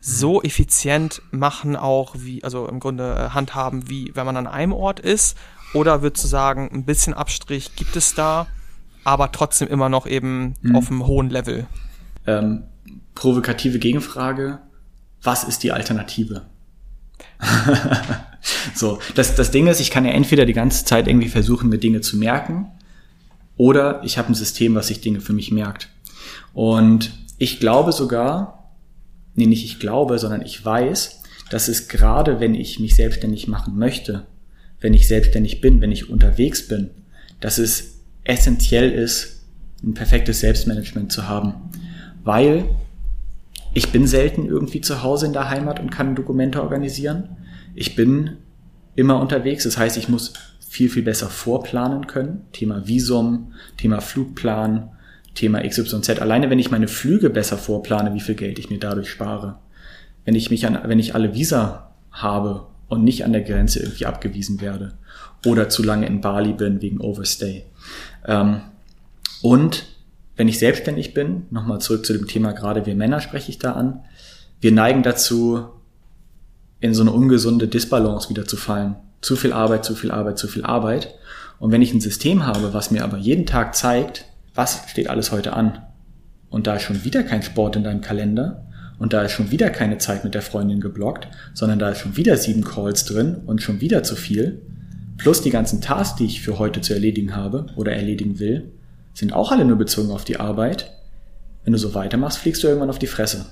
so 0.00 0.42
effizient 0.42 1.22
machen 1.30 1.76
auch 1.76 2.14
wie, 2.16 2.42
also 2.42 2.66
im 2.66 2.80
Grunde 2.80 3.14
äh, 3.14 3.30
handhaben, 3.30 3.88
wie 3.90 4.10
wenn 4.14 4.24
man 4.24 4.36
an 4.36 4.46
einem 4.46 4.72
Ort 4.72 4.98
ist? 4.98 5.36
Oder 5.72 6.02
würdest 6.02 6.24
du 6.24 6.28
sagen, 6.28 6.70
ein 6.72 6.84
bisschen 6.84 7.14
Abstrich 7.14 7.76
gibt 7.76 7.96
es 7.96 8.14
da, 8.14 8.46
aber 9.04 9.32
trotzdem 9.32 9.68
immer 9.68 9.88
noch 9.88 10.06
eben 10.06 10.56
mhm. 10.62 10.76
auf 10.76 10.90
einem 10.90 11.06
hohen 11.06 11.30
Level? 11.30 11.66
Ähm, 12.26 12.64
provokative 13.14 13.78
Gegenfrage, 13.78 14.58
was 15.22 15.44
ist 15.44 15.62
die 15.62 15.72
Alternative? 15.72 16.42
so, 18.74 18.98
das, 19.14 19.34
das 19.34 19.50
Ding 19.50 19.66
ist, 19.66 19.80
ich 19.80 19.90
kann 19.90 20.04
ja 20.04 20.12
entweder 20.12 20.46
die 20.46 20.52
ganze 20.52 20.84
Zeit 20.84 21.06
irgendwie 21.06 21.28
versuchen, 21.28 21.68
mir 21.68 21.78
Dinge 21.78 22.00
zu 22.00 22.16
merken, 22.16 22.68
oder 23.56 24.02
ich 24.04 24.16
habe 24.16 24.28
ein 24.28 24.34
System, 24.34 24.74
was 24.74 24.86
sich 24.86 25.02
Dinge 25.02 25.20
für 25.20 25.34
mich 25.34 25.50
merkt. 25.50 25.90
Und 26.54 27.12
ich 27.36 27.60
glaube 27.60 27.92
sogar, 27.92 28.72
nee, 29.34 29.46
nicht 29.46 29.64
ich 29.64 29.78
glaube, 29.78 30.18
sondern 30.18 30.42
ich 30.42 30.64
weiß, 30.64 31.22
dass 31.50 31.68
es 31.68 31.88
gerade, 31.88 32.40
wenn 32.40 32.54
ich 32.54 32.80
mich 32.80 32.94
selbstständig 32.94 33.48
machen 33.48 33.76
möchte, 33.76 34.26
wenn 34.80 34.94
ich 34.94 35.08
selbstständig 35.08 35.60
bin, 35.60 35.80
wenn 35.80 35.92
ich 35.92 36.10
unterwegs 36.10 36.66
bin, 36.66 36.90
dass 37.40 37.58
es 37.58 38.00
essentiell 38.24 38.90
ist, 38.90 39.44
ein 39.82 39.94
perfektes 39.94 40.40
Selbstmanagement 40.40 41.12
zu 41.12 41.28
haben. 41.28 41.54
Weil 42.22 42.66
ich 43.72 43.92
bin 43.92 44.06
selten 44.06 44.46
irgendwie 44.46 44.80
zu 44.80 45.02
Hause 45.02 45.26
in 45.26 45.32
der 45.32 45.48
Heimat 45.48 45.80
und 45.80 45.90
kann 45.90 46.14
Dokumente 46.14 46.62
organisieren. 46.62 47.36
Ich 47.74 47.94
bin 47.94 48.38
immer 48.94 49.20
unterwegs. 49.20 49.64
Das 49.64 49.78
heißt, 49.78 49.96
ich 49.96 50.08
muss 50.08 50.34
viel, 50.68 50.90
viel 50.90 51.02
besser 51.02 51.28
vorplanen 51.28 52.06
können. 52.06 52.42
Thema 52.52 52.86
Visum, 52.86 53.52
Thema 53.76 54.00
Flugplan, 54.00 54.90
Thema 55.34 55.66
XYZ. 55.66 56.20
Alleine 56.20 56.50
wenn 56.50 56.58
ich 56.58 56.70
meine 56.70 56.88
Flüge 56.88 57.30
besser 57.30 57.56
vorplane, 57.56 58.14
wie 58.14 58.20
viel 58.20 58.34
Geld 58.34 58.58
ich 58.58 58.70
mir 58.70 58.78
dadurch 58.78 59.10
spare. 59.10 59.58
Wenn 60.24 60.34
ich 60.34 60.50
mich 60.50 60.66
an, 60.66 60.78
wenn 60.84 60.98
ich 60.98 61.14
alle 61.14 61.34
Visa 61.34 61.92
habe 62.10 62.66
und 62.90 63.04
nicht 63.04 63.24
an 63.24 63.32
der 63.32 63.42
Grenze 63.42 63.80
irgendwie 63.80 64.04
abgewiesen 64.04 64.60
werde 64.60 64.92
oder 65.46 65.68
zu 65.70 65.82
lange 65.82 66.06
in 66.06 66.20
Bali 66.20 66.52
bin 66.52 66.82
wegen 66.82 67.00
Overstay. 67.00 67.64
Ähm, 68.26 68.60
und 69.40 69.86
wenn 70.36 70.48
ich 70.48 70.58
selbstständig 70.58 71.14
bin, 71.14 71.46
nochmal 71.50 71.80
zurück 71.80 72.04
zu 72.04 72.12
dem 72.12 72.26
Thema, 72.26 72.52
gerade 72.52 72.84
wir 72.84 72.94
Männer 72.94 73.20
spreche 73.20 73.50
ich 73.50 73.58
da 73.58 73.72
an, 73.72 74.00
wir 74.60 74.72
neigen 74.72 75.02
dazu, 75.02 75.68
in 76.80 76.94
so 76.94 77.02
eine 77.02 77.12
ungesunde 77.12 77.68
Disbalance 77.68 78.28
wieder 78.28 78.46
zu 78.46 78.56
fallen. 78.56 78.96
Zu 79.20 79.36
viel 79.36 79.52
Arbeit, 79.52 79.84
zu 79.84 79.94
viel 79.94 80.10
Arbeit, 80.10 80.38
zu 80.38 80.48
viel 80.48 80.64
Arbeit. 80.64 81.14
Und 81.58 81.72
wenn 81.72 81.82
ich 81.82 81.92
ein 81.92 82.00
System 82.00 82.46
habe, 82.46 82.72
was 82.72 82.90
mir 82.90 83.04
aber 83.04 83.18
jeden 83.18 83.46
Tag 83.46 83.74
zeigt, 83.74 84.24
was 84.54 84.82
steht 84.88 85.10
alles 85.10 85.30
heute 85.30 85.52
an, 85.52 85.82
und 86.48 86.66
da 86.66 86.76
ist 86.76 86.82
schon 86.82 87.04
wieder 87.04 87.22
kein 87.22 87.42
Sport 87.42 87.76
in 87.76 87.84
deinem 87.84 88.00
Kalender, 88.00 88.66
und 89.00 89.14
da 89.14 89.22
ist 89.22 89.32
schon 89.32 89.50
wieder 89.50 89.70
keine 89.70 89.96
Zeit 89.96 90.24
mit 90.24 90.34
der 90.34 90.42
Freundin 90.42 90.78
geblockt, 90.78 91.26
sondern 91.54 91.78
da 91.78 91.88
ist 91.88 92.00
schon 92.00 92.18
wieder 92.18 92.36
sieben 92.36 92.62
Calls 92.62 93.06
drin 93.06 93.38
und 93.46 93.62
schon 93.62 93.80
wieder 93.80 94.02
zu 94.02 94.14
viel, 94.14 94.60
plus 95.16 95.40
die 95.40 95.48
ganzen 95.48 95.80
Tasks, 95.80 96.16
die 96.16 96.26
ich 96.26 96.42
für 96.42 96.58
heute 96.58 96.82
zu 96.82 96.92
erledigen 96.92 97.34
habe 97.34 97.66
oder 97.76 97.92
erledigen 97.92 98.38
will, 98.38 98.70
sind 99.14 99.32
auch 99.32 99.52
alle 99.52 99.64
nur 99.64 99.78
bezogen 99.78 100.10
auf 100.10 100.24
die 100.26 100.38
Arbeit. 100.38 100.92
Wenn 101.64 101.72
du 101.72 101.78
so 101.78 101.94
weitermachst, 101.94 102.38
fliegst 102.38 102.62
du 102.62 102.68
irgendwann 102.68 102.90
auf 102.90 102.98
die 102.98 103.06
Fresse. 103.06 103.46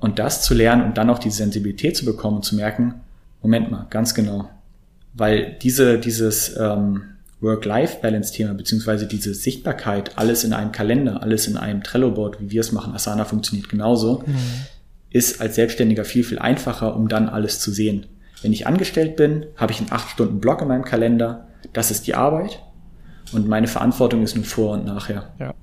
Und 0.00 0.18
das 0.18 0.42
zu 0.42 0.52
lernen 0.52 0.82
und 0.82 0.98
dann 0.98 1.08
auch 1.08 1.20
die 1.20 1.30
Sensibilität 1.30 1.96
zu 1.96 2.04
bekommen 2.04 2.38
und 2.38 2.44
zu 2.44 2.56
merken, 2.56 2.94
Moment 3.40 3.70
mal, 3.70 3.86
ganz 3.88 4.14
genau. 4.14 4.50
Weil 5.14 5.56
diese, 5.62 6.00
dieses 6.00 6.56
ähm, 6.56 7.02
Work-Life-Balance-Thema, 7.40 8.54
beziehungsweise 8.54 9.06
diese 9.06 9.34
Sichtbarkeit, 9.34 10.18
alles 10.18 10.44
in 10.44 10.52
einem 10.52 10.72
Kalender, 10.72 11.22
alles 11.22 11.46
in 11.46 11.56
einem 11.56 11.82
Trello-Board, 11.82 12.40
wie 12.40 12.50
wir 12.50 12.60
es 12.60 12.72
machen, 12.72 12.94
Asana 12.94 13.24
funktioniert 13.24 13.68
genauso, 13.68 14.22
mhm. 14.26 14.36
ist 15.10 15.40
als 15.40 15.54
Selbstständiger 15.54 16.04
viel, 16.04 16.24
viel 16.24 16.38
einfacher, 16.38 16.94
um 16.94 17.08
dann 17.08 17.28
alles 17.28 17.60
zu 17.60 17.70
sehen. 17.70 18.06
Wenn 18.42 18.52
ich 18.52 18.66
angestellt 18.66 19.16
bin, 19.16 19.46
habe 19.56 19.72
ich 19.72 19.78
einen 19.80 19.90
8-Stunden-Block 19.90 20.62
in 20.62 20.68
meinem 20.68 20.84
Kalender, 20.84 21.48
das 21.72 21.90
ist 21.90 22.06
die 22.06 22.14
Arbeit, 22.14 22.62
und 23.32 23.48
meine 23.48 23.68
Verantwortung 23.68 24.22
ist 24.22 24.34
nur 24.34 24.44
vor 24.44 24.72
und 24.74 24.84
nachher. 24.84 25.32
Ja. 25.38 25.54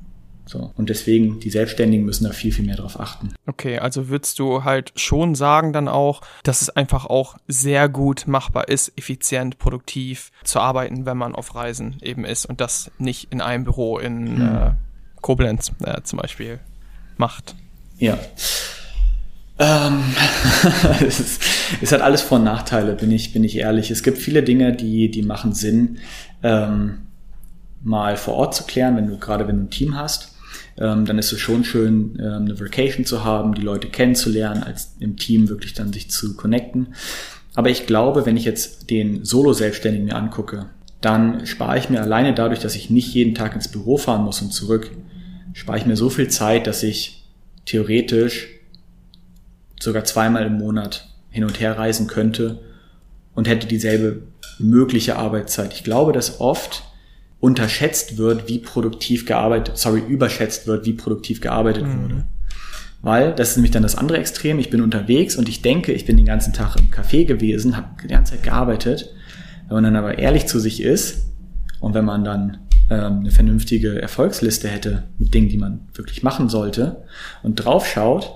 So. 0.48 0.72
Und 0.76 0.90
deswegen, 0.90 1.40
die 1.40 1.50
Selbstständigen 1.50 2.06
müssen 2.06 2.24
da 2.24 2.32
viel, 2.32 2.52
viel 2.52 2.66
mehr 2.66 2.78
drauf 2.78 3.00
achten. 3.00 3.34
Okay, 3.46 3.80
also 3.80 4.10
würdest 4.10 4.40
du 4.40 4.64
halt 4.64 4.94
schon 4.96 5.36
sagen 5.36 5.74
dann 5.74 5.88
auch, 5.88 6.22
dass 6.44 6.62
es 6.62 6.70
einfach 6.70 7.06
auch 7.06 7.38
sehr 7.48 7.90
gut 7.90 8.28
machbar 8.28 8.70
ist, 8.70 8.94
effizient, 8.98 9.60
produktiv 9.60 10.32
zu 10.44 10.60
arbeiten, 10.60 11.06
wenn 11.06 11.18
man 11.18 11.36
auf 11.36 11.56
Reisen 11.56 11.98
eben 12.02 12.26
ist 12.26 12.46
und 12.46 12.62
das 12.62 12.92
nicht 12.98 13.32
in 13.32 13.42
einem 13.42 13.66
Büro 13.66 14.00
in 14.00 14.38
hm. 14.38 14.58
äh, 14.58 14.72
Koblenz 15.22 15.72
äh, 15.84 16.02
zum 16.04 16.20
Beispiel 16.20 16.60
macht. 17.18 17.56
Ja. 17.98 18.18
Ähm, 19.60 20.04
es, 21.06 21.20
ist, 21.20 21.42
es 21.82 21.92
hat 21.92 22.02
alles 22.02 22.22
Vor- 22.22 22.38
und 22.38 22.46
Nachteile, 22.46 22.94
bin 22.94 23.12
ich, 23.12 23.34
bin 23.34 23.44
ich 23.44 23.58
ehrlich. 23.58 23.92
Es 23.92 24.04
gibt 24.04 24.18
viele 24.18 24.44
Dinge, 24.44 24.74
die, 24.74 25.12
die 25.12 25.24
machen 25.24 25.54
Sinn. 25.54 25.98
Ähm, 26.44 27.00
mal 27.84 28.18
vor 28.18 28.36
Ort 28.36 28.56
zu 28.56 28.66
klären, 28.66 28.96
wenn 28.96 29.08
du 29.08 29.18
gerade 29.18 29.48
wenn 29.48 29.58
du 29.58 29.64
ein 29.64 29.70
Team 29.70 29.96
hast. 29.96 30.37
Ähm, 30.80 31.06
dann 31.06 31.18
ist 31.18 31.32
es 31.32 31.40
schon 31.40 31.64
schön, 31.64 32.18
ähm, 32.20 32.46
eine 32.46 32.60
Vacation 32.60 33.06
zu 33.06 33.24
haben, 33.24 33.56
die 33.56 33.62
Leute 33.62 33.88
kennenzulernen, 33.88 34.64
als 34.64 34.96
im 35.00 35.18
Team 35.18 35.50
wirklich 35.50 35.74
dann 35.74 35.92
sich 35.92 36.10
zu 36.10 36.36
connecten. 36.36 36.94
Aber 37.56 37.70
ich 37.70 37.88
glaube, 37.88 38.26
wenn 38.26 38.38
ich 38.38 38.46
jetzt 38.46 38.90
den 38.92 39.26
Solo-Selbstständigen 39.26 40.06
mir 40.06 40.16
angucke, 40.16 40.68
dann 41.02 41.46
spare 41.46 41.80
ich 41.80 41.90
mir 41.90 42.02
alleine 42.02 42.34
dadurch, 42.34 42.60
dass 42.60 42.76
ich 42.76 42.90
nicht 42.90 43.14
jeden 43.14 43.34
Tag 43.34 43.56
ins 43.56 43.68
Büro 43.68 43.98
fahren 43.98 44.24
muss 44.24 44.42
und 44.42 44.52
zurück, 44.52 44.92
spare 45.54 45.80
ich 45.80 45.86
mir 45.86 45.98
so 45.98 46.10
viel 46.10 46.28
Zeit, 46.28 46.68
dass 46.68 46.84
ich 46.84 47.24
theoretisch 47.66 48.48
sogar 49.80 50.04
zweimal 50.04 50.46
im 50.46 50.58
Monat 50.58 51.10
hin 51.30 51.44
und 51.44 51.60
her 51.60 51.78
reisen 51.78 52.08
könnte 52.08 52.60
und 53.34 53.48
hätte 53.48 53.68
dieselbe 53.68 54.24
mögliche 54.60 55.18
Arbeitszeit. 55.18 55.74
Ich 55.74 55.84
glaube, 55.84 56.14
dass 56.14 56.40
oft 56.40 56.84
unterschätzt 57.40 58.18
wird, 58.18 58.48
wie 58.48 58.60
produktiv 58.60 59.26
gearbeitet, 59.26 59.78
sorry, 59.78 60.02
überschätzt 60.08 60.68
wird, 60.68 60.86
wie 60.86 60.94
produktiv 60.94 61.42
gearbeitet 61.42 61.86
mhm. 61.86 62.04
wurde. 62.04 62.26
Weil, 63.02 63.34
das 63.34 63.52
ist 63.52 63.58
nämlich 63.58 63.72
dann 63.72 63.84
das 63.84 63.96
andere 63.96 64.18
Extrem, 64.18 64.58
ich 64.58 64.70
bin 64.70 64.82
unterwegs 64.82 65.36
und 65.36 65.48
ich 65.48 65.62
denke, 65.62 65.94
ich 65.94 66.06
bin 66.06 66.18
den 66.18 66.26
ganzen 66.26 66.52
Tag 66.54 66.76
im 66.78 66.90
Café 66.90 67.26
gewesen, 67.26 67.78
habe 67.78 67.88
die 68.04 68.08
ganze 68.08 68.34
Zeit 68.34 68.44
gearbeitet. 68.44 69.14
Wenn 69.68 69.76
man 69.76 69.84
dann 69.84 69.96
aber 69.96 70.18
ehrlich 70.18 70.48
zu 70.48 70.60
sich 70.60 70.82
ist 70.82 71.28
und 71.80 71.94
wenn 71.94 72.06
man 72.06 72.24
dann 72.24 72.58
ähm, 72.90 73.20
eine 73.20 73.32
vernünftige 73.32 74.02
Erfolgsliste 74.02 74.68
hätte 74.68 75.04
mit 75.20 75.34
Dingen, 75.34 75.50
die 75.50 75.58
man 75.58 75.82
wirklich 75.94 76.24
machen 76.24 76.50
sollte 76.50 77.04
und 77.44 77.56
drauf 77.56 77.86
schaut, 77.86 78.32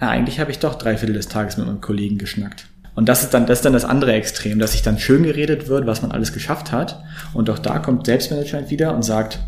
ja, 0.00 0.08
eigentlich 0.08 0.40
habe 0.40 0.50
ich 0.50 0.58
doch 0.58 0.76
drei 0.76 0.96
Viertel 0.96 1.12
des 1.12 1.28
Tages 1.28 1.58
mit 1.58 1.66
meinem 1.66 1.82
Kollegen 1.82 2.16
geschnackt. 2.16 2.69
Und 2.94 3.08
das 3.08 3.22
ist 3.22 3.32
dann, 3.34 3.46
das 3.46 3.58
ist 3.58 3.64
dann 3.64 3.72
das 3.72 3.84
andere 3.84 4.12
Extrem, 4.12 4.58
dass 4.58 4.72
sich 4.72 4.82
dann 4.82 4.98
schön 4.98 5.22
geredet 5.22 5.68
wird, 5.68 5.86
was 5.86 6.02
man 6.02 6.12
alles 6.12 6.32
geschafft 6.32 6.72
hat. 6.72 7.02
Und 7.32 7.48
auch 7.50 7.58
da 7.58 7.78
kommt 7.78 8.06
Selbstmanagement 8.06 8.70
wieder 8.70 8.94
und 8.94 9.02
sagt, 9.02 9.38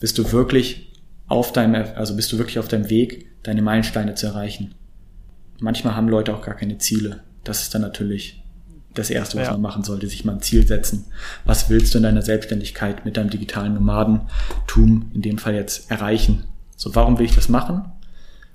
bist 0.00 0.18
du 0.18 0.32
wirklich 0.32 0.92
auf 1.26 1.52
deinem, 1.52 1.84
also 1.96 2.16
bist 2.16 2.32
du 2.32 2.38
wirklich 2.38 2.58
auf 2.58 2.68
deinem 2.68 2.90
Weg, 2.90 3.26
deine 3.42 3.62
Meilensteine 3.62 4.14
zu 4.14 4.26
erreichen. 4.26 4.74
Manchmal 5.60 5.96
haben 5.96 6.08
Leute 6.08 6.34
auch 6.34 6.42
gar 6.42 6.54
keine 6.54 6.78
Ziele. 6.78 7.20
Das 7.42 7.62
ist 7.62 7.74
dann 7.74 7.82
natürlich 7.82 8.42
das 8.94 9.10
Erste, 9.10 9.38
was 9.38 9.46
ja. 9.46 9.52
man 9.52 9.60
machen 9.60 9.82
sollte, 9.82 10.06
sich 10.06 10.24
mal 10.24 10.34
ein 10.34 10.42
Ziel 10.42 10.66
setzen. 10.66 11.06
Was 11.44 11.68
willst 11.68 11.94
du 11.94 11.98
in 11.98 12.04
deiner 12.04 12.22
Selbstständigkeit 12.22 13.04
mit 13.04 13.16
deinem 13.16 13.30
digitalen 13.30 13.74
Nomadentum 13.74 15.10
in 15.12 15.22
dem 15.22 15.38
Fall 15.38 15.54
jetzt 15.54 15.90
erreichen? 15.90 16.44
So, 16.76 16.94
warum 16.94 17.18
will 17.18 17.26
ich 17.26 17.34
das 17.34 17.48
machen? 17.48 17.84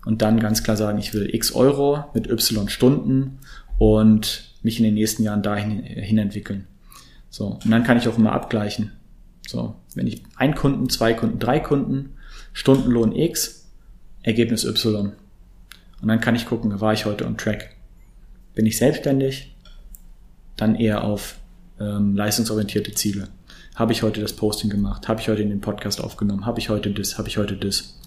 Und 0.05 0.21
dann 0.21 0.39
ganz 0.39 0.63
klar 0.63 0.77
sagen, 0.77 0.97
ich 0.97 1.13
will 1.13 1.29
x 1.33 1.51
Euro 1.51 2.05
mit 2.13 2.29
y 2.29 2.69
Stunden 2.69 3.39
und 3.79 4.43
mich 4.61 4.77
in 4.77 4.83
den 4.83 4.93
nächsten 4.93 5.23
Jahren 5.23 5.41
dahin 5.41 5.81
hin 5.81 6.19
entwickeln. 6.19 6.67
So, 7.29 7.59
und 7.63 7.71
dann 7.71 7.83
kann 7.83 7.97
ich 7.97 8.07
auch 8.07 8.17
immer 8.17 8.33
abgleichen. 8.33 8.91
So, 9.47 9.75
wenn 9.95 10.05
ich 10.05 10.21
ein 10.35 10.53
Kunden, 10.53 10.89
zwei 10.89 11.13
Kunden, 11.13 11.39
drei 11.39 11.59
Kunden, 11.59 12.13
Stundenlohn 12.53 13.15
X, 13.15 13.67
Ergebnis 14.21 14.65
Y. 14.65 15.13
Und 16.01 16.07
dann 16.07 16.19
kann 16.19 16.35
ich 16.35 16.45
gucken, 16.45 16.79
war 16.81 16.93
ich 16.93 17.05
heute 17.05 17.25
on 17.25 17.37
track? 17.37 17.75
Bin 18.53 18.65
ich 18.65 18.77
selbstständig? 18.77 19.55
Dann 20.57 20.75
eher 20.75 21.03
auf 21.03 21.39
ähm, 21.79 22.15
leistungsorientierte 22.15 22.91
Ziele. 22.91 23.29
Habe 23.75 23.93
ich 23.93 24.03
heute 24.03 24.19
das 24.19 24.33
Posting 24.33 24.69
gemacht? 24.69 25.07
Habe 25.07 25.21
ich 25.21 25.29
heute 25.29 25.45
den 25.45 25.61
Podcast 25.61 26.01
aufgenommen? 26.01 26.45
Habe 26.45 26.59
ich 26.59 26.69
heute 26.69 26.91
das? 26.91 27.17
Habe 27.17 27.29
ich 27.29 27.37
heute 27.37 27.55
das? 27.55 27.97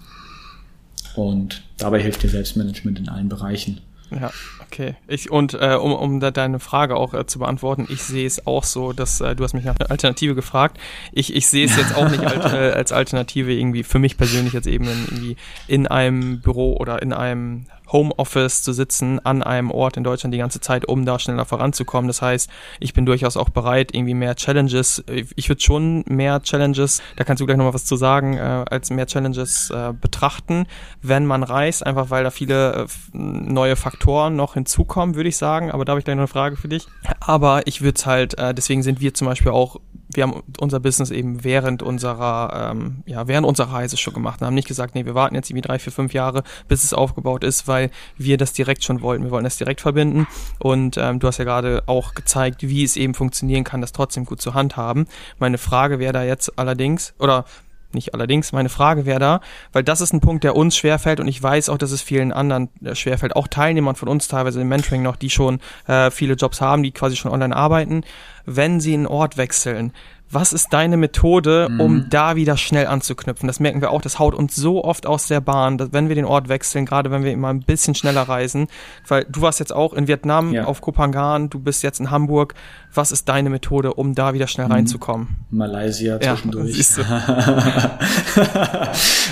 Und 1.15 1.63
dabei 1.77 2.01
hilft 2.01 2.21
dir 2.21 2.29
Selbstmanagement 2.29 2.99
in 2.99 3.09
allen 3.09 3.29
Bereichen. 3.29 3.81
Ja, 4.19 4.31
okay. 4.61 4.95
Ich, 5.07 5.31
und 5.31 5.53
äh, 5.53 5.75
um, 5.75 5.93
um 5.93 6.19
da 6.19 6.31
deine 6.31 6.59
Frage 6.59 6.95
auch 6.95 7.13
äh, 7.13 7.25
zu 7.25 7.39
beantworten, 7.39 7.87
ich 7.89 8.03
sehe 8.03 8.25
es 8.25 8.45
auch 8.47 8.63
so, 8.63 8.93
dass 8.93 9.21
äh, 9.21 9.35
du 9.35 9.43
hast 9.43 9.53
mich 9.53 9.65
nach 9.65 9.75
einer 9.79 9.91
Alternative 9.91 10.35
gefragt. 10.35 10.77
Ich, 11.11 11.35
ich 11.35 11.47
sehe 11.47 11.65
es 11.65 11.77
jetzt 11.77 11.95
auch 11.95 12.09
nicht 12.09 12.23
als, 12.23 12.45
äh, 12.53 12.71
als 12.71 12.91
Alternative 12.91 13.53
irgendwie 13.53 13.83
für 13.83 13.99
mich 13.99 14.17
persönlich 14.17 14.53
jetzt 14.53 14.67
eben 14.67 14.85
in, 14.85 15.05
irgendwie 15.05 15.37
in 15.67 15.87
einem 15.87 16.41
Büro 16.41 16.75
oder 16.77 17.01
in 17.01 17.13
einem 17.13 17.65
Homeoffice 17.93 18.61
zu 18.63 18.73
sitzen 18.73 19.19
an 19.25 19.43
einem 19.43 19.71
Ort 19.71 19.95
in 19.95 20.03
Deutschland 20.03 20.33
die 20.33 20.39
ganze 20.39 20.59
Zeit, 20.59 20.85
um 20.85 21.05
da 21.05 21.19
schneller 21.19 21.45
voranzukommen. 21.45 22.07
Das 22.07 22.21
heißt, 22.21 22.49
ich 22.79 22.93
bin 22.93 23.05
durchaus 23.05 23.37
auch 23.37 23.49
bereit, 23.49 23.93
irgendwie 23.93 24.15
mehr 24.15 24.35
Challenges. 24.35 25.03
Ich 25.35 25.47
würde 25.47 25.61
schon 25.61 26.03
mehr 26.07 26.41
Challenges, 26.41 27.01
da 27.15 27.23
kannst 27.23 27.39
du 27.39 27.45
gleich 27.45 27.57
nochmal 27.57 27.73
was 27.73 27.85
zu 27.85 27.95
sagen, 27.95 28.37
äh, 28.37 28.65
als 28.69 28.89
mehr 28.89 29.05
Challenges 29.05 29.69
äh, 29.69 29.93
betrachten, 29.93 30.65
wenn 31.01 31.25
man 31.25 31.43
reist, 31.43 31.85
einfach 31.85 32.09
weil 32.09 32.23
da 32.23 32.31
viele 32.31 32.73
äh, 32.73 32.87
neue 33.13 33.75
Faktoren 33.75 34.35
noch 34.35 34.55
hinzukommen, 34.55 35.15
würde 35.15 35.29
ich 35.29 35.37
sagen. 35.37 35.71
Aber 35.71 35.85
da 35.85 35.91
habe 35.91 35.99
ich 35.99 36.05
gleich 36.05 36.15
noch 36.15 36.23
eine 36.23 36.27
Frage 36.27 36.57
für 36.57 36.67
dich. 36.67 36.87
Aber 37.19 37.67
ich 37.67 37.81
würde 37.81 37.97
es 37.97 38.05
halt, 38.05 38.37
äh, 38.37 38.53
deswegen 38.53 38.83
sind 38.83 38.99
wir 38.99 39.13
zum 39.13 39.27
Beispiel 39.27 39.51
auch 39.51 39.79
wir 40.15 40.23
haben 40.23 40.43
unser 40.59 40.79
Business 40.79 41.11
eben 41.11 41.43
während 41.43 41.83
unserer, 41.83 42.71
ähm, 42.71 43.03
ja, 43.05 43.27
während 43.27 43.47
unserer 43.47 43.73
Reise 43.73 43.97
schon 43.97 44.13
gemacht 44.13 44.41
und 44.41 44.47
haben 44.47 44.53
nicht 44.53 44.67
gesagt, 44.67 44.95
nee, 44.95 45.05
wir 45.05 45.15
warten 45.15 45.35
jetzt 45.35 45.49
irgendwie 45.49 45.67
drei, 45.67 45.79
vier, 45.79 45.91
fünf 45.91 46.13
Jahre, 46.13 46.43
bis 46.67 46.83
es 46.83 46.93
aufgebaut 46.93 47.43
ist, 47.43 47.67
weil 47.67 47.91
wir 48.17 48.37
das 48.37 48.53
direkt 48.53 48.83
schon 48.83 49.01
wollten. 49.01 49.23
Wir 49.23 49.31
wollen 49.31 49.43
das 49.43 49.57
direkt 49.57 49.81
verbinden. 49.81 50.27
Und 50.59 50.97
ähm, 50.97 51.19
du 51.19 51.27
hast 51.27 51.37
ja 51.37 51.45
gerade 51.45 51.83
auch 51.85 52.13
gezeigt, 52.13 52.61
wie 52.63 52.83
es 52.83 52.95
eben 52.95 53.13
funktionieren 53.13 53.63
kann, 53.63 53.81
das 53.81 53.91
trotzdem 53.91 54.25
gut 54.25 54.41
zu 54.41 54.53
handhaben. 54.53 55.07
Meine 55.39 55.57
Frage 55.57 55.99
wäre 55.99 56.13
da 56.13 56.23
jetzt 56.23 56.57
allerdings, 56.57 57.13
oder 57.19 57.45
nicht 57.93 58.13
allerdings. 58.13 58.51
Meine 58.51 58.69
Frage 58.69 59.05
wäre 59.05 59.19
da, 59.19 59.41
weil 59.71 59.83
das 59.83 60.01
ist 60.01 60.13
ein 60.13 60.21
Punkt, 60.21 60.43
der 60.43 60.55
uns 60.55 60.75
schwerfällt 60.75 61.19
und 61.19 61.27
ich 61.27 61.41
weiß 61.41 61.69
auch, 61.69 61.77
dass 61.77 61.91
es 61.91 62.01
vielen 62.01 62.31
anderen 62.31 62.69
äh, 62.83 62.95
schwerfällt, 62.95 63.35
auch 63.35 63.47
Teilnehmern 63.47 63.95
von 63.95 64.07
uns 64.07 64.27
teilweise 64.27 64.61
im 64.61 64.67
Mentoring 64.67 65.01
noch, 65.01 65.15
die 65.15 65.29
schon 65.29 65.59
äh, 65.87 66.11
viele 66.11 66.33
Jobs 66.33 66.61
haben, 66.61 66.83
die 66.83 66.91
quasi 66.91 67.15
schon 67.15 67.31
online 67.31 67.55
arbeiten, 67.55 68.03
wenn 68.45 68.79
sie 68.79 68.93
einen 68.93 69.07
Ort 69.07 69.37
wechseln. 69.37 69.93
Was 70.33 70.51
ist 70.51 70.73
deine 70.73 70.97
Methode, 70.97 71.67
um 71.67 71.93
mhm. 71.93 72.09
da 72.09 72.35
wieder 72.35 72.57
schnell 72.57 72.87
anzuknüpfen? 72.87 73.45
Das 73.45 73.59
merken 73.59 73.81
wir 73.81 73.91
auch, 73.91 74.01
das 74.01 74.17
haut 74.17 74.33
uns 74.33 74.55
so 74.55 74.83
oft 74.83 75.05
aus 75.05 75.27
der 75.27 75.41
Bahn, 75.41 75.77
dass 75.77 75.93
wenn 75.93 76.07
wir 76.07 76.15
den 76.15 76.25
Ort 76.25 76.49
wechseln, 76.49 76.87
gerade 76.87 77.11
wenn 77.11 77.23
wir 77.23 77.31
immer 77.31 77.49
ein 77.49 77.59
bisschen 77.59 77.93
schneller 77.93 78.23
reisen, 78.23 78.67
weil 79.07 79.27
du 79.29 79.41
warst 79.41 79.59
jetzt 79.59 79.71
auch 79.71 79.93
in 79.93 80.07
Vietnam 80.07 80.51
ja. 80.51 80.65
auf 80.65 80.81
Kopangan, 80.81 81.51
du 81.51 81.59
bist 81.59 81.83
jetzt 81.83 81.99
in 81.99 82.09
Hamburg. 82.09 82.55
Was 82.91 83.11
ist 83.11 83.29
deine 83.29 83.51
Methode, 83.51 83.93
um 83.93 84.15
da 84.15 84.33
wieder 84.33 84.47
schnell 84.47 84.65
mhm. 84.65 84.73
reinzukommen? 84.73 85.35
Malaysia 85.51 86.19
zwischendurch. 86.19 86.97
Ja, 86.97 87.99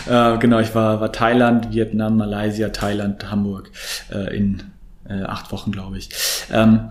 äh, 0.36 0.38
genau, 0.38 0.60
ich 0.60 0.76
war, 0.76 1.02
war 1.02 1.12
Thailand, 1.12 1.74
Vietnam, 1.74 2.18
Malaysia, 2.18 2.70
Thailand, 2.70 3.32
Hamburg 3.32 3.72
äh, 4.12 4.38
in 4.38 4.62
äh, 5.10 5.24
acht 5.24 5.52
Wochen, 5.52 5.72
glaube 5.72 5.98
ich. 5.98 6.10
Ähm, 6.52 6.90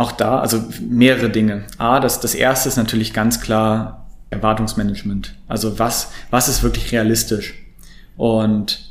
auch 0.00 0.12
da, 0.12 0.40
also 0.40 0.64
mehrere 0.80 1.30
Dinge. 1.30 1.64
A, 1.78 2.00
das, 2.00 2.20
das 2.20 2.34
erste 2.34 2.68
ist 2.68 2.76
natürlich 2.76 3.12
ganz 3.12 3.40
klar 3.40 4.08
Erwartungsmanagement. 4.30 5.34
Also 5.46 5.78
was, 5.78 6.12
was 6.30 6.48
ist 6.48 6.62
wirklich 6.62 6.90
realistisch? 6.92 7.54
Und 8.16 8.90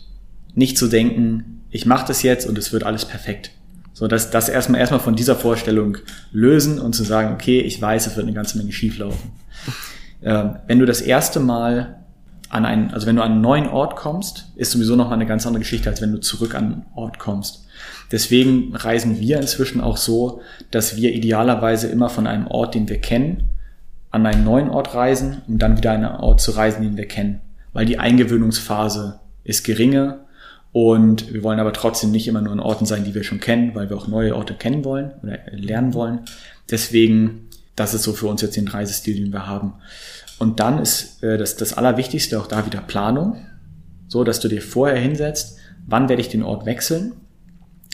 nicht 0.53 0.77
zu 0.77 0.87
denken, 0.87 1.63
ich 1.71 1.85
mache 1.85 2.07
das 2.07 2.23
jetzt 2.23 2.47
und 2.47 2.57
es 2.57 2.71
wird 2.71 2.83
alles 2.83 3.05
perfekt. 3.05 3.51
So, 3.93 4.07
dass 4.07 4.29
das 4.29 4.49
erstmal 4.49 4.79
erstmal 4.79 4.99
von 4.99 5.15
dieser 5.15 5.35
Vorstellung 5.35 5.97
lösen 6.31 6.79
und 6.79 6.93
zu 6.93 7.03
sagen, 7.03 7.33
okay, 7.33 7.59
ich 7.59 7.81
weiß, 7.81 8.07
es 8.07 8.15
wird 8.15 8.25
eine 8.25 8.35
ganze 8.35 8.57
Menge 8.57 8.71
schieflaufen. 8.71 9.31
Ähm, 10.21 10.57
wenn 10.67 10.79
du 10.79 10.85
das 10.85 10.99
erste 10.99 11.39
Mal 11.39 12.03
an 12.49 12.65
einen, 12.65 12.91
also 12.91 13.07
wenn 13.07 13.15
du 13.15 13.21
an 13.21 13.31
einen 13.31 13.41
neuen 13.41 13.67
Ort 13.67 13.95
kommst, 13.95 14.51
ist 14.57 14.71
sowieso 14.71 14.97
noch 14.97 15.07
mal 15.07 15.13
eine 15.13 15.25
ganz 15.25 15.47
andere 15.47 15.61
Geschichte, 15.61 15.89
als 15.89 16.01
wenn 16.01 16.11
du 16.11 16.19
zurück 16.19 16.55
an 16.55 16.63
einen 16.65 16.85
Ort 16.93 17.19
kommst. 17.19 17.68
Deswegen 18.11 18.75
reisen 18.75 19.19
wir 19.19 19.39
inzwischen 19.39 19.81
auch 19.81 19.97
so, 19.97 20.41
dass 20.71 20.95
wir 20.95 21.13
idealerweise 21.13 21.87
immer 21.87 22.09
von 22.09 22.27
einem 22.27 22.47
Ort, 22.47 22.75
den 22.75 22.89
wir 22.89 22.99
kennen, 22.99 23.49
an 24.11 24.25
einen 24.25 24.43
neuen 24.43 24.69
Ort 24.69 24.95
reisen, 24.95 25.41
um 25.47 25.59
dann 25.59 25.77
wieder 25.77 25.91
an 25.91 26.03
einen 26.03 26.15
Ort 26.15 26.41
zu 26.41 26.51
reisen, 26.51 26.81
den 26.81 26.97
wir 26.97 27.07
kennen. 27.07 27.41
Weil 27.73 27.85
die 27.85 27.99
Eingewöhnungsphase 27.99 29.19
ist 29.43 29.63
geringer 29.63 30.25
und 30.71 31.31
wir 31.33 31.43
wollen 31.43 31.59
aber 31.59 31.73
trotzdem 31.73 32.11
nicht 32.11 32.27
immer 32.27 32.41
nur 32.41 32.53
an 32.53 32.59
Orten 32.59 32.85
sein, 32.85 33.03
die 33.03 33.13
wir 33.13 33.23
schon 33.23 33.39
kennen, 33.39 33.75
weil 33.75 33.89
wir 33.89 33.97
auch 33.97 34.07
neue 34.07 34.35
Orte 34.35 34.55
kennen 34.55 34.83
wollen 34.83 35.11
oder 35.21 35.37
lernen 35.51 35.93
wollen. 35.93 36.21
Deswegen, 36.69 37.49
das 37.75 37.93
ist 37.93 38.03
so 38.03 38.13
für 38.13 38.27
uns 38.27 38.41
jetzt 38.41 38.57
den 38.57 38.67
Reisestil, 38.67 39.15
den 39.17 39.31
wir 39.31 39.45
haben. 39.45 39.75
Und 40.39 40.59
dann 40.59 40.79
ist 40.79 41.21
äh, 41.23 41.37
das, 41.37 41.57
das 41.57 41.73
Allerwichtigste 41.73 42.39
auch 42.39 42.47
da 42.47 42.65
wieder 42.65 42.81
Planung, 42.81 43.45
so 44.07 44.23
dass 44.23 44.39
du 44.39 44.47
dir 44.47 44.61
vorher 44.61 44.97
hinsetzt, 44.97 45.57
wann 45.85 46.09
werde 46.09 46.21
ich 46.21 46.29
den 46.29 46.43
Ort 46.43 46.65
wechseln 46.65 47.13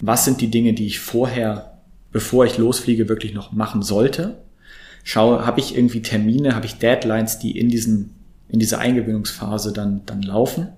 was 0.01 0.25
sind 0.25 0.41
die 0.41 0.49
Dinge, 0.49 0.73
die 0.73 0.87
ich 0.87 0.99
vorher, 0.99 1.79
bevor 2.11 2.45
ich 2.45 2.57
losfliege, 2.57 3.09
wirklich 3.09 3.33
noch 3.33 3.51
machen 3.51 3.81
sollte. 3.81 4.39
Schaue, 5.03 5.45
habe 5.45 5.59
ich 5.59 5.75
irgendwie 5.75 6.01
Termine, 6.01 6.55
habe 6.55 6.65
ich 6.65 6.77
Deadlines, 6.77 7.39
die 7.39 7.57
in 7.57 7.69
diesen, 7.69 8.15
in 8.49 8.59
dieser 8.59 8.79
Eingewöhnungsphase 8.79 9.71
dann, 9.71 10.01
dann 10.05 10.21
laufen? 10.21 10.69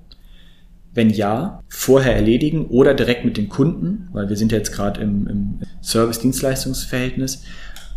Wenn 0.93 1.09
ja, 1.09 1.63
vorher 1.69 2.15
erledigen 2.15 2.65
oder 2.67 2.93
direkt 2.93 3.23
mit 3.23 3.37
den 3.37 3.49
Kunden, 3.49 4.09
weil 4.11 4.29
wir 4.29 4.35
sind 4.35 4.51
jetzt 4.51 4.71
gerade 4.71 5.01
im, 5.01 5.27
im 5.27 5.59
Service-Dienstleistungsverhältnis, 5.81 7.43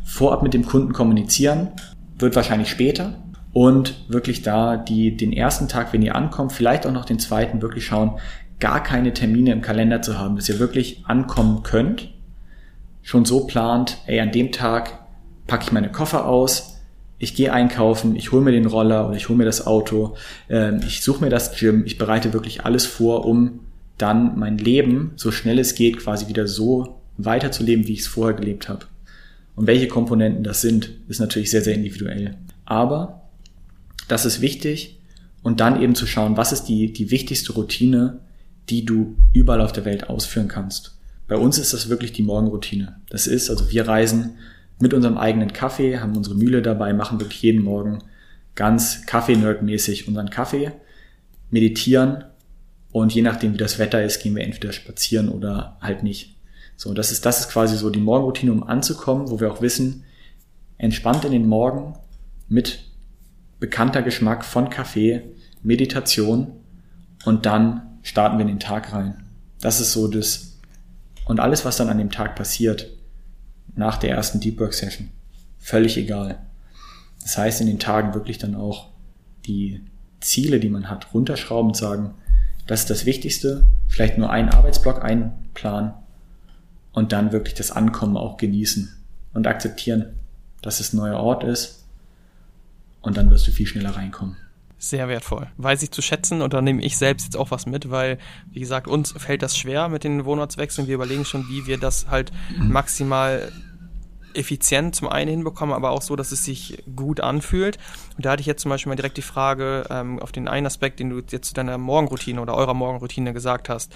vorab 0.04 0.42
mit 0.42 0.54
dem 0.54 0.64
Kunden 0.64 0.92
kommunizieren, 0.92 1.68
wird 2.18 2.36
wahrscheinlich 2.36 2.68
später 2.68 3.14
und 3.52 4.04
wirklich 4.08 4.42
da 4.42 4.76
die, 4.76 5.16
den 5.16 5.32
ersten 5.32 5.66
Tag, 5.66 5.92
wenn 5.92 6.02
ihr 6.02 6.14
ankommt, 6.14 6.52
vielleicht 6.52 6.86
auch 6.86 6.92
noch 6.92 7.04
den 7.04 7.18
zweiten, 7.18 7.62
wirklich 7.62 7.86
schauen, 7.86 8.18
gar 8.60 8.82
keine 8.82 9.12
Termine 9.12 9.52
im 9.52 9.62
Kalender 9.62 10.02
zu 10.02 10.18
haben, 10.18 10.36
dass 10.36 10.48
ihr 10.48 10.58
wirklich 10.58 11.02
ankommen 11.06 11.62
könnt, 11.62 12.10
schon 13.02 13.24
so 13.24 13.46
plant, 13.46 13.98
ey, 14.06 14.20
an 14.20 14.32
dem 14.32 14.52
Tag 14.52 14.98
packe 15.46 15.64
ich 15.64 15.72
meine 15.72 15.90
Koffer 15.90 16.26
aus, 16.26 16.76
ich 17.18 17.34
gehe 17.34 17.52
einkaufen, 17.52 18.16
ich 18.16 18.32
hole 18.32 18.42
mir 18.42 18.52
den 18.52 18.66
Roller 18.66 19.08
oder 19.08 19.16
ich 19.16 19.28
hole 19.28 19.38
mir 19.38 19.44
das 19.44 19.66
Auto, 19.66 20.16
äh, 20.48 20.76
ich 20.86 21.02
suche 21.02 21.24
mir 21.24 21.30
das 21.30 21.58
Gym, 21.58 21.84
ich 21.84 21.98
bereite 21.98 22.32
wirklich 22.32 22.64
alles 22.64 22.86
vor, 22.86 23.26
um 23.26 23.60
dann 23.98 24.38
mein 24.38 24.56
Leben, 24.58 25.12
so 25.16 25.30
schnell 25.30 25.58
es 25.58 25.74
geht, 25.74 25.98
quasi 25.98 26.28
wieder 26.28 26.46
so 26.46 27.00
weiterzuleben, 27.18 27.86
wie 27.86 27.92
ich 27.92 28.00
es 28.00 28.06
vorher 28.06 28.34
gelebt 28.34 28.68
habe. 28.68 28.86
Und 29.56 29.66
welche 29.66 29.88
Komponenten 29.88 30.42
das 30.42 30.62
sind, 30.62 30.90
ist 31.08 31.20
natürlich 31.20 31.50
sehr, 31.50 31.60
sehr 31.60 31.74
individuell. 31.74 32.36
Aber 32.64 33.22
das 34.08 34.24
ist 34.24 34.40
wichtig 34.40 34.98
und 35.42 35.60
dann 35.60 35.82
eben 35.82 35.94
zu 35.94 36.06
schauen, 36.06 36.38
was 36.38 36.52
ist 36.52 36.64
die, 36.64 36.92
die 36.92 37.10
wichtigste 37.10 37.52
Routine, 37.52 38.20
die 38.70 38.84
du 38.84 39.16
überall 39.32 39.60
auf 39.60 39.72
der 39.72 39.84
Welt 39.84 40.08
ausführen 40.08 40.48
kannst. 40.48 40.96
Bei 41.26 41.36
uns 41.36 41.58
ist 41.58 41.72
das 41.72 41.88
wirklich 41.88 42.12
die 42.12 42.22
Morgenroutine. 42.22 43.00
Das 43.10 43.26
ist, 43.26 43.50
also 43.50 43.70
wir 43.70 43.86
reisen 43.86 44.38
mit 44.80 44.94
unserem 44.94 45.18
eigenen 45.18 45.52
Kaffee, 45.52 45.98
haben 45.98 46.16
unsere 46.16 46.36
Mühle 46.36 46.62
dabei, 46.62 46.92
machen 46.92 47.20
wirklich 47.20 47.42
jeden 47.42 47.62
Morgen 47.62 47.98
ganz 48.54 49.06
Kaffee-Nerd-mäßig 49.06 50.08
unseren 50.08 50.30
Kaffee, 50.30 50.72
meditieren 51.50 52.24
und 52.92 53.12
je 53.14 53.22
nachdem, 53.22 53.54
wie 53.54 53.58
das 53.58 53.78
Wetter 53.78 54.02
ist, 54.02 54.22
gehen 54.22 54.34
wir 54.34 54.44
entweder 54.44 54.72
spazieren 54.72 55.28
oder 55.28 55.76
halt 55.80 56.02
nicht. 56.02 56.36
So, 56.76 56.94
das 56.94 57.12
ist, 57.12 57.26
das 57.26 57.40
ist 57.40 57.50
quasi 57.50 57.76
so 57.76 57.90
die 57.90 58.00
Morgenroutine, 58.00 58.52
um 58.52 58.62
anzukommen, 58.62 59.30
wo 59.30 59.40
wir 59.40 59.52
auch 59.52 59.60
wissen, 59.60 60.04
entspannt 60.78 61.24
in 61.24 61.32
den 61.32 61.46
Morgen 61.46 61.94
mit 62.48 62.84
bekannter 63.58 64.02
Geschmack 64.02 64.44
von 64.44 64.70
Kaffee, 64.70 65.22
Meditation 65.62 66.52
und 67.24 67.46
dann 67.46 67.89
starten 68.02 68.38
wir 68.38 68.42
in 68.42 68.48
den 68.48 68.60
Tag 68.60 68.92
rein. 68.92 69.24
Das 69.60 69.80
ist 69.80 69.92
so 69.92 70.08
das. 70.08 70.58
Und 71.26 71.40
alles, 71.40 71.64
was 71.64 71.76
dann 71.76 71.88
an 71.88 71.98
dem 71.98 72.10
Tag 72.10 72.34
passiert, 72.36 72.88
nach 73.76 73.98
der 73.98 74.10
ersten 74.10 74.40
Deep 74.40 74.58
Work 74.58 74.74
Session, 74.74 75.10
völlig 75.58 75.96
egal. 75.96 76.38
Das 77.22 77.38
heißt, 77.38 77.60
in 77.60 77.66
den 77.66 77.78
Tagen 77.78 78.14
wirklich 78.14 78.38
dann 78.38 78.54
auch 78.54 78.88
die 79.46 79.84
Ziele, 80.20 80.60
die 80.60 80.68
man 80.68 80.88
hat, 80.88 81.14
runterschrauben 81.14 81.70
und 81.70 81.76
sagen, 81.76 82.14
das 82.66 82.80
ist 82.80 82.90
das 82.90 83.06
Wichtigste, 83.06 83.66
vielleicht 83.88 84.18
nur 84.18 84.30
einen 84.30 84.50
Arbeitsblock 84.50 85.02
einplanen 85.04 85.92
und 86.92 87.12
dann 87.12 87.32
wirklich 87.32 87.54
das 87.54 87.70
Ankommen 87.70 88.16
auch 88.16 88.36
genießen. 88.36 88.96
und 89.32 89.46
akzeptieren, 89.46 90.16
dass 90.60 90.80
es 90.80 90.92
ein 90.92 90.96
neuer 90.96 91.20
Ort 91.20 91.44
ist 91.44 91.84
und 93.00 93.16
dann 93.16 93.30
wirst 93.30 93.46
du 93.46 93.52
viel 93.52 93.66
schneller 93.66 93.90
reinkommen. 93.90 94.36
Sehr 94.82 95.08
wertvoll. 95.08 95.46
Weiß 95.58 95.82
ich 95.82 95.90
zu 95.90 96.00
schätzen 96.00 96.40
und 96.40 96.54
da 96.54 96.62
nehme 96.62 96.82
ich 96.82 96.96
selbst 96.96 97.24
jetzt 97.24 97.36
auch 97.36 97.50
was 97.50 97.66
mit, 97.66 97.90
weil, 97.90 98.16
wie 98.50 98.60
gesagt, 98.60 98.88
uns 98.88 99.12
fällt 99.12 99.42
das 99.42 99.54
schwer 99.54 99.90
mit 99.90 100.04
den 100.04 100.24
Wohnortswechseln. 100.24 100.88
Wir 100.88 100.94
überlegen 100.94 101.26
schon, 101.26 101.46
wie 101.50 101.66
wir 101.66 101.76
das 101.76 102.06
halt 102.08 102.32
mhm. 102.56 102.72
maximal 102.72 103.52
effizient 104.32 104.94
zum 104.94 105.10
einen 105.10 105.28
hinbekommen, 105.28 105.74
aber 105.74 105.90
auch 105.90 106.00
so, 106.00 106.16
dass 106.16 106.32
es 106.32 106.46
sich 106.46 106.82
gut 106.96 107.20
anfühlt. 107.20 107.76
Und 108.16 108.24
da 108.24 108.30
hatte 108.30 108.40
ich 108.40 108.46
jetzt 108.46 108.62
zum 108.62 108.70
Beispiel 108.70 108.88
mal 108.88 108.96
direkt 108.96 109.18
die 109.18 109.22
Frage 109.22 109.84
ähm, 109.90 110.18
auf 110.18 110.32
den 110.32 110.48
einen 110.48 110.64
Aspekt, 110.64 110.98
den 110.98 111.10
du 111.10 111.20
jetzt 111.30 111.48
zu 111.48 111.52
deiner 111.52 111.76
Morgenroutine 111.76 112.40
oder 112.40 112.54
eurer 112.54 112.72
Morgenroutine 112.72 113.34
gesagt 113.34 113.68
hast. 113.68 113.94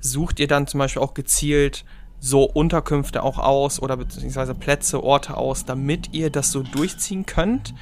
Sucht 0.00 0.38
ihr 0.38 0.48
dann 0.48 0.66
zum 0.66 0.78
Beispiel 0.78 1.00
auch 1.00 1.14
gezielt 1.14 1.86
so 2.20 2.44
Unterkünfte 2.44 3.22
auch 3.22 3.38
aus 3.38 3.80
oder 3.80 3.96
beziehungsweise 3.96 4.54
Plätze, 4.54 5.02
Orte 5.02 5.34
aus, 5.34 5.64
damit 5.64 6.12
ihr 6.12 6.28
das 6.28 6.52
so 6.52 6.62
durchziehen 6.62 7.24
könnt? 7.24 7.72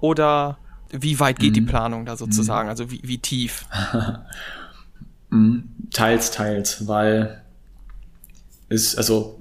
Oder 0.00 0.58
wie 0.92 1.18
weit 1.20 1.38
geht 1.38 1.50
mhm. 1.50 1.54
die 1.54 1.60
Planung 1.62 2.06
da 2.06 2.16
sozusagen? 2.16 2.66
Mhm. 2.66 2.70
Also 2.70 2.90
wie, 2.90 3.00
wie 3.02 3.18
tief? 3.18 3.66
Mhm. 5.34 5.70
teils, 5.90 6.30
teils, 6.30 6.86
weil 6.86 7.40
ist, 8.68 8.98
also 8.98 9.40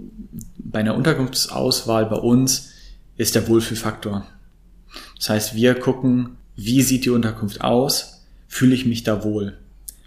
bei 0.58 0.80
einer 0.80 0.96
Unterkunftsauswahl 0.96 2.06
bei 2.06 2.16
uns 2.16 2.70
ist 3.18 3.36
der 3.36 3.48
Wohlfühlfaktor. 3.50 4.26
Das 5.18 5.30
heißt, 5.30 5.56
wir 5.56 5.76
gucken, 5.76 6.38
wie 6.56 6.82
sieht 6.82 7.04
die 7.04 7.10
Unterkunft 7.10 7.62
aus? 7.62 8.24
Fühle 8.48 8.74
ich 8.74 8.86
mich 8.86 9.04
da 9.04 9.24
wohl? 9.26 9.58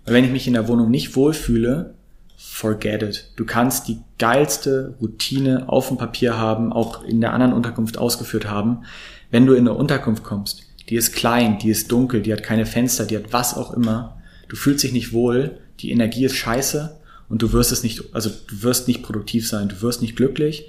Weil 0.04 0.14
wenn 0.14 0.24
ich 0.24 0.30
mich 0.30 0.46
in 0.46 0.54
der 0.54 0.68
Wohnung 0.68 0.90
nicht 0.90 1.16
wohlfühle, 1.16 1.94
forget 2.36 3.02
it. 3.02 3.32
Du 3.36 3.44
kannst 3.44 3.88
die 3.88 3.98
geilste 4.18 4.94
Routine 5.00 5.68
auf 5.68 5.88
dem 5.88 5.96
Papier 5.96 6.36
haben, 6.36 6.72
auch 6.72 7.02
in 7.04 7.20
der 7.20 7.32
anderen 7.32 7.52
Unterkunft 7.52 7.98
ausgeführt 7.98 8.48
haben. 8.48 8.84
Wenn 9.30 9.46
du 9.46 9.54
in 9.54 9.66
eine 9.66 9.74
Unterkunft 9.74 10.24
kommst, 10.24 10.62
die 10.88 10.96
ist 10.96 11.12
klein, 11.12 11.58
die 11.58 11.70
ist 11.70 11.90
dunkel, 11.90 12.22
die 12.22 12.32
hat 12.32 12.42
keine 12.42 12.66
Fenster, 12.66 13.06
die 13.06 13.16
hat 13.16 13.32
was 13.32 13.56
auch 13.56 13.72
immer, 13.72 14.20
du 14.48 14.56
fühlst 14.56 14.84
dich 14.84 14.92
nicht 14.92 15.12
wohl, 15.12 15.58
die 15.80 15.90
Energie 15.90 16.24
ist 16.24 16.36
scheiße 16.36 16.96
und 17.28 17.42
du 17.42 17.52
wirst 17.52 17.72
es 17.72 17.82
nicht, 17.82 18.14
also 18.14 18.30
du 18.30 18.62
wirst 18.62 18.86
nicht 18.86 19.02
produktiv 19.02 19.48
sein, 19.48 19.68
du 19.68 19.80
wirst 19.82 20.02
nicht 20.02 20.16
glücklich. 20.16 20.68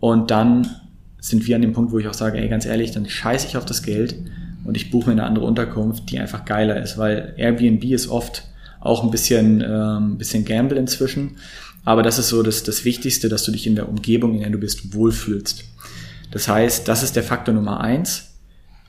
Und 0.00 0.30
dann 0.30 0.68
sind 1.18 1.46
wir 1.46 1.56
an 1.56 1.62
dem 1.62 1.72
Punkt, 1.72 1.92
wo 1.92 1.98
ich 1.98 2.08
auch 2.08 2.14
sage, 2.14 2.38
ey, 2.38 2.48
ganz 2.48 2.66
ehrlich, 2.66 2.90
dann 2.90 3.08
scheiße 3.08 3.46
ich 3.46 3.56
auf 3.56 3.64
das 3.64 3.82
Geld 3.82 4.14
und 4.64 4.76
ich 4.76 4.90
buche 4.90 5.06
mir 5.06 5.12
eine 5.12 5.24
andere 5.24 5.46
Unterkunft, 5.46 6.10
die 6.10 6.18
einfach 6.18 6.44
geiler 6.44 6.82
ist, 6.82 6.98
weil 6.98 7.34
Airbnb 7.38 7.84
ist 7.84 8.08
oft 8.08 8.44
auch 8.80 9.02
ein 9.02 9.10
bisschen, 9.10 9.64
ähm, 9.66 10.18
bisschen 10.18 10.44
Gamble 10.44 10.76
inzwischen, 10.76 11.38
aber 11.86 12.02
das 12.02 12.18
ist 12.18 12.28
so 12.28 12.42
das, 12.42 12.64
das 12.64 12.84
Wichtigste, 12.84 13.30
dass 13.30 13.44
du 13.44 13.52
dich 13.52 13.66
in 13.66 13.76
der 13.76 13.88
Umgebung, 13.88 14.34
in 14.34 14.40
der 14.40 14.50
du 14.50 14.58
bist, 14.58 14.94
wohlfühlst. 14.94 15.64
Das 16.30 16.48
heißt, 16.48 16.86
das 16.86 17.02
ist 17.02 17.16
der 17.16 17.22
Faktor 17.22 17.54
Nummer 17.54 17.80
eins 17.80 18.33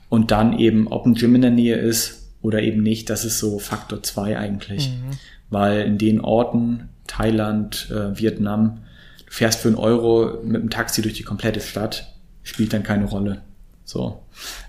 und 0.08 0.30
dann 0.30 0.58
eben, 0.58 0.88
ob 0.88 1.06
ein 1.06 1.14
Gym 1.14 1.34
in 1.34 1.42
der 1.42 1.50
Nähe 1.50 1.76
ist 1.76 2.30
oder 2.42 2.62
eben 2.62 2.82
nicht, 2.82 3.10
das 3.10 3.24
ist 3.24 3.38
so 3.38 3.58
Faktor 3.58 4.02
zwei 4.02 4.38
eigentlich. 4.38 4.90
Mhm. 4.90 5.10
Weil 5.50 5.82
in 5.82 5.98
den 5.98 6.20
Orten, 6.20 6.88
Thailand, 7.06 7.88
äh, 7.90 8.18
Vietnam, 8.18 8.82
du 9.26 9.32
fährst 9.32 9.60
für 9.60 9.68
einen 9.68 9.76
Euro 9.76 10.40
mit 10.44 10.62
dem 10.62 10.70
Taxi 10.70 11.02
durch 11.02 11.14
die 11.14 11.22
komplette 11.22 11.60
Stadt, 11.60 12.14
spielt 12.42 12.72
dann 12.72 12.82
keine 12.82 13.06
Rolle. 13.06 13.42
So. 13.84 14.22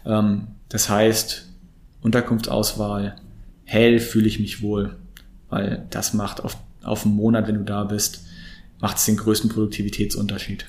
Ähm, 0.05 0.47
das 0.69 0.89
heißt, 0.89 1.47
Unterkunftsauswahl, 2.01 3.15
hell 3.63 3.99
fühle 3.99 4.27
ich 4.27 4.39
mich 4.39 4.61
wohl, 4.61 4.95
weil 5.49 5.85
das 5.89 6.13
macht 6.13 6.43
auf, 6.43 6.57
auf 6.83 7.05
einen 7.05 7.15
Monat, 7.15 7.47
wenn 7.47 7.55
du 7.55 7.63
da 7.63 7.83
bist, 7.83 8.25
macht 8.79 8.97
es 8.97 9.05
den 9.05 9.17
größten 9.17 9.49
Produktivitätsunterschied. 9.49 10.65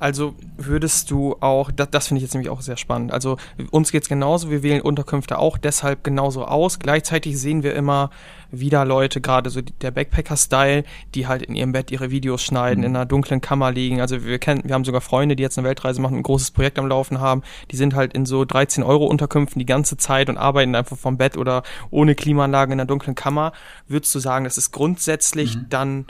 Also 0.00 0.34
würdest 0.56 1.10
du 1.10 1.36
auch, 1.40 1.70
das, 1.70 1.88
das 1.90 2.08
finde 2.08 2.18
ich 2.18 2.24
jetzt 2.24 2.34
nämlich 2.34 2.50
auch 2.50 2.60
sehr 2.60 2.76
spannend. 2.76 3.12
Also 3.12 3.36
uns 3.70 3.92
geht's 3.92 4.08
genauso, 4.08 4.50
wir 4.50 4.62
wählen 4.62 4.80
Unterkünfte 4.80 5.38
auch 5.38 5.56
deshalb 5.56 6.02
genauso 6.02 6.44
aus. 6.44 6.78
Gleichzeitig 6.78 7.38
sehen 7.38 7.62
wir 7.62 7.74
immer 7.74 8.10
wieder 8.50 8.84
Leute, 8.84 9.20
gerade 9.20 9.50
so 9.50 9.60
der 9.62 9.90
Backpacker-Style, 9.90 10.84
die 11.14 11.26
halt 11.26 11.42
in 11.42 11.54
ihrem 11.54 11.72
Bett 11.72 11.90
ihre 11.90 12.10
Videos 12.10 12.42
schneiden, 12.42 12.80
mhm. 12.80 12.86
in 12.86 12.96
einer 12.96 13.06
dunklen 13.06 13.40
Kammer 13.40 13.70
liegen. 13.70 14.00
Also 14.00 14.24
wir 14.24 14.38
kennen, 14.38 14.62
wir 14.64 14.74
haben 14.74 14.84
sogar 14.84 15.00
Freunde, 15.00 15.36
die 15.36 15.42
jetzt 15.42 15.58
eine 15.58 15.66
Weltreise 15.66 16.00
machen, 16.00 16.16
ein 16.16 16.22
großes 16.22 16.50
Projekt 16.50 16.78
am 16.78 16.86
Laufen 16.86 17.20
haben. 17.20 17.42
Die 17.70 17.76
sind 17.76 17.94
halt 17.94 18.12
in 18.14 18.26
so 18.26 18.44
13 18.44 18.82
Euro 18.82 19.06
Unterkünften 19.06 19.58
die 19.58 19.66
ganze 19.66 19.96
Zeit 19.96 20.28
und 20.28 20.36
arbeiten 20.36 20.74
einfach 20.74 20.98
vom 20.98 21.16
Bett 21.16 21.36
oder 21.36 21.62
ohne 21.90 22.14
Klimaanlage 22.14 22.72
in 22.72 22.80
einer 22.80 22.86
dunklen 22.86 23.14
Kammer. 23.14 23.52
Würdest 23.88 24.14
du 24.14 24.18
sagen, 24.18 24.44
das 24.44 24.58
ist 24.58 24.72
grundsätzlich 24.72 25.56
mhm. 25.56 25.66
dann 25.68 26.06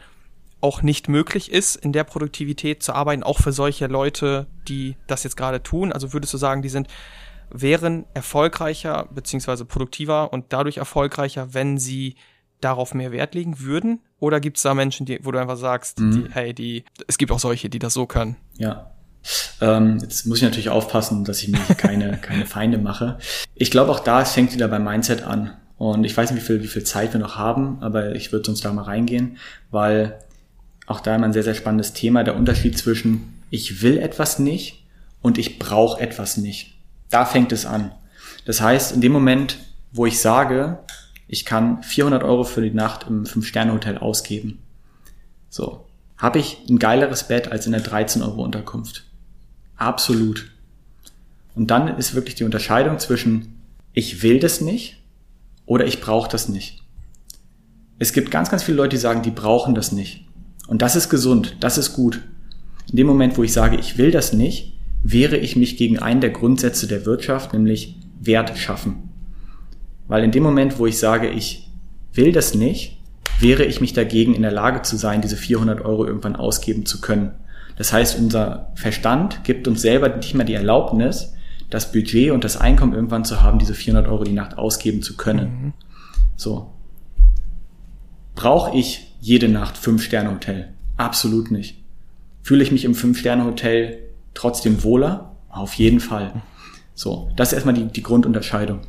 auch 0.64 0.80
nicht 0.80 1.10
möglich 1.10 1.52
ist, 1.52 1.76
in 1.76 1.92
der 1.92 2.04
Produktivität 2.04 2.82
zu 2.82 2.94
arbeiten, 2.94 3.22
auch 3.22 3.38
für 3.38 3.52
solche 3.52 3.86
Leute, 3.86 4.46
die 4.66 4.96
das 5.06 5.22
jetzt 5.22 5.36
gerade 5.36 5.62
tun? 5.62 5.92
Also 5.92 6.14
würdest 6.14 6.32
du 6.32 6.38
sagen, 6.38 6.62
die 6.62 6.70
sind, 6.70 6.88
wären 7.50 8.06
erfolgreicher 8.14 9.06
beziehungsweise 9.12 9.66
produktiver 9.66 10.32
und 10.32 10.46
dadurch 10.48 10.78
erfolgreicher, 10.78 11.52
wenn 11.52 11.76
sie 11.76 12.16
darauf 12.62 12.94
mehr 12.94 13.12
Wert 13.12 13.34
legen 13.34 13.60
würden? 13.60 14.00
Oder 14.20 14.40
gibt 14.40 14.56
es 14.56 14.62
da 14.62 14.72
Menschen, 14.72 15.04
die, 15.04 15.20
wo 15.22 15.32
du 15.32 15.38
einfach 15.38 15.58
sagst, 15.58 16.00
mhm. 16.00 16.10
die, 16.12 16.32
hey, 16.32 16.54
die, 16.54 16.86
es 17.08 17.18
gibt 17.18 17.30
auch 17.30 17.38
solche, 17.38 17.68
die 17.68 17.78
das 17.78 17.92
so 17.92 18.06
können? 18.06 18.36
Ja. 18.56 18.90
Ähm, 19.60 19.98
jetzt 20.00 20.24
muss 20.24 20.38
ich 20.38 20.44
natürlich 20.44 20.70
aufpassen, 20.70 21.24
dass 21.24 21.42
ich 21.42 21.48
mir 21.48 21.58
keine, 21.76 22.16
keine 22.22 22.46
Feinde 22.46 22.78
mache. 22.78 23.18
Ich 23.54 23.70
glaube, 23.70 23.90
auch 23.90 24.00
da, 24.00 24.24
fängt 24.24 24.54
wieder 24.54 24.68
beim 24.68 24.84
Mindset 24.84 25.24
an. 25.24 25.58
Und 25.76 26.04
ich 26.04 26.16
weiß 26.16 26.30
nicht, 26.30 26.40
wie 26.42 26.46
viel, 26.46 26.62
wie 26.62 26.68
viel 26.68 26.84
Zeit 26.84 27.12
wir 27.12 27.20
noch 27.20 27.36
haben, 27.36 27.82
aber 27.82 28.14
ich 28.14 28.32
würde 28.32 28.50
uns 28.50 28.62
da 28.62 28.72
mal 28.72 28.84
reingehen, 28.84 29.36
weil 29.70 30.20
auch 30.86 31.00
da 31.00 31.14
immer 31.14 31.26
ein 31.26 31.32
sehr, 31.32 31.42
sehr 31.42 31.54
spannendes 31.54 31.92
Thema, 31.92 32.24
der 32.24 32.36
Unterschied 32.36 32.76
zwischen 32.76 33.40
ich 33.50 33.82
will 33.82 33.98
etwas 33.98 34.38
nicht 34.38 34.84
und 35.22 35.38
ich 35.38 35.58
brauche 35.58 36.00
etwas 36.00 36.36
nicht. 36.36 36.74
Da 37.10 37.24
fängt 37.24 37.52
es 37.52 37.66
an. 37.66 37.92
Das 38.44 38.60
heißt, 38.60 38.92
in 38.92 39.00
dem 39.00 39.12
Moment, 39.12 39.58
wo 39.92 40.06
ich 40.06 40.20
sage, 40.20 40.80
ich 41.28 41.44
kann 41.44 41.82
400 41.82 42.22
Euro 42.22 42.44
für 42.44 42.60
die 42.60 42.74
Nacht 42.74 43.06
im 43.08 43.24
5-Sterne-Hotel 43.24 43.98
ausgeben, 43.98 44.62
so, 45.48 45.86
habe 46.18 46.38
ich 46.38 46.58
ein 46.68 46.78
geileres 46.78 47.28
Bett 47.28 47.52
als 47.52 47.66
in 47.66 47.72
der 47.72 47.80
13 47.80 48.22
Euro 48.22 48.42
Unterkunft. 48.42 49.04
Absolut. 49.76 50.50
Und 51.54 51.70
dann 51.70 51.96
ist 51.96 52.14
wirklich 52.14 52.34
die 52.34 52.44
Unterscheidung 52.44 52.98
zwischen 52.98 53.62
ich 53.92 54.22
will 54.22 54.40
das 54.40 54.60
nicht 54.60 55.00
oder 55.66 55.86
ich 55.86 56.00
brauche 56.00 56.28
das 56.28 56.48
nicht. 56.48 56.82
Es 57.98 58.12
gibt 58.12 58.30
ganz, 58.30 58.50
ganz 58.50 58.64
viele 58.64 58.76
Leute, 58.76 58.96
die 58.96 59.00
sagen, 59.00 59.22
die 59.22 59.30
brauchen 59.30 59.74
das 59.74 59.92
nicht. 59.92 60.26
Und 60.66 60.82
das 60.82 60.96
ist 60.96 61.08
gesund, 61.08 61.56
das 61.60 61.78
ist 61.78 61.92
gut. 61.92 62.20
In 62.90 62.96
dem 62.96 63.06
Moment, 63.06 63.36
wo 63.36 63.42
ich 63.42 63.52
sage, 63.52 63.76
ich 63.76 63.98
will 63.98 64.10
das 64.10 64.32
nicht, 64.32 64.78
wehre 65.02 65.36
ich 65.36 65.56
mich 65.56 65.76
gegen 65.76 65.98
einen 65.98 66.20
der 66.20 66.30
Grundsätze 66.30 66.86
der 66.86 67.06
Wirtschaft, 67.06 67.52
nämlich 67.52 67.96
Wert 68.20 68.56
schaffen. 68.56 69.10
Weil 70.08 70.24
in 70.24 70.30
dem 70.30 70.42
Moment, 70.42 70.78
wo 70.78 70.86
ich 70.86 70.98
sage, 70.98 71.28
ich 71.28 71.70
will 72.12 72.32
das 72.32 72.54
nicht, 72.54 73.00
wäre 73.40 73.64
ich 73.64 73.80
mich 73.80 73.92
dagegen 73.92 74.34
in 74.34 74.42
der 74.42 74.52
Lage 74.52 74.82
zu 74.82 74.96
sein, 74.96 75.20
diese 75.20 75.36
400 75.36 75.84
Euro 75.84 76.06
irgendwann 76.06 76.36
ausgeben 76.36 76.86
zu 76.86 77.00
können. 77.00 77.32
Das 77.76 77.92
heißt, 77.92 78.18
unser 78.18 78.72
Verstand 78.76 79.44
gibt 79.44 79.66
uns 79.66 79.82
selber 79.82 80.08
nicht 80.08 80.34
mehr 80.34 80.46
die 80.46 80.54
Erlaubnis, 80.54 81.34
das 81.70 81.90
Budget 81.90 82.30
und 82.30 82.44
das 82.44 82.56
Einkommen 82.56 82.94
irgendwann 82.94 83.24
zu 83.24 83.42
haben, 83.42 83.58
diese 83.58 83.74
400 83.74 84.10
Euro 84.10 84.24
die 84.24 84.32
Nacht 84.32 84.56
ausgeben 84.56 85.02
zu 85.02 85.16
können. 85.16 85.46
Mhm. 85.46 85.72
So. 86.36 86.70
Brauche 88.34 88.76
ich 88.76 89.13
jede 89.24 89.48
Nacht 89.48 89.78
Fünf-Sterne-Hotel. 89.78 90.68
Absolut 90.98 91.50
nicht. 91.50 91.82
Fühle 92.42 92.62
ich 92.62 92.70
mich 92.70 92.84
im 92.84 92.94
Fünf-Sterne-Hotel 92.94 94.00
trotzdem 94.34 94.82
wohler? 94.82 95.34
Auf 95.48 95.72
jeden 95.74 96.00
Fall. 96.00 96.42
So, 96.94 97.30
das 97.34 97.48
ist 97.48 97.54
erstmal 97.54 97.74
die, 97.74 97.86
die 97.86 98.02
Grundunterscheidung. 98.02 98.80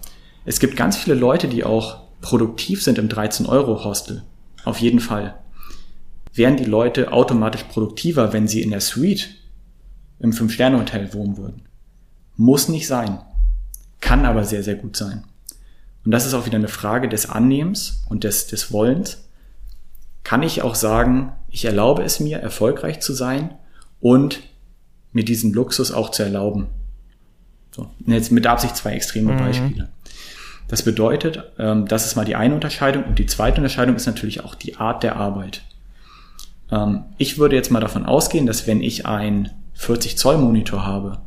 Es 0.43 0.59
gibt 0.59 0.75
ganz 0.75 0.97
viele 0.97 1.15
Leute, 1.15 1.47
die 1.47 1.63
auch 1.63 2.01
produktiv 2.19 2.83
sind 2.83 2.97
im 2.97 3.07
13-Euro-Hostel. 3.07 4.23
Auf 4.65 4.79
jeden 4.79 4.99
Fall. 4.99 5.35
Wären 6.33 6.57
die 6.57 6.65
Leute 6.65 7.13
automatisch 7.13 7.63
produktiver, 7.63 8.33
wenn 8.33 8.49
sie 8.49 8.61
in 8.61 8.71
der 8.71 8.81
Suite 8.81 9.29
im 10.19 10.33
Fünf-Sterne-Hotel 10.33 11.13
wohnen 11.13 11.37
würden? 11.37 11.61
Muss 12.35 12.67
nicht 12.67 12.87
sein. 12.87 13.19
Kann 14.01 14.25
aber 14.25 14.43
sehr, 14.43 14.63
sehr 14.63 14.75
gut 14.75 14.97
sein. 14.97 15.23
Und 16.03 16.11
das 16.11 16.25
ist 16.25 16.33
auch 16.33 16.45
wieder 16.45 16.57
eine 16.57 16.67
Frage 16.67 17.07
des 17.07 17.29
Annehmens 17.29 18.03
und 18.09 18.25
des, 18.25 18.47
des 18.47 18.73
Wollens 18.73 19.24
kann 20.25 20.43
ich 20.43 20.63
auch 20.63 20.75
sagen, 20.75 21.31
ich 21.49 21.63
erlaube 21.63 22.03
es 22.03 22.19
mir, 22.19 22.39
erfolgreich 22.39 22.99
zu 22.99 23.13
sein 23.13 23.53
und 24.01 24.41
mir 25.13 25.23
diesen 25.23 25.53
Luxus 25.53 25.91
auch 25.91 26.09
zu 26.09 26.23
erlauben. 26.23 26.67
So, 27.71 27.89
jetzt 28.05 28.31
mit 28.31 28.47
Absicht 28.47 28.75
zwei 28.75 28.93
extreme 28.93 29.33
mhm. 29.33 29.37
Beispiele. 29.37 29.89
Das 30.67 30.81
bedeutet, 30.81 31.43
ähm, 31.59 31.87
das 31.87 32.07
ist 32.07 32.15
mal 32.15 32.25
die 32.25 32.35
eine 32.35 32.55
Unterscheidung 32.55 33.03
und 33.03 33.19
die 33.19 33.27
zweite 33.27 33.57
Unterscheidung 33.57 33.95
ist 33.95 34.07
natürlich 34.07 34.43
auch 34.43 34.55
die 34.55 34.77
Art 34.77 35.03
der 35.03 35.15
Arbeit. 35.15 35.61
Ähm, 36.71 37.03
ich 37.19 37.37
würde 37.37 37.55
jetzt 37.55 37.69
mal 37.69 37.79
davon 37.79 38.05
ausgehen, 38.05 38.47
dass 38.47 38.65
wenn 38.65 38.81
ich 38.81 39.05
ein 39.05 39.51
40 39.75 40.17
Zoll 40.17 40.39
Monitor 40.39 40.87
habe, 40.87 41.19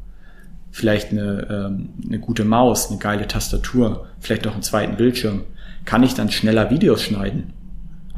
vielleicht 0.72 1.12
eine, 1.12 1.46
ähm, 1.48 1.90
eine 2.04 2.18
gute 2.18 2.44
Maus, 2.44 2.90
eine 2.90 2.98
geile 2.98 3.28
Tastatur, 3.28 4.08
vielleicht 4.18 4.48
auch 4.48 4.54
einen 4.54 4.62
zweiten 4.62 4.96
Bildschirm, 4.96 5.44
kann 5.84 6.02
ich 6.02 6.14
dann 6.14 6.32
schneller 6.32 6.70
Videos 6.70 7.02
schneiden 7.02 7.54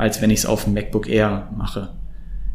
als 0.00 0.22
wenn 0.22 0.30
ich 0.30 0.40
es 0.40 0.46
auf 0.46 0.64
dem 0.64 0.72
MacBook 0.72 1.08
Air 1.10 1.50
mache. 1.54 1.92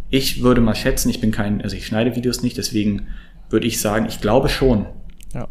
Ich 0.09 0.41
würde 0.41 0.61
mal 0.61 0.73
schätzen, 0.73 1.11
ich 1.11 1.21
bin 1.21 1.31
kein, 1.31 1.61
also 1.61 1.75
ich 1.75 1.85
schneide 1.85 2.15
Videos 2.15 2.41
nicht, 2.41 2.57
deswegen 2.57 3.07
würde 3.51 3.67
ich 3.67 3.79
sagen, 3.79 4.07
ich 4.09 4.19
glaube 4.19 4.49
schon. 4.49 4.87
Ja. 5.31 5.47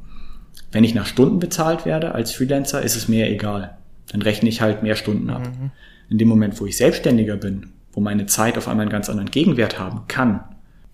Wenn 0.73 0.83
ich 0.83 0.97
nach 0.97 1.07
Stunden 1.07 1.39
bezahlt 1.39 1.87
werde 1.87 2.13
als 2.13 2.33
Freelancer, 2.33 2.83
ist 2.83 2.97
es 2.97 3.07
mir 3.07 3.31
egal. 3.31 3.79
Dann 4.09 4.23
rechne 4.23 4.49
ich 4.49 4.61
halt 4.61 4.83
mehr 4.83 4.97
Stunden 4.97 5.31
ab. 5.31 5.47
Mhm. 5.47 5.71
In 6.11 6.19
dem 6.19 6.27
Moment, 6.27 6.61
wo 6.61 6.67
ich 6.67 6.77
selbstständiger 6.77 7.37
bin, 7.37 7.69
wo 7.93 8.01
meine 8.01 8.27
Zeit 8.27 8.59
auf 8.59 8.67
einmal 8.67 8.83
einen 8.83 8.93
ganz 8.93 9.09
anderen 9.09 9.31
Gegenwert 9.31 9.79
haben 9.79 10.03
kann, 10.09 10.41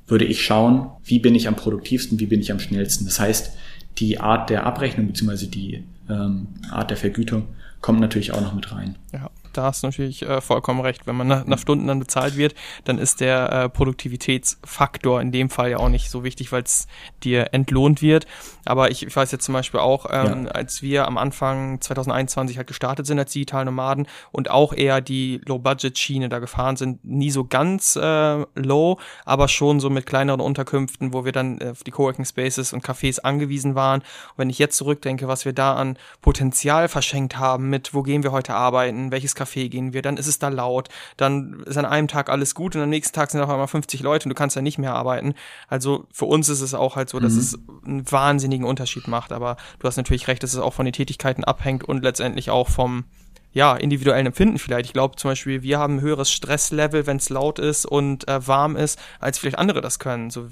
würde 0.06 0.26
ich 0.26 0.44
schauen, 0.44 0.90
wie 1.02 1.18
bin 1.18 1.34
ich 1.34 1.48
am 1.48 1.56
produktivsten, 1.56 2.20
wie 2.20 2.26
bin 2.26 2.40
ich 2.40 2.52
am 2.52 2.60
schnellsten. 2.60 3.06
Das 3.06 3.18
heißt, 3.18 3.56
die 3.96 4.20
Art 4.20 4.50
der 4.50 4.66
Abrechnung 4.66 5.06
bzw. 5.06 5.46
die 5.46 5.84
ähm, 6.10 6.48
Art 6.70 6.90
der 6.90 6.98
Vergütung 6.98 7.46
kommt 7.80 8.00
natürlich 8.00 8.32
auch 8.32 8.42
noch 8.42 8.54
mit 8.54 8.70
rein. 8.70 8.96
Ja 9.14 9.30
da 9.52 9.64
hast 9.64 9.82
du 9.82 9.88
natürlich 9.88 10.22
äh, 10.22 10.40
vollkommen 10.40 10.80
recht. 10.80 11.06
Wenn 11.06 11.16
man 11.16 11.26
nach, 11.26 11.46
nach, 11.46 11.58
Stunden 11.58 11.86
dann 11.86 11.98
bezahlt 11.98 12.36
wird, 12.36 12.54
dann 12.84 12.98
ist 12.98 13.20
der 13.20 13.52
äh, 13.52 13.68
Produktivitätsfaktor 13.68 15.20
in 15.20 15.32
dem 15.32 15.50
Fall 15.50 15.70
ja 15.70 15.76
auch 15.78 15.88
nicht 15.88 16.10
so 16.10 16.24
wichtig, 16.24 16.52
weil 16.52 16.62
es 16.62 16.86
dir 17.22 17.52
entlohnt 17.52 18.02
wird. 18.02 18.26
Aber 18.64 18.90
ich, 18.90 19.06
ich 19.06 19.14
weiß 19.14 19.32
jetzt 19.32 19.44
zum 19.44 19.54
Beispiel 19.54 19.80
auch, 19.80 20.06
ähm, 20.10 20.44
ja. 20.44 20.52
als 20.52 20.82
wir 20.82 21.06
am 21.06 21.18
Anfang 21.18 21.80
2021 21.80 22.56
halt 22.56 22.66
gestartet 22.66 23.06
sind 23.06 23.18
als 23.18 23.32
digitale 23.32 23.64
Nomaden 23.64 24.06
und 24.32 24.50
auch 24.50 24.72
eher 24.72 25.00
die 25.00 25.40
Low-Budget-Schiene 25.46 26.28
da 26.28 26.38
gefahren 26.38 26.76
sind, 26.76 27.04
nie 27.04 27.30
so 27.30 27.44
ganz 27.44 27.96
äh, 27.96 28.44
low, 28.54 28.98
aber 29.24 29.48
schon 29.48 29.80
so 29.80 29.90
mit 29.90 30.06
kleineren 30.06 30.40
Unterkünften, 30.40 31.12
wo 31.12 31.24
wir 31.24 31.32
dann 31.32 31.60
äh, 31.60 31.70
auf 31.70 31.84
die 31.84 31.90
Coworking 31.90 32.24
Spaces 32.24 32.72
und 32.72 32.84
Cafés 32.84 33.20
angewiesen 33.20 33.74
waren. 33.74 34.00
Und 34.00 34.38
wenn 34.38 34.50
ich 34.50 34.58
jetzt 34.58 34.76
zurückdenke, 34.76 35.28
was 35.28 35.44
wir 35.44 35.52
da 35.52 35.74
an 35.74 35.98
Potenzial 36.20 36.88
verschenkt 36.88 37.38
haben 37.38 37.70
mit, 37.70 37.94
wo 37.94 38.02
gehen 38.02 38.22
wir 38.22 38.32
heute 38.32 38.54
arbeiten, 38.54 39.10
welches 39.10 39.34
Café 39.40 39.68
gehen 39.68 39.92
wir, 39.92 40.02
dann 40.02 40.16
ist 40.16 40.26
es 40.26 40.38
da 40.38 40.48
laut, 40.48 40.88
dann 41.16 41.60
ist 41.66 41.76
an 41.76 41.84
einem 41.84 42.08
Tag 42.08 42.28
alles 42.28 42.54
gut 42.54 42.76
und 42.76 42.82
am 42.82 42.88
nächsten 42.90 43.14
Tag 43.14 43.30
sind 43.30 43.40
auf 43.40 43.50
einmal 43.50 43.68
50 43.68 44.02
Leute 44.02 44.24
und 44.24 44.30
du 44.30 44.34
kannst 44.34 44.56
ja 44.56 44.62
nicht 44.62 44.78
mehr 44.78 44.94
arbeiten. 44.94 45.34
Also 45.68 46.06
für 46.12 46.26
uns 46.26 46.48
ist 46.48 46.60
es 46.60 46.74
auch 46.74 46.96
halt 46.96 47.08
so, 47.08 47.20
dass 47.20 47.34
mhm. 47.34 47.38
es 47.38 47.58
einen 47.84 48.12
wahnsinnigen 48.12 48.66
Unterschied 48.66 49.08
macht, 49.08 49.32
aber 49.32 49.56
du 49.78 49.86
hast 49.86 49.96
natürlich 49.96 50.28
recht, 50.28 50.42
dass 50.42 50.52
es 50.52 50.58
auch 50.58 50.74
von 50.74 50.84
den 50.84 50.92
Tätigkeiten 50.92 51.44
abhängt 51.44 51.84
und 51.84 52.02
letztendlich 52.02 52.50
auch 52.50 52.68
vom 52.68 53.04
ja, 53.52 53.76
individuellen 53.76 54.26
Empfinden 54.26 54.58
vielleicht. 54.58 54.86
Ich 54.86 54.92
glaube 54.92 55.16
zum 55.16 55.30
Beispiel, 55.30 55.62
wir 55.62 55.78
haben 55.78 55.96
ein 55.96 56.00
höheres 56.00 56.30
Stresslevel, 56.30 57.06
wenn 57.06 57.16
es 57.16 57.30
laut 57.30 57.58
ist 57.58 57.84
und 57.84 58.28
äh, 58.28 58.46
warm 58.46 58.76
ist, 58.76 58.98
als 59.18 59.38
vielleicht 59.38 59.58
andere 59.58 59.80
das 59.80 59.98
können. 59.98 60.30
So 60.30 60.48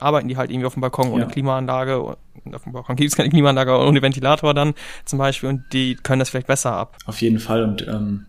arbeiten 0.00 0.28
die 0.28 0.36
halt 0.36 0.50
irgendwie 0.50 0.66
auf 0.66 0.74
dem 0.74 0.82
Balkon 0.82 1.10
ohne 1.10 1.22
ja. 1.22 1.28
Klimaanlage. 1.28 1.96
Auf 1.96 2.62
dem 2.64 2.72
Balkon 2.72 2.96
gibt 2.96 3.10
es 3.10 3.16
keine 3.16 3.30
Klimaanlage 3.30 3.76
ohne 3.78 4.02
Ventilator 4.02 4.52
dann 4.52 4.74
zum 5.04 5.18
Beispiel 5.18 5.48
und 5.48 5.64
die 5.72 5.94
können 5.94 6.18
das 6.18 6.30
vielleicht 6.30 6.46
besser 6.46 6.72
ab. 6.72 6.98
Auf 7.06 7.22
jeden 7.22 7.38
Fall 7.38 7.64
und 7.64 7.86
ähm, 7.88 8.26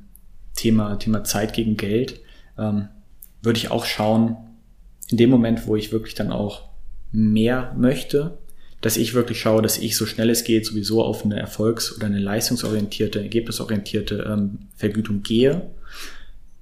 Thema, 0.56 0.96
Thema 0.98 1.24
Zeit 1.26 1.54
gegen 1.54 1.76
Geld 1.76 2.22
ähm, 2.58 2.88
würde 3.42 3.58
ich 3.58 3.70
auch 3.72 3.86
schauen, 3.86 4.38
in 5.10 5.18
dem 5.18 5.30
Moment, 5.30 5.68
wo 5.68 5.76
ich 5.76 5.92
wirklich 5.92 6.16
dann 6.16 6.32
auch 6.32 6.70
mehr 7.12 7.74
möchte, 7.78 8.38
dass 8.86 8.98
ich 8.98 9.16
wirklich 9.16 9.40
schaue, 9.40 9.64
dass 9.64 9.80
ich 9.80 9.98
so 9.98 10.06
schnell 10.06 10.30
es 10.30 10.44
geht 10.44 10.64
sowieso 10.64 11.04
auf 11.04 11.26
eine 11.26 11.40
erfolgs- 11.40 11.98
oder 11.98 12.06
eine 12.06 12.20
leistungsorientierte, 12.20 13.20
ergebnisorientierte 13.20 14.32
ähm, 14.32 14.60
Vergütung 14.76 15.24
gehe, 15.24 15.64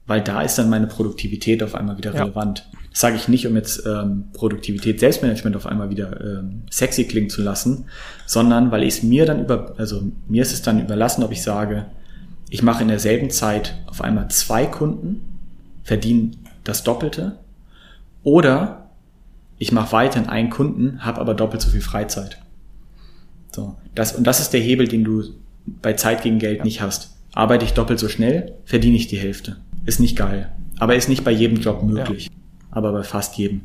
weil 0.08 0.22
da 0.22 0.42
ist 0.42 0.56
dann 0.56 0.70
meine 0.70 0.88
Produktivität 0.88 1.62
auf 1.62 1.76
einmal 1.76 1.98
wieder 1.98 2.14
relevant. 2.14 2.60
Ja. 2.60 2.80
Das 2.92 3.02
sage 3.02 3.18
ich 3.18 3.28
nicht, 3.28 3.46
um 3.46 3.58
jetzt 3.58 3.86
ähm, 3.86 4.30
Produktivität, 4.32 5.02
Selbstmanagement 5.02 5.58
auf 5.58 5.66
einmal 5.66 5.90
wieder 5.90 6.22
ähm, 6.22 6.62
sexy 6.70 7.04
klingen 7.04 7.30
zu 7.30 7.42
lassen, 7.42 7.88
sondern 8.26 8.72
weil 8.72 8.84
ich 8.84 9.00
es 9.00 9.04
mir 9.04 9.26
dann 9.26 9.42
über, 9.42 9.74
also 9.78 10.04
mir 10.30 10.44
ist 10.44 10.54
es 10.54 10.62
dann 10.62 10.80
überlassen, 10.80 11.24
ob 11.24 11.34
ich 11.34 11.42
sage, 11.42 11.88
ich 12.50 12.64
mache 12.64 12.84
in 12.84 12.88
derselben 12.88 13.32
Zeit 13.32 13.76
auf 13.86 14.00
einmal 14.00 14.30
zwei 14.30 14.66
Kunden, 14.66 15.20
verdiene 15.84 16.32
das 16.64 16.86
Doppelte 16.86 17.40
oder 18.24 18.83
ich 19.58 19.72
mache 19.72 19.92
weiterhin 19.92 20.30
einen 20.30 20.50
Kunden, 20.50 21.04
habe 21.06 21.22
aber 21.22 21.34
doppelt 21.34 21.62
so 21.62 21.70
viel 21.70 21.82
Freizeit. 21.82 22.40
So, 23.52 23.76
das, 23.96 24.14
und 24.14 24.26
das 24.26 24.40
ist 24.40 24.52
der 24.52 24.62
Hebel, 24.62 24.88
den 24.88 25.04
du 25.04 25.24
bei 25.66 25.94
Zeit 25.94 26.24
gegen 26.24 26.40
Geld 26.40 26.64
nicht 26.64 26.82
hast. 26.82 27.16
Arbeite 27.34 27.66
ich 27.66 27.74
doppelt 27.74 28.00
so 28.00 28.10
schnell, 28.10 28.54
verdiene 28.66 28.96
ich 28.96 29.08
die 29.08 29.18
Hälfte. 29.18 29.58
Ist 29.86 30.00
nicht 30.00 30.18
geil. 30.18 30.52
Aber 30.80 30.96
ist 30.96 31.10
nicht 31.10 31.24
bei 31.24 31.32
jedem 31.32 31.60
Job 31.60 31.84
möglich. 31.84 32.26
Ja. 32.26 32.32
Aber 32.74 32.92
bei 32.92 33.04
fast 33.04 33.38
jedem. 33.38 33.62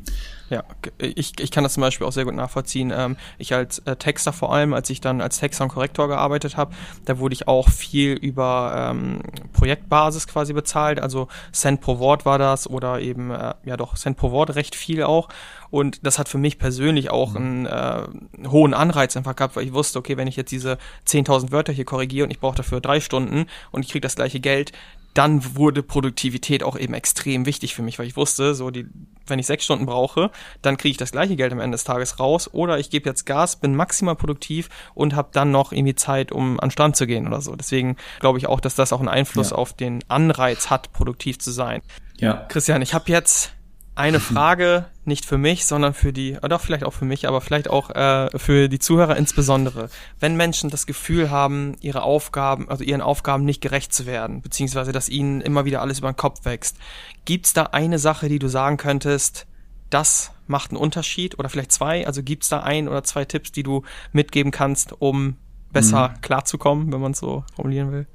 Ja, 0.49 0.63
ich, 0.97 1.39
ich 1.39 1.51
kann 1.51 1.63
das 1.63 1.73
zum 1.73 1.81
Beispiel 1.81 2.07
auch 2.07 2.11
sehr 2.11 2.25
gut 2.25 2.33
nachvollziehen. 2.33 2.91
Ähm, 2.95 3.17
ich 3.37 3.53
als 3.53 3.79
äh, 3.79 3.95
Texter 3.95 4.33
vor 4.33 4.51
allem, 4.51 4.73
als 4.73 4.89
ich 4.89 4.99
dann 4.99 5.21
als 5.21 5.39
Texter 5.39 5.63
und 5.63 5.69
Korrektor 5.69 6.07
gearbeitet 6.07 6.57
habe, 6.57 6.73
da 7.05 7.19
wurde 7.19 7.33
ich 7.33 7.47
auch 7.47 7.69
viel 7.69 8.13
über 8.13 8.89
ähm, 8.91 9.21
Projektbasis 9.53 10.27
quasi 10.27 10.53
bezahlt. 10.53 10.99
Also 10.99 11.27
Cent 11.51 11.81
pro 11.81 11.99
Wort 11.99 12.25
war 12.25 12.39
das 12.39 12.67
oder 12.67 12.99
eben, 12.99 13.29
äh, 13.29 13.53
ja 13.63 13.77
doch, 13.77 13.95
Cent 13.95 14.17
pro 14.17 14.31
Wort 14.31 14.55
recht 14.55 14.75
viel 14.75 15.03
auch. 15.03 15.29
Und 15.69 16.03
das 16.03 16.17
hat 16.17 16.29
für 16.29 16.39
mich 16.39 16.57
persönlich 16.57 17.11
auch 17.11 17.33
mhm. 17.33 17.37
einen, 17.37 17.65
äh, 17.67 18.47
hohen 18.47 18.73
Anreiz 18.73 19.15
einfach 19.15 19.35
gehabt, 19.35 19.55
weil 19.55 19.65
ich 19.65 19.73
wusste, 19.73 19.99
okay, 19.99 20.17
wenn 20.17 20.27
ich 20.27 20.35
jetzt 20.35 20.51
diese 20.51 20.79
10.000 21.07 21.51
Wörter 21.51 21.73
hier 21.73 21.85
korrigiere 21.85 22.25
und 22.25 22.31
ich 22.31 22.39
brauche 22.39 22.57
dafür 22.57 22.81
drei 22.81 23.01
Stunden 23.01 23.45
und 23.71 23.85
ich 23.85 23.91
kriege 23.91 24.01
das 24.01 24.15
gleiche 24.15 24.39
Geld, 24.39 24.71
dann 25.13 25.55
wurde 25.55 25.83
Produktivität 25.83 26.63
auch 26.63 26.77
eben 26.77 26.93
extrem 26.93 27.45
wichtig 27.45 27.75
für 27.75 27.81
mich, 27.81 27.99
weil 27.99 28.07
ich 28.07 28.15
wusste, 28.15 28.55
so 28.55 28.69
die, 28.69 28.87
wenn 29.27 29.39
ich 29.39 29.47
sechs 29.47 29.63
Stunden 29.65 29.85
brauche, 29.85 30.31
dann 30.61 30.77
kriege 30.77 30.91
ich 30.91 30.97
das 30.97 31.11
gleiche 31.11 31.35
Geld 31.35 31.51
am 31.51 31.59
Ende 31.59 31.75
des 31.75 31.83
Tages 31.83 32.19
raus 32.19 32.49
oder 32.53 32.79
ich 32.79 32.89
gebe 32.89 33.09
jetzt 33.09 33.25
Gas, 33.25 33.55
bin 33.55 33.75
maximal 33.75 34.15
produktiv 34.15 34.69
und 34.93 35.15
habe 35.15 35.29
dann 35.31 35.51
noch 35.51 35.71
irgendwie 35.71 35.95
Zeit, 35.95 36.31
um 36.31 36.59
an 36.59 36.71
Strand 36.71 36.95
zu 36.95 37.07
gehen 37.07 37.27
oder 37.27 37.41
so. 37.41 37.55
Deswegen 37.55 37.97
glaube 38.19 38.37
ich 38.37 38.47
auch, 38.47 38.59
dass 38.59 38.75
das 38.75 38.93
auch 38.93 38.99
einen 38.99 39.09
Einfluss 39.09 39.51
ja. 39.51 39.57
auf 39.57 39.73
den 39.73 40.03
Anreiz 40.07 40.69
hat, 40.69 40.93
produktiv 40.93 41.39
zu 41.39 41.51
sein. 41.51 41.81
Ja. 42.17 42.45
Christian, 42.49 42.81
ich 42.81 42.93
habe 42.93 43.11
jetzt 43.11 43.53
eine 43.99 44.19
Frage 44.19 44.85
nicht 45.05 45.25
für 45.25 45.37
mich, 45.37 45.65
sondern 45.65 45.93
für 45.93 46.13
die, 46.13 46.37
oder 46.41 46.59
vielleicht 46.59 46.83
auch 46.83 46.93
für 46.93 47.05
mich, 47.05 47.27
aber 47.27 47.41
vielleicht 47.41 47.69
auch 47.69 47.89
äh, 47.89 48.29
für 48.37 48.69
die 48.69 48.79
Zuhörer 48.79 49.17
insbesondere. 49.17 49.89
Wenn 50.19 50.35
Menschen 50.35 50.69
das 50.69 50.85
Gefühl 50.85 51.29
haben, 51.29 51.75
ihre 51.81 52.03
Aufgaben, 52.03 52.69
also 52.69 52.83
ihren 52.83 53.01
Aufgaben 53.01 53.45
nicht 53.45 53.61
gerecht 53.61 53.93
zu 53.93 54.05
werden, 54.05 54.41
beziehungsweise 54.41 54.91
dass 54.91 55.09
ihnen 55.09 55.41
immer 55.41 55.65
wieder 55.65 55.81
alles 55.81 55.99
über 55.99 56.11
den 56.11 56.17
Kopf 56.17 56.45
wächst, 56.45 56.77
gibt's 57.25 57.53
da 57.53 57.63
eine 57.63 57.99
Sache, 57.99 58.29
die 58.29 58.39
du 58.39 58.47
sagen 58.47 58.77
könntest, 58.77 59.45
das 59.89 60.31
macht 60.47 60.71
einen 60.71 60.79
Unterschied 60.79 61.37
oder 61.37 61.49
vielleicht 61.49 61.71
zwei? 61.71 62.07
Also 62.07 62.23
gibt's 62.23 62.49
da 62.49 62.61
ein 62.61 62.87
oder 62.87 63.03
zwei 63.03 63.25
Tipps, 63.25 63.51
die 63.51 63.63
du 63.63 63.83
mitgeben 64.11 64.51
kannst, 64.51 64.93
um 64.99 65.37
besser 65.71 66.09
mhm. 66.09 66.21
klarzukommen, 66.21 66.91
wenn 66.91 67.01
man 67.01 67.11
es 67.11 67.19
so 67.19 67.43
formulieren 67.55 67.91
will? 67.91 68.07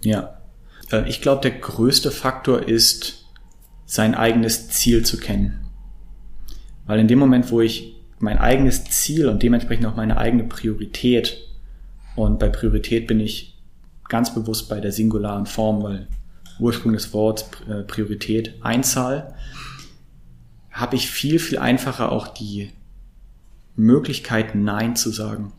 Ja, 0.00 0.38
äh, 0.90 1.08
ich 1.08 1.20
glaube, 1.20 1.42
der 1.42 1.52
größte 1.52 2.10
Faktor 2.10 2.62
ist, 2.62 3.17
sein 3.88 4.14
eigenes 4.14 4.68
Ziel 4.68 5.04
zu 5.04 5.16
kennen. 5.16 5.60
Weil 6.86 7.00
in 7.00 7.08
dem 7.08 7.18
Moment, 7.18 7.50
wo 7.50 7.62
ich 7.62 7.96
mein 8.18 8.38
eigenes 8.38 8.84
Ziel 8.84 9.28
und 9.28 9.42
dementsprechend 9.42 9.86
auch 9.86 9.96
meine 9.96 10.18
eigene 10.18 10.44
Priorität, 10.44 11.38
und 12.14 12.38
bei 12.38 12.48
Priorität 12.48 13.06
bin 13.06 13.18
ich 13.18 13.58
ganz 14.08 14.34
bewusst 14.34 14.68
bei 14.68 14.80
der 14.80 14.92
singularen 14.92 15.46
Form, 15.46 15.82
weil 15.82 16.06
Ursprung 16.58 16.92
des 16.92 17.14
Wortes 17.14 17.46
äh, 17.68 17.82
Priorität 17.82 18.56
Einzahl, 18.60 19.34
habe 20.70 20.96
ich 20.96 21.08
viel, 21.08 21.38
viel 21.38 21.58
einfacher 21.58 22.12
auch 22.12 22.28
die 22.28 22.70
Möglichkeit, 23.74 24.54
Nein 24.54 24.96
zu 24.96 25.10
sagen. 25.10 25.52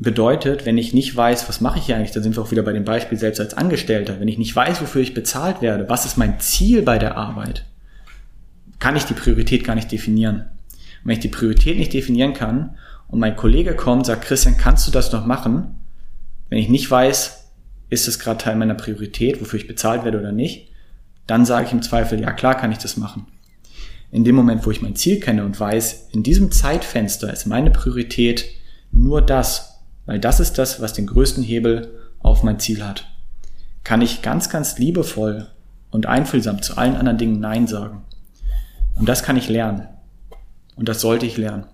Bedeutet, 0.00 0.64
wenn 0.64 0.78
ich 0.78 0.94
nicht 0.94 1.16
weiß, 1.16 1.48
was 1.48 1.60
mache 1.60 1.78
ich 1.78 1.86
hier 1.86 1.96
eigentlich, 1.96 2.12
dann 2.12 2.22
sind 2.22 2.36
wir 2.36 2.42
auch 2.42 2.52
wieder 2.52 2.62
bei 2.62 2.72
dem 2.72 2.84
Beispiel 2.84 3.18
selbst 3.18 3.40
als 3.40 3.54
Angestellter. 3.54 4.20
Wenn 4.20 4.28
ich 4.28 4.38
nicht 4.38 4.54
weiß, 4.54 4.80
wofür 4.80 5.02
ich 5.02 5.14
bezahlt 5.14 5.60
werde, 5.60 5.88
was 5.88 6.06
ist 6.06 6.16
mein 6.16 6.38
Ziel 6.38 6.82
bei 6.82 6.98
der 6.98 7.16
Arbeit, 7.16 7.64
kann 8.78 8.94
ich 8.94 9.04
die 9.04 9.14
Priorität 9.14 9.64
gar 9.64 9.74
nicht 9.74 9.90
definieren. 9.90 10.36
Und 10.36 11.04
wenn 11.04 11.14
ich 11.14 11.20
die 11.20 11.28
Priorität 11.28 11.78
nicht 11.78 11.92
definieren 11.92 12.32
kann 12.32 12.76
und 13.08 13.18
mein 13.18 13.34
Kollege 13.34 13.74
kommt, 13.74 14.06
sagt, 14.06 14.24
Christian, 14.24 14.56
kannst 14.56 14.86
du 14.86 14.92
das 14.92 15.12
noch 15.12 15.26
machen? 15.26 15.78
Wenn 16.48 16.58
ich 16.58 16.68
nicht 16.68 16.88
weiß, 16.88 17.50
ist 17.90 18.06
es 18.06 18.18
gerade 18.18 18.38
Teil 18.38 18.56
meiner 18.56 18.74
Priorität, 18.74 19.40
wofür 19.40 19.58
ich 19.58 19.66
bezahlt 19.66 20.04
werde 20.04 20.20
oder 20.20 20.32
nicht, 20.32 20.70
dann 21.26 21.44
sage 21.44 21.66
ich 21.66 21.72
im 21.72 21.82
Zweifel, 21.82 22.20
ja 22.20 22.32
klar 22.32 22.54
kann 22.54 22.72
ich 22.72 22.78
das 22.78 22.96
machen. 22.96 23.26
In 24.10 24.24
dem 24.24 24.36
Moment, 24.36 24.64
wo 24.64 24.70
ich 24.70 24.80
mein 24.80 24.96
Ziel 24.96 25.20
kenne 25.20 25.44
und 25.44 25.58
weiß, 25.58 26.08
in 26.12 26.22
diesem 26.22 26.50
Zeitfenster 26.50 27.32
ist 27.32 27.46
meine 27.46 27.70
Priorität 27.70 28.46
nur 28.90 29.20
das, 29.20 29.77
weil 30.08 30.18
das 30.18 30.40
ist 30.40 30.56
das, 30.56 30.80
was 30.80 30.94
den 30.94 31.06
größten 31.06 31.44
Hebel 31.44 31.92
auf 32.20 32.42
mein 32.42 32.58
Ziel 32.58 32.82
hat. 32.82 33.06
Kann 33.84 34.00
ich 34.00 34.22
ganz, 34.22 34.48
ganz 34.48 34.78
liebevoll 34.78 35.48
und 35.90 36.06
einfühlsam 36.06 36.62
zu 36.62 36.78
allen 36.78 36.96
anderen 36.96 37.18
Dingen 37.18 37.40
Nein 37.40 37.66
sagen. 37.66 38.04
Und 38.94 39.06
das 39.06 39.22
kann 39.22 39.36
ich 39.36 39.50
lernen. 39.50 39.86
Und 40.76 40.88
das 40.88 41.02
sollte 41.02 41.26
ich 41.26 41.36
lernen. 41.36 41.66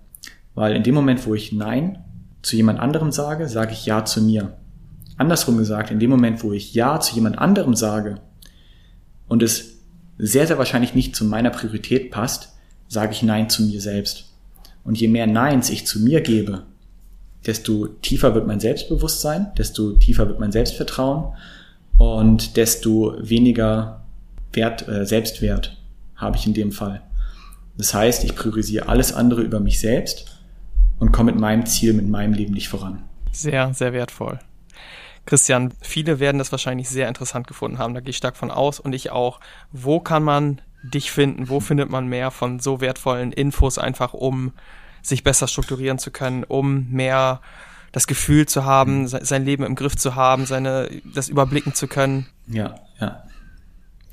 Weil 0.56 0.74
in 0.74 0.82
dem 0.82 0.96
Moment, 0.96 1.24
wo 1.28 1.34
ich 1.36 1.52
Nein 1.52 2.02
zu 2.42 2.56
jemand 2.56 2.80
anderem 2.80 3.12
sage, 3.12 3.48
sage 3.48 3.72
ich 3.72 3.86
Ja 3.86 4.04
zu 4.04 4.20
mir. 4.20 4.56
Andersrum 5.16 5.56
gesagt, 5.56 5.92
in 5.92 6.00
dem 6.00 6.10
Moment, 6.10 6.42
wo 6.42 6.52
ich 6.52 6.74
Ja 6.74 6.98
zu 6.98 7.14
jemand 7.14 7.38
anderem 7.38 7.76
sage 7.76 8.20
und 9.28 9.44
es 9.44 9.78
sehr, 10.18 10.48
sehr 10.48 10.58
wahrscheinlich 10.58 10.92
nicht 10.92 11.14
zu 11.14 11.24
meiner 11.24 11.50
Priorität 11.50 12.10
passt, 12.10 12.52
sage 12.88 13.12
ich 13.12 13.22
Nein 13.22 13.48
zu 13.48 13.62
mir 13.62 13.80
selbst. 13.80 14.34
Und 14.82 14.98
je 14.98 15.06
mehr 15.06 15.28
Neins 15.28 15.70
ich 15.70 15.86
zu 15.86 16.00
mir 16.00 16.20
gebe, 16.20 16.64
desto 17.46 17.86
tiefer 17.86 18.34
wird 18.34 18.46
mein 18.46 18.60
Selbstbewusstsein, 18.60 19.52
desto 19.56 19.92
tiefer 19.92 20.28
wird 20.28 20.40
mein 20.40 20.52
Selbstvertrauen 20.52 21.34
und 21.98 22.56
desto 22.56 23.14
weniger 23.20 24.04
Wert, 24.52 24.88
äh, 24.88 25.04
Selbstwert 25.04 25.76
habe 26.16 26.36
ich 26.36 26.46
in 26.46 26.54
dem 26.54 26.72
Fall. 26.72 27.02
Das 27.76 27.92
heißt, 27.92 28.24
ich 28.24 28.34
priorisiere 28.34 28.88
alles 28.88 29.12
andere 29.12 29.42
über 29.42 29.60
mich 29.60 29.80
selbst 29.80 30.38
und 30.98 31.12
komme 31.12 31.32
mit 31.32 31.40
meinem 31.40 31.66
Ziel, 31.66 31.92
mit 31.92 32.08
meinem 32.08 32.32
Leben 32.32 32.54
nicht 32.54 32.68
voran. 32.68 33.02
Sehr, 33.32 33.74
sehr 33.74 33.92
wertvoll. 33.92 34.38
Christian, 35.26 35.72
viele 35.80 36.20
werden 36.20 36.38
das 36.38 36.52
wahrscheinlich 36.52 36.88
sehr 36.88 37.08
interessant 37.08 37.46
gefunden 37.46 37.78
haben, 37.78 37.94
da 37.94 38.00
gehe 38.00 38.10
ich 38.10 38.16
stark 38.16 38.36
von 38.36 38.50
aus 38.50 38.78
und 38.78 38.92
ich 38.92 39.10
auch. 39.10 39.40
Wo 39.72 39.98
kann 39.98 40.22
man 40.22 40.60
dich 40.82 41.10
finden? 41.10 41.48
Wo 41.48 41.60
findet 41.60 41.90
man 41.90 42.06
mehr 42.06 42.30
von 42.30 42.60
so 42.60 42.80
wertvollen 42.80 43.32
Infos 43.32 43.78
einfach, 43.78 44.12
um 44.12 44.52
sich 45.06 45.22
besser 45.22 45.48
strukturieren 45.48 45.98
zu 45.98 46.10
können, 46.10 46.44
um 46.44 46.90
mehr 46.90 47.40
das 47.92 48.06
Gefühl 48.06 48.46
zu 48.46 48.64
haben, 48.64 49.06
sein 49.06 49.44
Leben 49.44 49.62
im 49.64 49.76
Griff 49.76 49.96
zu 49.96 50.16
haben, 50.16 50.46
seine, 50.46 50.90
das 51.14 51.28
überblicken 51.28 51.74
zu 51.74 51.86
können? 51.86 52.26
Ja, 52.48 52.74
ja. 53.00 53.22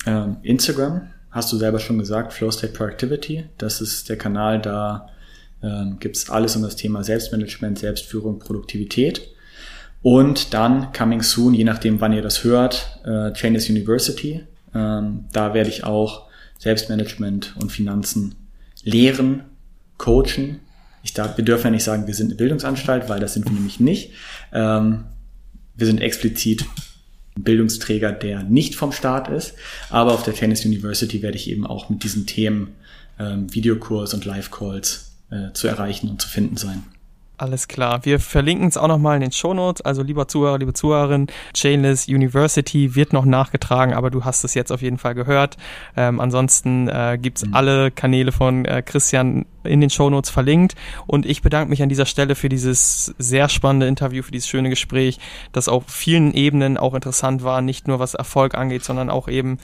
Ähm, 0.06 0.38
Instagram, 0.44 1.10
hast 1.32 1.52
du 1.52 1.58
selber 1.58 1.80
schon 1.80 1.98
gesagt, 1.98 2.34
Flow 2.34 2.52
State 2.52 2.74
Productivity. 2.74 3.46
Das 3.58 3.82
ist 3.82 4.10
der 4.10 4.18
Kanal, 4.18 4.62
da 4.62 5.10
ähm, 5.64 5.98
gibt 6.00 6.18
es 6.18 6.30
alles 6.30 6.56
um 6.56 6.62
das 6.62 6.76
Thema 6.76 7.04
Selbstmanagement, 7.04 7.80
Selbstführung, 7.80 8.40
Produktivität. 8.40 9.30
Und 10.04 10.54
dann 10.54 10.92
coming 10.94 11.22
soon, 11.22 11.54
je 11.54 11.64
nachdem, 11.64 12.02
wann 12.02 12.14
ihr 12.14 12.24
das 12.24 12.44
hört, 12.44 13.00
äh, 13.04 13.32
Chainless 13.34 13.70
University. 13.70 14.44
Ähm, 14.74 15.26
da 15.32 15.54
werde 15.54 15.70
ich 15.70 15.84
auch 15.84 16.28
Selbstmanagement 16.58 17.56
und 17.60 17.72
Finanzen 17.72 18.36
lehren, 18.84 19.44
coachen. 19.98 20.60
Ich 21.04 21.14
darf, 21.14 21.38
wir 21.38 21.46
dürfen 21.46 21.66
ja 21.66 21.72
nicht 21.72 21.84
sagen, 21.84 22.08
wir 22.08 22.14
sind 22.14 22.28
eine 22.28 22.36
Bildungsanstalt, 22.36 23.10
weil 23.10 23.20
das 23.20 23.34
sind 23.34 23.46
wir 23.46 23.54
nämlich 23.54 23.80
nicht. 23.80 24.12
Ähm, 24.54 25.06
wir 25.76 25.88
sind 25.88 26.00
explizit 26.00 26.66
Bildungsträger, 27.36 28.12
der 28.12 28.44
nicht 28.44 28.76
vom 28.76 28.92
Staat 28.92 29.30
ist. 29.30 29.54
Aber 29.90 30.14
auf 30.14 30.24
der 30.24 30.34
Tennis 30.34 30.66
University 30.66 31.22
werde 31.22 31.38
ich 31.38 31.50
eben 31.50 31.66
auch 31.66 31.90
mit 31.90 32.04
diesen 32.04 32.26
Themen 32.26 32.76
ähm, 33.20 33.54
Videokurs 33.54 34.14
und 34.14 34.26
Live-Calls 34.26 35.12
äh, 35.32 35.54
zu 35.54 35.68
erreichen 35.68 36.10
und 36.10 36.22
zu 36.22 36.28
finden 36.28 36.58
sein. 36.58 36.84
Alles 37.42 37.68
klar. 37.68 38.06
Wir 38.06 38.20
verlinken 38.20 38.68
es 38.68 38.78
auch 38.78 38.88
nochmal 38.88 39.16
in 39.16 39.22
den 39.22 39.32
Shownotes. 39.32 39.82
Also 39.82 40.04
lieber 40.04 40.28
Zuhörer, 40.28 40.60
liebe 40.60 40.74
Zuhörerin, 40.74 41.26
Chainless 41.56 42.08
University 42.08 42.94
wird 42.94 43.14
noch 43.14 43.26
nachgetragen, 43.26 43.96
aber 43.96 44.12
du 44.12 44.26
hast 44.26 44.44
es 44.44 44.54
jetzt 44.54 44.72
auf 44.72 44.84
jeden 44.84 45.00
Fall 45.00 45.16
gehört. 45.16 45.58
Ähm, 45.98 46.20
ansonsten 46.20 46.88
äh, 46.88 47.18
gibt's 47.20 47.44
mhm. 47.44 47.56
alle 47.56 47.90
Kanäle 47.90 48.32
von 48.32 48.66
äh, 48.66 48.84
Christian 48.84 49.48
in 49.64 49.82
den 49.82 49.90
Shownotes 49.90 50.30
verlinkt. 50.30 50.76
Und 51.08 51.26
ich 51.26 51.42
bedanke 51.42 51.72
mich 51.72 51.82
an 51.82 51.90
dieser 51.90 52.06
Stelle 52.06 52.36
für 52.36 52.48
dieses 52.48 53.16
sehr 53.18 53.50
spannende 53.50 53.88
Interview, 53.88 54.22
für 54.22 54.32
dieses 54.32 54.48
schöne 54.48 54.70
Gespräch, 54.70 55.18
das 55.52 55.68
auf 55.68 55.86
vielen 55.88 56.36
Ebenen 56.36 56.78
auch 56.78 56.94
interessant 56.94 57.44
war, 57.44 57.64
nicht 57.64 57.88
nur 57.88 57.98
was 57.98 58.14
Erfolg 58.14 58.54
angeht, 58.54 58.84
sondern 58.84 59.10
auch 59.10 59.28
eben 59.28 59.58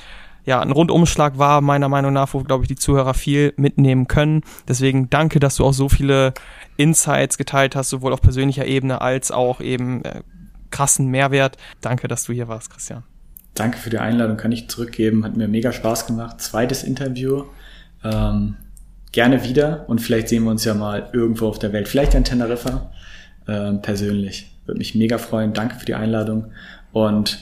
ja, 0.48 0.61
ein 0.61 0.72
Rundumschlag 0.72 1.38
war, 1.38 1.60
meiner 1.60 1.90
Meinung 1.90 2.14
nach, 2.14 2.34
wo, 2.34 2.41
glaube 2.41 2.64
ich, 2.64 2.69
die 2.69 2.78
Zuhörer 2.78 3.14
viel 3.14 3.53
mitnehmen 3.57 4.07
können. 4.07 4.44
Deswegen 4.65 5.10
danke, 5.10 5.41
dass 5.41 5.57
du 5.57 5.65
auch 5.65 5.74
so 5.74 5.90
viele 5.90 6.34
Insights 6.78 7.38
geteilt 7.38 7.76
hast, 7.76 7.90
sowohl 7.90 8.14
auf 8.14 8.22
persönlicher 8.22 8.65
Ebene 8.65 9.02
als 9.02 9.30
auch 9.30 9.60
eben 9.60 10.06
äh, 10.06 10.22
krassen 10.72 11.07
Mehrwert. 11.07 11.57
Danke, 11.82 12.07
dass 12.07 12.24
du 12.24 12.32
hier 12.32 12.48
warst, 12.48 12.69
Christian. 12.69 13.03
Danke 13.56 13.78
für 13.78 13.90
die 13.90 13.98
Einladung, 13.98 14.38
kann 14.38 14.53
ich 14.53 14.69
zurückgeben. 14.69 15.26
Hat 15.26 15.36
mir 15.36 15.49
mega 15.49 15.74
Spaß 15.74 16.07
gemacht. 16.07 16.40
Zweites 16.40 16.82
Interview. 16.82 17.44
Ähm, 18.06 18.56
gerne 19.11 19.44
wieder 19.44 19.84
und 19.90 19.99
vielleicht 19.99 20.30
sehen 20.30 20.45
wir 20.45 20.52
uns 20.52 20.64
ja 20.64 20.76
mal 20.76 21.10
irgendwo 21.11 21.49
auf 21.49 21.60
der 21.60 21.74
Welt. 21.74 21.90
Vielleicht 21.90 22.14
in 22.14 22.24
Teneriffa 22.24 22.90
ähm, 23.49 23.82
persönlich. 23.82 24.56
Würde 24.65 24.78
mich 24.78 24.95
mega 24.95 25.18
freuen. 25.18 25.52
Danke 25.52 25.76
für 25.76 25.86
die 25.86 25.95
Einladung 25.95 26.53
und 26.94 27.38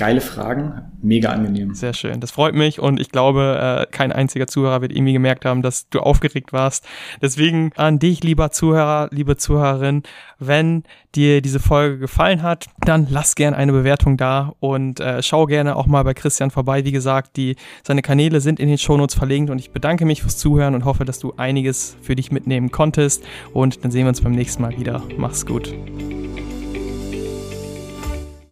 geile 0.00 0.22
Fragen, 0.22 0.80
mega 1.02 1.28
angenehm. 1.28 1.74
Sehr 1.74 1.92
schön, 1.92 2.20
das 2.20 2.30
freut 2.30 2.54
mich 2.54 2.80
und 2.80 2.98
ich 2.98 3.10
glaube, 3.10 3.86
äh, 3.86 3.92
kein 3.92 4.12
einziger 4.12 4.46
Zuhörer 4.46 4.80
wird 4.80 4.92
irgendwie 4.92 5.12
gemerkt 5.12 5.44
haben, 5.44 5.60
dass 5.60 5.90
du 5.90 6.00
aufgeregt 6.00 6.54
warst. 6.54 6.86
Deswegen 7.20 7.70
an 7.76 7.98
dich, 7.98 8.24
lieber 8.24 8.50
Zuhörer, 8.50 9.08
liebe 9.12 9.36
Zuhörerin, 9.36 10.02
wenn 10.38 10.84
dir 11.14 11.42
diese 11.42 11.60
Folge 11.60 11.98
gefallen 11.98 12.40
hat, 12.40 12.68
dann 12.80 13.08
lass 13.10 13.34
gerne 13.34 13.58
eine 13.58 13.72
Bewertung 13.72 14.16
da 14.16 14.54
und 14.58 15.00
äh, 15.00 15.22
schau 15.22 15.44
gerne 15.44 15.76
auch 15.76 15.86
mal 15.86 16.02
bei 16.02 16.14
Christian 16.14 16.50
vorbei. 16.50 16.86
Wie 16.86 16.92
gesagt, 16.92 17.36
die, 17.36 17.56
seine 17.82 18.00
Kanäle 18.00 18.40
sind 18.40 18.58
in 18.58 18.68
den 18.68 18.78
Shownotes 18.78 19.14
verlinkt 19.14 19.50
und 19.50 19.58
ich 19.58 19.70
bedanke 19.70 20.06
mich 20.06 20.22
fürs 20.22 20.38
Zuhören 20.38 20.74
und 20.74 20.86
hoffe, 20.86 21.04
dass 21.04 21.18
du 21.18 21.34
einiges 21.36 21.98
für 22.00 22.16
dich 22.16 22.32
mitnehmen 22.32 22.70
konntest 22.70 23.22
und 23.52 23.84
dann 23.84 23.90
sehen 23.90 24.04
wir 24.04 24.08
uns 24.08 24.22
beim 24.22 24.32
nächsten 24.32 24.62
Mal 24.62 24.78
wieder. 24.78 25.02
Mach's 25.18 25.44
gut. 25.44 25.74